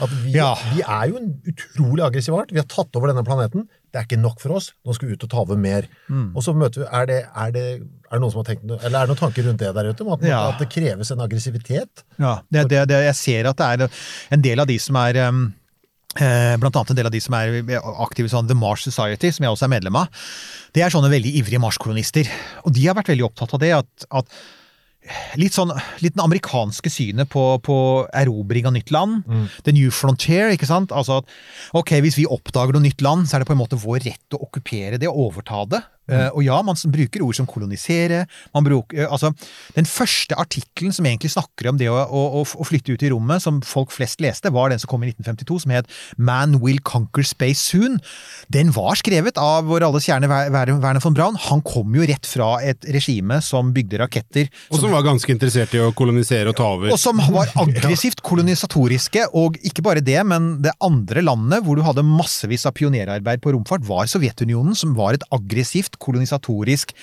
at 0.04 0.10
vi, 0.22 0.34
Ja. 0.36 0.50
vi 0.74 0.82
er 0.82 1.08
jo 1.08 1.16
en 1.16 1.30
utrolig 1.48 2.04
aggressiv 2.04 2.34
art. 2.36 2.50
Vi 2.52 2.58
har 2.60 2.66
tatt 2.68 2.94
over 2.98 3.08
denne 3.08 3.24
planeten. 3.24 3.66
Det 3.90 3.96
er 4.00 4.04
ikke 4.04 4.20
nok 4.20 4.40
for 4.42 4.52
oss. 4.58 4.72
Nå 4.84 4.92
skal 4.94 5.08
vi 5.08 5.14
ut 5.16 5.24
og 5.24 5.30
ta 5.32 5.38
over 5.40 5.56
mer. 5.56 5.86
Og 6.34 6.42
så 6.44 6.52
møter 6.52 6.82
vi 6.82 6.88
Er 6.92 7.06
det, 7.06 7.18
er 7.34 7.50
det, 7.54 7.64
er 7.80 8.12
det 8.12 8.20
noen 8.20 8.32
som 8.34 8.42
har 8.42 8.48
tenkt 8.50 8.64
Eller 8.84 8.98
er 8.98 9.06
det 9.06 9.12
noen 9.14 9.22
tanker 9.22 9.46
rundt 9.48 9.58
det 9.62 9.72
der 9.74 9.88
ute? 9.90 10.04
At, 10.12 10.22
Ja. 10.28 10.40
at 10.50 10.58
det 10.60 10.68
kreves 10.74 11.10
en 11.14 11.20
aggressivitet? 11.24 12.02
Ja, 12.18 12.40
det, 12.52 12.68
det, 12.68 12.88
det, 12.88 13.00
jeg 13.06 13.14
ser 13.16 13.48
at 13.48 13.56
det 13.56 13.68
er 13.80 13.88
en 14.36 14.42
del 14.42 14.60
av 14.60 14.66
de 14.66 14.78
som 14.78 14.96
er 14.96 15.16
um, 15.28 15.52
Blant 16.14 16.76
annet 16.76 16.90
en 16.92 16.96
del 17.00 17.06
av 17.08 17.12
de 17.14 17.20
som 17.24 17.34
er 17.34 17.64
aktive 18.04 18.28
i 18.28 18.30
sånn 18.30 18.46
The 18.46 18.54
Mars 18.54 18.84
Society, 18.86 19.32
som 19.34 19.42
jeg 19.48 19.50
også 19.50 19.64
er 19.66 19.72
medlem 19.72 19.96
av. 19.98 20.06
Det 20.74 20.82
er 20.84 20.92
sånne 20.94 21.10
veldig 21.10 21.32
ivrige 21.40 21.58
Mars-kolonister. 21.58 22.28
Og 22.64 22.70
de 22.76 22.84
har 22.86 22.94
vært 22.94 23.08
veldig 23.10 23.24
opptatt 23.26 23.54
av 23.56 23.58
det. 23.64 23.72
at, 23.74 24.06
at 24.14 24.28
litt 25.40 25.52
sånn 25.56 25.72
litt 26.00 26.14
den 26.16 26.24
amerikanske 26.24 26.90
synet 26.92 27.28
på, 27.32 27.42
på 27.64 27.76
erobring 28.16 28.68
av 28.68 28.74
nytt 28.76 28.92
land. 28.94 29.24
The 29.66 29.74
new 29.76 29.90
frontier, 29.92 30.52
ikke 30.54 30.68
sant? 30.70 30.94
Altså 30.96 31.20
at 31.20 31.34
ok, 31.76 31.96
hvis 32.04 32.16
vi 32.20 32.28
oppdager 32.30 32.76
noe 32.76 32.84
nytt 32.86 33.04
land, 33.04 33.28
så 33.28 33.36
er 33.36 33.44
det 33.44 33.50
på 33.50 33.56
en 33.56 33.60
måte 33.60 33.80
vår 33.80 34.00
rett 34.06 34.36
å 34.36 34.40
okkupere 34.46 35.00
det 35.00 35.10
og 35.10 35.28
overta 35.28 35.64
det. 35.74 35.82
Eh, 36.04 36.28
og 36.36 36.44
ja, 36.44 36.58
man 36.64 36.76
bruker 36.92 37.24
ord 37.24 37.36
som 37.38 37.48
kolonisere. 37.48 38.24
Man 38.54 38.66
bruker, 38.66 39.06
uh, 39.06 39.12
altså, 39.14 39.30
den 39.76 39.88
første 39.88 40.36
artikkelen 40.36 40.92
som 40.92 41.06
egentlig 41.08 41.32
snakker 41.32 41.70
om 41.70 41.78
det 41.80 41.88
å, 41.88 41.96
å, 41.96 42.42
å 42.44 42.66
flytte 42.68 42.92
ut 42.92 43.04
i 43.06 43.10
rommet, 43.12 43.42
som 43.44 43.62
folk 43.64 43.94
flest 43.94 44.20
leste, 44.24 44.52
var 44.52 44.72
den 44.72 44.82
som 44.82 44.90
kom 44.92 45.04
i 45.06 45.12
1952, 45.14 45.62
som 45.64 45.72
het 45.72 45.88
Man 46.20 46.58
Will 46.60 46.82
Conquer 46.84 47.24
Space 47.26 47.62
Soon. 47.62 47.96
Den 48.52 48.72
var 48.76 49.00
skrevet 49.00 49.40
av 49.40 49.64
vår 49.70 49.86
alles 49.88 50.08
kjerne 50.08 50.28
Werner 50.28 51.00
von 51.00 51.16
Braun. 51.16 51.40
Han 51.48 51.64
kom 51.64 51.96
jo 51.96 52.04
rett 52.08 52.28
fra 52.28 52.58
et 52.64 52.84
regime 52.92 53.40
som 53.44 53.72
bygde 53.74 54.02
raketter. 54.04 54.52
Og 54.74 54.82
som 54.82 54.92
var 54.92 55.06
ganske 55.06 55.32
interessert 55.32 55.72
i 55.76 55.82
å 55.82 55.92
kolonisere 55.96 56.52
og 56.52 56.58
ta 56.60 56.68
over. 56.76 56.92
Og 56.92 57.00
som 57.00 57.20
var 57.32 57.52
aggressivt 57.64 58.20
kolonisatoriske, 58.24 59.30
og 59.32 59.56
ikke 59.64 59.84
bare 59.86 60.04
det, 60.04 60.20
men 60.28 60.58
det 60.64 60.76
andre 60.84 61.24
landet 61.24 61.64
hvor 61.64 61.80
du 61.80 61.84
hadde 61.86 62.04
massevis 62.04 62.68
av 62.68 62.76
pionerarbeid 62.76 63.40
på 63.44 63.56
romfart, 63.56 63.88
var 63.88 64.10
Sovjetunionen, 64.10 64.76
som 64.76 64.92
var 64.98 65.16
et 65.16 65.24
aggressivt 65.34 65.93
kolonisatorisk, 66.02 66.94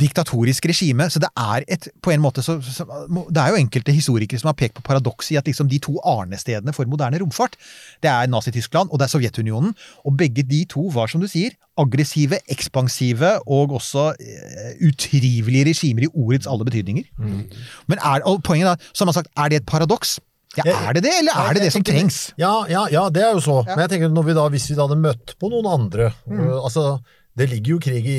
diktatorisk 0.00 0.68
regime. 0.70 1.08
Så 1.10 1.22
det 1.22 1.30
er 1.36 1.66
et, 1.68 1.88
på 2.02 2.12
en 2.14 2.22
måte, 2.24 2.44
så, 2.44 2.58
så, 2.64 2.86
det 3.28 3.42
er 3.42 3.54
jo 3.54 3.62
enkelte 3.62 3.94
historikere 3.94 4.40
som 4.40 4.52
har 4.52 4.58
pekt 4.58 4.78
på 4.78 4.86
paradokset 4.86 5.36
i 5.36 5.40
at 5.40 5.48
liksom 5.48 5.70
de 5.70 5.80
to 5.82 5.98
arnestedene 6.06 6.74
for 6.76 6.88
moderne 6.90 7.20
romfart, 7.22 7.58
det 8.04 8.10
er 8.10 8.30
Nazi-Tyskland 8.30 8.92
og 8.92 9.00
det 9.00 9.08
er 9.08 9.14
Sovjetunionen, 9.14 9.74
og 10.04 10.16
begge 10.18 10.44
de 10.46 10.64
to 10.70 10.88
var, 10.94 11.10
som 11.10 11.22
du 11.22 11.28
sier, 11.30 11.56
aggressive, 11.78 12.40
ekspansive 12.50 13.36
og 13.46 13.74
også 13.78 14.08
eh, 14.18 14.72
utrivelige 14.82 15.68
regimer 15.70 16.08
i 16.08 16.12
ordets 16.14 16.48
alle 16.50 16.66
betydninger. 16.66 17.04
Men 17.86 18.00
er, 18.02 18.24
og 18.26 18.42
poenget 18.42 18.72
da, 18.72 18.90
som 18.92 19.12
sagt, 19.14 19.30
er 19.36 19.52
det 19.52 19.62
et 19.62 19.68
paradoks? 19.68 20.18
Ja, 20.56 20.64
er 20.88 20.96
det 20.96 21.04
det, 21.04 21.12
eller 21.20 21.36
er 21.38 21.54
det 21.54 21.66
det 21.66 21.72
som 21.74 21.84
trengs? 21.84 22.18
Ja, 22.40 22.64
ja, 22.70 22.86
ja, 22.90 23.04
det 23.12 23.22
er 23.22 23.36
jo 23.36 23.42
så. 23.44 23.60
Men 23.68 23.84
jeg 23.84 23.92
tenker 23.92 24.24
vi 24.26 24.34
da, 24.34 24.46
hvis 24.50 24.66
vi 24.70 24.78
da 24.78 24.86
hadde 24.88 24.98
møtt 25.02 25.36
på 25.38 25.52
noen 25.52 25.68
andre 25.70 26.12
Mm. 26.28 26.40
Altså, 26.64 26.98
det 27.38 27.48
ligger 27.52 27.76
jo 27.76 27.78
krig 27.84 28.06
i, 28.06 28.18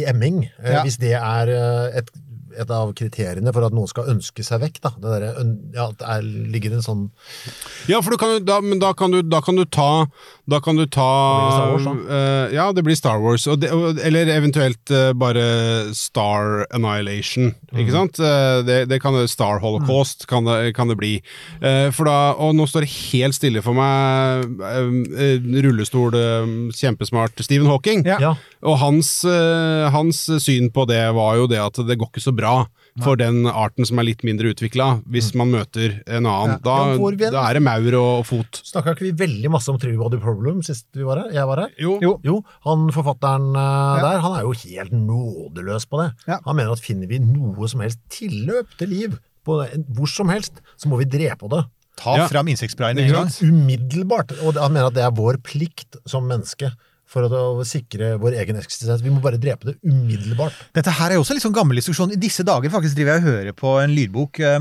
i 0.00 0.02
emming. 0.10 0.44
eh, 0.58 0.72
Ja. 0.74 0.82
Hvis 0.86 0.98
det 1.02 1.14
er 1.18 1.52
øh, 1.54 1.98
et, 2.00 2.10
et 2.60 2.70
av 2.74 2.90
kriteriene 2.98 3.52
for 3.54 3.62
at 3.68 3.72
noen 3.76 3.86
skal 3.88 4.08
ønske 4.10 4.42
seg 4.42 4.58
vekk, 4.64 4.80
da. 4.82 4.90
Det 4.98 5.12
der, 5.22 5.26
ja, 5.76 5.84
det 5.94 6.06
er, 6.16 6.24
ligger 6.50 6.74
en 6.74 6.82
sånn 6.82 7.04
Ja, 7.88 8.00
for 8.02 8.10
du 8.10 8.18
kan, 8.20 8.40
da, 8.44 8.58
men 8.60 8.82
da 8.82 8.90
kan, 8.98 9.14
du, 9.14 9.22
da 9.22 9.38
kan 9.44 9.56
du 9.60 9.64
ta 9.64 10.06
Da 10.50 10.58
kan 10.62 10.78
du 10.78 10.82
ta 10.90 11.06
det 11.54 11.70
Wars, 11.70 11.86
uh, 11.86 12.54
Ja, 12.54 12.70
det 12.74 12.82
blir 12.86 12.98
Star 12.98 13.20
Wars. 13.22 13.46
Og 13.50 13.60
det, 13.62 13.70
og, 13.74 14.00
eller 14.02 14.30
eventuelt 14.34 14.90
uh, 14.90 15.12
bare 15.14 15.44
Star 15.94 16.64
Annihilation. 16.74 17.52
Ikke 17.70 17.94
sant? 17.94 18.18
Uh, 18.18 18.60
det, 18.66 18.82
det 18.90 19.00
kan 19.02 19.14
det, 19.14 19.28
Star 19.30 19.60
Holocaust 19.62 20.26
kan 20.30 20.48
det, 20.48 20.74
kan 20.74 20.90
det 20.90 20.98
bli. 20.98 21.12
Eh, 21.60 21.88
for 21.94 22.08
da, 22.08 22.32
og 22.40 22.54
nå 22.56 22.66
står 22.68 22.84
det 22.84 22.90
helt 23.12 23.36
stille 23.36 23.62
for 23.62 23.76
meg 23.76 24.46
rullestol, 25.64 26.14
kjempesmart 26.74 27.38
Stephen 27.44 27.68
Hawking. 27.70 28.04
Ja. 28.08 28.18
Ja. 28.22 28.34
Og 28.66 28.78
hans, 28.80 29.12
hans 29.94 30.22
syn 30.42 30.70
på 30.74 30.86
det 30.90 31.02
var 31.16 31.38
jo 31.38 31.48
det 31.50 31.60
at 31.62 31.80
det 31.86 31.98
går 32.00 32.10
ikke 32.10 32.24
så 32.24 32.34
bra 32.36 32.54
for 33.04 33.16
den 33.16 33.46
arten 33.46 33.86
som 33.86 33.98
er 33.98 34.06
litt 34.08 34.24
mindre 34.26 34.50
utvikla, 34.52 35.02
hvis 35.06 35.30
man 35.38 35.50
møter 35.52 36.00
en 36.06 36.26
annen. 36.26 36.58
Da, 36.64 36.76
Ja, 36.96 37.30
da 37.30 37.44
er 37.50 37.54
det 37.54 37.62
maur 37.62 37.94
og 38.00 38.26
fot. 38.26 38.60
Snakka 38.66 38.94
ikke 38.96 39.06
vi 39.08 39.12
veldig 39.24 39.50
masse 39.54 39.68
om 39.72 39.78
Three 39.78 39.96
Body 39.96 40.18
Problem 40.20 40.62
sist 40.66 40.86
vi 40.96 41.02
var 41.06 41.22
her? 41.24 41.30
Jeg 41.32 41.46
var 41.46 41.64
her? 41.64 41.70
Jo. 41.78 41.98
Jo. 42.02 42.12
Jo, 42.24 42.36
han 42.66 42.88
forfatteren 42.92 43.50
øh, 43.54 43.96
Ja. 44.00 44.02
der, 44.04 44.20
han 44.26 44.36
er 44.38 44.42
jo 44.42 44.52
helt 44.52 44.92
nådeløs 44.92 45.86
på 45.86 46.02
det. 46.02 46.12
Ja. 46.26 46.38
Han 46.46 46.56
mener 46.56 46.72
at 46.72 46.80
finner 46.84 47.06
vi 47.06 47.18
noe 47.22 47.68
som 47.68 47.80
helst 47.80 47.98
tilløp 48.10 48.76
til 48.78 48.88
liv, 48.88 49.18
på 49.46 49.62
hvor 49.96 50.06
som 50.10 50.28
helst, 50.28 50.60
så 50.76 50.88
må 50.90 50.98
vi 51.00 51.04
drepe 51.08 51.48
det. 51.48 51.64
Ta 52.00 52.16
Ja. 52.16 52.26
fram 52.28 52.48
insektsprayen 52.48 52.98
en 52.98 53.12
gang. 53.12 53.28
Umiddelbart. 53.44 54.32
Og 54.42 54.54
han 54.54 54.72
mener 54.72 54.86
at 54.88 54.94
det 54.94 55.02
er 55.04 55.10
vår 55.16 55.36
plikt 55.44 55.96
som 56.08 56.24
menneske 56.28 56.70
for 57.10 57.26
å 57.26 57.64
sikre 57.66 58.12
vår 58.22 58.36
egen 58.38 58.58
eksistens. 58.60 59.02
Vi 59.02 59.10
må 59.10 59.18
bare 59.24 59.40
drepe 59.40 59.72
det 59.72 59.76
umiddelbart. 59.82 60.54
Dette 60.76 60.94
her 60.94 61.10
er 61.10 61.18
jo 61.18 61.24
også 61.24 61.34
en 61.34 61.40
litt 61.40 61.46
sånn 61.46 61.56
gammel 61.56 61.80
diskusjon. 61.80 62.14
I 62.14 62.20
disse 62.20 62.46
dager 62.46 62.70
faktisk 62.70 62.98
driver 62.98 63.16
jeg 63.16 63.24
og 63.24 63.28
hører 63.30 63.56
på 63.58 63.74
en 63.82 63.94
lydbok, 63.96 64.40
eh, 64.46 64.60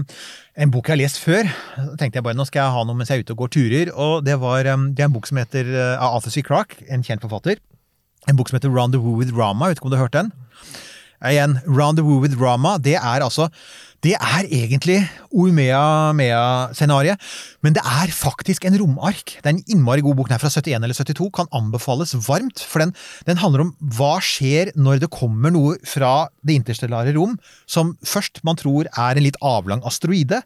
en 0.66 0.74
bok 0.74 0.90
jeg 0.90 0.96
har 0.96 1.02
lest 1.04 1.22
før. 1.22 1.50
Så 1.78 1.98
tenkte 2.02 2.20
jeg 2.20 2.26
bare 2.26 2.40
nå 2.40 2.48
skal 2.50 2.64
jeg 2.64 2.78
ha 2.78 2.86
noe 2.90 2.98
mens 2.98 3.14
jeg 3.14 3.22
er 3.22 3.28
ute 3.28 3.36
og 3.38 3.44
går 3.46 3.54
turer. 3.54 3.94
Og 3.94 4.26
det, 4.26 4.40
var, 4.42 4.66
eh, 4.66 4.86
det 4.98 5.06
er 5.06 5.12
en 5.12 5.18
bok 5.18 5.30
som 5.30 5.42
heter 5.42 5.70
eh, 5.70 5.96
av 6.02 6.18
Arthur 6.18 6.34
C. 6.34 6.46
Clarke, 6.46 6.82
en 6.90 7.06
kjent 7.06 7.22
forfatter. 7.22 7.62
En 8.28 8.40
bok 8.40 8.50
som 8.50 8.58
heter 8.58 8.74
Rendezvous 8.74 9.20
with 9.22 9.36
Rama. 9.38 9.70
Vet 9.70 9.80
ikke 9.80 9.92
om 9.92 9.94
du 9.94 10.00
har 10.00 10.08
hørt 10.10 10.18
den? 10.18 10.34
Igjen, 11.20 11.58
Rendezvous 11.68 12.22
with 12.24 12.40
Rama, 12.40 12.78
det 12.80 12.96
er 12.96 13.24
altså 13.26 13.50
Det 14.00 14.14
er 14.16 14.46
egentlig 14.48 15.02
Oumea-Mea-scenarioet, 15.36 17.20
men 17.60 17.74
det 17.76 17.82
er 17.84 18.14
faktisk 18.16 18.64
en 18.64 18.78
romark. 18.80 19.34
Det 19.36 19.44
er 19.44 19.58
en 19.58 19.66
innmari 19.68 20.00
god 20.00 20.16
bok. 20.16 20.30
Den 20.30 20.38
er 20.38 20.40
fra 20.40 20.48
71 20.48 20.86
eller 20.88 20.96
72, 20.96 21.28
kan 21.36 21.52
anbefales 21.52 22.16
varmt. 22.24 22.64
For 22.64 22.80
den, 22.80 22.94
den 23.28 23.42
handler 23.44 23.66
om 23.66 23.74
hva 23.98 24.14
skjer 24.24 24.72
når 24.80 25.04
det 25.04 25.12
kommer 25.12 25.52
noe 25.52 25.76
fra 25.84 26.30
det 26.48 26.56
interstellare 26.62 27.12
rom 27.18 27.36
som 27.68 27.98
først 28.08 28.40
man 28.48 28.56
tror 28.56 28.88
er 28.88 29.20
en 29.20 29.28
litt 29.28 29.40
avlang 29.44 29.84
asteroide, 29.84 30.40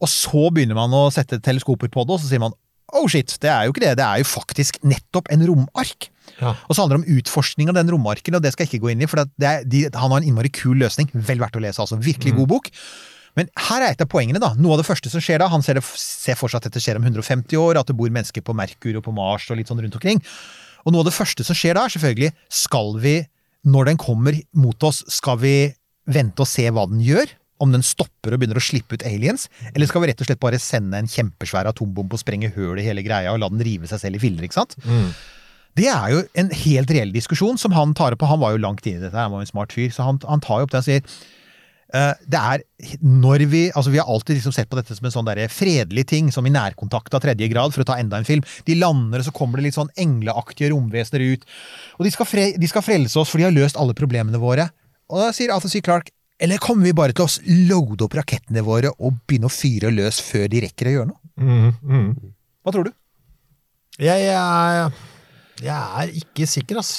og 0.00 0.08
så 0.08 0.48
begynner 0.48 0.80
man 0.80 0.96
å 0.96 1.10
sette 1.12 1.42
teleskoper 1.44 1.92
på 1.92 2.08
det, 2.08 2.16
og 2.16 2.24
så 2.24 2.32
sier 2.32 2.40
man 2.40 2.56
Oh 2.92 3.06
shit, 3.08 3.32
det 3.40 3.48
er 3.50 3.64
jo 3.64 3.72
ikke 3.72 3.82
det, 3.86 3.94
det 3.98 4.04
er 4.04 4.20
jo 4.20 4.26
faktisk 4.28 4.76
nettopp 4.84 5.30
en 5.32 5.46
romark. 5.48 6.10
Ja. 6.40 6.52
Og 6.68 6.74
så 6.74 6.82
handler 6.82 6.98
det 6.98 7.04
om 7.04 7.18
utforskning 7.18 7.70
av 7.72 7.78
den 7.78 7.90
romarken, 7.94 8.36
og 8.36 8.44
det 8.44 8.52
skal 8.52 8.66
jeg 8.66 8.74
ikke 8.74 8.84
gå 8.84 8.92
inn 8.92 9.04
i, 9.04 9.08
for 9.10 9.24
det 9.24 9.48
er, 9.48 9.64
de, 9.66 9.86
han 9.88 10.12
har 10.12 10.20
en 10.20 10.28
innmari 10.28 10.52
kul 10.54 10.76
løsning. 10.82 11.10
Vel 11.14 11.42
verdt 11.42 11.58
å 11.58 11.62
lese, 11.64 11.80
altså. 11.82 11.98
Virkelig 12.02 12.36
god 12.36 12.50
bok. 12.52 12.70
Men 13.38 13.48
her 13.66 13.82
er 13.82 13.94
et 13.94 14.02
av 14.04 14.10
poengene, 14.10 14.40
da. 14.42 14.52
Noe 14.58 14.76
av 14.76 14.82
det 14.82 14.86
første 14.86 15.10
som 15.10 15.22
skjer 15.22 15.42
da, 15.42 15.48
han 15.50 15.64
ser, 15.64 15.80
det, 15.80 15.84
ser 15.98 16.38
for 16.38 16.50
seg 16.50 16.60
at 16.60 16.68
dette 16.68 16.82
skjer 16.82 17.00
om 17.00 17.06
150 17.06 17.58
år, 17.58 17.80
at 17.80 17.90
det 17.90 17.96
bor 17.98 18.12
mennesker 18.12 18.44
på 18.46 18.54
Merkur 18.56 19.00
og 19.00 19.06
på 19.06 19.14
Mars 19.16 19.48
og 19.50 19.58
litt 19.58 19.70
sånn 19.70 19.82
rundt 19.82 19.98
omkring. 19.98 20.22
Og 20.84 20.94
noe 20.94 21.02
av 21.02 21.08
det 21.08 21.16
første 21.16 21.46
som 21.46 21.56
skjer 21.58 21.78
da, 21.78 21.86
er 21.86 21.94
selvfølgelig, 21.96 22.30
skal 22.62 22.92
vi, 23.02 23.16
når 23.66 23.90
den 23.90 24.00
kommer 24.00 24.38
mot 24.60 24.86
oss, 24.86 25.02
skal 25.10 25.40
vi 25.42 25.56
vente 26.04 26.44
og 26.44 26.50
se 26.50 26.68
hva 26.68 26.86
den 26.90 27.02
gjør? 27.02 27.32
Om 27.62 27.70
den 27.76 27.84
stopper 27.86 28.34
og 28.34 28.40
begynner 28.42 28.58
å 28.58 28.64
slippe 28.64 28.98
ut 28.98 29.04
aliens? 29.06 29.46
Eller 29.74 29.86
skal 29.86 30.02
vi 30.02 30.10
rett 30.10 30.20
og 30.24 30.26
slett 30.26 30.42
bare 30.42 30.58
sende 30.58 30.98
en 30.98 31.10
kjempesvær 31.10 31.70
atombombe 31.70 32.16
og 32.18 32.22
sprenge 32.22 32.50
høl 32.56 32.80
i 32.82 32.86
hele 32.88 33.04
greia 33.06 33.32
og 33.34 33.38
la 33.42 33.50
den 33.52 33.62
rive 33.62 33.86
seg 33.90 34.02
selv 34.02 34.18
i 34.18 34.24
filler, 34.26 34.48
ikke 34.48 34.58
sant? 34.58 34.74
Det 35.78 35.88
er 35.90 36.10
jo 36.12 36.20
en 36.38 36.50
helt 36.54 36.90
reell 36.94 37.14
diskusjon 37.14 37.58
som 37.58 37.74
han 37.74 37.94
tar 37.98 38.14
opp, 38.14 38.22
og 38.22 38.30
han 38.30 38.42
var 38.42 38.52
jo 38.54 38.62
langt 38.62 38.84
inne 38.86 39.00
i 39.00 39.06
dette, 39.08 39.18
han 39.18 39.32
var 39.32 39.42
jo 39.42 39.48
en 39.48 39.54
smart 39.54 39.74
fyr, 39.74 39.88
så 39.90 40.06
han, 40.06 40.20
han 40.22 40.42
tar 40.44 40.60
jo 40.62 40.68
opp 40.68 40.74
det 40.74 40.82
og 40.84 40.86
sier 40.86 41.00
eh, 41.98 42.12
det 42.30 42.42
er 42.42 42.62
når 43.02 43.44
vi 43.50 43.64
altså 43.72 43.90
Vi 43.90 43.98
har 43.98 44.10
alltid 44.10 44.38
liksom 44.38 44.54
sett 44.54 44.70
på 44.70 44.78
dette 44.78 44.94
som 44.94 45.08
en 45.08 45.14
sånn 45.14 45.26
der 45.26 45.42
fredelig 45.50 46.06
ting, 46.12 46.30
som 46.34 46.46
i 46.46 46.52
nærkontakt 46.54 47.14
av 47.14 47.24
tredje 47.26 47.50
grad, 47.50 47.74
for 47.74 47.82
å 47.82 47.88
ta 47.90 47.98
enda 47.98 48.20
en 48.22 48.28
film. 48.28 48.46
De 48.66 48.78
lander, 48.78 49.18
og 49.18 49.26
så 49.26 49.34
kommer 49.34 49.58
det 49.58 49.66
litt 49.68 49.78
sånn 49.78 49.90
engleaktige 49.98 50.70
romvesener 50.70 51.26
ut. 51.34 51.46
Og 51.98 52.06
de 52.06 52.14
skal, 52.14 52.30
fre, 52.30 52.48
de 52.54 52.70
skal 52.70 52.86
frelse 52.86 53.18
oss, 53.18 53.30
for 53.30 53.42
de 53.42 53.48
har 53.48 53.54
løst 53.54 53.78
alle 53.80 53.98
problemene 53.98 54.42
våre. 54.42 54.70
Og 55.10 55.20
da 55.20 55.32
sier 55.36 55.52
Arthur 55.52 55.74
C. 55.74 55.82
Clarke 55.84 56.13
eller 56.42 56.62
kommer 56.62 56.88
vi 56.88 56.96
bare 56.96 57.14
til 57.14 57.26
å 57.26 57.56
loade 57.70 58.06
opp 58.06 58.16
rakettene 58.18 58.64
våre 58.66 58.90
og 58.98 59.20
begynne 59.28 59.50
å 59.50 59.54
fyre 59.54 59.92
løs 59.94 60.20
før 60.24 60.48
de 60.50 60.64
rekker 60.66 60.90
å 60.90 60.94
gjøre 60.96 61.10
noe? 61.12 61.20
Hva 62.64 62.74
tror 62.74 62.88
du? 62.88 62.94
Jeg, 64.02 64.24
jeg, 64.26 64.88
jeg 65.62 65.74
er 66.02 66.14
ikke 66.18 66.48
sikker, 66.50 66.80
ass. 66.82 66.92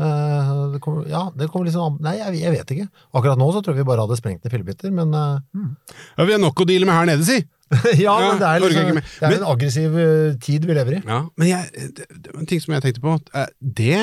Eh, 0.00 0.50
det 0.72 0.80
kommer, 0.82 1.06
ja, 1.10 1.28
det 1.36 1.46
kommer 1.52 1.68
liksom 1.68 1.84
an 1.84 1.98
Nei, 2.02 2.16
jeg, 2.18 2.40
jeg 2.40 2.54
vet 2.56 2.74
ikke. 2.74 2.88
Akkurat 3.14 3.38
nå 3.38 3.50
så 3.54 3.62
tror 3.62 3.76
jeg 3.76 3.84
vi 3.84 3.90
bare 3.92 4.06
hadde 4.06 4.18
sprengt 4.18 4.42
ned 4.42 4.54
fillebiter, 4.54 4.90
men 4.94 5.14
mm. 5.14 5.70
Ja, 6.16 6.26
vi 6.26 6.34
har 6.34 6.42
nok 6.42 6.64
å 6.64 6.66
deale 6.66 6.88
med 6.88 6.96
her 6.96 7.10
nede, 7.12 7.26
si! 7.28 7.38
Ja, 8.04 8.14
men 8.18 8.40
det 8.40 8.46
er, 8.48 8.62
liksom, 8.64 8.96
det 8.98 9.22
er 9.22 9.28
Men- 9.30 9.36
en 9.38 9.48
aggressiv 9.52 9.96
eh, 10.02 10.32
tid 10.42 10.64
vi 10.66 10.74
lever 10.74 10.96
i. 10.98 11.00
Ja, 11.06 11.20
men 11.38 11.48
jeg, 11.52 11.90
det, 11.94 12.06
det 12.10 12.32
en 12.34 12.48
ting 12.50 12.62
som 12.64 12.74
jeg 12.74 12.82
tenkte 12.86 13.02
på. 13.04 13.14
eh, 13.38 13.46
Det, 13.62 14.00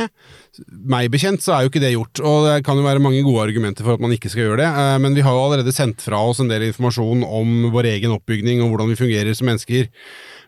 meg 0.87 1.09
bekjent, 1.11 1.43
så 1.43 1.57
er 1.57 1.65
jo 1.65 1.71
ikke 1.73 1.83
det 1.83 1.91
gjort. 1.95 2.21
Og 2.23 2.47
det 2.47 2.57
kan 2.67 2.79
jo 2.79 2.85
være 2.87 3.03
mange 3.03 3.19
gode 3.27 3.43
argumenter 3.49 3.83
for 3.83 3.97
at 3.97 4.03
man 4.05 4.13
ikke 4.15 4.31
skal 4.31 4.45
gjøre 4.47 4.61
det. 4.63 4.69
eh, 4.71 4.97
Men 5.03 5.17
vi 5.17 5.25
har 5.27 5.35
jo 5.35 5.43
allerede 5.49 5.75
sendt 5.75 5.99
fra 6.05 6.21
oss 6.29 6.39
en 6.43 6.47
del 6.51 6.69
informasjon 6.69 7.25
om 7.27 7.67
vår 7.75 7.91
egen 7.97 8.15
oppbygning 8.15 8.63
og 8.63 8.71
hvordan 8.71 8.93
vi 8.93 9.01
fungerer 9.03 9.35
som 9.35 9.49
mennesker. 9.51 9.89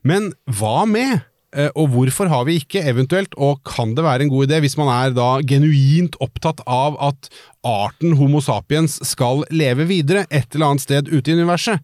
Men 0.07 0.31
hva 0.47 0.85
med? 0.87 1.25
Og 1.73 1.87
hvorfor 1.89 2.29
har 2.29 2.43
vi 2.45 2.59
ikke, 2.61 2.83
eventuelt, 2.85 3.31
og 3.41 3.63
kan 3.65 3.95
det 3.97 4.03
være 4.05 4.21
en 4.21 4.29
god 4.29 4.45
idé, 4.45 4.59
hvis 4.61 4.75
man 4.77 4.91
er 4.93 5.15
da 5.17 5.39
genuint 5.49 6.13
opptatt 6.21 6.61
av 6.69 6.93
at 7.01 7.25
arten 7.65 8.13
Homo 8.19 8.37
sapiens 8.45 8.99
skal 9.09 9.41
leve 9.49 9.87
videre 9.89 10.27
et 10.29 10.45
eller 10.53 10.67
annet 10.75 10.83
sted 10.85 11.09
ute 11.09 11.31
i 11.33 11.33
universet? 11.39 11.81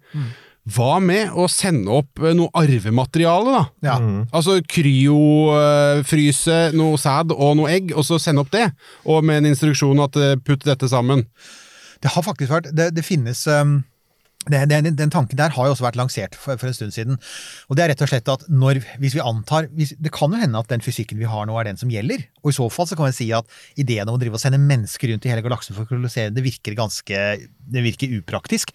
Hva 0.65 0.97
med 0.97 1.29
å 1.37 1.45
sende 1.51 1.93
opp 1.93 2.21
eh, 2.23 2.33
noe 2.33 2.49
arvemateriale, 2.57 3.51
da? 3.53 3.63
Ja. 3.85 3.97
Altså 4.33 4.57
kryofryse 4.65 6.57
noe 6.73 6.97
sæd 6.97 7.35
og 7.35 7.57
noe 7.59 7.69
egg, 7.75 7.93
og 7.93 8.05
så 8.07 8.17
sende 8.21 8.41
opp 8.41 8.49
det. 8.55 8.71
Og 9.05 9.21
med 9.25 9.43
en 9.43 9.51
instruksjon 9.51 10.01
at 10.07 10.17
eh, 10.17 10.39
putt 10.41 10.65
dette 10.65 10.89
sammen. 10.89 11.21
Det 12.01 12.09
har 12.13 12.25
faktisk 12.25 12.51
vært 12.51 12.71
Det, 12.75 12.89
det 12.97 13.05
finnes 13.05 13.45
um, 13.47 13.79
det, 14.51 14.59
det, 14.69 14.91
den 14.97 15.13
tanken 15.13 15.37
der 15.39 15.53
har 15.55 15.67
jo 15.67 15.73
også 15.73 15.85
vært 15.87 15.97
lansert 15.97 16.35
for, 16.37 16.57
for 16.61 16.69
en 16.69 16.75
stund 16.77 16.93
siden. 16.93 17.17
Og 17.69 17.77
det 17.77 17.85
er 17.85 17.91
rett 17.93 18.03
og 18.05 18.11
slett 18.11 18.29
at 18.29 18.45
når, 18.51 18.81
hvis 19.01 19.15
vi 19.17 19.23
antar 19.23 19.69
hvis, 19.73 19.95
Det 19.97 20.11
kan 20.13 20.33
jo 20.33 20.41
hende 20.41 20.59
at 20.59 20.69
den 20.69 20.85
fysikken 20.85 21.21
vi 21.21 21.29
har 21.29 21.47
nå, 21.49 21.55
er 21.57 21.69
den 21.69 21.81
som 21.81 21.89
gjelder. 21.93 22.27
Og 22.43 22.51
i 22.51 22.57
så 22.57 22.67
fall 22.73 22.89
så 22.89 22.97
kan 22.97 23.09
vi 23.09 23.17
si 23.17 23.31
at 23.37 23.49
ideen 23.81 24.09
om 24.09 24.17
å 24.17 24.21
drive 24.21 24.37
og 24.37 24.43
sende 24.43 24.61
mennesker 24.61 25.13
rundt 25.13 25.25
i 25.25 25.33
hele 25.33 25.45
galaksen 25.45 25.77
for 25.77 25.85
å 25.85 25.89
kolonisere, 25.89 26.33
det 26.33 26.45
virker 26.45 26.77
ganske 26.77 27.25
Det 27.65 27.85
virker 27.85 28.17
upraktisk. 28.19 28.73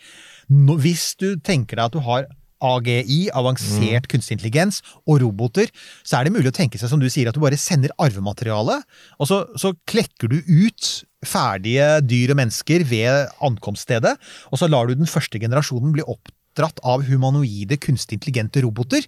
Nå, 0.51 0.77
hvis 0.83 1.13
du 1.21 1.33
tenker 1.39 1.79
deg 1.79 1.89
at 1.89 1.97
du 1.97 2.03
har 2.05 2.29
AGI, 2.61 3.31
avansert 3.33 4.09
kunstig 4.11 4.37
intelligens, 4.37 4.83
og 5.09 5.23
roboter, 5.23 5.71
så 6.05 6.19
er 6.19 6.27
det 6.27 6.35
mulig 6.35 6.51
å 6.53 6.57
tenke 6.57 6.81
seg, 6.81 6.91
som 6.93 7.01
du 7.01 7.09
sier, 7.09 7.31
at 7.31 7.37
du 7.37 7.43
bare 7.43 7.59
sender 7.61 7.95
arvemateriale, 8.01 8.81
og 9.17 9.31
så, 9.31 9.45
så 9.61 9.73
klekker 9.89 10.29
du 10.29 10.41
ut 10.45 10.91
ferdige 11.27 11.89
dyr 12.05 12.35
og 12.35 12.41
mennesker 12.41 12.85
ved 12.89 13.33
ankomststedet, 13.45 14.13
og 14.53 14.61
så 14.61 14.69
lar 14.69 14.89
du 14.89 14.97
den 14.97 15.09
første 15.11 15.41
generasjonen 15.41 15.95
bli 15.97 16.05
oppdratt 16.05 16.81
av 16.85 17.05
humanoide, 17.09 17.81
kunstig 17.81 18.19
intelligente 18.19 18.61
roboter. 18.65 19.05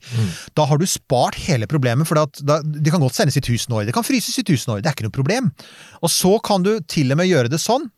Da 0.57 0.67
har 0.69 0.81
du 0.81 0.89
spart 0.89 1.41
hele 1.45 1.69
problemet, 1.69 2.09
for 2.09 2.21
det 2.41 2.93
kan 2.93 3.05
godt 3.05 3.19
sendes 3.19 3.37
i 3.37 3.45
1000 3.45 3.77
år, 3.77 3.89
det 3.89 3.97
kan 3.97 4.07
fryses 4.07 4.39
i 4.41 4.47
1000 4.47 4.77
år, 4.77 4.81
det 4.85 4.93
er 4.93 4.97
ikke 4.97 5.09
noe 5.11 5.21
problem. 5.21 5.53
Og 6.01 6.13
så 6.13 6.39
kan 6.45 6.65
du 6.65 6.79
til 6.89 7.13
og 7.13 7.21
med 7.21 7.29
gjøre 7.29 7.53
det 7.53 7.61
sånn 7.61 7.91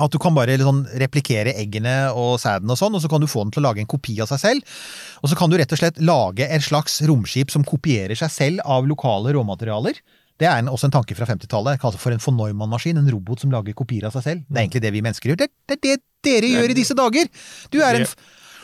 at 0.00 0.14
du 0.14 0.18
kan 0.22 0.34
bare 0.36 0.56
sånn 0.60 0.84
replikere 1.02 1.52
eggene 1.60 1.96
og 2.16 2.38
sæden 2.40 2.70
og 2.72 2.78
sånn, 2.80 2.96
og 2.96 3.02
så 3.04 3.10
kan 3.12 3.20
du 3.20 3.28
få 3.30 3.44
den 3.44 3.52
til 3.52 3.62
å 3.62 3.68
lage 3.68 3.82
en 3.82 3.90
kopi 3.90 4.16
av 4.24 4.30
seg 4.30 4.40
selv. 4.40 4.76
Og 5.20 5.32
så 5.32 5.38
kan 5.38 5.52
du 5.52 5.58
rett 5.60 5.74
og 5.74 5.80
slett 5.80 6.00
lage 6.00 6.48
et 6.48 6.64
slags 6.64 7.00
romskip 7.08 7.52
som 7.52 7.66
kopierer 7.66 8.16
seg 8.18 8.32
selv 8.32 8.64
av 8.64 8.88
lokale 8.88 9.34
råmaterialer. 9.36 10.00
Det 10.40 10.48
er 10.48 10.62
en, 10.62 10.70
også 10.72 10.88
en 10.88 10.96
tanke 10.96 11.14
fra 11.14 11.28
50-tallet. 11.28 11.78
Kalles 11.82 12.00
for 12.00 12.14
en 12.14 12.22
von 12.22 12.38
Neumann-maskin. 12.38 12.98
En 12.98 13.10
robot 13.12 13.44
som 13.44 13.52
lager 13.52 13.76
kopier 13.78 14.08
av 14.08 14.16
seg 14.16 14.24
selv. 14.24 14.46
Det 14.48 14.56
er 14.56 14.64
egentlig 14.64 14.82
det 14.82 14.94
vi 14.94 15.04
mennesker 15.04 15.32
gjør. 15.32 15.42
Det, 15.44 15.50
det 15.68 15.76
er 15.76 15.84
det 15.84 15.98
dere 16.22 16.52
gjør 16.52 16.72
i 16.72 16.78
disse 16.78 16.96
dager! 16.98 17.28
Du 17.72 17.80
er 17.82 18.00
en 18.00 18.06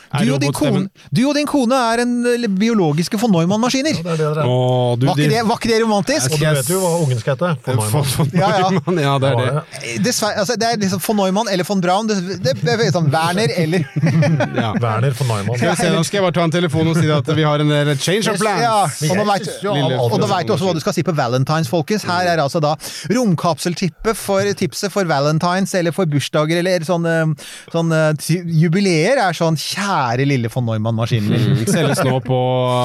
du 0.08 0.32
og, 0.32 0.40
din 0.40 0.52
kone, 0.56 0.86
du 1.12 1.20
og 1.28 1.34
din 1.36 1.46
kone 1.48 1.76
er 1.92 2.00
en 2.04 2.12
biologiske 2.58 3.18
von 3.20 3.32
Neumann-maskiner. 3.34 3.98
Ja, 4.00 4.14
Var, 4.18 5.44
var 5.44 5.58
ikke 5.58 5.68
det 5.68 5.80
romantisk? 5.82 6.32
Og 6.32 6.40
du 6.40 6.46
vet 6.46 6.70
jo 6.72 6.78
hva 6.80 6.92
ungen 7.02 7.18
skal 7.20 7.36
hete. 7.36 7.50
For, 7.66 7.82
For 7.92 8.08
von 8.16 8.30
Neumann. 8.32 9.00
Ja, 9.02 9.04
ja. 9.04 9.08
Ja, 9.08 9.16
det 9.20 9.28
er 9.28 9.36
det. 9.42 9.92
Dessverre, 10.06 10.38
altså, 10.42 10.56
det 10.60 10.68
er 10.70 10.80
liksom 10.80 11.02
von 11.04 11.18
Neumann 11.20 11.50
eller 11.52 11.68
von 11.68 11.82
Braun. 11.84 12.08
Det, 12.08 12.16
det, 12.44 12.54
det 12.64 12.76
er 12.86 12.92
sånn 12.94 13.10
Werner 13.12 13.52
eller 13.56 13.84
Ja. 14.62 14.72
Werner 14.80 15.12
von 15.18 15.28
Neumann. 15.28 15.60
Skal 15.60 15.74
vi 15.74 15.76
se, 15.82 15.90
nå 15.92 16.02
skal 16.08 16.20
jeg 16.20 16.26
bare 16.28 16.36
ta 16.38 16.46
en 16.48 16.56
telefon 16.56 16.92
og 16.94 16.96
si 17.02 17.12
at 17.12 17.30
vi 17.36 17.44
har 17.46 17.64
en 17.66 17.74
eh, 17.76 17.92
change 18.00 18.32
of 18.32 18.40
plans. 18.40 18.64
Ja, 18.64 18.80
og 19.12 19.20
nå 19.20 20.28
vet, 20.32 20.48
du 20.48 20.54
også 20.56 20.70
hva 20.70 20.76
du 20.78 20.82
skal 20.82 20.96
si 20.96 21.04
på 21.04 21.12
Valentines, 21.18 21.68
folkens. 21.68 22.06
Her 22.08 22.32
er 22.32 22.42
altså 22.42 22.62
da 22.64 22.74
romkapseltippet 23.12 24.16
for 24.18 24.48
tipset 24.58 24.92
for 24.94 25.08
Valentines 25.08 25.74
eller 25.76 25.92
for 25.92 26.08
bursdager 26.08 26.62
eller 26.62 26.86
sånn, 26.88 27.04
eh, 27.08 27.52
sånn 27.74 27.92
eh, 27.92 28.32
jubileer 28.64 29.20
er 29.28 29.36
sånn 29.36 29.58
kjære 29.58 29.97
lille 30.28 30.50
von 30.52 30.64
Neumann-maskinen 30.68 31.28
min. 31.32 31.48
Mm, 31.58 31.66
Selges 31.70 32.02
nå 32.06 32.18
på 32.24 32.38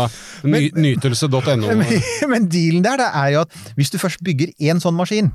ny, 0.53 0.65
nytelse.no. 0.75 1.69
Men, 1.79 1.85
men 2.31 2.49
dealen 2.51 2.83
der 2.85 2.99
det 3.03 3.09
er 3.13 3.29
jo 3.35 3.45
at 3.45 3.61
hvis 3.77 3.93
du 3.93 3.99
først 4.01 4.23
bygger 4.25 4.51
én 4.63 4.81
sånn 4.83 4.95
maskin, 4.97 5.31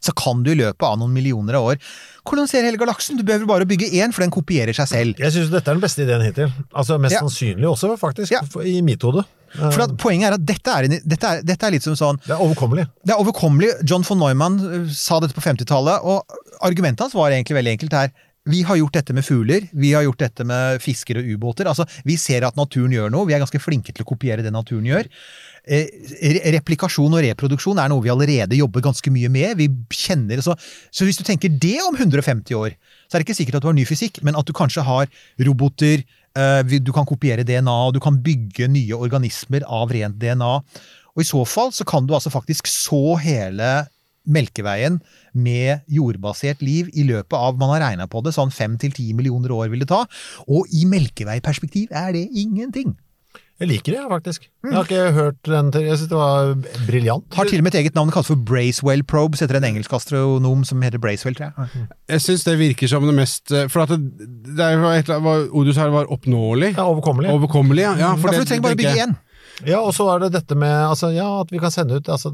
så 0.00 0.14
kan 0.16 0.44
du 0.46 0.52
i 0.52 0.58
løpet 0.60 0.86
av 0.86 0.96
noen 1.00 1.12
millioner 1.12 1.56
av 1.58 1.66
år 1.72 1.80
kolonisere 2.28 2.68
hele 2.68 2.78
galaksen. 2.78 3.18
Du 3.18 3.24
behøver 3.26 3.48
bare 3.48 3.66
å 3.66 3.68
bygge 3.68 3.88
én, 3.98 4.12
for 4.14 4.22
den 4.22 4.30
kopierer 4.32 4.76
seg 4.76 4.86
selv. 4.90 5.18
Jeg 5.20 5.34
syns 5.34 5.50
dette 5.50 5.66
er 5.72 5.76
den 5.78 5.82
beste 5.82 6.04
ideen 6.04 6.22
hittil. 6.22 6.52
Altså 6.70 6.98
Mest 7.00 7.16
Ja. 7.16 7.22
sannsynlig 7.24 7.66
også, 7.68 7.96
faktisk, 7.98 8.32
Ja. 8.36 8.42
i 8.62 8.80
mitt 8.86 9.02
hode. 9.02 9.24
Eh, 9.58 9.70
For 9.74 9.82
at 9.82 9.96
Poenget 9.98 10.28
er 10.30 10.34
at 10.38 10.44
dette 10.46 10.70
er, 10.70 10.86
dette, 10.86 11.26
er, 11.26 11.42
dette 11.42 11.66
er 11.66 11.72
litt 11.74 11.82
som 11.82 11.96
sånn 11.98 12.20
Det 12.22 12.30
er 12.36 12.38
overkommelig. 12.44 12.84
Det 13.04 13.10
er 13.16 13.18
overkommelig. 13.18 13.72
John 13.82 14.04
von 14.06 14.20
Neumann 14.22 14.60
uh, 14.60 14.86
sa 14.94 15.18
dette 15.18 15.34
på 15.34 15.42
50-tallet, 15.42 16.04
og 16.06 16.22
argumentet 16.62 17.00
hans 17.08 17.16
var 17.18 17.32
egentlig 17.34 17.56
veldig 17.58 17.72
enkelt 17.74 17.92
her. 17.98 18.12
Vi 18.48 18.62
har 18.64 18.78
gjort 18.80 18.94
dette 18.96 19.12
med 19.12 19.24
fugler, 19.24 19.66
vi 19.76 19.90
har 19.92 20.06
gjort 20.06 20.22
dette 20.22 20.44
med 20.48 20.80
fisker 20.80 21.18
og 21.20 21.26
ubåter. 21.28 21.68
Altså, 21.68 21.84
vi 22.08 22.14
ser 22.16 22.46
at 22.48 22.56
naturen 22.56 22.94
gjør 22.94 23.10
noe, 23.12 23.26
vi 23.28 23.34
er 23.36 23.42
ganske 23.42 23.60
flinke 23.60 23.92
til 23.92 24.06
å 24.06 24.08
kopiere 24.08 24.40
det 24.40 24.52
naturen 24.54 24.86
gjør. 24.88 25.10
Eh, 25.68 25.90
replikasjon 26.56 27.12
og 27.18 27.20
reproduksjon 27.26 27.82
er 27.82 27.90
noe 27.92 28.00
vi 28.00 28.12
allerede 28.12 28.56
jobber 28.56 28.86
ganske 28.86 29.12
mye 29.12 29.28
med. 29.28 29.58
Vi 29.60 29.68
kjenner 29.92 30.40
så, 30.40 30.56
så 30.88 31.04
hvis 31.04 31.20
du 31.20 31.24
tenker 31.28 31.52
det 31.52 31.76
om 31.84 31.98
150 31.98 32.56
år, 32.56 32.78
så 33.04 33.18
er 33.18 33.20
det 33.20 33.28
ikke 33.28 33.38
sikkert 33.42 33.60
at 33.60 33.66
du 33.66 33.68
har 33.68 33.76
ny 33.76 33.84
fysikk, 33.88 34.22
men 34.24 34.38
at 34.40 34.48
du 34.48 34.56
kanskje 34.56 34.86
har 34.88 35.12
roboter, 35.44 36.06
eh, 36.32 36.74
du 36.80 36.92
kan 36.96 37.08
kopiere 37.08 37.44
DNA, 37.44 37.78
du 37.92 38.00
kan 38.00 38.16
bygge 38.24 38.72
nye 38.72 38.96
organismer 38.96 39.68
av 39.68 39.92
rent 39.92 40.16
DNA. 40.16 40.54
Og 41.12 41.20
i 41.20 41.28
så 41.28 41.44
fall 41.44 41.76
så 41.76 41.84
kan 41.84 42.08
du 42.08 42.16
altså 42.16 42.32
faktisk 42.32 42.72
så 42.72 43.18
hele 43.20 43.82
Melkeveien 44.28 45.00
med 45.32 45.86
jordbasert 45.88 46.64
liv 46.64 46.90
i 46.92 47.06
løpet 47.08 47.36
av, 47.36 47.58
man 47.60 47.72
har 47.74 47.84
regna 47.88 48.08
på 48.10 48.22
det, 48.24 48.34
sånn 48.36 48.52
fem 48.54 48.76
til 48.80 48.92
ti 48.96 49.10
millioner 49.16 49.52
år 49.56 49.70
vil 49.72 49.84
det 49.84 49.90
ta. 49.92 50.04
Og 50.48 50.68
i 50.76 50.86
Melkeveiperspektiv 50.90 51.94
er 51.96 52.12
det 52.16 52.26
ingenting. 52.30 52.96
Jeg 53.60 53.68
liker 53.68 53.92
det, 53.92 54.02
faktisk. 54.08 54.46
Jeg 54.64 54.72
har 54.72 54.86
ikke 54.86 55.12
hørt 55.12 55.40
den 55.44 55.66
til 55.74 55.82
Jeg 55.84 55.98
syns 56.00 56.08
det 56.08 56.16
var 56.16 56.54
briljant. 56.86 57.26
Har 57.36 57.44
til 57.44 57.60
og 57.60 57.66
med 57.66 57.74
et 57.74 57.82
eget 57.82 57.98
navn, 57.98 58.12
kalt 58.14 58.30
for 58.30 58.40
Bracewell 58.48 59.02
Probes, 59.04 59.42
etter 59.44 59.58
en 59.58 59.66
engelsk 59.68 59.92
astronom 59.98 60.62
som 60.64 60.80
heter 60.80 61.02
Bracewell, 61.02 61.36
tror 61.36 61.50
jeg. 61.50 61.82
Jeg 62.08 62.24
syns 62.24 62.46
det 62.48 62.54
virker 62.56 62.88
som 62.88 63.04
det 63.04 63.12
mest 63.18 63.52
eh, 63.52 63.68
For 63.68 63.84
at 63.84 63.92
det, 63.92 64.30
det 64.48 64.70
var 64.80 64.96
et 64.96 65.04
eller 65.04 65.18
annet 65.18 65.26
hva 65.26 65.60
Odus 65.60 65.76
her 65.76 65.92
var 65.92 66.08
oppnåelig. 66.08 66.72
Ja, 66.78 66.88
overkommelig. 66.88 67.34
Overkommelig, 67.36 67.84
ja. 67.84 67.92
ja 68.00 68.06
Ja, 68.06 68.14
for 68.16 68.32
du 68.32 68.48
trenger 68.48 68.64
bare 68.64 68.78
å 68.78 68.80
bygge 68.80 69.04
én. 69.04 69.14
Ja, 69.68 69.82
og 69.84 69.92
så 69.92 70.08
er 70.14 70.24
det 70.24 70.32
dette 70.38 70.56
med 70.56 70.72
altså, 70.72 71.12
ja, 71.12 71.28
at 71.42 71.52
vi 71.52 71.60
kan 71.60 71.74
sende 71.74 72.00
ut 72.00 72.08
altså, 72.08 72.32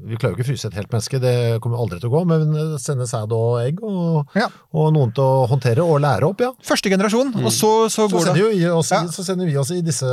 Vi 0.00 0.16
klarer 0.16 0.32
jo 0.32 0.38
ikke 0.40 0.46
å 0.46 0.48
fryse 0.48 0.66
et 0.66 0.74
helt 0.74 0.90
menneske, 0.90 1.18
det 1.22 1.32
kommer 1.62 1.78
aldri 1.78 1.98
til 2.00 2.08
å 2.08 2.12
gå, 2.14 2.20
men 2.26 2.54
sende 2.80 3.04
sæd 3.06 3.30
og 3.36 3.60
egg 3.62 3.82
og, 3.86 4.26
Ja. 4.34 4.48
og 4.74 4.88
noen 4.96 5.12
til 5.14 5.22
å 5.22 5.44
håndtere 5.46 5.84
og 5.84 6.00
lære 6.02 6.26
opp, 6.26 6.40
ja. 6.42 6.48
Første 6.64 6.90
generasjon, 6.90 7.30
og 7.38 7.52
så, 7.54 7.70
så 7.92 8.08
går 8.10 8.24
så 8.26 8.34
det 8.34 8.46
vi 8.56 8.66
oss, 8.66 8.90
Ja. 8.90 9.02
så 9.12 9.22
sender 9.22 9.46
vi 9.46 9.54
oss 9.60 9.70
i 9.70 9.80
disse 9.84 10.08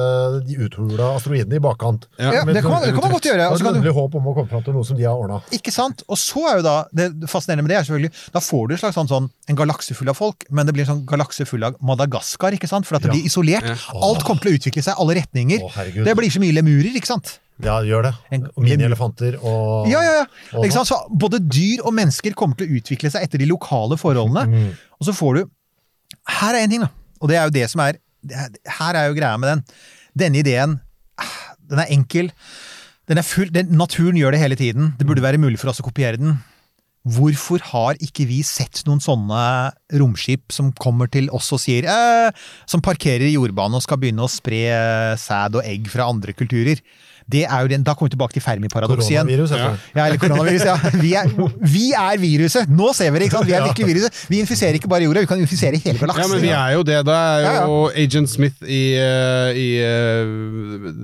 de 0.46 0.60
uthula 0.62 1.16
asteroidene 1.16 1.58
i 1.58 1.64
bakkant. 1.64 2.06
Ja. 2.20 2.44
Det 2.46 2.62
kan 2.62 2.70
man, 2.70 2.84
det 2.86 2.94
kan 2.94 3.02
man 3.08 3.16
godt 3.16 3.30
gjøre. 3.32 3.50
Og 3.50 3.58
så 3.58 3.66
kan 3.72 3.82
du 3.82 3.92
håp 3.96 4.16
om 4.20 4.30
å 4.30 4.36
komme 4.36 4.50
fram 4.52 4.64
til 4.68 4.74
noe 4.78 4.86
som 4.86 4.98
de 5.00 5.08
har 5.10 5.16
ordna. 5.18 5.42
Ikke 5.58 5.74
sant? 5.74 6.04
Og 6.08 6.18
så 6.22 6.46
er 6.52 6.60
jo 6.60 6.68
da 6.68 6.76
Det 6.94 7.10
fascinerende 7.30 7.64
med 7.66 7.70
det 7.74 7.78
er 7.80 7.84
selvfølgelig 7.88 8.32
Da 8.34 8.40
får 8.44 8.68
du 8.68 8.74
en 8.76 8.82
slags 8.84 8.96
sånn, 9.00 9.08
sånn 9.10 9.30
en 9.50 9.56
galakse 9.56 9.96
full 9.96 10.10
av 10.10 10.16
folk, 10.20 10.46
men 10.52 10.66
det 10.68 10.74
blir 10.76 10.86
en 10.86 10.92
sånn 11.00 11.06
galakse 11.10 11.48
full 11.48 11.64
av 11.64 11.76
Madagaskar, 11.82 12.54
ikke 12.54 12.68
sant? 12.70 12.86
For 12.86 12.96
at 13.00 13.02
det 13.04 13.12
blir 13.16 13.26
isolert. 13.26 13.66
Alt 13.96 14.24
kommer 14.28 14.42
til 14.44 14.54
å 14.54 14.58
utvikle 14.60 14.84
seg, 14.86 14.94
alle 15.00 15.18
retninger. 15.18 15.64
Å, 15.66 16.04
det 16.06 16.16
blir 16.20 16.30
så 16.30 16.40
mye 16.44 16.54
lemurer, 16.54 16.94
ikke 16.96 17.10
sant? 17.10 17.40
Ja, 17.64 17.80
gjør 17.84 18.06
det. 18.08 18.14
Minielefanter 18.56 19.36
Og 19.44 19.90
Ja, 19.92 20.00
ja, 20.06 20.14
ja. 20.22 20.26
og-? 20.56 20.88
Så 20.88 20.98
både 21.12 21.42
dyr 21.44 21.84
og 21.84 21.94
mennesker 21.98 22.36
kommer 22.38 22.56
til 22.60 22.70
å 22.70 22.80
utvikle 22.80 23.12
seg 23.12 23.26
etter 23.28 23.42
de 23.42 23.50
lokale 23.50 23.98
forholdene. 24.00 24.46
Mm. 24.48 24.70
Og 25.00 25.10
så 25.10 25.16
får 25.16 25.40
du 25.42 25.50
Her 26.40 26.56
er 26.56 26.64
en 26.64 26.70
ting, 26.72 26.82
da. 26.86 26.90
Og 27.20 27.30
det 27.30 27.38
er 27.38 27.48
jo 27.50 27.56
det 27.60 27.70
som 27.70 27.82
er 27.84 27.98
er- 28.30 28.56
Her 28.80 28.96
er 28.96 29.08
jo 29.10 29.16
greia 29.20 29.38
med 29.40 29.50
den. 29.50 29.64
Denne 30.18 30.40
ideen, 30.42 30.80
ah, 31.18 31.56
den 31.70 31.80
er 31.80 31.92
enkel. 31.92 32.32
Den 33.08 33.18
er 33.18 33.24
full, 33.26 33.50
den, 33.50 33.72
naturen 33.78 34.16
gjør 34.16 34.32
det 34.32 34.40
hele 34.40 34.56
tiden. 34.56 34.94
Det 34.98 35.08
burde 35.08 35.22
være 35.24 35.40
mulig 35.42 35.60
for 35.60 35.70
oss 35.70 35.80
å 35.82 35.86
kopiere 35.88 36.18
den. 36.18 36.40
Hvorfor 37.08 37.62
har 37.72 37.96
ikke 38.04 38.26
vi 38.28 38.42
sett 38.44 38.84
noen 38.86 39.00
sånne 39.00 39.72
romskip 39.98 40.52
som 40.52 40.72
kommer 40.74 41.10
til 41.10 41.30
oss 41.32 41.48
og 41.56 41.62
sier 41.64 41.88
eh, 41.88 42.32
Som 42.68 42.84
parkerer 42.84 43.24
i 43.24 43.38
jordbanen 43.38 43.80
og 43.80 43.82
skal 43.86 43.98
begynne 44.02 44.26
å 44.26 44.30
spre 44.30 45.16
sæd 45.18 45.56
og 45.56 45.64
egg 45.64 45.88
fra 45.90 46.10
andre 46.12 46.36
kulturer? 46.36 46.82
Det 47.30 47.44
er 47.46 47.62
jo 47.62 47.68
den, 47.72 47.84
Da 47.86 47.94
kommer 47.94 48.10
vi 48.10 48.16
tilbake 48.16 48.34
til 48.38 48.44
Fermi-paradokset 48.46 49.12
igjen. 49.14 49.28
Koronavirus, 49.30 49.52
ja. 49.54 49.70
Ja, 49.96 50.06
eller 50.08 50.18
koronavirus, 50.22 50.66
ja. 50.66 50.76
Vi 51.06 51.14
er, 51.16 51.30
vi 51.62 51.86
er 51.94 52.18
viruset! 52.22 52.70
Nå 52.70 52.90
ser 52.98 53.12
vi 53.14 53.20
det, 53.22 53.28
ikke 53.30 53.38
sant? 53.38 53.48
Vi 53.50 53.54
er 53.58 53.64
virkelig 53.68 53.88
viruset. 53.94 54.22
Vi 54.32 54.40
infiserer 54.44 54.78
ikke 54.80 54.90
bare 54.92 55.06
jorda, 55.06 55.24
vi 55.26 55.30
kan 55.30 55.40
infisere 55.44 55.78
hele 55.84 56.00
galaksen. 56.02 56.24
Ja, 56.26 56.28
men 56.34 56.42
vi 56.44 56.50
er 56.56 56.74
jo 56.78 56.84
det. 56.88 56.98
Da 57.08 57.18
er 57.38 57.46
Ja, 57.46 57.54
jo 57.70 57.78
Agent 57.94 58.30
Smith 58.32 58.64
i, 58.66 58.82
eh, 59.00 59.60
i 59.60 59.68
eh, 59.86 60.34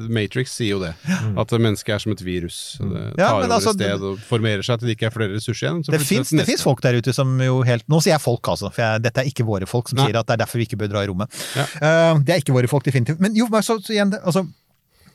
Matrix 0.09 0.55
sier 0.57 0.75
jo 0.75 0.79
det. 0.83 0.93
At 1.37 1.51
mennesket 1.61 1.95
er 1.95 2.03
som 2.03 2.15
et 2.15 2.23
virus. 2.25 2.77
Det 2.79 2.89
tar 2.89 2.93
Mm. 2.95 3.11
Ja, 3.19 3.29
men 3.39 3.45
over 3.45 3.55
altså, 3.55 3.69
et 3.73 3.79
sted 3.79 4.03
og 4.05 4.19
formerer 4.27 4.63
seg 4.65 4.79
til 4.79 4.89
det 4.89 4.95
ikke 4.97 5.07
er 5.09 5.13
flere 5.15 5.35
ressurser 5.35 5.67
igjen. 5.67 5.83
så 5.85 5.91
Det 5.91 6.45
fins 6.47 6.63
folk 6.63 6.81
der 6.83 6.97
ute 6.99 7.13
som 7.15 7.31
jo 7.41 7.61
helt 7.67 7.83
Nå 7.91 7.99
sier 8.03 8.13
jeg 8.15 8.21
folk, 8.23 8.47
altså, 8.51 8.69
for 8.73 8.81
jeg, 8.83 9.03
dette 9.05 9.21
er 9.23 9.29
ikke 9.29 9.45
våre 9.47 9.67
folk 9.69 9.89
som 9.89 9.99
Nei. 9.99 10.07
sier 10.09 10.19
at 10.19 10.27
det 10.27 10.33
er 10.37 10.41
derfor 10.43 10.57
vi 10.61 10.65
ikke 10.67 10.77
bør 10.81 10.91
dra 10.93 11.03
i 11.05 11.09
rommet. 11.11 11.31
Ja. 11.55 11.65
Eh, 11.79 12.19
det 12.25 12.35
er 12.35 12.43
ikke 12.43 12.55
våre 12.55 12.69
folk, 12.71 12.85
definitivt. 12.87 13.19
Men 13.23 13.35
jo, 13.37 13.47
men 13.51 13.63
så, 13.65 13.77
så 13.83 13.93
igjen, 13.95 14.13
altså, 14.23 14.45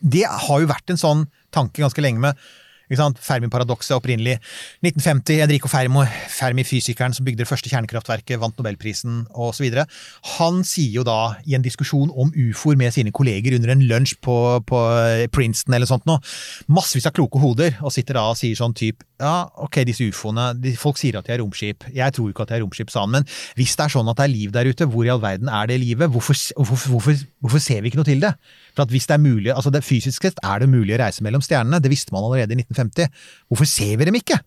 det 0.00 0.26
har 0.26 0.60
jo 0.60 0.70
vært 0.70 0.92
en 0.92 1.00
sånn 1.00 1.28
tanke 1.54 1.82
ganske 1.84 2.04
lenge 2.04 2.22
med? 2.22 2.50
Fermi-paradokset 2.90 3.94
opprinnelig. 3.94 4.40
1950, 4.82 5.42
Enrico 5.44 5.68
Fermo, 5.70 6.02
Fermi-fysikeren 6.28 7.14
som 7.14 7.24
bygde 7.24 7.44
det 7.44 7.48
første 7.48 7.70
kjernekraftverket, 7.70 8.40
vant 8.40 8.56
nobelprisen 8.58 9.26
osv. 9.30 9.76
Han 10.36 10.64
sier 10.66 10.98
jo 10.98 11.04
da, 11.06 11.36
i 11.46 11.54
en 11.54 11.62
diskusjon 11.62 12.10
om 12.10 12.32
ufoer 12.34 12.76
med 12.76 12.92
sine 12.94 13.12
kolleger 13.12 13.54
under 13.54 13.70
en 13.76 13.84
lunsj 13.86 14.16
på, 14.20 14.36
på 14.66 14.80
Princeton 15.30 15.74
eller 15.74 15.86
sånt 15.86 16.06
noe, 16.10 16.18
massevis 16.66 17.06
av 17.06 17.14
kloke 17.14 17.38
hoder, 17.38 17.78
og 17.80 17.94
sitter 17.94 18.18
da 18.18 18.26
og 18.32 18.40
sier 18.40 18.58
sånn 18.58 18.74
type 18.74 19.06
ja, 19.20 19.44
ok, 19.60 19.82
disse 19.84 20.06
ufoene, 20.08 20.54
folk 20.80 20.96
sier 20.96 21.18
at 21.18 21.26
de 21.28 21.34
er 21.34 21.42
romskip. 21.42 21.84
Jeg 21.92 22.14
tror 22.16 22.30
ikke 22.30 22.46
at 22.46 22.52
de 22.54 22.56
er 22.56 22.62
romskip, 22.64 22.88
sa 22.92 23.04
han, 23.04 23.12
men 23.18 23.26
hvis 23.58 23.76
det 23.76 23.84
er 23.84 23.92
sånn 23.92 24.08
at 24.08 24.16
det 24.16 24.26
er 24.26 24.32
liv 24.32 24.54
der 24.54 24.70
ute, 24.70 24.88
hvor 24.88 25.04
i 25.04 25.12
all 25.12 25.20
verden 25.20 25.50
er 25.52 25.68
det 25.68 25.76
livet? 25.82 26.08
Hvorfor, 26.08 26.38
hvorfor, 26.56 26.94
hvorfor, 26.94 27.24
hvorfor 27.44 27.62
ser 27.62 27.82
vi 27.84 27.92
ikke 27.92 28.00
noe 28.00 28.08
til 28.08 28.24
det? 28.24 28.32
For 28.80 28.88
at 28.88 28.94
hvis 28.94 29.06
det 29.10 29.16
er 29.18 29.20
mulig, 29.20 29.50
altså 29.52 29.68
det 29.74 29.84
Fysisk 29.84 30.24
sett 30.24 30.38
er 30.40 30.62
det 30.62 30.70
mulig 30.72 30.94
å 30.96 31.00
reise 31.02 31.24
mellom 31.26 31.42
stjernene, 31.44 31.82
det 31.84 31.90
visste 31.92 32.14
man 32.16 32.24
allerede 32.24 32.56
i 32.56 32.62
1950. 32.62 33.10
Hvorfor 33.52 33.68
ser 33.68 33.98
vi 34.00 34.06
dem 34.08 34.16
ikke? 34.16 34.38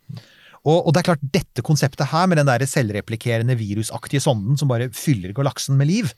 Og, 0.63 0.77
og 0.87 0.93
det 0.95 1.03
er 1.03 1.07
klart, 1.11 1.25
dette 1.35 1.61
konseptet 1.65 2.09
her, 2.09 2.25
med 2.31 2.39
den 2.39 2.49
der 2.49 2.65
selvreplikerende 2.65 3.57
virusaktige 3.59 4.23
sonden 4.23 4.57
som 4.57 4.71
bare 4.71 4.89
fyller 4.95 5.35
galaksen 5.37 5.77
med 5.77 5.91
liv, 5.91 6.13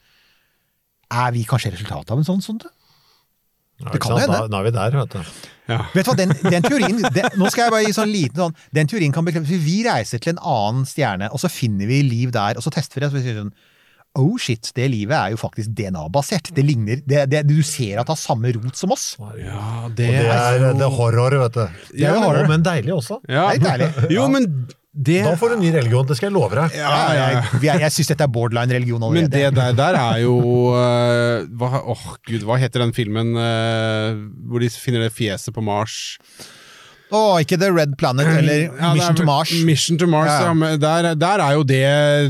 Er 1.11 1.31
vi 1.35 1.43
kanskje 1.45 1.69
resultatet 1.69 2.09
av 2.09 2.17
en 2.17 2.25
sånn 2.25 2.41
sonde? 2.41 2.71
Ja, 3.77 3.91
Det 3.91 3.99
kan 4.01 4.15
hende. 4.17 4.39
Da, 4.39 4.47
da 4.49 4.61
er 4.61 4.65
vi 4.65 4.71
der, 4.73 4.95
vet 4.95 5.11
du. 5.13 5.35
Vet 5.67 6.07
du 6.07 6.09
hva, 6.09 6.15
den, 6.17 6.31
den 6.45 6.65
teorien 6.65 7.01
den, 7.13 7.27
Nå 7.37 7.49
skal 7.51 7.67
jeg 7.67 7.73
bare 7.73 7.85
gi 7.85 7.93
sånn 7.97 8.11
liten 8.13 8.37
sånn 8.37 8.55
Den 8.73 8.89
teorien 8.89 9.13
kan 9.13 9.25
bekreftes. 9.25 9.61
Vi 9.65 9.79
reiser 9.85 10.21
til 10.21 10.33
en 10.35 10.41
annen 10.41 10.87
stjerne, 10.89 11.29
og 11.33 11.41
så 11.41 11.51
finner 11.51 11.89
vi 11.89 11.99
liv 12.05 12.33
der, 12.33 12.57
og 12.57 12.65
så 12.65 12.73
tester 12.73 12.97
vi 12.97 13.03
det. 13.03 13.11
Og 13.11 13.17
så 13.17 13.21
sier 13.25 13.35
vi 13.35 13.43
sånn 13.43 13.53
Oh 14.15 14.37
shit, 14.39 14.71
det 14.77 14.87
livet 14.93 15.15
er 15.17 15.33
jo 15.33 15.39
faktisk 15.41 15.73
DNA-basert. 15.75 16.53
Det 16.55 16.63
ligner 16.63 17.01
det, 17.03 17.25
det, 17.31 17.43
Du 17.49 17.57
ser 17.65 17.99
at 17.99 18.07
det 18.07 18.15
har 18.15 18.21
samme 18.21 18.53
rot 18.55 18.79
som 18.79 18.93
oss. 18.95 19.09
Ja, 19.41 19.89
det, 19.89 20.07
det 20.07 20.23
er, 20.23 20.71
det 20.71 20.87
er 20.87 20.95
horror, 20.95 21.35
vet 21.43 21.59
du. 21.59 21.65
Ja, 21.65 21.75
det 21.91 22.07
er 22.07 22.17
horror. 22.17 22.25
horror, 22.39 22.49
men 22.53 22.65
deilig 22.65 22.95
også. 22.95 23.19
ja. 23.27 23.49
Det 23.51 23.59
er 23.59 23.69
deilig. 23.69 24.09
Jo, 24.15 24.27
men 24.31 24.49
det 24.95 25.25
Da 25.25 25.33
får 25.35 25.51
du 25.51 25.59
ny 25.59 25.73
religion, 25.75 26.05
det 26.07 26.15
skal 26.15 26.29
jeg 26.29 26.35
love 26.37 26.55
deg. 26.55 26.75
ja, 26.79 26.87
ja, 26.87 27.15
ja. 27.19 27.23
Jeg, 27.27 27.63
jeg, 27.65 27.81
jeg 27.83 27.95
syns 27.97 28.11
dette 28.13 28.23
er 28.23 28.31
borderline-religion 28.31 29.03
Men 29.11 29.27
det 29.27 29.49
der, 29.57 29.73
der 29.75 29.97
er 29.99 30.21
jo 30.23 30.37
uh, 30.71 31.43
hva, 31.59 31.81
åh, 31.91 32.05
gud, 32.23 32.45
hva 32.47 32.55
heter 32.61 32.85
den 32.85 32.95
filmen 32.95 33.35
uh, 33.35 34.15
hvor 34.47 34.63
de 34.63 34.71
finner 34.71 35.03
det 35.03 35.11
fjeset 35.17 35.51
på 35.55 35.63
Mars? 35.65 35.97
Å, 37.13 37.37
ikke 37.43 37.59
The 37.61 37.67
Red 37.71 37.91
Planet 38.01 38.25
eller 38.39 38.63
Ja, 38.65 38.71
er 38.89 38.95
Mission 38.97 39.15
to 39.19 39.25
Mars. 39.27 39.51
Mission 39.63 39.97
to 40.01 40.07
Mars, 40.09 40.29
ja. 40.31 40.47
Ja. 40.47 40.53
men 40.57 40.79
der, 40.81 41.11
der 41.15 41.39
er 41.43 41.53
jo 41.53 41.63
det 41.63 41.81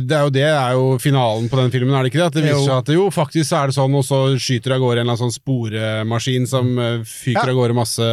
Det 0.09 0.17
er 0.17 0.23
jo 0.27 0.29
det 0.35 0.43
er 0.43 0.71
jo 0.75 0.97
finalen 0.99 1.47
på 1.49 1.55
den 1.61 1.71
filmen, 1.71 1.95
er 1.95 2.03
det 2.03 2.11
ikke 2.11 2.19
det? 2.19 2.27
At 2.27 2.33
det 2.35 2.43
viser 2.43 2.59
Jo. 2.59 2.65
seg 2.65 2.77
at 2.83 2.91
jo, 2.97 3.05
faktisk 3.15 3.55
er 3.55 3.71
det 3.71 3.75
sånn, 3.77 3.95
og 3.95 4.03
så 4.03 4.19
skyter 4.35 4.73
det 4.73 4.75
av 4.75 4.83
gårde 4.83 4.99
en 4.99 5.05
eller 5.07 5.15
annen 5.15 5.23
sånn 5.23 5.37
sporemaskin 5.37 6.47
som 6.51 6.73
øh, 6.77 6.99
fyker 7.07 7.47
Ja. 7.47 7.53
av 7.55 7.59
gårde 7.61 7.77
masse 7.79 8.09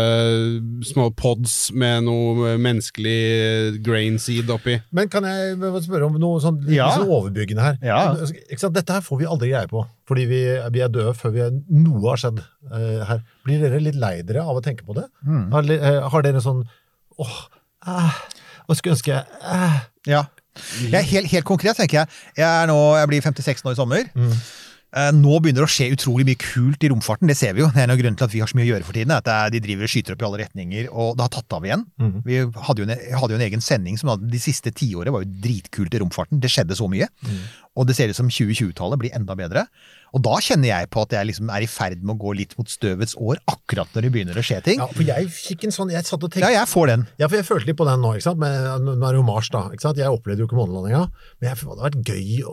små 0.93 1.09
pods 1.18 1.72
med 1.74 2.05
noe 2.06 2.55
menneskelig 2.62 3.82
grain 3.82 4.18
seed 4.22 4.51
oppi. 4.55 4.78
Men 4.94 5.09
kan 5.12 5.26
jeg 5.26 5.59
spørre 5.86 6.06
om 6.06 6.18
noe 6.22 6.40
sånn, 6.40 6.60
litt 6.66 6.76
Ja. 6.78 6.90
sånn 6.97 7.09
overbyggende 7.10 7.62
her? 7.66 7.78
Ja. 7.82 8.14
Ikke 8.51 8.60
sant? 8.60 8.74
Dette 8.78 8.93
her 8.93 9.01
får 9.05 9.18
vi 9.18 9.26
aldri 9.26 9.51
greie 9.51 9.68
på, 9.70 9.84
fordi 10.12 10.28
vi, 10.28 10.43
vi 10.76 10.84
er 10.84 10.93
døde 10.93 11.14
før 11.16 11.32
vi 11.32 11.43
er, 11.47 11.56
noe 11.72 12.05
har 12.10 12.20
skjedd 12.20 12.43
uh, 12.44 13.02
her. 13.09 13.24
Blir 13.47 13.64
dere 13.64 13.80
litt 13.80 13.97
lei 13.97 14.18
dere 14.28 14.44
av 14.44 14.60
å 14.60 14.64
tenke 14.64 14.84
på 14.84 14.97
det? 14.98 15.06
Mm. 15.24 15.47
Har, 15.55 15.72
eh, 15.72 16.01
har 16.12 16.26
dere 16.26 16.43
sånn 16.44 16.62
åh, 17.22 17.39
eh, 17.89 18.18
og 18.68 18.76
skulle 18.78 18.98
ønske 18.98 19.22
eh. 19.24 19.78
Ja. 20.10 20.26
Jeg 20.82 20.98
er 20.98 21.09
helt, 21.09 21.30
helt 21.32 21.48
konkret, 21.48 21.78
tenker 21.80 22.02
jeg. 22.02 22.18
Jeg, 22.36 22.44
er 22.44 22.68
nå, 22.68 22.76
jeg 23.01 23.09
blir 23.09 23.24
56 23.24 23.64
nå 23.64 23.72
i 23.72 23.78
sommer. 23.78 24.10
Mm. 24.12 24.34
Eh, 24.93 25.09
Nå 25.16 25.39
begynner 25.40 25.64
det 25.64 25.70
å 25.70 25.72
skje 25.72 25.86
utrolig 25.94 26.26
mye 26.28 26.40
kult 26.40 26.84
i 26.84 26.90
romfarten, 26.93 27.30
det 27.30 27.39
ser 27.39 27.55
vi 27.56 27.62
jo. 27.62 27.70
Det 27.72 27.80
er 27.80 27.86
en 27.86 27.94
av 27.94 28.01
grunnen 28.01 28.18
til 28.20 28.26
at 28.28 28.34
vi 28.34 28.43
har 28.43 28.51
så 28.51 28.59
mye 28.59 28.66
å 28.66 28.70
gjøre 28.74 28.84
for 28.84 28.98
tiden. 28.98 29.14
At 29.16 29.30
de 29.55 29.62
driver 29.64 29.89
og 29.89 29.93
skyter 29.93 30.16
opp 30.16 30.24
i 30.24 30.26
alle 30.28 30.40
retninger, 30.43 30.90
og 30.93 31.16
det 31.16 31.24
har 31.24 31.32
tatt 31.32 31.56
av 31.56 31.68
igjen. 31.68 31.86
Mm. 32.02 32.18
Vi 32.26 32.40
hadde 32.68 32.84
jo, 32.84 32.89
en, 32.89 33.05
hadde 33.22 33.32
jo 33.32 33.40
en 33.40 33.47
egen 33.48 33.64
sending 33.64 33.97
som 34.01 34.12
hadde, 34.12 34.28
de 34.32 34.43
siste 34.43 34.74
tiåret 34.76 35.14
var 35.14 35.24
jo 35.24 35.32
dritkult 35.47 35.97
i 35.97 36.02
romfarten. 36.02 36.43
Det 36.43 36.52
skjedde 36.52 36.76
så 36.76 36.90
mye. 36.93 37.09
Mhm. 37.24 37.40
Og 37.78 37.86
det 37.89 37.94
ser 37.97 38.11
ut 38.12 38.16
som 38.19 38.28
2020-tallet 38.28 39.01
blir 39.01 39.15
enda 39.16 39.32
bedre. 39.39 39.66
Og 40.12 40.20
da 40.20 40.35
kjenner 40.44 40.69
jeg 40.69 40.89
på 40.93 41.01
at 41.07 41.15
jeg 41.16 41.24
liksom 41.31 41.49
er 41.49 41.65
i 41.65 41.69
ferd 41.73 42.03
med 42.05 42.19
å 42.19 42.20
gå 42.20 42.35
litt 42.36 42.51
mot 42.59 42.69
støvets 42.69 43.15
år, 43.16 43.39
akkurat 43.49 43.89
når 43.97 44.05
det 44.05 44.11
begynner 44.12 44.36
å 44.36 44.43
skje 44.44 44.59
ting. 44.66 44.82
Ja, 44.82 44.89
for 44.93 45.09
jeg 45.09 45.31
fikk 45.32 45.65
en 45.65 45.73
sånn 45.73 45.89
Jeg 45.94 46.05
satt 46.05 46.20
og 46.20 46.28
tenkte... 46.35 46.51
Ja, 46.53 46.59
jeg 46.61 46.69
får 46.69 46.90
den. 46.90 47.07
Ja, 47.16 47.31
for 47.32 47.39
jeg 47.40 47.47
følte 47.49 47.70
litt 47.70 47.78
på 47.81 47.86
den 47.89 48.03
nå, 48.05 48.11
ikke 48.19 48.27
sant? 48.27 48.43
Men, 48.43 48.85
nå 48.85 48.93
er 48.99 49.16
det 49.16 49.20
jo 49.23 49.24
Mars, 49.24 49.49
da. 49.55 49.62
ikke 49.73 49.86
sant? 49.86 50.01
Jeg 50.03 50.12
opplevde 50.12 50.44
jo 50.44 50.49
ikke 50.51 50.59
månelandinga, 50.59 51.07
men 51.40 51.49
jeg, 51.49 51.57
det 51.62 51.70
hadde 51.70 51.86
vært 51.86 52.12
gøy 52.12 52.44
å 52.44 52.53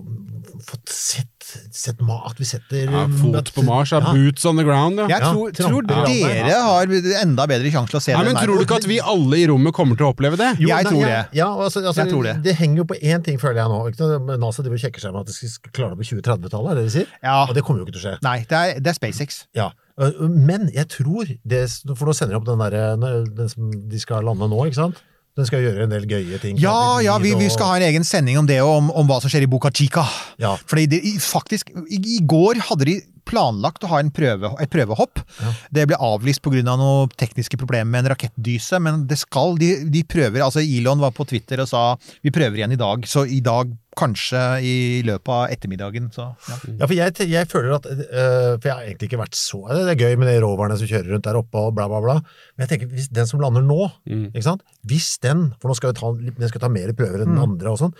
få 0.69 0.79
sett, 0.87 1.49
sett 1.75 1.99
at 1.99 2.39
vi 2.39 2.47
setter 2.47 2.95
Ja, 2.95 3.03
fot 3.19 3.51
på 3.57 3.65
Mars, 3.67 3.91
ja. 3.91 3.99
Ja. 4.07 4.13
boots 4.15 4.47
on 4.47 4.55
the 4.55 4.63
ground, 4.63 5.03
ja. 5.03 5.09
Jeg 5.11 5.19
Ja, 5.19 5.33
tror, 5.35 5.51
tror 5.59 5.89
tramper 5.89 6.39
dere 6.39 6.61
har 6.63 6.95
enda 7.25 7.49
bedre 7.51 7.73
sjanse 7.75 7.91
til 7.91 7.99
å 7.99 8.03
se 8.07 8.15
Nei, 8.15 8.23
det. 8.23 8.31
men 8.31 8.39
meg. 8.39 8.47
tror 8.47 8.55
du 8.55 8.63
ikke 8.69 8.79
at 8.79 8.87
vi 8.87 9.01
alle 9.03 9.41
i 9.43 9.45
rommet 9.51 9.75
kommer 9.75 9.99
til 9.99 10.07
å 10.07 10.13
oppleve 10.15 10.39
det? 10.39 10.53
Jo, 10.63 10.71
Jeg 10.71 10.87
nei, 10.87 10.93
tror 10.95 11.03
ja, 11.03 11.11
det. 11.11 11.39
Ja, 11.43 11.49
altså, 11.51 11.83
altså, 11.83 12.05
Jeg 12.05 12.13
tror 12.15 12.29
det. 12.29 12.35
det 12.47 12.55
henger 12.61 12.85
jo 12.85 12.87
på 12.93 12.99
én 13.03 13.25
ting, 13.27 13.35
føler 13.41 13.65
jeg 13.65 13.73
nå. 13.75 13.83
Ikke? 13.91 14.37
NASA 14.39 14.63
driver 14.63 14.79
og 14.79 14.83
sjekker 14.87 15.03
seg 15.03 15.08
med 15.15 15.25
at 15.25 15.31
de 15.31 15.49
skal 15.51 15.73
klare 15.75 15.95
det 15.95 15.99
på 16.01 16.07
2030-tallet, 16.09 16.71
er 16.71 16.79
det 16.79 16.85
de 16.87 16.93
sier? 16.93 17.11
Ja. 17.23 17.37
Og 17.47 17.53
det 17.57 17.63
kommer 17.67 17.81
jo 17.81 17.87
ikke 17.87 17.97
til 17.97 18.01
å 18.01 18.07
skje. 18.07 18.15
Nei, 18.25 18.37
det 18.49 18.57
er, 18.59 18.79
det 18.79 18.91
er 18.93 18.97
SpaceX. 18.97 19.43
Ja. 19.57 19.69
Øh, 19.99 20.25
Men 20.29 20.69
jeg 20.73 20.87
tror 20.93 21.29
det, 21.29 21.61
For 21.95 22.09
nå 22.09 22.15
sender 22.17 22.35
de 22.35 22.39
opp 22.41 22.49
den 22.49 22.63
der 22.63 23.23
den 23.35 23.51
som 23.51 23.71
de 23.91 23.99
skal 24.01 24.25
lande 24.27 24.49
nå, 24.51 24.65
ikke 24.69 24.81
sant? 24.81 25.03
Den 25.37 25.47
skal 25.47 25.61
gjøre 25.63 25.85
en 25.85 25.93
del 25.93 26.07
gøye 26.09 26.39
ting. 26.41 26.57
Ja, 26.59 26.99
ja, 27.03 27.15
vi, 27.21 27.31
vi 27.39 27.47
skal 27.53 27.69
ha 27.71 27.77
en 27.79 27.85
egen 27.87 28.03
sending 28.03 28.39
om 28.41 28.47
det, 28.49 28.57
og 28.65 28.73
om, 28.81 28.89
om 28.91 29.07
hva 29.07 29.21
som 29.23 29.31
skjer 29.31 29.45
i 29.45 29.51
Boca 29.51 29.71
Chica. 29.71 30.03
Ja. 30.41 30.55
Fordi 30.67 30.87
det, 30.91 30.99
faktisk, 31.23 31.69
i, 31.87 31.99
i 32.17 32.19
går 32.27 32.59
hadde 32.67 32.89
de 32.89 32.97
planlagt 33.29 33.85
å 33.85 33.91
ha 33.93 33.99
en 34.01 34.09
prøve, 34.13 34.49
et 34.63 34.71
prøvehopp. 34.73 35.21
Ja. 35.39 35.53
Det 35.79 35.87
ble 35.91 35.99
avlyst 36.01 36.41
pga. 36.43 36.63
Av 36.69 36.79
noen 36.81 37.11
tekniske 37.19 37.57
problemer 37.61 37.85
med 37.93 38.03
en 38.07 38.11
rakettdyse, 38.15 38.79
men 38.83 39.03
det 39.09 39.19
skal, 39.21 39.53
de, 39.61 39.75
de 39.93 40.01
prøver, 40.09 40.41
altså 40.43 40.59
Elon 40.65 40.99
var 41.01 41.13
på 41.15 41.27
Twitter 41.29 41.61
og 41.63 41.69
sa 41.69 41.83
vi 42.25 42.33
prøver 42.33 42.57
igjen 42.59 42.73
i 42.73 42.79
dag, 42.81 43.05
så 43.07 43.23
i 43.29 43.39
dag 43.45 43.71
kanskje 43.99 44.41
i 44.63 44.73
løpet 45.03 45.31
av 45.33 45.51
ettermiddagen. 45.51 46.05
Så, 46.15 46.25
ja. 46.47 46.57
Ja, 46.79 46.87
for 46.87 46.95
jeg, 46.95 47.15
jeg 47.27 47.49
føler 47.51 47.73
at 47.75 47.87
øh, 47.89 48.53
For 48.61 48.67
jeg 48.69 48.75
har 48.77 48.85
egentlig 48.85 49.09
ikke 49.09 49.19
vært 49.19 49.35
så 49.35 49.59
Det 49.67 49.81
er 49.91 49.99
gøy 49.99 50.15
med 50.21 50.29
de 50.29 50.37
roverne 50.39 50.77
som 50.79 50.87
kjører 50.87 51.09
rundt 51.17 51.25
der 51.27 51.39
oppe 51.41 51.59
og 51.67 51.73
bla, 51.75 51.89
bla, 51.91 51.99
bla. 52.05 52.15
Men 52.55 52.63
jeg 52.63 52.71
tenker, 52.75 52.93
hvis 52.95 53.09
den 53.11 53.27
som 53.27 53.43
lander 53.43 53.65
nå, 53.65 53.89
Mm. 54.07 54.29
ikke 54.31 54.45
sant? 54.45 54.63
Hvis 54.87 55.09
den 55.21 55.49
For 55.59 55.69
nå 55.71 55.75
skal 55.77 55.91
vi 55.91 55.99
ta, 55.99 56.13
den 56.39 56.51
skal 56.53 56.63
ta 56.63 56.69
mer 56.71 56.93
prøver 56.95 57.25
enn 57.25 57.33
den 57.35 57.43
andre 57.43 57.73
og 57.75 57.81
sånn. 57.81 57.93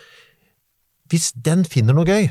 Hvis 1.10 1.31
den 1.35 1.64
finner 1.65 1.95
noe 1.97 2.06
gøy, 2.07 2.30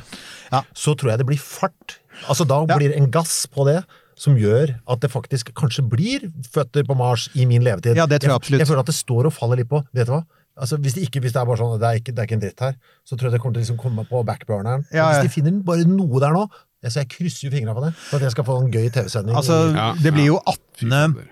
Ja. 0.52 0.62
så 0.72 0.94
tror 0.96 1.10
jeg 1.12 1.18
det 1.20 1.26
blir 1.28 1.40
fart. 1.42 1.98
Altså 2.26 2.46
Da 2.48 2.64
Ja. 2.66 2.76
blir 2.76 2.88
det 2.90 2.96
en 2.98 3.10
gass 3.10 3.46
på 3.46 3.64
det. 3.66 3.84
Som 4.18 4.34
gjør 4.34 4.72
at 4.90 4.98
det 4.98 5.12
faktisk 5.12 5.52
kanskje 5.54 5.84
blir 5.88 6.24
føtter 6.50 6.82
på 6.82 6.96
Mars 6.98 7.28
i 7.38 7.44
min 7.46 7.62
levetid. 7.62 7.94
Ja, 7.94 8.04
det 8.04 8.18
tror 8.20 8.32
jeg 8.34 8.40
absolutt. 8.40 8.58
Jeg 8.58 8.66
føler 8.66 8.80
at 8.82 8.86
det 8.90 8.96
står 8.98 9.26
og 9.26 9.32
faller 9.32 9.56
litt 9.60 9.68
på. 9.70 9.78
Vet 9.94 10.06
du 10.08 10.12
hva? 10.16 10.24
Altså, 10.58 10.74
hvis, 10.82 10.94
det 10.94 11.04
ikke, 11.06 11.20
hvis 11.22 11.32
det 11.32 11.38
er 11.38 11.46
bare 11.46 11.56
sånn 11.60 11.78
det 11.78 11.86
er, 11.86 12.00
ikke, 12.00 12.10
det 12.16 12.18
er 12.18 12.26
ikke 12.26 12.34
en 12.34 12.40
dritt 12.42 12.58
her, 12.66 12.74
så 13.06 13.14
tror 13.14 13.28
jeg 13.30 13.36
det 13.36 13.40
kommer 13.44 13.54
til 13.54 13.62
å 13.62 13.64
liksom 13.68 13.78
komme 13.78 14.02
på 14.10 14.24
backburneren. 14.26 14.82
Ja, 14.90 15.04
ja. 15.12 15.20
Hvis 15.20 15.28
de 15.30 15.34
finner 15.36 15.62
bare 15.62 15.86
noe 15.86 16.18
der 16.18 16.34
nå, 16.34 16.48
så 16.82 16.98
jeg 16.98 17.08
krysser 17.14 17.46
jo 17.46 17.52
fingra 17.54 17.76
på 17.78 17.84
det, 17.86 17.92
for 17.94 18.16
at 18.18 18.22
jeg 18.26 18.34
skal 18.34 18.44
få 18.48 18.56
en 18.64 18.72
gøy 18.74 18.90
TV-sending. 18.90 19.36
Altså, 19.38 19.72
Ja, 19.76 19.92
det 20.02 20.12
blir 20.18 20.26
jo 20.32 20.40
18. 20.42 20.90
fader. 20.90 21.28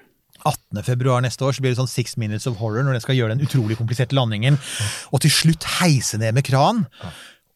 18. 0.46 0.82
februar 0.86 1.20
neste 1.26 1.42
år 1.42 1.56
så 1.56 1.60
blir 1.64 1.74
det 1.74 1.78
sånn 1.80 1.90
Six 1.90 2.14
Minutes 2.16 2.46
of 2.46 2.54
Horror 2.62 2.84
når 2.86 2.92
den 2.92 3.00
skal 3.02 3.16
gjøre 3.18 3.34
den 3.34 3.42
utrolig 3.48 3.74
kompliserte 3.76 4.14
landingen, 4.14 4.60
og 5.10 5.20
til 5.24 5.30
slutt 5.34 5.64
heise 5.80 6.18
ned 6.22 6.34
med 6.38 6.44
kran. 6.46 6.86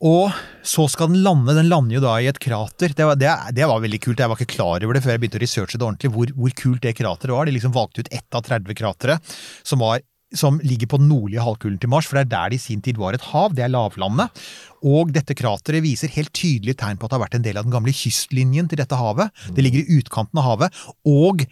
Og 0.01 0.33
så 0.65 0.87
skal 0.89 1.11
den 1.13 1.21
lande. 1.25 1.55
Den 1.57 1.69
lander 1.69 1.99
jo 1.99 2.05
da 2.05 2.15
i 2.21 2.29
et 2.31 2.41
krater. 2.41 2.95
Det 2.97 3.05
var, 3.05 3.19
det, 3.21 3.33
det 3.57 3.67
var 3.69 3.83
veldig 3.85 4.01
kult. 4.01 4.23
Jeg 4.23 4.33
var 4.33 4.39
ikke 4.41 4.55
klar 4.57 4.87
over 4.87 4.97
det 4.97 5.03
før 5.05 5.13
jeg 5.15 5.23
begynte 5.25 5.41
å 5.41 5.43
researche 5.43 5.77
det 5.77 5.85
ordentlig, 5.85 6.13
hvor, 6.15 6.33
hvor 6.39 6.55
kult 6.57 6.87
det 6.87 6.95
krateret 6.97 7.37
var. 7.37 7.49
De 7.49 7.57
liksom 7.57 7.75
valgte 7.77 8.05
ut 8.05 8.15
ett 8.17 8.39
av 8.39 8.47
30 8.47 8.79
kratre 8.81 9.19
som, 9.61 9.85
som 10.33 10.57
ligger 10.65 10.89
på 10.89 11.03
den 11.03 11.11
nordlige 11.13 11.45
halvkulen 11.45 11.77
til 11.83 11.93
Mars, 11.93 12.09
for 12.09 12.17
det 12.17 12.25
er 12.25 12.33
der 12.33 12.55
det 12.55 12.61
i 12.63 12.65
sin 12.65 12.81
tid 12.85 13.01
var 13.01 13.19
et 13.19 13.29
hav. 13.29 13.53
Det 13.53 13.67
er 13.67 13.75
lavlandet. 13.75 14.41
Og 14.89 15.13
dette 15.13 15.37
krateret 15.37 15.85
viser 15.85 16.13
helt 16.17 16.33
tydelige 16.33 16.81
tegn 16.81 16.97
på 16.97 17.05
at 17.05 17.13
det 17.13 17.19
har 17.19 17.27
vært 17.27 17.37
en 17.37 17.45
del 17.51 17.61
av 17.61 17.69
den 17.69 17.77
gamle 17.77 17.93
kystlinjen 17.93 18.73
til 18.73 18.81
dette 18.81 18.97
havet. 18.97 19.29
Det 19.53 19.67
ligger 19.67 19.85
i 19.85 20.01
utkanten 20.01 20.41
av 20.41 20.49
havet. 20.49 20.81
Og 21.05 21.45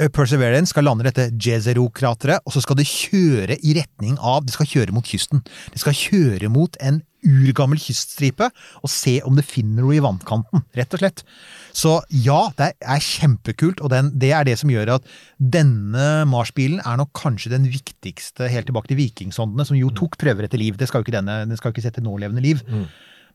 Perseverance 0.00 0.72
skal 0.72 0.86
lande 0.88 1.04
dette 1.04 1.28
Jezero-krateret, 1.36 2.40
og 2.46 2.54
så 2.54 2.62
skal 2.64 2.78
det 2.78 2.88
kjøre 2.88 3.58
i 3.60 3.74
retning 3.76 4.16
av 4.18 4.46
Det 4.46 4.54
skal 4.54 4.68
kjøre 4.70 4.94
mot 4.96 5.06
kysten. 5.06 5.42
Det 5.74 5.82
skal 5.82 5.96
kjøre 5.96 6.48
mot 6.52 6.78
en 6.80 7.02
urgammel 7.22 7.78
kyststripe 7.78 8.48
og 8.80 8.90
se 8.90 9.18
om 9.26 9.36
det 9.38 9.44
finner 9.46 9.84
noe 9.84 9.94
i 9.94 10.02
vannkanten, 10.02 10.64
rett 10.74 10.96
og 10.96 11.02
slett. 11.04 11.22
Så 11.76 11.92
ja, 12.24 12.40
det 12.58 12.72
er 12.80 13.04
kjempekult, 13.04 13.84
og 13.84 13.92
den, 13.92 14.10
det 14.18 14.32
er 14.34 14.48
det 14.48 14.56
som 14.58 14.72
gjør 14.72 14.96
at 14.96 15.06
denne 15.38 16.24
Mars-bilen 16.30 16.82
er 16.82 16.98
nok 16.98 17.12
kanskje 17.20 17.52
den 17.54 17.68
viktigste 17.70 18.50
helt 18.50 18.66
tilbake 18.70 18.90
til 18.90 18.98
vikingsondene, 18.98 19.68
som 19.68 19.78
jo 19.78 19.92
tok 19.94 20.18
prøver 20.18 20.48
etter 20.48 20.60
liv. 20.60 20.80
Det 20.80 20.90
skal 20.90 21.02
jo 21.02 21.06
ikke 21.06 21.18
denne, 21.20 21.42
den 21.46 21.60
skal 21.60 21.70
jo 21.70 21.76
ikke 21.76 21.86
sette 21.86 22.02
nålevende 22.04 22.42
liv. 22.42 22.64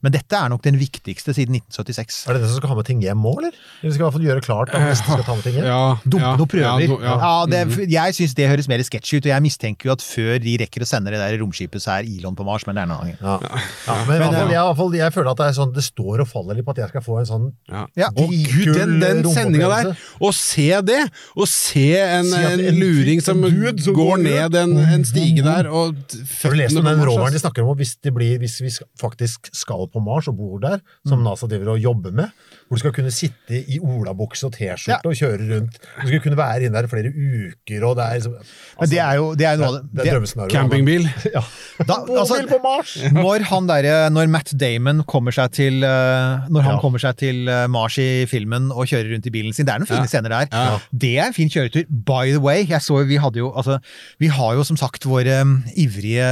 Men 0.06 0.14
dette 0.14 0.38
er 0.38 0.50
nok 0.54 0.62
den 0.66 0.76
viktigste 0.78 1.34
siden 1.34 1.56
1976. 1.58 2.18
Er 2.30 2.38
det 2.38 2.42
den 2.44 2.52
som 2.52 2.60
skal 2.62 2.70
ha 2.70 2.76
med 2.78 2.86
ting 2.86 3.00
hjem 3.02 3.24
òg, 3.26 3.40
eller? 3.42 3.56
Eller 3.82 3.94
skal 3.96 4.04
i 4.04 4.06
hvert 4.06 4.16
fall 4.18 4.26
gjøre 4.28 4.44
klart 4.46 4.74
at 4.78 4.84
neste 4.86 5.08
skal 5.10 5.24
ta 5.26 5.36
med 5.40 5.44
ting 5.48 5.56
hjem? 5.58 5.66
Ja, 5.74 5.80
Dumpe 6.06 6.22
ja, 6.24 6.34
noen 6.38 6.52
prøver. 6.52 6.84
Ja, 6.86 6.98
Ja, 7.08 7.16
do- 7.48 7.58
ja. 7.58 7.66
det, 7.66 7.88
jeg 7.92 8.16
syns 8.20 8.36
det 8.38 8.50
høres 8.52 8.68
mer 8.70 8.84
sketsjy 8.86 9.18
ut, 9.18 9.26
og 9.26 9.32
jeg 9.34 9.44
mistenker 9.48 9.90
jo 9.90 9.96
at 9.98 10.04
før 10.06 10.38
de 10.44 10.54
rekker 10.62 10.86
å 10.86 10.88
sende 10.90 11.12
det 11.14 11.20
der 11.24 11.38
romskipet, 11.42 11.82
så 11.84 11.96
er 11.98 12.08
Elon 12.08 12.38
på 12.38 12.46
Mars, 12.48 12.68
men 12.70 12.78
det 12.78 12.84
er 12.84 12.90
en 12.90 12.94
annen 12.98 13.16
gang. 13.16 13.20
Ja. 13.26 13.62
Ja, 13.88 13.98
men 14.06 14.16
i 14.16 14.20
hvert 14.22 14.38
fall, 14.38 14.52
jeg, 14.54 14.62
i 14.62 14.68
hvert 14.68 14.80
fall, 14.84 14.96
jeg 15.00 15.16
føler 15.18 15.32
at 15.34 15.42
det 15.42 15.48
er 15.50 15.58
sånn, 15.58 15.74
det 15.76 15.84
står 15.88 16.24
og 16.24 16.30
faller 16.30 16.60
litt 16.60 16.68
på 16.68 16.76
at 16.78 16.82
jeg 16.84 16.92
skal 16.94 17.06
få 17.08 17.18
en 17.24 17.30
sånn 17.32 17.48
Ja. 17.74 17.84
Ja. 17.98 18.10
Å 18.14 18.28
gud, 18.30 18.72
den, 18.78 18.96
den 19.02 19.24
sendinga 19.34 19.72
der! 19.74 19.92
Å 20.22 20.32
se 20.36 20.68
det! 20.88 21.02
Å 21.38 21.48
se 21.50 21.88
en, 22.06 22.30
Se 22.32 22.44
en 22.54 22.64
en- 22.70 22.80
luring 22.82 23.22
som 23.24 23.42
en 23.44 23.54
dude 23.58 23.82
som 23.84 23.98
går 23.98 24.08
går 24.14 24.24
ned 24.24 24.56
en, 24.62 24.78
en 24.98 25.04
stige 25.08 25.44
der, 25.44 25.68
og 25.68 25.98
Har 26.44 26.54
du 26.54 26.60
lest 26.62 26.78
om 26.80 26.86
den 26.88 27.02
roveren 27.04 27.34
de 27.36 27.42
snakker 27.42 27.66
om, 27.66 27.74
hvis, 27.80 27.96
det 28.06 28.14
blir, 28.16 28.38
hvis 28.40 28.60
vi 28.64 28.72
faktisk 29.02 29.50
skal 29.58 29.87
på 29.94 30.04
Mars 30.04 30.30
og 30.32 30.38
bor 30.40 30.62
der, 30.64 30.82
som 31.08 31.24
NASA 31.26 31.50
driver 31.50 31.74
og 31.76 31.84
jobber 31.84 32.16
med, 32.16 32.34
hvor 32.68 32.76
du 32.78 32.82
skal 32.84 32.94
kunne 32.96 33.12
sitte 33.16 33.62
i 33.72 33.78
olabukse 33.80 34.44
og 34.48 34.52
T-skjorte 34.58 34.92
Ja. 34.92 34.98
og 35.08 35.16
kjøre 35.16 35.38
rundt, 35.50 35.78
du 36.02 36.08
skal 36.08 36.20
kunne 36.24 36.38
være 36.38 36.66
inne 36.68 36.76
der 36.76 36.88
i 36.88 36.92
flere 36.92 37.12
uker, 37.16 37.86
og 37.88 37.96
det 37.96 38.04
er 38.06 38.18
liksom 38.20 38.34
Men 38.82 38.90
det 38.92 39.00
er 39.00 39.14
jo 39.16 39.28
det 39.40 39.46
er 39.48 39.58
noe 39.62 39.68
av 39.68 39.78
det, 39.78 40.04
det, 40.04 40.34
det. 40.36 40.50
Campingbil. 40.52 41.08
Ja. 41.38 41.42
Da- 41.88 42.02
altså- 42.04 42.36
Bobil 42.42 42.50
på 42.52 42.60
Mars! 42.64 42.92
når, 43.14 43.46
han 43.52 43.68
der, 43.70 44.10
når 44.10 44.28
Matt 44.34 44.52
Damon 44.60 45.04
kommer 45.08 45.32
seg 45.32 45.52
til 45.56 45.84
eh, 45.84 46.48
Når 46.52 46.62
han 46.66 46.76
Ja. 46.76 46.82
kommer 46.82 47.00
seg 47.00 47.16
til 47.18 47.48
eh, 47.48 47.68
Mars 47.72 47.98
i 48.04 48.26
filmen 48.28 48.68
og 48.72 48.86
kjører 48.90 49.14
rundt 49.14 49.26
i 49.30 49.34
bilen 49.34 49.54
sin, 49.56 49.66
det 49.66 49.74
er 49.76 49.80
noen 49.80 49.88
fine 49.88 50.04
Ja. 50.04 50.12
scener 50.12 50.30
der. 50.36 50.48
Ja. 50.52 50.80
Det 50.92 51.14
er 51.18 51.28
en 51.32 51.34
fin 51.38 51.50
kjøretur. 51.50 51.86
By 51.88 52.32
the 52.36 52.40
way, 52.44 52.66
jeg 52.68 52.82
så 52.84 53.00
vi 53.08 53.16
hadde 53.22 53.40
jo 53.40 53.52
altså, 53.56 53.80
Vi 54.20 54.28
har 54.28 54.56
jo 54.60 54.64
som 54.68 54.76
sagt 54.78 55.06
våre 55.08 55.42
um, 55.42 55.64
ivrige 55.78 56.28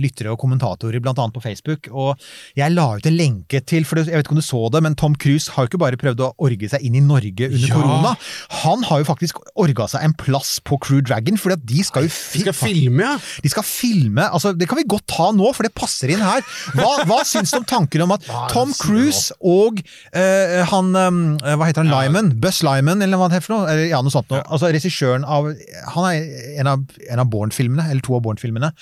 lyttere 0.00 0.32
og 0.32 0.38
kommentatorer, 0.40 1.00
blant 1.04 1.18
annet 1.20 1.34
på 1.36 1.42
Facebook, 1.44 1.88
og 1.92 2.16
jeg 2.56 2.72
la 2.72 2.86
la 2.86 2.98
ut 3.00 3.06
en 3.08 3.16
lenke 3.16 3.60
til 3.66 3.84
for 3.88 3.98
Jeg 3.98 4.12
vet 4.12 4.26
ikke 4.26 4.34
om 4.36 4.40
du 4.40 4.44
så 4.46 4.60
det, 4.70 4.82
men 4.84 4.94
Tom 4.94 5.14
Cruise 5.18 5.50
har 5.56 5.65
jo 5.66 5.72
ikke 5.72 5.82
bare 5.82 5.98
prøvd 6.00 6.22
å 6.24 6.30
orge 6.46 6.70
seg 6.72 6.84
inn 6.86 6.96
i 6.98 7.02
Norge 7.04 7.50
under 7.50 7.66
Ja. 7.66 7.74
korona. 7.74 8.14
Han 8.62 8.84
har 8.88 9.02
jo 9.02 9.08
faktisk 9.08 9.40
orga 9.58 9.88
seg 9.90 10.06
en 10.06 10.14
plass 10.16 10.56
på 10.64 10.78
Crew 10.82 11.02
Dragon, 11.02 11.36
for 11.36 11.54
de 11.56 11.82
skal 11.84 12.06
jo 12.06 12.12
fi 12.12 12.40
de 12.40 12.46
skal 12.46 12.56
filme, 12.56 13.02
ja. 13.02 13.16
de 13.42 13.52
skal 13.52 13.64
filme 13.66 14.24
altså 14.26 14.52
Det 14.56 14.68
kan 14.68 14.78
vi 14.78 14.86
godt 14.88 15.06
ta 15.10 15.30
nå, 15.34 15.50
for 15.54 15.66
det 15.66 15.74
passer 15.76 16.12
inn 16.12 16.22
her. 16.22 16.42
Hva, 16.76 17.04
hva 17.08 17.20
syns 17.26 17.52
du 17.52 17.58
om 17.60 17.66
tanken 17.68 18.04
om 18.06 18.14
at 18.16 18.24
Tom 18.52 18.72
Cruise 18.78 19.34
og 19.40 19.82
uh, 20.14 20.62
han 20.70 20.92
eh, 20.96 21.56
Hva 21.56 21.68
heter 21.68 21.84
han? 21.84 21.90
Lyman? 21.92 22.32
Buss 22.40 22.62
Lyman, 22.66 23.02
eller 23.04 23.20
hva 23.20 23.28
det 23.28 23.38
heter 23.40 23.48
for 23.48 23.58
noe? 23.58 23.70
Eller, 23.72 23.88
ja, 23.90 24.00
noe 24.04 24.14
sånt 24.14 24.30
noe. 24.32 24.42
Altså 24.46 24.70
regissøren 24.74 25.26
av 25.26 25.50
Han 25.96 26.08
er 26.08 26.58
en 26.62 26.70
av, 26.70 26.84
en 27.10 27.22
av 27.22 27.30
Born-filmene, 27.32 27.88
eller 27.90 28.04
to 28.04 28.16
av 28.16 28.24
Bourne-filmene. 28.26 28.72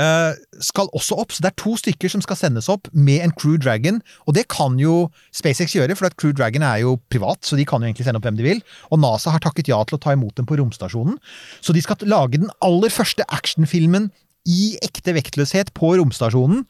Eh, 0.00 0.32
skal 0.64 0.90
også 0.96 1.18
opp, 1.20 1.34
så 1.34 1.44
det 1.44 1.52
er 1.52 1.58
to 1.60 1.74
stykker 1.80 2.12
som 2.12 2.22
skal 2.24 2.38
sendes 2.38 2.68
opp 2.72 2.90
med 2.92 3.24
en 3.24 3.34
Crew 3.34 3.56
Dragon. 3.60 4.00
Og 4.28 4.36
det 4.38 4.46
kan 4.52 4.78
jo 4.80 5.08
SpaceX 5.34 5.76
gjøre, 5.76 5.96
for 5.98 6.08
at 6.08 6.16
Crew 6.20 6.34
Dragon 6.36 6.66
er 6.66 6.82
jo 6.84 6.96
privat, 7.12 7.42
så 7.46 7.58
de 7.58 7.66
kan 7.68 7.82
jo 7.82 7.90
egentlig 7.90 8.08
sende 8.08 8.20
opp 8.20 8.28
hvem 8.28 8.40
de 8.40 8.46
vil. 8.46 8.62
Og 8.90 9.00
NASA 9.02 9.34
har 9.34 9.44
takket 9.44 9.70
ja 9.72 9.80
til 9.84 9.98
å 9.98 10.02
ta 10.02 10.14
imot 10.16 10.36
dem 10.40 10.48
på 10.48 10.58
romstasjonen. 10.60 11.18
Så 11.64 11.76
de 11.76 11.82
skal 11.84 12.02
lage 12.08 12.40
den 12.40 12.52
aller 12.64 12.92
første 12.92 13.26
actionfilmen 13.32 14.10
i 14.44 14.74
ekte 14.84 15.14
vektløshet 15.16 15.72
på 15.76 15.94
romstasjonen. 15.98 16.66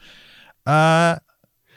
Eh, 0.65 1.15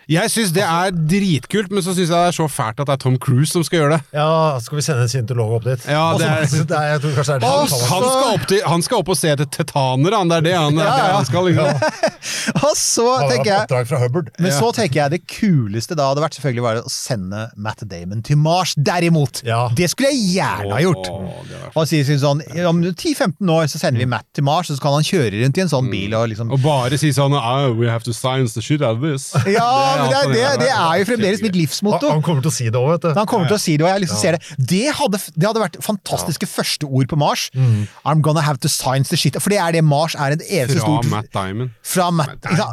Jeg 0.07 0.31
syns 0.31 0.53
det 0.55 0.63
er 0.63 0.93
dritkult, 0.95 1.71
men 1.73 1.83
så 1.83 1.91
syns 1.91 2.07
jeg 2.07 2.15
det 2.15 2.29
er 2.31 2.35
så 2.37 2.45
fælt 2.47 2.79
at 2.79 2.87
det 2.87 2.93
er 2.95 2.99
Tom 3.01 3.17
Cruise 3.19 3.51
som 3.51 3.63
skal 3.67 3.81
gjøre 3.81 3.97
det. 3.97 4.01
Ja, 4.15 4.55
skal 4.63 4.77
vi 4.79 4.83
sende 4.85 5.03
en 5.03 5.09
scientolog 5.11 5.57
opp 5.57 5.65
dit? 5.67 5.83
Ja, 5.83 6.05
det 6.15 6.23
er- 6.23 6.35
Altså, 6.47 6.63
det 6.69 6.77
er 6.77 6.85
jeg 6.93 7.01
tror 7.03 7.11
kanskje 7.17 7.33
det 7.33 7.35
er 7.35 7.39
det 7.43 7.49
han 7.51 7.67
skal 7.67 8.31
opp, 8.37 8.45
til, 8.47 8.61
han 8.71 8.81
skal 8.85 8.97
opp 9.01 9.09
og 9.09 9.17
se 9.19 9.27
etter 9.33 9.49
tetanere, 9.51 10.15
han. 10.15 10.29
Det 10.31 10.37
er 10.37 10.45
det 10.47 10.53
han, 10.55 10.77
ja, 10.79 10.85
ja. 10.85 10.95
det 10.95 11.15
han 11.17 11.25
skal. 11.27 11.43
Liksom. 11.49 11.67
og 12.69 12.73
så 12.77 13.07
tenker 13.27 13.51
jeg. 13.51 14.31
Men 14.39 14.51
så 14.55 14.71
tenker 14.77 15.01
jeg 15.01 15.11
det 15.17 15.21
kuleste 15.27 15.97
da 15.99 16.07
hadde 16.13 16.23
vært 16.23 16.37
selvfølgelig 16.39 16.63
var 16.63 16.79
å 16.85 16.93
sende 16.93 17.43
Matt 17.57 17.83
Damon 17.91 18.23
til 18.23 18.39
Mars. 18.39 18.75
Derimot! 18.79 19.43
Ja. 19.43 19.67
Det 19.75 19.89
skulle 19.91 20.13
jeg 20.15 20.37
gjerne 20.37 20.71
ha 20.71 20.79
gjort! 20.85 21.11
Åh, 21.11 21.43
det 21.49 21.59
var- 21.65 21.75
Og 21.83 21.87
si 21.91 21.99
sånn, 22.07 22.41
Om 22.67 22.79
10-15 22.95 23.49
år 23.51 23.67
så 23.67 23.77
sender 23.83 23.99
vi 23.99 24.05
Matt 24.05 24.25
til 24.33 24.43
Mars, 24.47 24.71
og 24.71 24.77
så 24.79 24.81
kan 24.87 24.95
han 24.95 25.03
kjøre 25.03 25.43
rundt 25.43 25.57
i 25.57 25.61
en 25.65 25.69
sånn 25.75 25.91
bil 25.91 26.15
og 26.15 26.29
liksom 26.31 26.51
Og 26.55 26.63
bare 26.63 26.97
si 26.97 27.11
sånn 27.11 27.35
oh, 27.35 27.73
We 27.75 27.89
have 27.91 28.03
to 28.07 28.13
science 28.13 28.53
the 28.55 28.61
shit 28.63 28.81
out 28.81 28.97
of 28.97 29.03
this. 29.03 29.33
Ja, 29.45 29.96
men 30.01 30.09
det, 30.11 30.17
er- 30.17 30.57
det, 30.57 30.59
det 30.63 30.69
er 30.73 30.99
jo 31.01 31.05
fremdeles 31.09 31.41
mitt 31.45 31.55
livsmotto. 31.57 32.09
han 32.11 32.21
kommer 32.25 32.41
til 32.45 32.51
å 32.51 32.55
si 32.57 32.67
det 32.69 32.79
òg, 32.79 32.87
vet 32.93 33.01
du. 33.07 33.09
Han 33.17 33.27
kommer 33.29 33.47
til 33.51 33.57
å 33.57 33.61
si 33.63 33.75
det, 33.77 33.83
og 33.85 33.89
jeg 33.89 33.95
har 33.97 34.03
lyst 34.03 34.13
til 34.15 34.19
å 34.19 34.25
se 34.25 34.31
det. 34.35 34.67
Det 34.73 34.83
hadde, 34.99 35.21
det 35.35 35.47
hadde 35.49 35.63
vært 35.65 35.77
fantastiske 35.85 36.47
første 36.49 36.85
ord 36.89 37.07
på 37.11 37.19
Mars. 37.19 37.47
Mm. 37.57 37.87
I'm 38.05 38.21
gonna 38.25 38.41
have 38.45 38.59
to 38.65 38.69
science 38.71 39.09
the 39.09 39.17
shit. 39.19 39.37
For 39.41 39.49
det 39.53 39.59
er 39.63 39.77
det 39.79 39.83
Mars 39.83 40.15
er 40.15 40.37
en 40.37 40.41
eneste 40.47 40.79
Fra 40.79 40.85
stort 40.87 41.09
Matt 41.11 41.29
Diamond. 41.33 41.75
Fra 41.83 42.09
Matt, 42.11 42.37
ikke? 42.43 42.69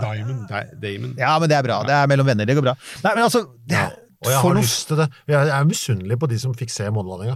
Diamond. 0.81 1.19
Ja, 1.19 1.39
men 1.39 1.49
det 1.51 1.57
er 1.59 1.63
bra. 1.67 1.83
Det 1.89 1.95
er 1.97 2.07
mellom 2.11 2.27
venner. 2.27 2.45
Det 2.49 2.57
går 2.59 2.67
bra. 2.71 2.77
Nei, 3.05 3.15
men 3.15 3.25
altså 3.27 3.45
det, 3.67 3.77
Ja. 3.79 3.91
Og 4.25 4.31
jeg 4.33 4.39
har 4.41 4.55
lyst 4.57 4.87
til 4.89 4.97
det. 4.97 5.07
Jeg 5.29 5.49
er 5.53 5.65
misunnelig 5.69 6.17
på 6.23 6.29
de 6.31 6.39
som 6.41 6.55
fikk 6.57 6.71
se 6.73 6.87
månelandinga. 6.89 7.35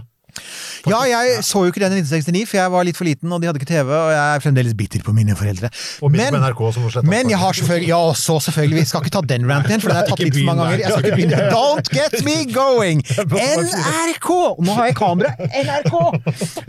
Ja, 0.89 1.01
jeg 1.09 1.43
så 1.45 1.63
jo 1.65 1.73
ikke 1.73 1.81
den 1.83 1.97
i 1.97 2.01
1969, 2.03 2.45
for 2.49 2.59
jeg 2.61 2.73
var 2.73 2.87
litt 2.87 2.97
for 2.99 3.07
liten, 3.07 3.31
og 3.35 3.41
de 3.41 3.49
hadde 3.49 3.59
ikke 3.61 3.69
TV, 3.69 3.89
og 3.89 4.11
jeg 4.13 4.35
er 4.35 4.43
fremdeles 4.43 4.75
bitter 4.79 5.03
på 5.05 5.13
mine 5.15 5.35
foreldre. 5.39 5.69
Og 6.05 6.13
Men, 6.13 6.33
på 6.33 6.41
NRK 6.41 6.61
som 6.75 7.07
men 7.09 7.29
jeg 7.29 7.39
har 7.39 7.53
selvfølgelig 7.57 7.89
Ja, 7.89 8.01
så 8.15 8.39
selvfølgelig. 8.43 8.79
Vi 8.79 8.85
skal 8.89 9.03
ikke 9.03 9.13
ta 9.17 9.21
den 9.29 9.47
ranten 9.49 9.73
igjen, 9.73 9.81
for 9.83 9.91
den 9.91 9.97
har 9.97 10.05
jeg 10.05 10.11
tatt 10.13 10.23
litt 10.23 10.37
for 10.37 10.47
mange 10.49 10.65
ganger. 10.65 10.79
Jeg 10.79 10.91
skal 10.91 11.05
ikke 11.05 11.19
begynne. 11.19 11.49
Don't 11.57 11.91
get 11.93 12.15
me 12.25 12.37
going! 12.53 13.03
NRK! 13.65 14.29
Nå 14.65 14.77
har 14.77 14.89
jeg 14.89 14.97
kamera. 14.99 15.33
NRK! 15.49 15.95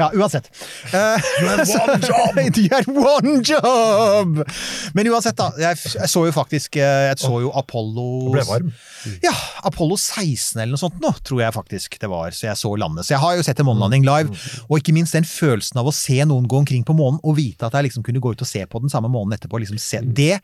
Ja, 0.01 0.11
uansett. 0.15 0.51
Uh, 0.93 1.17
you 1.41 1.49
have 1.49 1.69
one 1.69 2.01
job! 2.05 2.41
you 2.61 2.69
had 2.73 2.89
one 2.89 3.43
job! 3.47 4.43
Men 4.95 5.11
uansett, 5.13 5.39
da. 5.39 5.51
Jeg, 5.61 5.79
jeg 5.97 6.11
så 6.11 6.25
jo 6.27 6.33
faktisk 6.35 6.77
eh, 6.81 7.07
Jeg 7.11 7.19
så 7.23 7.41
jo 7.45 7.51
Apollo 7.57 8.07
Ble 8.35 8.45
varm. 8.49 8.71
ja, 9.25 9.33
Apollo 9.67 9.97
16 9.97 10.61
eller 10.61 10.75
noe 10.75 10.81
sånt 10.81 10.99
nå, 11.03 11.11
tror 11.27 11.43
jeg 11.45 11.55
faktisk 11.57 11.97
det 12.01 12.11
var. 12.11 12.35
Så 12.37 12.47
jeg 12.49 12.59
så 12.61 12.73
landet. 12.81 13.07
Så 13.07 13.15
jeg 13.15 13.23
har 13.23 13.37
jo 13.39 13.45
sett 13.47 13.50
en 13.59 13.67
månelanding 13.67 14.07
live. 14.07 14.31
Og 14.69 14.79
ikke 14.79 14.95
minst 14.95 15.17
den 15.17 15.27
følelsen 15.27 15.83
av 15.83 15.91
å 15.91 15.95
se 15.95 16.23
noen 16.25 16.47
gå 16.47 16.63
omkring 16.63 16.87
på 16.87 16.95
månen, 16.95 17.19
og 17.25 17.37
vite 17.37 17.67
at 17.67 17.75
jeg 17.75 17.91
liksom 17.91 18.07
kunne 18.07 18.23
gå 18.23 18.37
ut 18.37 18.47
og 18.47 18.49
se 18.49 18.63
på 18.67 18.81
den 18.81 18.93
samme 18.93 19.11
månen 19.11 19.35
etterpå. 19.35 19.59
Liksom 19.59 19.81
se. 19.83 20.01
Det, 20.05 20.39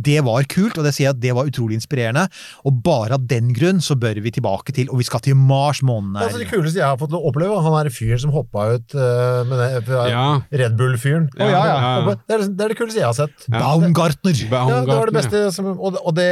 det 0.00 0.20
var 0.24 0.46
kult, 0.48 0.78
og 0.78 0.86
det 0.86 0.92
sier 0.96 1.08
jeg 1.08 1.14
at 1.14 1.20
det 1.22 1.32
var 1.36 1.48
utrolig 1.48 1.76
inspirerende. 1.78 2.26
Og 2.66 2.80
bare 2.84 3.16
av 3.18 3.26
den 3.30 3.52
grunn 3.56 3.82
så 3.84 3.96
bør 4.00 4.20
vi 4.24 4.32
tilbake 4.34 4.74
til, 4.76 4.90
og 4.90 5.00
vi 5.00 5.06
skal 5.08 5.22
til 5.24 5.36
Mars. 5.36 5.82
måned. 5.82 6.20
Altså, 6.20 6.40
det 6.40 6.48
kuleste 6.50 6.80
jeg 6.80 6.86
har 6.86 6.98
fått 7.00 7.14
oppleve, 7.16 7.60
han 7.64 7.76
er 7.80 7.92
fyren 7.94 8.22
som 8.24 8.32
hoppa 8.34 8.66
ut 8.76 8.96
uh, 8.96 9.42
med 9.48 9.60
det, 9.60 10.00
Ja. 10.10 10.24
Red 10.50 10.76
Bull-fyren. 10.78 11.28
Ja, 11.38 11.50
ja, 11.50 11.62
ja. 11.68 12.16
Det, 12.16 12.34
er, 12.36 12.48
det 12.48 12.66
er 12.66 12.74
det 12.74 12.80
kuleste 12.80 13.00
jeg 13.00 13.08
har 13.08 13.16
sett. 13.16 13.46
Baumgartner. 13.52 14.42
Ja, 14.50 14.64
det 14.84 14.96
var 14.96 15.12
det 15.12 15.16
beste 15.20 15.46
som, 15.54 15.72
Og, 15.76 15.96
og 16.00 16.16
det, 16.16 16.30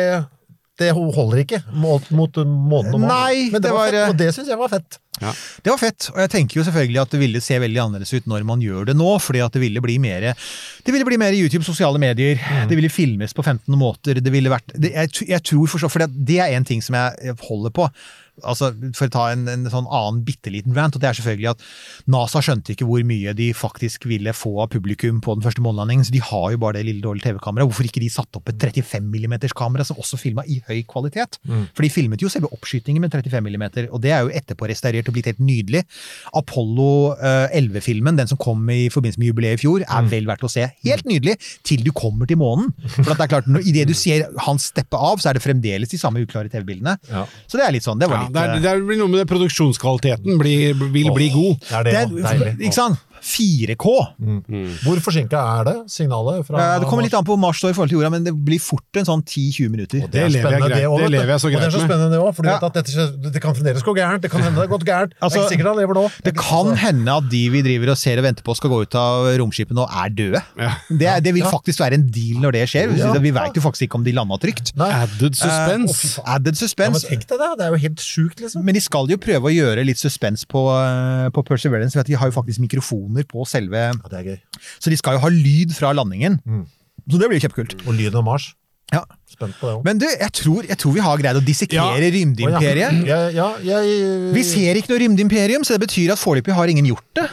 det 0.79 0.93
holder 0.95 1.43
ikke 1.43 1.63
mot, 1.75 2.05
mot 2.15 2.37
månen 2.39 2.95
og 2.95 3.01
månen. 3.03 3.11
Nei, 3.11 3.49
Men 3.53 3.61
det, 3.61 3.69
det 3.69 3.75
var, 3.75 3.81
var, 3.81 3.93
fett, 3.93 4.01
eh, 4.03 4.13
og 4.13 4.21
det 4.21 4.33
syns 4.37 4.51
jeg 4.53 4.61
var 4.61 4.73
fett. 4.73 5.01
Det 5.65 5.73
var 5.73 5.81
fett, 5.81 6.11
og 6.15 6.21
jeg 6.23 6.33
tenker 6.35 6.61
jo 6.61 6.67
selvfølgelig 6.69 7.03
at 7.03 7.15
det 7.15 7.23
ville 7.23 7.43
se 7.45 7.59
veldig 7.63 7.83
annerledes 7.85 8.15
ut 8.15 8.29
når 8.31 8.47
man 8.49 8.63
gjør 8.65 8.91
det 8.91 8.97
nå, 8.99 9.11
fordi 9.23 9.43
at 9.45 9.57
det 9.57 9.63
ville 9.65 9.83
bli 9.85 9.99
mer 10.03 10.31
Det 10.85 10.95
ville 10.95 11.07
bli 11.09 11.19
mer 11.21 11.37
YouTube, 11.37 11.65
sosiale 11.67 12.01
medier, 12.01 12.39
det 12.69 12.79
ville 12.79 12.93
filmes 12.93 13.35
på 13.35 13.45
15 13.45 13.79
måter, 13.79 14.23
det 14.23 14.33
ville 14.33 14.53
vært 14.53 14.73
det, 14.75 14.95
jeg, 14.95 15.29
jeg 15.35 15.45
tror 15.51 15.69
for 15.69 15.83
så, 15.83 15.91
for 15.93 16.05
det, 16.05 16.11
det 16.29 16.41
er 16.45 16.57
en 16.57 16.67
ting 16.69 16.83
som 16.85 16.97
jeg 16.99 17.37
holder 17.49 17.75
på. 17.75 17.91
Altså, 18.47 18.71
For 18.95 19.09
å 19.09 19.13
ta 19.13 19.25
en, 19.33 19.47
en 19.51 19.67
sånn 19.71 19.89
annen 19.91 20.21
bitte 20.27 20.53
liten 20.55 20.75
rant, 20.77 20.95
og 20.95 21.03
det 21.03 21.09
er 21.11 21.19
selvfølgelig 21.19 21.51
at 21.51 21.65
NASA 22.11 22.43
skjønte 22.45 22.75
ikke 22.75 22.87
hvor 22.89 23.03
mye 23.07 23.33
de 23.39 23.49
faktisk 23.57 24.07
ville 24.11 24.35
få 24.37 24.53
av 24.63 24.71
publikum 24.75 25.19
på 25.25 25.35
den 25.35 25.45
første 25.47 25.65
månelandingen, 25.65 26.07
så 26.07 26.15
de 26.15 26.23
har 26.23 26.53
jo 26.55 26.61
bare 26.63 26.79
det 26.79 26.87
lille 26.89 27.05
dårlige 27.05 27.29
TV-kameraet. 27.29 27.71
Hvorfor 27.71 27.89
ikke 27.89 28.03
de 28.05 28.11
satte 28.13 28.39
opp 28.41 28.51
et 28.53 28.61
35 28.63 29.09
mm 29.11 29.37
kamera 29.59 29.87
som 29.87 29.99
også 29.99 30.21
filma 30.21 30.45
i 30.47 30.61
høy 30.69 30.83
kvalitet? 30.89 31.41
For 31.75 31.87
de 31.87 31.91
filmet 31.93 32.23
jo 32.23 32.31
selve 32.33 32.51
oppskytingen 32.55 33.03
med 33.03 33.15
35 33.15 33.51
mm, 33.51 33.67
og 33.89 33.99
det 34.05 34.15
er 34.15 34.27
jo 34.27 34.35
etterpå 34.39 34.69
restaurert 34.71 35.08
og 35.09 35.15
blitt 35.17 35.27
helt 35.31 35.41
nydelig. 35.41 35.85
Apollo 36.37 37.15
eh, 37.17 37.49
11-filmen, 37.61 38.17
den 38.19 38.29
som 38.31 38.39
kom 38.41 38.63
i 38.71 38.89
forbindelse 38.93 39.19
med 39.23 39.31
jubileet 39.33 39.59
i 39.59 39.63
fjor, 39.63 39.85
er 39.89 40.09
vel 40.11 40.27
verdt 40.29 40.45
å 40.47 40.51
se. 40.53 40.67
Helt 40.85 41.05
nydelig, 41.09 41.37
til 41.67 41.83
du 41.87 41.91
kommer 41.97 42.27
til 42.29 42.39
månen. 42.41 42.73
For 42.99 43.11
at 43.13 43.19
det 43.19 43.27
er 43.29 43.33
klart, 43.37 43.49
når- 43.51 43.67
Idet 43.69 43.89
du 43.89 43.95
ser 43.95 44.29
han 44.47 44.57
steppe 44.59 44.97
av, 44.97 45.19
så 45.21 45.31
er 45.31 45.35
det 45.35 45.43
fremdeles 45.45 45.89
de 45.91 45.99
samme 46.01 46.23
uklare 46.25 46.49
TV-bildene. 46.49 46.97
Ja. 47.11 47.27
Så 47.47 47.59
det 47.59 47.67
er 47.67 47.73
litt 47.73 47.85
sånn. 47.85 47.99
Det 48.01 48.09
var 48.09 48.17
Ja, 48.17 48.23
litt 48.29 48.33
det, 48.33 48.43
er, 48.43 48.55
eh, 48.77 48.79
det 48.79 48.87
blir 48.87 48.99
noe 49.03 49.09
med 49.13 49.21
det 49.27 49.29
produksjonskvaliteten 49.33 50.39
blir, 50.39 50.73
vil 50.93 51.13
bli 51.13 51.29
god. 51.35 51.61
Det 51.61 51.73
er 51.73 51.83
det, 51.85 51.93
det 52.23 52.25
er, 52.25 52.57
Ikke 52.59 52.75
sant? 52.79 52.99
4K. 53.19 53.85
Hvor 54.85 55.01
forsinka 55.03 55.39
er 55.59 55.65
det, 55.67 55.77
signalet? 55.91 56.45
Fra 56.47 56.59
Eh, 56.59 56.79
Det 56.79 56.87
kommer 56.89 57.03
litt 57.03 57.15
an 57.15 57.25
på 57.27 57.35
hvor 57.35 57.41
Mars 57.43 57.59
står 57.59 57.71
i 57.71 57.75
forhold 57.75 57.89
til 57.91 57.99
jorda, 57.99 58.11
men 58.15 58.23
det 58.25 58.33
blir 58.33 58.61
fort 58.63 58.95
en 58.95 59.05
sånn 59.09 59.23
10-20 59.27 59.69
minutter. 59.71 60.03
Og 60.05 60.11
det, 60.11 60.23
Det 60.23 60.33
lever 60.33 60.51
jeg 60.53 60.61
greit- 60.63 60.75
det, 60.79 60.85
også, 60.87 61.03
det 61.03 61.11
lever 61.11 61.27
jeg 61.35 61.41
så 61.41 61.47
Og 61.49 61.51
det 61.51 61.59
er 61.59 61.63
greit 61.63 61.73
så 61.75 61.79
med. 61.83 61.89
spennende 61.91 62.11
det 62.15 62.21
òg, 62.23 62.35
for 62.37 62.43
du 62.43 62.49
Ja. 62.49 62.55
vet 62.59 62.63
at 62.63 62.75
dette, 62.79 63.33
det 63.33 63.43
kan 63.43 63.55
fremdeles 63.55 63.83
gå 63.83 63.95
gærent. 63.99 64.21
Det 64.23 64.31
kan 64.31 64.41
hende 64.43 64.55
det 64.55 64.69
har 64.69 64.79
gått 64.79 64.85
gærent. 64.87 64.98
Det 65.07 65.15
Altså, 65.23 65.39
er 65.39 65.43
ikke 65.45 65.53
sikkert 65.55 65.69
han 65.71 65.79
lever 65.79 65.95
nå. 65.95 66.05
Det 66.27 66.33
kan 66.37 66.73
hende 66.77 67.15
at 67.21 67.29
de 67.31 67.43
vi 67.55 67.63
driver 67.63 67.93
og 67.95 67.99
ser 68.01 68.19
og 68.19 68.25
venter 68.27 68.43
på 68.43 68.57
skal 68.59 68.71
gå 68.73 68.81
ut 68.83 68.95
av 68.99 69.29
romskipet 69.39 69.77
nå, 69.79 69.85
er 70.03 70.09
døde. 70.11 70.43
Ja. 70.59 70.73
Det, 70.91 71.13
det 71.25 71.35
vil 71.35 71.43
Ja. 71.45 71.51
faktisk 71.53 71.79
være 71.81 71.95
en 71.95 72.07
deal 72.11 72.41
når 72.43 72.53
det 72.59 72.65
skjer. 72.73 72.97
Ja. 72.99 73.13
Vi 73.19 73.31
vet 73.31 73.55
jo 73.55 73.63
faktisk 73.63 73.87
ikke 73.89 74.01
om 74.01 74.05
de 74.05 74.13
landa 74.13 74.39
trygt. 74.43 74.75
Nei. 74.77 74.91
Added 75.05 75.37
suspense. 75.39 76.19
Uh, 76.19 76.35
added 76.35 76.57
suspense. 76.59 77.05
Ja, 77.05 77.11
men 77.11 77.19
tenk 77.19 77.29
deg 77.31 77.39
det, 77.45 77.51
det 77.59 77.67
er 77.69 77.71
jo 77.77 77.83
helt 77.87 78.01
sjukt, 78.05 78.41
liksom. 78.43 78.65
Men 78.65 78.75
de 78.75 78.81
skal 78.85 79.07
jo 79.13 79.17
prøve 79.23 79.51
å 79.51 79.55
gjøre 79.55 79.85
litt 79.87 79.99
suspens 80.01 80.45
på, 80.49 80.65
eh, 80.75 81.29
på 81.31 81.45
Perseverance. 81.47 81.95
For 81.95 82.03
de 82.09 82.19
har 82.19 82.29
jo 82.33 82.35
faktisk 82.41 82.59
mikrofoner 82.65 83.25
på 83.29 83.47
selve 83.49 83.77
Ja, 83.93 83.93
det 84.11 84.19
er 84.19 84.25
gøy. 84.33 84.39
Så 84.81 84.91
de 84.91 84.97
skal 84.97 85.15
jo 85.19 85.23
ha 85.25 85.29
lyd 85.29 85.73
fra 85.77 85.93
landingen. 85.93 86.41
Mm. 86.47 86.67
Så 87.09 87.19
det 87.21 87.29
blir 87.31 87.41
kjempekult. 87.41 87.87
Og 87.87 87.95
lyden 87.95 88.17
av 88.21 88.25
Mars. 88.25 88.55
Ja. 88.93 89.05
Spent 89.29 89.59
på 89.61 89.69
det. 89.69 89.75
Men 89.85 89.99
du, 90.01 90.07
jeg 90.09 90.33
tror, 90.33 90.65
jeg 90.65 90.79
tror 90.81 90.95
vi 90.95 91.03
har 91.05 91.19
greid 91.21 91.37
å 91.37 91.43
dissekere 91.45 92.07
rymdeimperiet. 92.15 93.03
Ja, 93.05 93.19
ja, 93.29 93.49
jeg, 93.61 93.99
Vi 94.33 94.45
ser 94.47 94.79
ikke 94.81 94.95
noe 94.95 95.03
rymdeimperium, 95.03 95.67
så 95.69 95.77
det 95.77 95.83
betyr 95.85 96.15
at 96.15 96.21
foreløpig 96.21 96.55
har 96.57 96.73
ingen 96.73 96.89
gjort 96.89 97.05
det. 97.19 97.27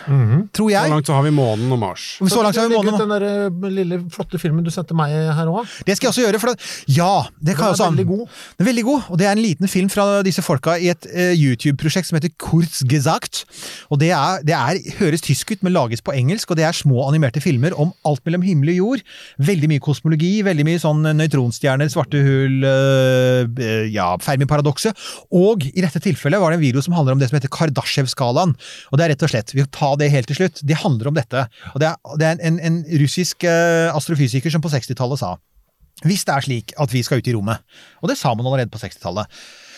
Tror 0.56 0.74
jeg. 0.74 0.90
Så 0.90 0.92
langt 0.92 1.08
så 1.08 1.16
har 1.16 1.24
vi 1.24 1.32
månen 1.36 1.72
og 1.72 1.80
Mars. 1.80 2.08
Så 2.20 2.44
langt 2.44 2.58
så 2.58 2.66
har 2.66 2.72
vi 2.72 2.76
månen 2.76 2.98
og... 2.98 3.00
den 3.00 3.14
der 3.16 3.26
eh, 3.30 3.70
lille, 3.78 4.02
flotte 4.12 4.42
filmen 4.42 4.66
du 4.66 4.72
sendte 4.76 4.98
meg 4.98 5.14
her 5.16 5.52
òg. 5.52 5.72
Det 5.88 5.96
skal 5.96 6.10
jeg 6.10 6.14
også 6.14 6.26
gjøre, 6.26 6.42
for 6.44 6.52
det, 6.52 6.70
ja, 6.98 7.14
det 7.40 7.56
kan 7.56 7.72
Den 7.72 7.72
jeg 7.72 7.72
er 7.72 7.78
også 7.78 7.90
veldig 7.96 8.08
god. 8.12 8.26
Den 8.58 8.66
er 8.66 8.70
veldig 8.70 8.86
god, 8.90 9.08
og 9.08 9.22
det 9.22 9.30
er 9.30 9.40
en 9.40 9.44
liten 9.46 9.72
film 9.72 9.90
fra 9.96 10.08
disse 10.28 10.44
folka 10.44 10.76
i 10.76 10.92
et 10.92 11.10
uh, 11.16 11.32
YouTube-prosjekt 11.32 12.12
som 12.12 12.20
heter 12.20 12.36
Kurzgesagt. 12.44 13.46
Og 13.88 14.04
det, 14.04 14.12
er, 14.18 14.44
det 14.44 14.58
er, 14.58 14.82
høres 15.00 15.24
tysk 15.24 15.56
ut, 15.56 15.64
men 15.64 15.76
lages 15.78 16.04
på 16.04 16.14
engelsk, 16.16 16.52
og 16.52 16.60
det 16.60 16.68
er 16.68 16.76
små 16.76 17.08
animerte 17.08 17.40
filmer 17.44 17.74
om 17.80 17.96
alt 18.04 18.24
mellom 18.28 18.44
himmel 18.44 18.76
og 18.76 18.80
jord. 18.82 19.08
Veldig 19.40 19.72
mye 19.72 19.84
kosmologi, 19.84 20.34
veldig 20.46 20.68
mye 20.68 20.84
sånn 20.84 21.08
nøytronstjerner, 21.16 21.85
svarte 21.94 22.22
hull, 22.26 22.66
eh, 22.68 23.88
ja, 23.94 24.12
Fermi-paradokset. 24.22 24.98
Og 25.36 25.66
i 25.70 25.84
dette 25.84 26.02
tilfellet 26.04 26.42
var 26.42 26.52
det 26.52 26.60
en 26.60 26.66
video 26.66 26.84
som 26.86 26.96
handler 26.98 27.16
om 27.16 27.22
det 27.22 27.30
som 27.32 27.40
heter 27.40 27.52
Kardashev-skalaen. 27.54 28.56
Og 28.92 28.98
det 28.98 29.06
er 29.06 29.14
rett 29.16 29.26
og 29.28 29.34
slett, 29.34 29.56
vi 29.56 29.66
tar 29.72 29.98
det 30.02 30.12
helt 30.14 30.30
til 30.32 30.42
slutt, 30.42 30.62
det 30.64 30.80
handler 30.84 31.12
om 31.12 31.18
dette. 31.18 31.48
Og 31.74 31.84
det 31.84 31.92
er, 31.92 32.16
det 32.22 32.30
er 32.30 32.46
en, 32.52 32.62
en 32.70 32.80
russisk 33.02 33.48
eh, 33.48 33.90
astrofysiker 33.96 34.54
som 34.54 34.64
på 34.64 34.74
60-tallet 34.74 35.22
sa 35.22 35.36
hvis 36.04 36.26
det 36.28 36.34
er 36.34 36.44
slik 36.44 36.74
at 36.82 36.92
vi 36.92 37.00
skal 37.06 37.22
ut 37.22 37.28
i 37.30 37.34
rommet, 37.36 37.62
og 38.04 38.10
det 38.12 38.18
sa 38.20 38.34
man 38.36 38.44
allerede 38.50 38.68
på 38.74 38.82
60-tallet, 38.82 39.32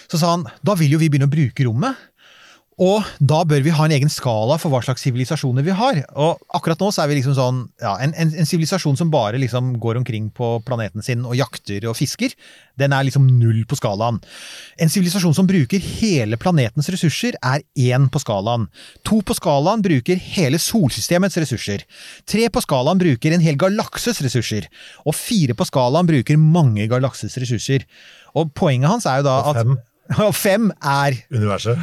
så 0.09 0.17
sa 0.17 0.31
han 0.34 0.47
da 0.65 0.73
vil 0.79 0.95
jo 0.95 1.01
vi 1.01 1.11
begynne 1.11 1.27
å 1.27 1.31
bruke 1.31 1.65
rommet. 1.67 1.99
Og 2.78 3.02
da 3.18 3.40
bør 3.49 3.64
vi 3.66 3.72
ha 3.74 3.88
en 3.88 3.94
egen 3.95 4.12
skala 4.14 4.60
for 4.62 4.70
hva 4.70 4.84
slags 4.86 5.02
sivilisasjoner 5.02 5.66
vi 5.66 5.74
har. 5.74 5.98
Og 6.14 6.44
akkurat 6.54 6.78
nå 6.84 6.91
så 6.94 7.02
er 7.02 7.10
vi 7.10 7.16
liksom 7.18 7.34
sånn 7.34 7.64
ja, 7.82 7.95
En 8.06 8.45
sivilisasjon 8.45 8.99
som 8.99 9.10
bare 9.10 9.40
liksom 9.41 9.72
går 9.82 9.98
omkring 10.04 10.28
på 10.30 10.52
planeten 10.66 11.02
sin 11.02 11.26
og 11.26 11.34
jakter 11.40 11.88
og 11.90 11.98
fisker, 11.98 12.36
den 12.78 12.94
er 12.94 13.08
liksom 13.08 13.26
null 13.40 13.64
på 13.66 13.80
skalaen. 13.80 14.22
En 14.78 14.94
sivilisasjon 14.94 15.34
som 15.34 15.49
bruker 15.49 15.82
hele 15.82 16.38
planetens 16.38 16.91
ressurser, 16.94 17.40
er 17.41 17.66
én 17.74 18.06
på 18.14 18.22
skalaen. 18.22 18.70
To 19.10 19.24
på 19.26 19.34
skalaen 19.40 19.82
bruker 19.82 20.22
hele 20.38 20.62
solsystemets 20.62 21.41
ressurser. 21.41 21.82
Tre 22.30 22.45
på 22.54 22.62
skalaen 22.62 23.02
bruker 23.02 23.34
en 23.34 23.41
hel 23.41 23.58
galakses 23.58 24.22
ressurser. 24.22 24.70
Og 25.02 25.18
fire 25.18 25.58
på 25.58 25.66
skalaen 25.66 26.06
bruker 26.06 26.38
mange 26.38 26.86
galakses 26.94 27.41
ressurser. 27.41 27.90
Og 28.38 28.54
poenget 28.54 28.94
hans 28.94 29.10
er 29.10 29.24
jo 29.24 29.32
da 29.32 29.41
at. 29.49 29.78
og 30.27 30.34
fem 30.35 30.69
er 30.81 31.17
Universet. 31.34 31.79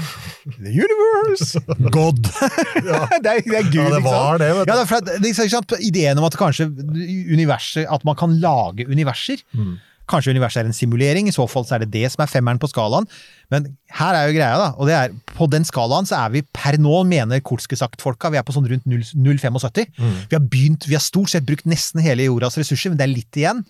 The 0.56 0.72
universe! 0.72 1.60
God! 1.92 2.20
det, 2.84 2.94
er, 2.94 3.40
det 3.44 3.58
er 3.58 3.70
Gud, 3.70 3.80
Ja, 3.80 3.88
det 3.96 4.04
var 4.04 4.38
det, 4.40 4.50
vet 4.58 4.68
du. 4.68 4.72
Ja, 4.72 4.76
det 4.80 5.16
er 5.16 5.24
det 5.24 5.32
er 5.32 5.50
sant, 5.52 5.74
ideen 5.80 6.20
om 6.20 6.28
at 6.28 6.36
kanskje 6.38 6.68
universet 7.32 7.88
At 7.90 8.06
man 8.08 8.16
kan 8.18 8.38
lage 8.40 8.86
universer. 8.88 9.42
Mm. 9.52 9.76
Kanskje 10.10 10.34
universet 10.34 10.60
er 10.60 10.68
en 10.68 10.76
simulering, 10.76 11.28
i 11.28 11.32
så 11.32 11.46
fall 11.48 11.64
så 11.64 11.78
er 11.78 11.84
det 11.84 11.94
det 11.94 12.10
som 12.12 12.24
er 12.24 12.28
femmeren 12.28 12.60
på 12.60 12.68
skalaen. 12.68 13.06
Men 13.52 13.70
her 13.96 14.16
er 14.16 14.28
jo 14.28 14.36
greia, 14.36 14.58
da. 14.60 14.70
Og 14.76 14.88
det 14.88 14.96
er, 14.98 15.14
på 15.32 15.48
den 15.52 15.64
skalaen 15.64 16.08
så 16.08 16.18
er 16.26 16.34
vi 16.34 16.42
per 16.52 16.76
nå, 16.80 16.98
mener 17.08 17.40
kortske 17.44 17.78
sagt-folka, 17.80 18.28
vi 18.32 18.40
er 18.40 18.44
på 18.44 18.52
sånn 18.56 18.68
rundt 18.68 18.84
0,75. 18.84 19.88
Mm. 19.96 20.18
Vi 20.28 20.36
har 20.36 20.44
begynt, 20.44 20.88
vi 20.90 20.96
har 20.98 21.04
stort 21.04 21.32
sett 21.32 21.48
brukt 21.48 21.64
nesten 21.68 22.04
hele 22.04 22.28
jordas 22.28 22.60
ressurser, 22.60 22.92
men 22.92 23.00
det 23.00 23.08
er 23.08 23.14
litt 23.14 23.40
igjen. 23.40 23.64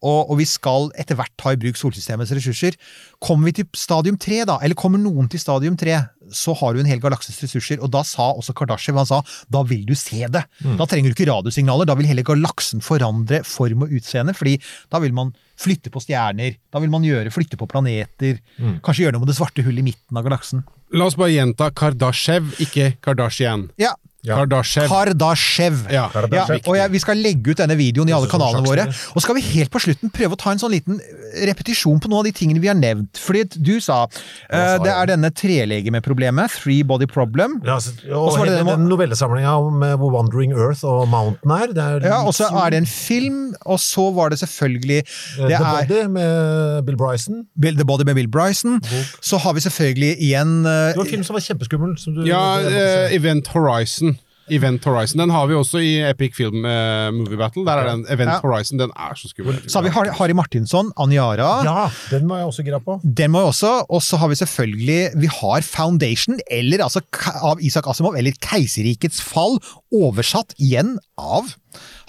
Og, 0.00 0.30
og 0.32 0.38
vi 0.40 0.46
skal 0.48 0.88
etter 1.00 1.18
hvert 1.18 1.32
ta 1.40 1.52
i 1.52 1.58
bruk 1.60 1.76
solsystemets 1.76 2.32
ressurser. 2.32 2.76
Kommer 3.20 3.50
vi 3.50 3.58
til 3.60 3.68
stadium 3.76 4.16
tre, 4.20 4.42
da, 4.48 4.56
eller 4.64 4.78
kommer 4.78 5.00
noen 5.00 5.28
til 5.28 5.42
stadium 5.42 5.76
tre, 5.80 5.98
så 6.32 6.54
har 6.56 6.72
du 6.72 6.80
en 6.80 6.88
hel 6.88 7.02
galakses 7.02 7.36
ressurser. 7.42 7.82
Og 7.84 7.90
da 7.92 8.00
sa 8.06 8.30
også 8.32 8.54
Kardashev 8.56 8.96
han 8.96 9.08
sa, 9.08 9.20
da 9.52 9.62
vil 9.66 9.84
du 9.88 9.92
se 9.98 10.24
det. 10.32 10.44
Da 10.78 10.88
trenger 10.88 11.10
du 11.10 11.16
ikke 11.18 11.28
radiosignaler, 11.30 11.88
da 11.88 11.98
vil 11.98 12.08
hele 12.08 12.24
galaksen 12.26 12.80
forandre 12.84 13.42
form 13.44 13.84
og 13.86 13.94
utseende. 13.98 14.34
fordi 14.36 14.56
da 14.90 15.00
vil 15.04 15.12
man 15.16 15.34
flytte 15.60 15.92
på 15.92 16.00
stjerner, 16.00 16.56
da 16.72 16.80
vil 16.80 16.92
man 16.92 17.04
gjøre, 17.04 17.32
flytte 17.34 17.58
på 17.60 17.68
planeter. 17.68 18.38
Kanskje 18.80 19.04
gjøre 19.04 19.18
noe 19.18 19.26
med 19.26 19.34
det 19.34 19.36
svarte 19.36 19.64
hullet 19.66 19.84
i 19.84 19.90
midten 19.90 20.16
av 20.16 20.24
galaksen. 20.24 20.64
La 20.96 21.06
oss 21.06 21.18
bare 21.20 21.34
gjenta 21.34 21.68
Kardashev, 21.76 22.54
ikke 22.64 22.94
Kardashian. 23.04 23.68
Ja, 23.78 23.92
Ja. 24.26 24.36
Kardashev. 24.36 24.88
Kardashev. 24.90 25.78
Ja. 25.92 26.08
Ja, 26.32 26.44
og 26.66 26.76
jeg, 26.76 26.92
Vi 26.92 27.00
skal 27.00 27.20
legge 27.22 27.54
ut 27.54 27.60
denne 27.62 27.76
videoen 27.78 28.10
i 28.10 28.14
alle 28.16 28.28
kanalene 28.30 28.66
våre. 28.66 28.84
Og 29.14 29.24
skal 29.24 29.38
vi 29.38 29.44
helt 29.52 29.72
på 29.72 29.80
slutten 29.80 30.12
prøve 30.12 30.36
å 30.36 30.40
ta 30.40 30.52
en 30.52 30.60
sånn 30.60 30.74
liten 30.74 31.00
repetisjon 31.46 32.00
på 32.02 32.10
noen 32.10 32.20
av 32.24 32.28
de 32.28 32.34
tingene 32.36 32.60
vi 32.60 32.68
har 32.68 32.76
nevnt. 32.76 33.20
Fordi 33.20 33.46
du 33.56 33.78
sa 33.80 34.02
eh, 34.04 34.50
sa 34.50 34.76
det 34.84 34.92
er 34.92 35.10
denne 35.12 35.30
trelegemeproblemet, 35.32 36.52
three 36.52 36.82
body 36.86 37.08
problem. 37.10 37.58
Ja, 37.66 37.78
så, 37.80 37.94
Og 38.10 38.26
og 38.26 38.32
så 38.34 38.42
var 38.42 38.50
det 38.50 38.58
denne, 38.58 38.76
den 38.76 38.88
novellesamlinga 38.90 39.54
med 39.80 39.96
hvor 40.02 40.12
Wandering 40.16 40.52
Earth 40.56 40.84
og 40.84 41.06
Mountain 41.08 41.54
er. 41.56 41.72
Det 41.76 41.86
er 41.86 42.06
Ja, 42.10 42.20
Og 42.26 42.34
så 42.36 42.50
er 42.50 42.74
det 42.74 42.82
en 42.84 42.90
film, 42.90 43.40
og 43.64 43.80
så 43.80 44.10
var 44.16 44.30
det 44.34 44.40
selvfølgelig 44.42 45.00
eh, 45.00 45.46
det 45.48 45.56
The 45.56 45.62
er 45.64 45.80
Body 45.80 46.02
med 46.18 46.84
Bill 46.86 46.96
Bryson. 47.00 47.44
Bill, 47.60 47.76
The 47.76 47.84
Body 47.88 48.04
med 48.04 48.14
Bill 48.20 48.28
Bryson. 48.28 48.80
Så 49.24 49.38
har 49.40 49.56
vi 49.56 49.60
selvfølgelig 49.64 50.16
igjen 50.20 50.60
uh, 50.66 50.72
Det 50.92 50.96
var 51.00 51.04
en 51.04 51.10
film 51.16 51.24
som 51.24 51.34
var 51.38 51.46
kjempeskummel. 51.48 51.96
Som 51.98 52.14
du, 52.18 52.24
Ja, 52.28 52.44
eh, 52.60 53.14
Event 53.16 53.48
Horizon. 53.54 54.18
Event 54.50 54.84
Horizon, 54.84 55.18
Den 55.22 55.30
har 55.30 55.46
vi 55.46 55.54
også 55.54 55.78
i 55.82 55.92
Epic 56.10 56.34
Film 56.36 56.64
uh, 56.64 57.10
Movie 57.14 57.36
Battle. 57.38 57.64
Der 57.66 57.72
er 57.82 57.90
den 57.92 58.04
Event 58.10 58.30
Ja. 58.30 58.38
Horizon. 58.42 58.78
Den 58.78 58.90
er 58.96 59.14
så 59.16 59.28
skummel. 59.30 59.58
Så 59.68 59.78
har 59.78 59.82
vi 59.82 59.90
Har- 59.94 60.12
Harry 60.18 60.32
Martinsson, 60.36 60.92
Aniara. 60.98 61.50
ja, 61.64 61.88
den 62.10 62.26
må 62.28 62.36
jeg 62.40 62.46
også 62.46 62.62
gira 62.66 62.78
på. 62.80 63.00
Den 63.04 63.30
må 63.30 63.40
jeg 63.44 63.52
også, 63.54 63.72
og 63.88 64.02
så 64.02 64.16
har 64.18 64.28
vi 64.28 64.34
selvfølgelig 64.34 65.00
Vi 65.20 65.26
har 65.40 65.60
Foundation, 65.62 66.38
eller 66.50 66.82
altså 66.84 67.00
av 67.42 67.58
Isak 67.60 67.86
Asimov, 67.86 68.14
eller 68.18 68.32
Keiserrikets 68.40 69.20
fall, 69.22 69.58
oversatt 69.92 70.54
igjen 70.58 70.96
av 71.18 71.54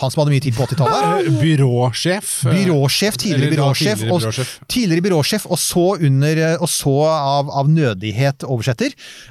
han 0.02 0.10
som 0.10 0.24
hadde 0.24 0.32
mye 0.34 0.42
tid 0.42 0.56
på 0.58 0.66
80-tallet. 0.66 1.28
Eh, 1.28 1.36
Byråsjef. 1.42 2.30
eh, 2.48 2.54
Byråsjef, 2.56 3.18
tidligere 3.22 3.52
byråsjef, 3.54 4.00
tidligere 4.00 4.14
og, 4.16 4.22
byråsjef. 4.24 4.54
tidligere 4.68 5.04
byråsjef, 5.06 5.46
og 5.52 5.60
så 5.62 5.84
under 6.08 6.42
Og 6.62 6.70
så 6.70 6.96
av, 7.06 7.50
av 7.54 7.70
nødighet 7.70 8.44
oversetter. 8.50 8.90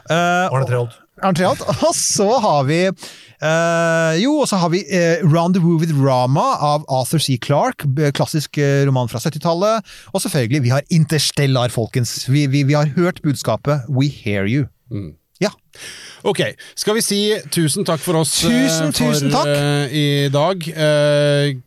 Uh, 0.09 0.47
Arne 0.55 0.67
Treholt. 0.69 0.95
Arne 1.23 1.51
Og 1.89 1.95
så 1.97 2.29
har 2.43 2.65
vi 2.69 2.81
eh, 2.89 4.13
Jo, 4.23 4.41
og 4.43 4.49
så 4.51 4.61
har 4.63 4.73
vi 4.73 4.83
eh, 4.87 5.23
Rendezvous 5.25 5.81
with 5.83 5.95
Rama 5.97 6.57
av 6.61 6.85
Arthur 6.89 7.23
C. 7.23 7.39
Clarke. 7.43 7.89
Klassisk 8.17 8.59
eh, 8.61 8.85
roman 8.89 9.11
fra 9.11 9.21
70-tallet. 9.23 9.87
Og 10.15 10.25
selvfølgelig, 10.25 10.63
vi 10.67 10.75
har 10.75 10.87
Interstellar, 10.91 11.73
folkens. 11.75 12.23
Vi, 12.29 12.47
vi, 12.51 12.65
vi 12.69 12.79
har 12.79 12.93
hørt 12.97 13.23
budskapet 13.23 13.89
We 13.89 14.09
hear 14.09 14.49
you. 14.49 14.69
Mm. 14.91 15.15
Ja. 15.41 15.49
Ok, 16.29 16.43
skal 16.77 16.99
vi 16.99 17.01
si 17.01 17.19
tusen 17.49 17.87
takk 17.89 18.03
for 18.05 18.19
oss 18.21 18.35
eh, 18.45 18.53
Tusen, 18.53 18.91
for 18.93 19.09
tusen 19.09 19.33
takk. 19.33 19.49
i 19.97 20.29
dag. 20.33 20.67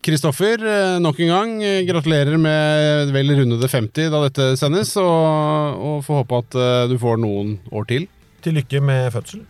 Kristoffer, 0.06 0.62
nok 1.02 1.22
en 1.26 1.32
gang, 1.34 1.56
gratulerer 1.88 2.38
med 2.38 3.10
vel 3.16 3.34
rundede 3.40 3.70
50 3.72 4.12
da 4.14 4.26
dette 4.28 4.52
sendes, 4.62 4.94
og, 5.02 5.80
og 5.82 6.04
får 6.06 6.22
håpe 6.22 6.44
at 6.44 6.60
du 6.94 7.00
får 7.02 7.18
noen 7.26 7.58
år 7.74 7.90
til. 7.90 8.06
Til 8.44 8.58
lykke 8.60 8.82
med 8.84 9.12
fødsel. 9.12 9.46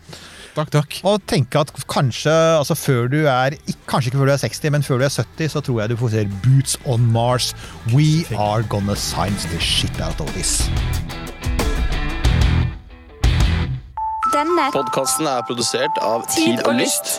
Takk, 0.54 0.70
takk. 0.70 1.00
Og 1.02 1.22
tenke 1.26 1.58
at 1.58 1.72
kanskje 1.90 2.30
altså 2.30 2.76
før 2.78 3.08
du 3.10 3.16
er 3.26 3.56
Kanskje 3.90 4.12
ikke 4.12 4.20
før 4.20 4.28
du 4.30 4.32
er 4.32 4.42
60, 4.44 4.70
men 4.70 4.82
før 4.86 5.00
du 5.02 5.04
er 5.04 5.10
70, 5.10 5.50
så 5.50 5.60
tror 5.60 5.80
jeg 5.80 5.90
du 5.90 5.96
får 5.96 6.12
se 6.14 6.28
Boots 6.44 6.78
on 6.86 7.00
Mars. 7.12 7.54
We 7.94 8.22
are 8.38 8.62
gonna 8.62 8.94
science 8.94 9.48
the 9.50 9.60
shit 9.60 10.00
out 10.00 10.20
of 10.20 10.30
this. 10.38 10.70
Denne 14.34 14.70
Podkasten 14.72 15.26
er 15.26 15.42
produsert 15.46 15.98
av 16.02 16.22
Tid 16.30 16.62
og 16.66 16.74
Lyst. 16.78 17.18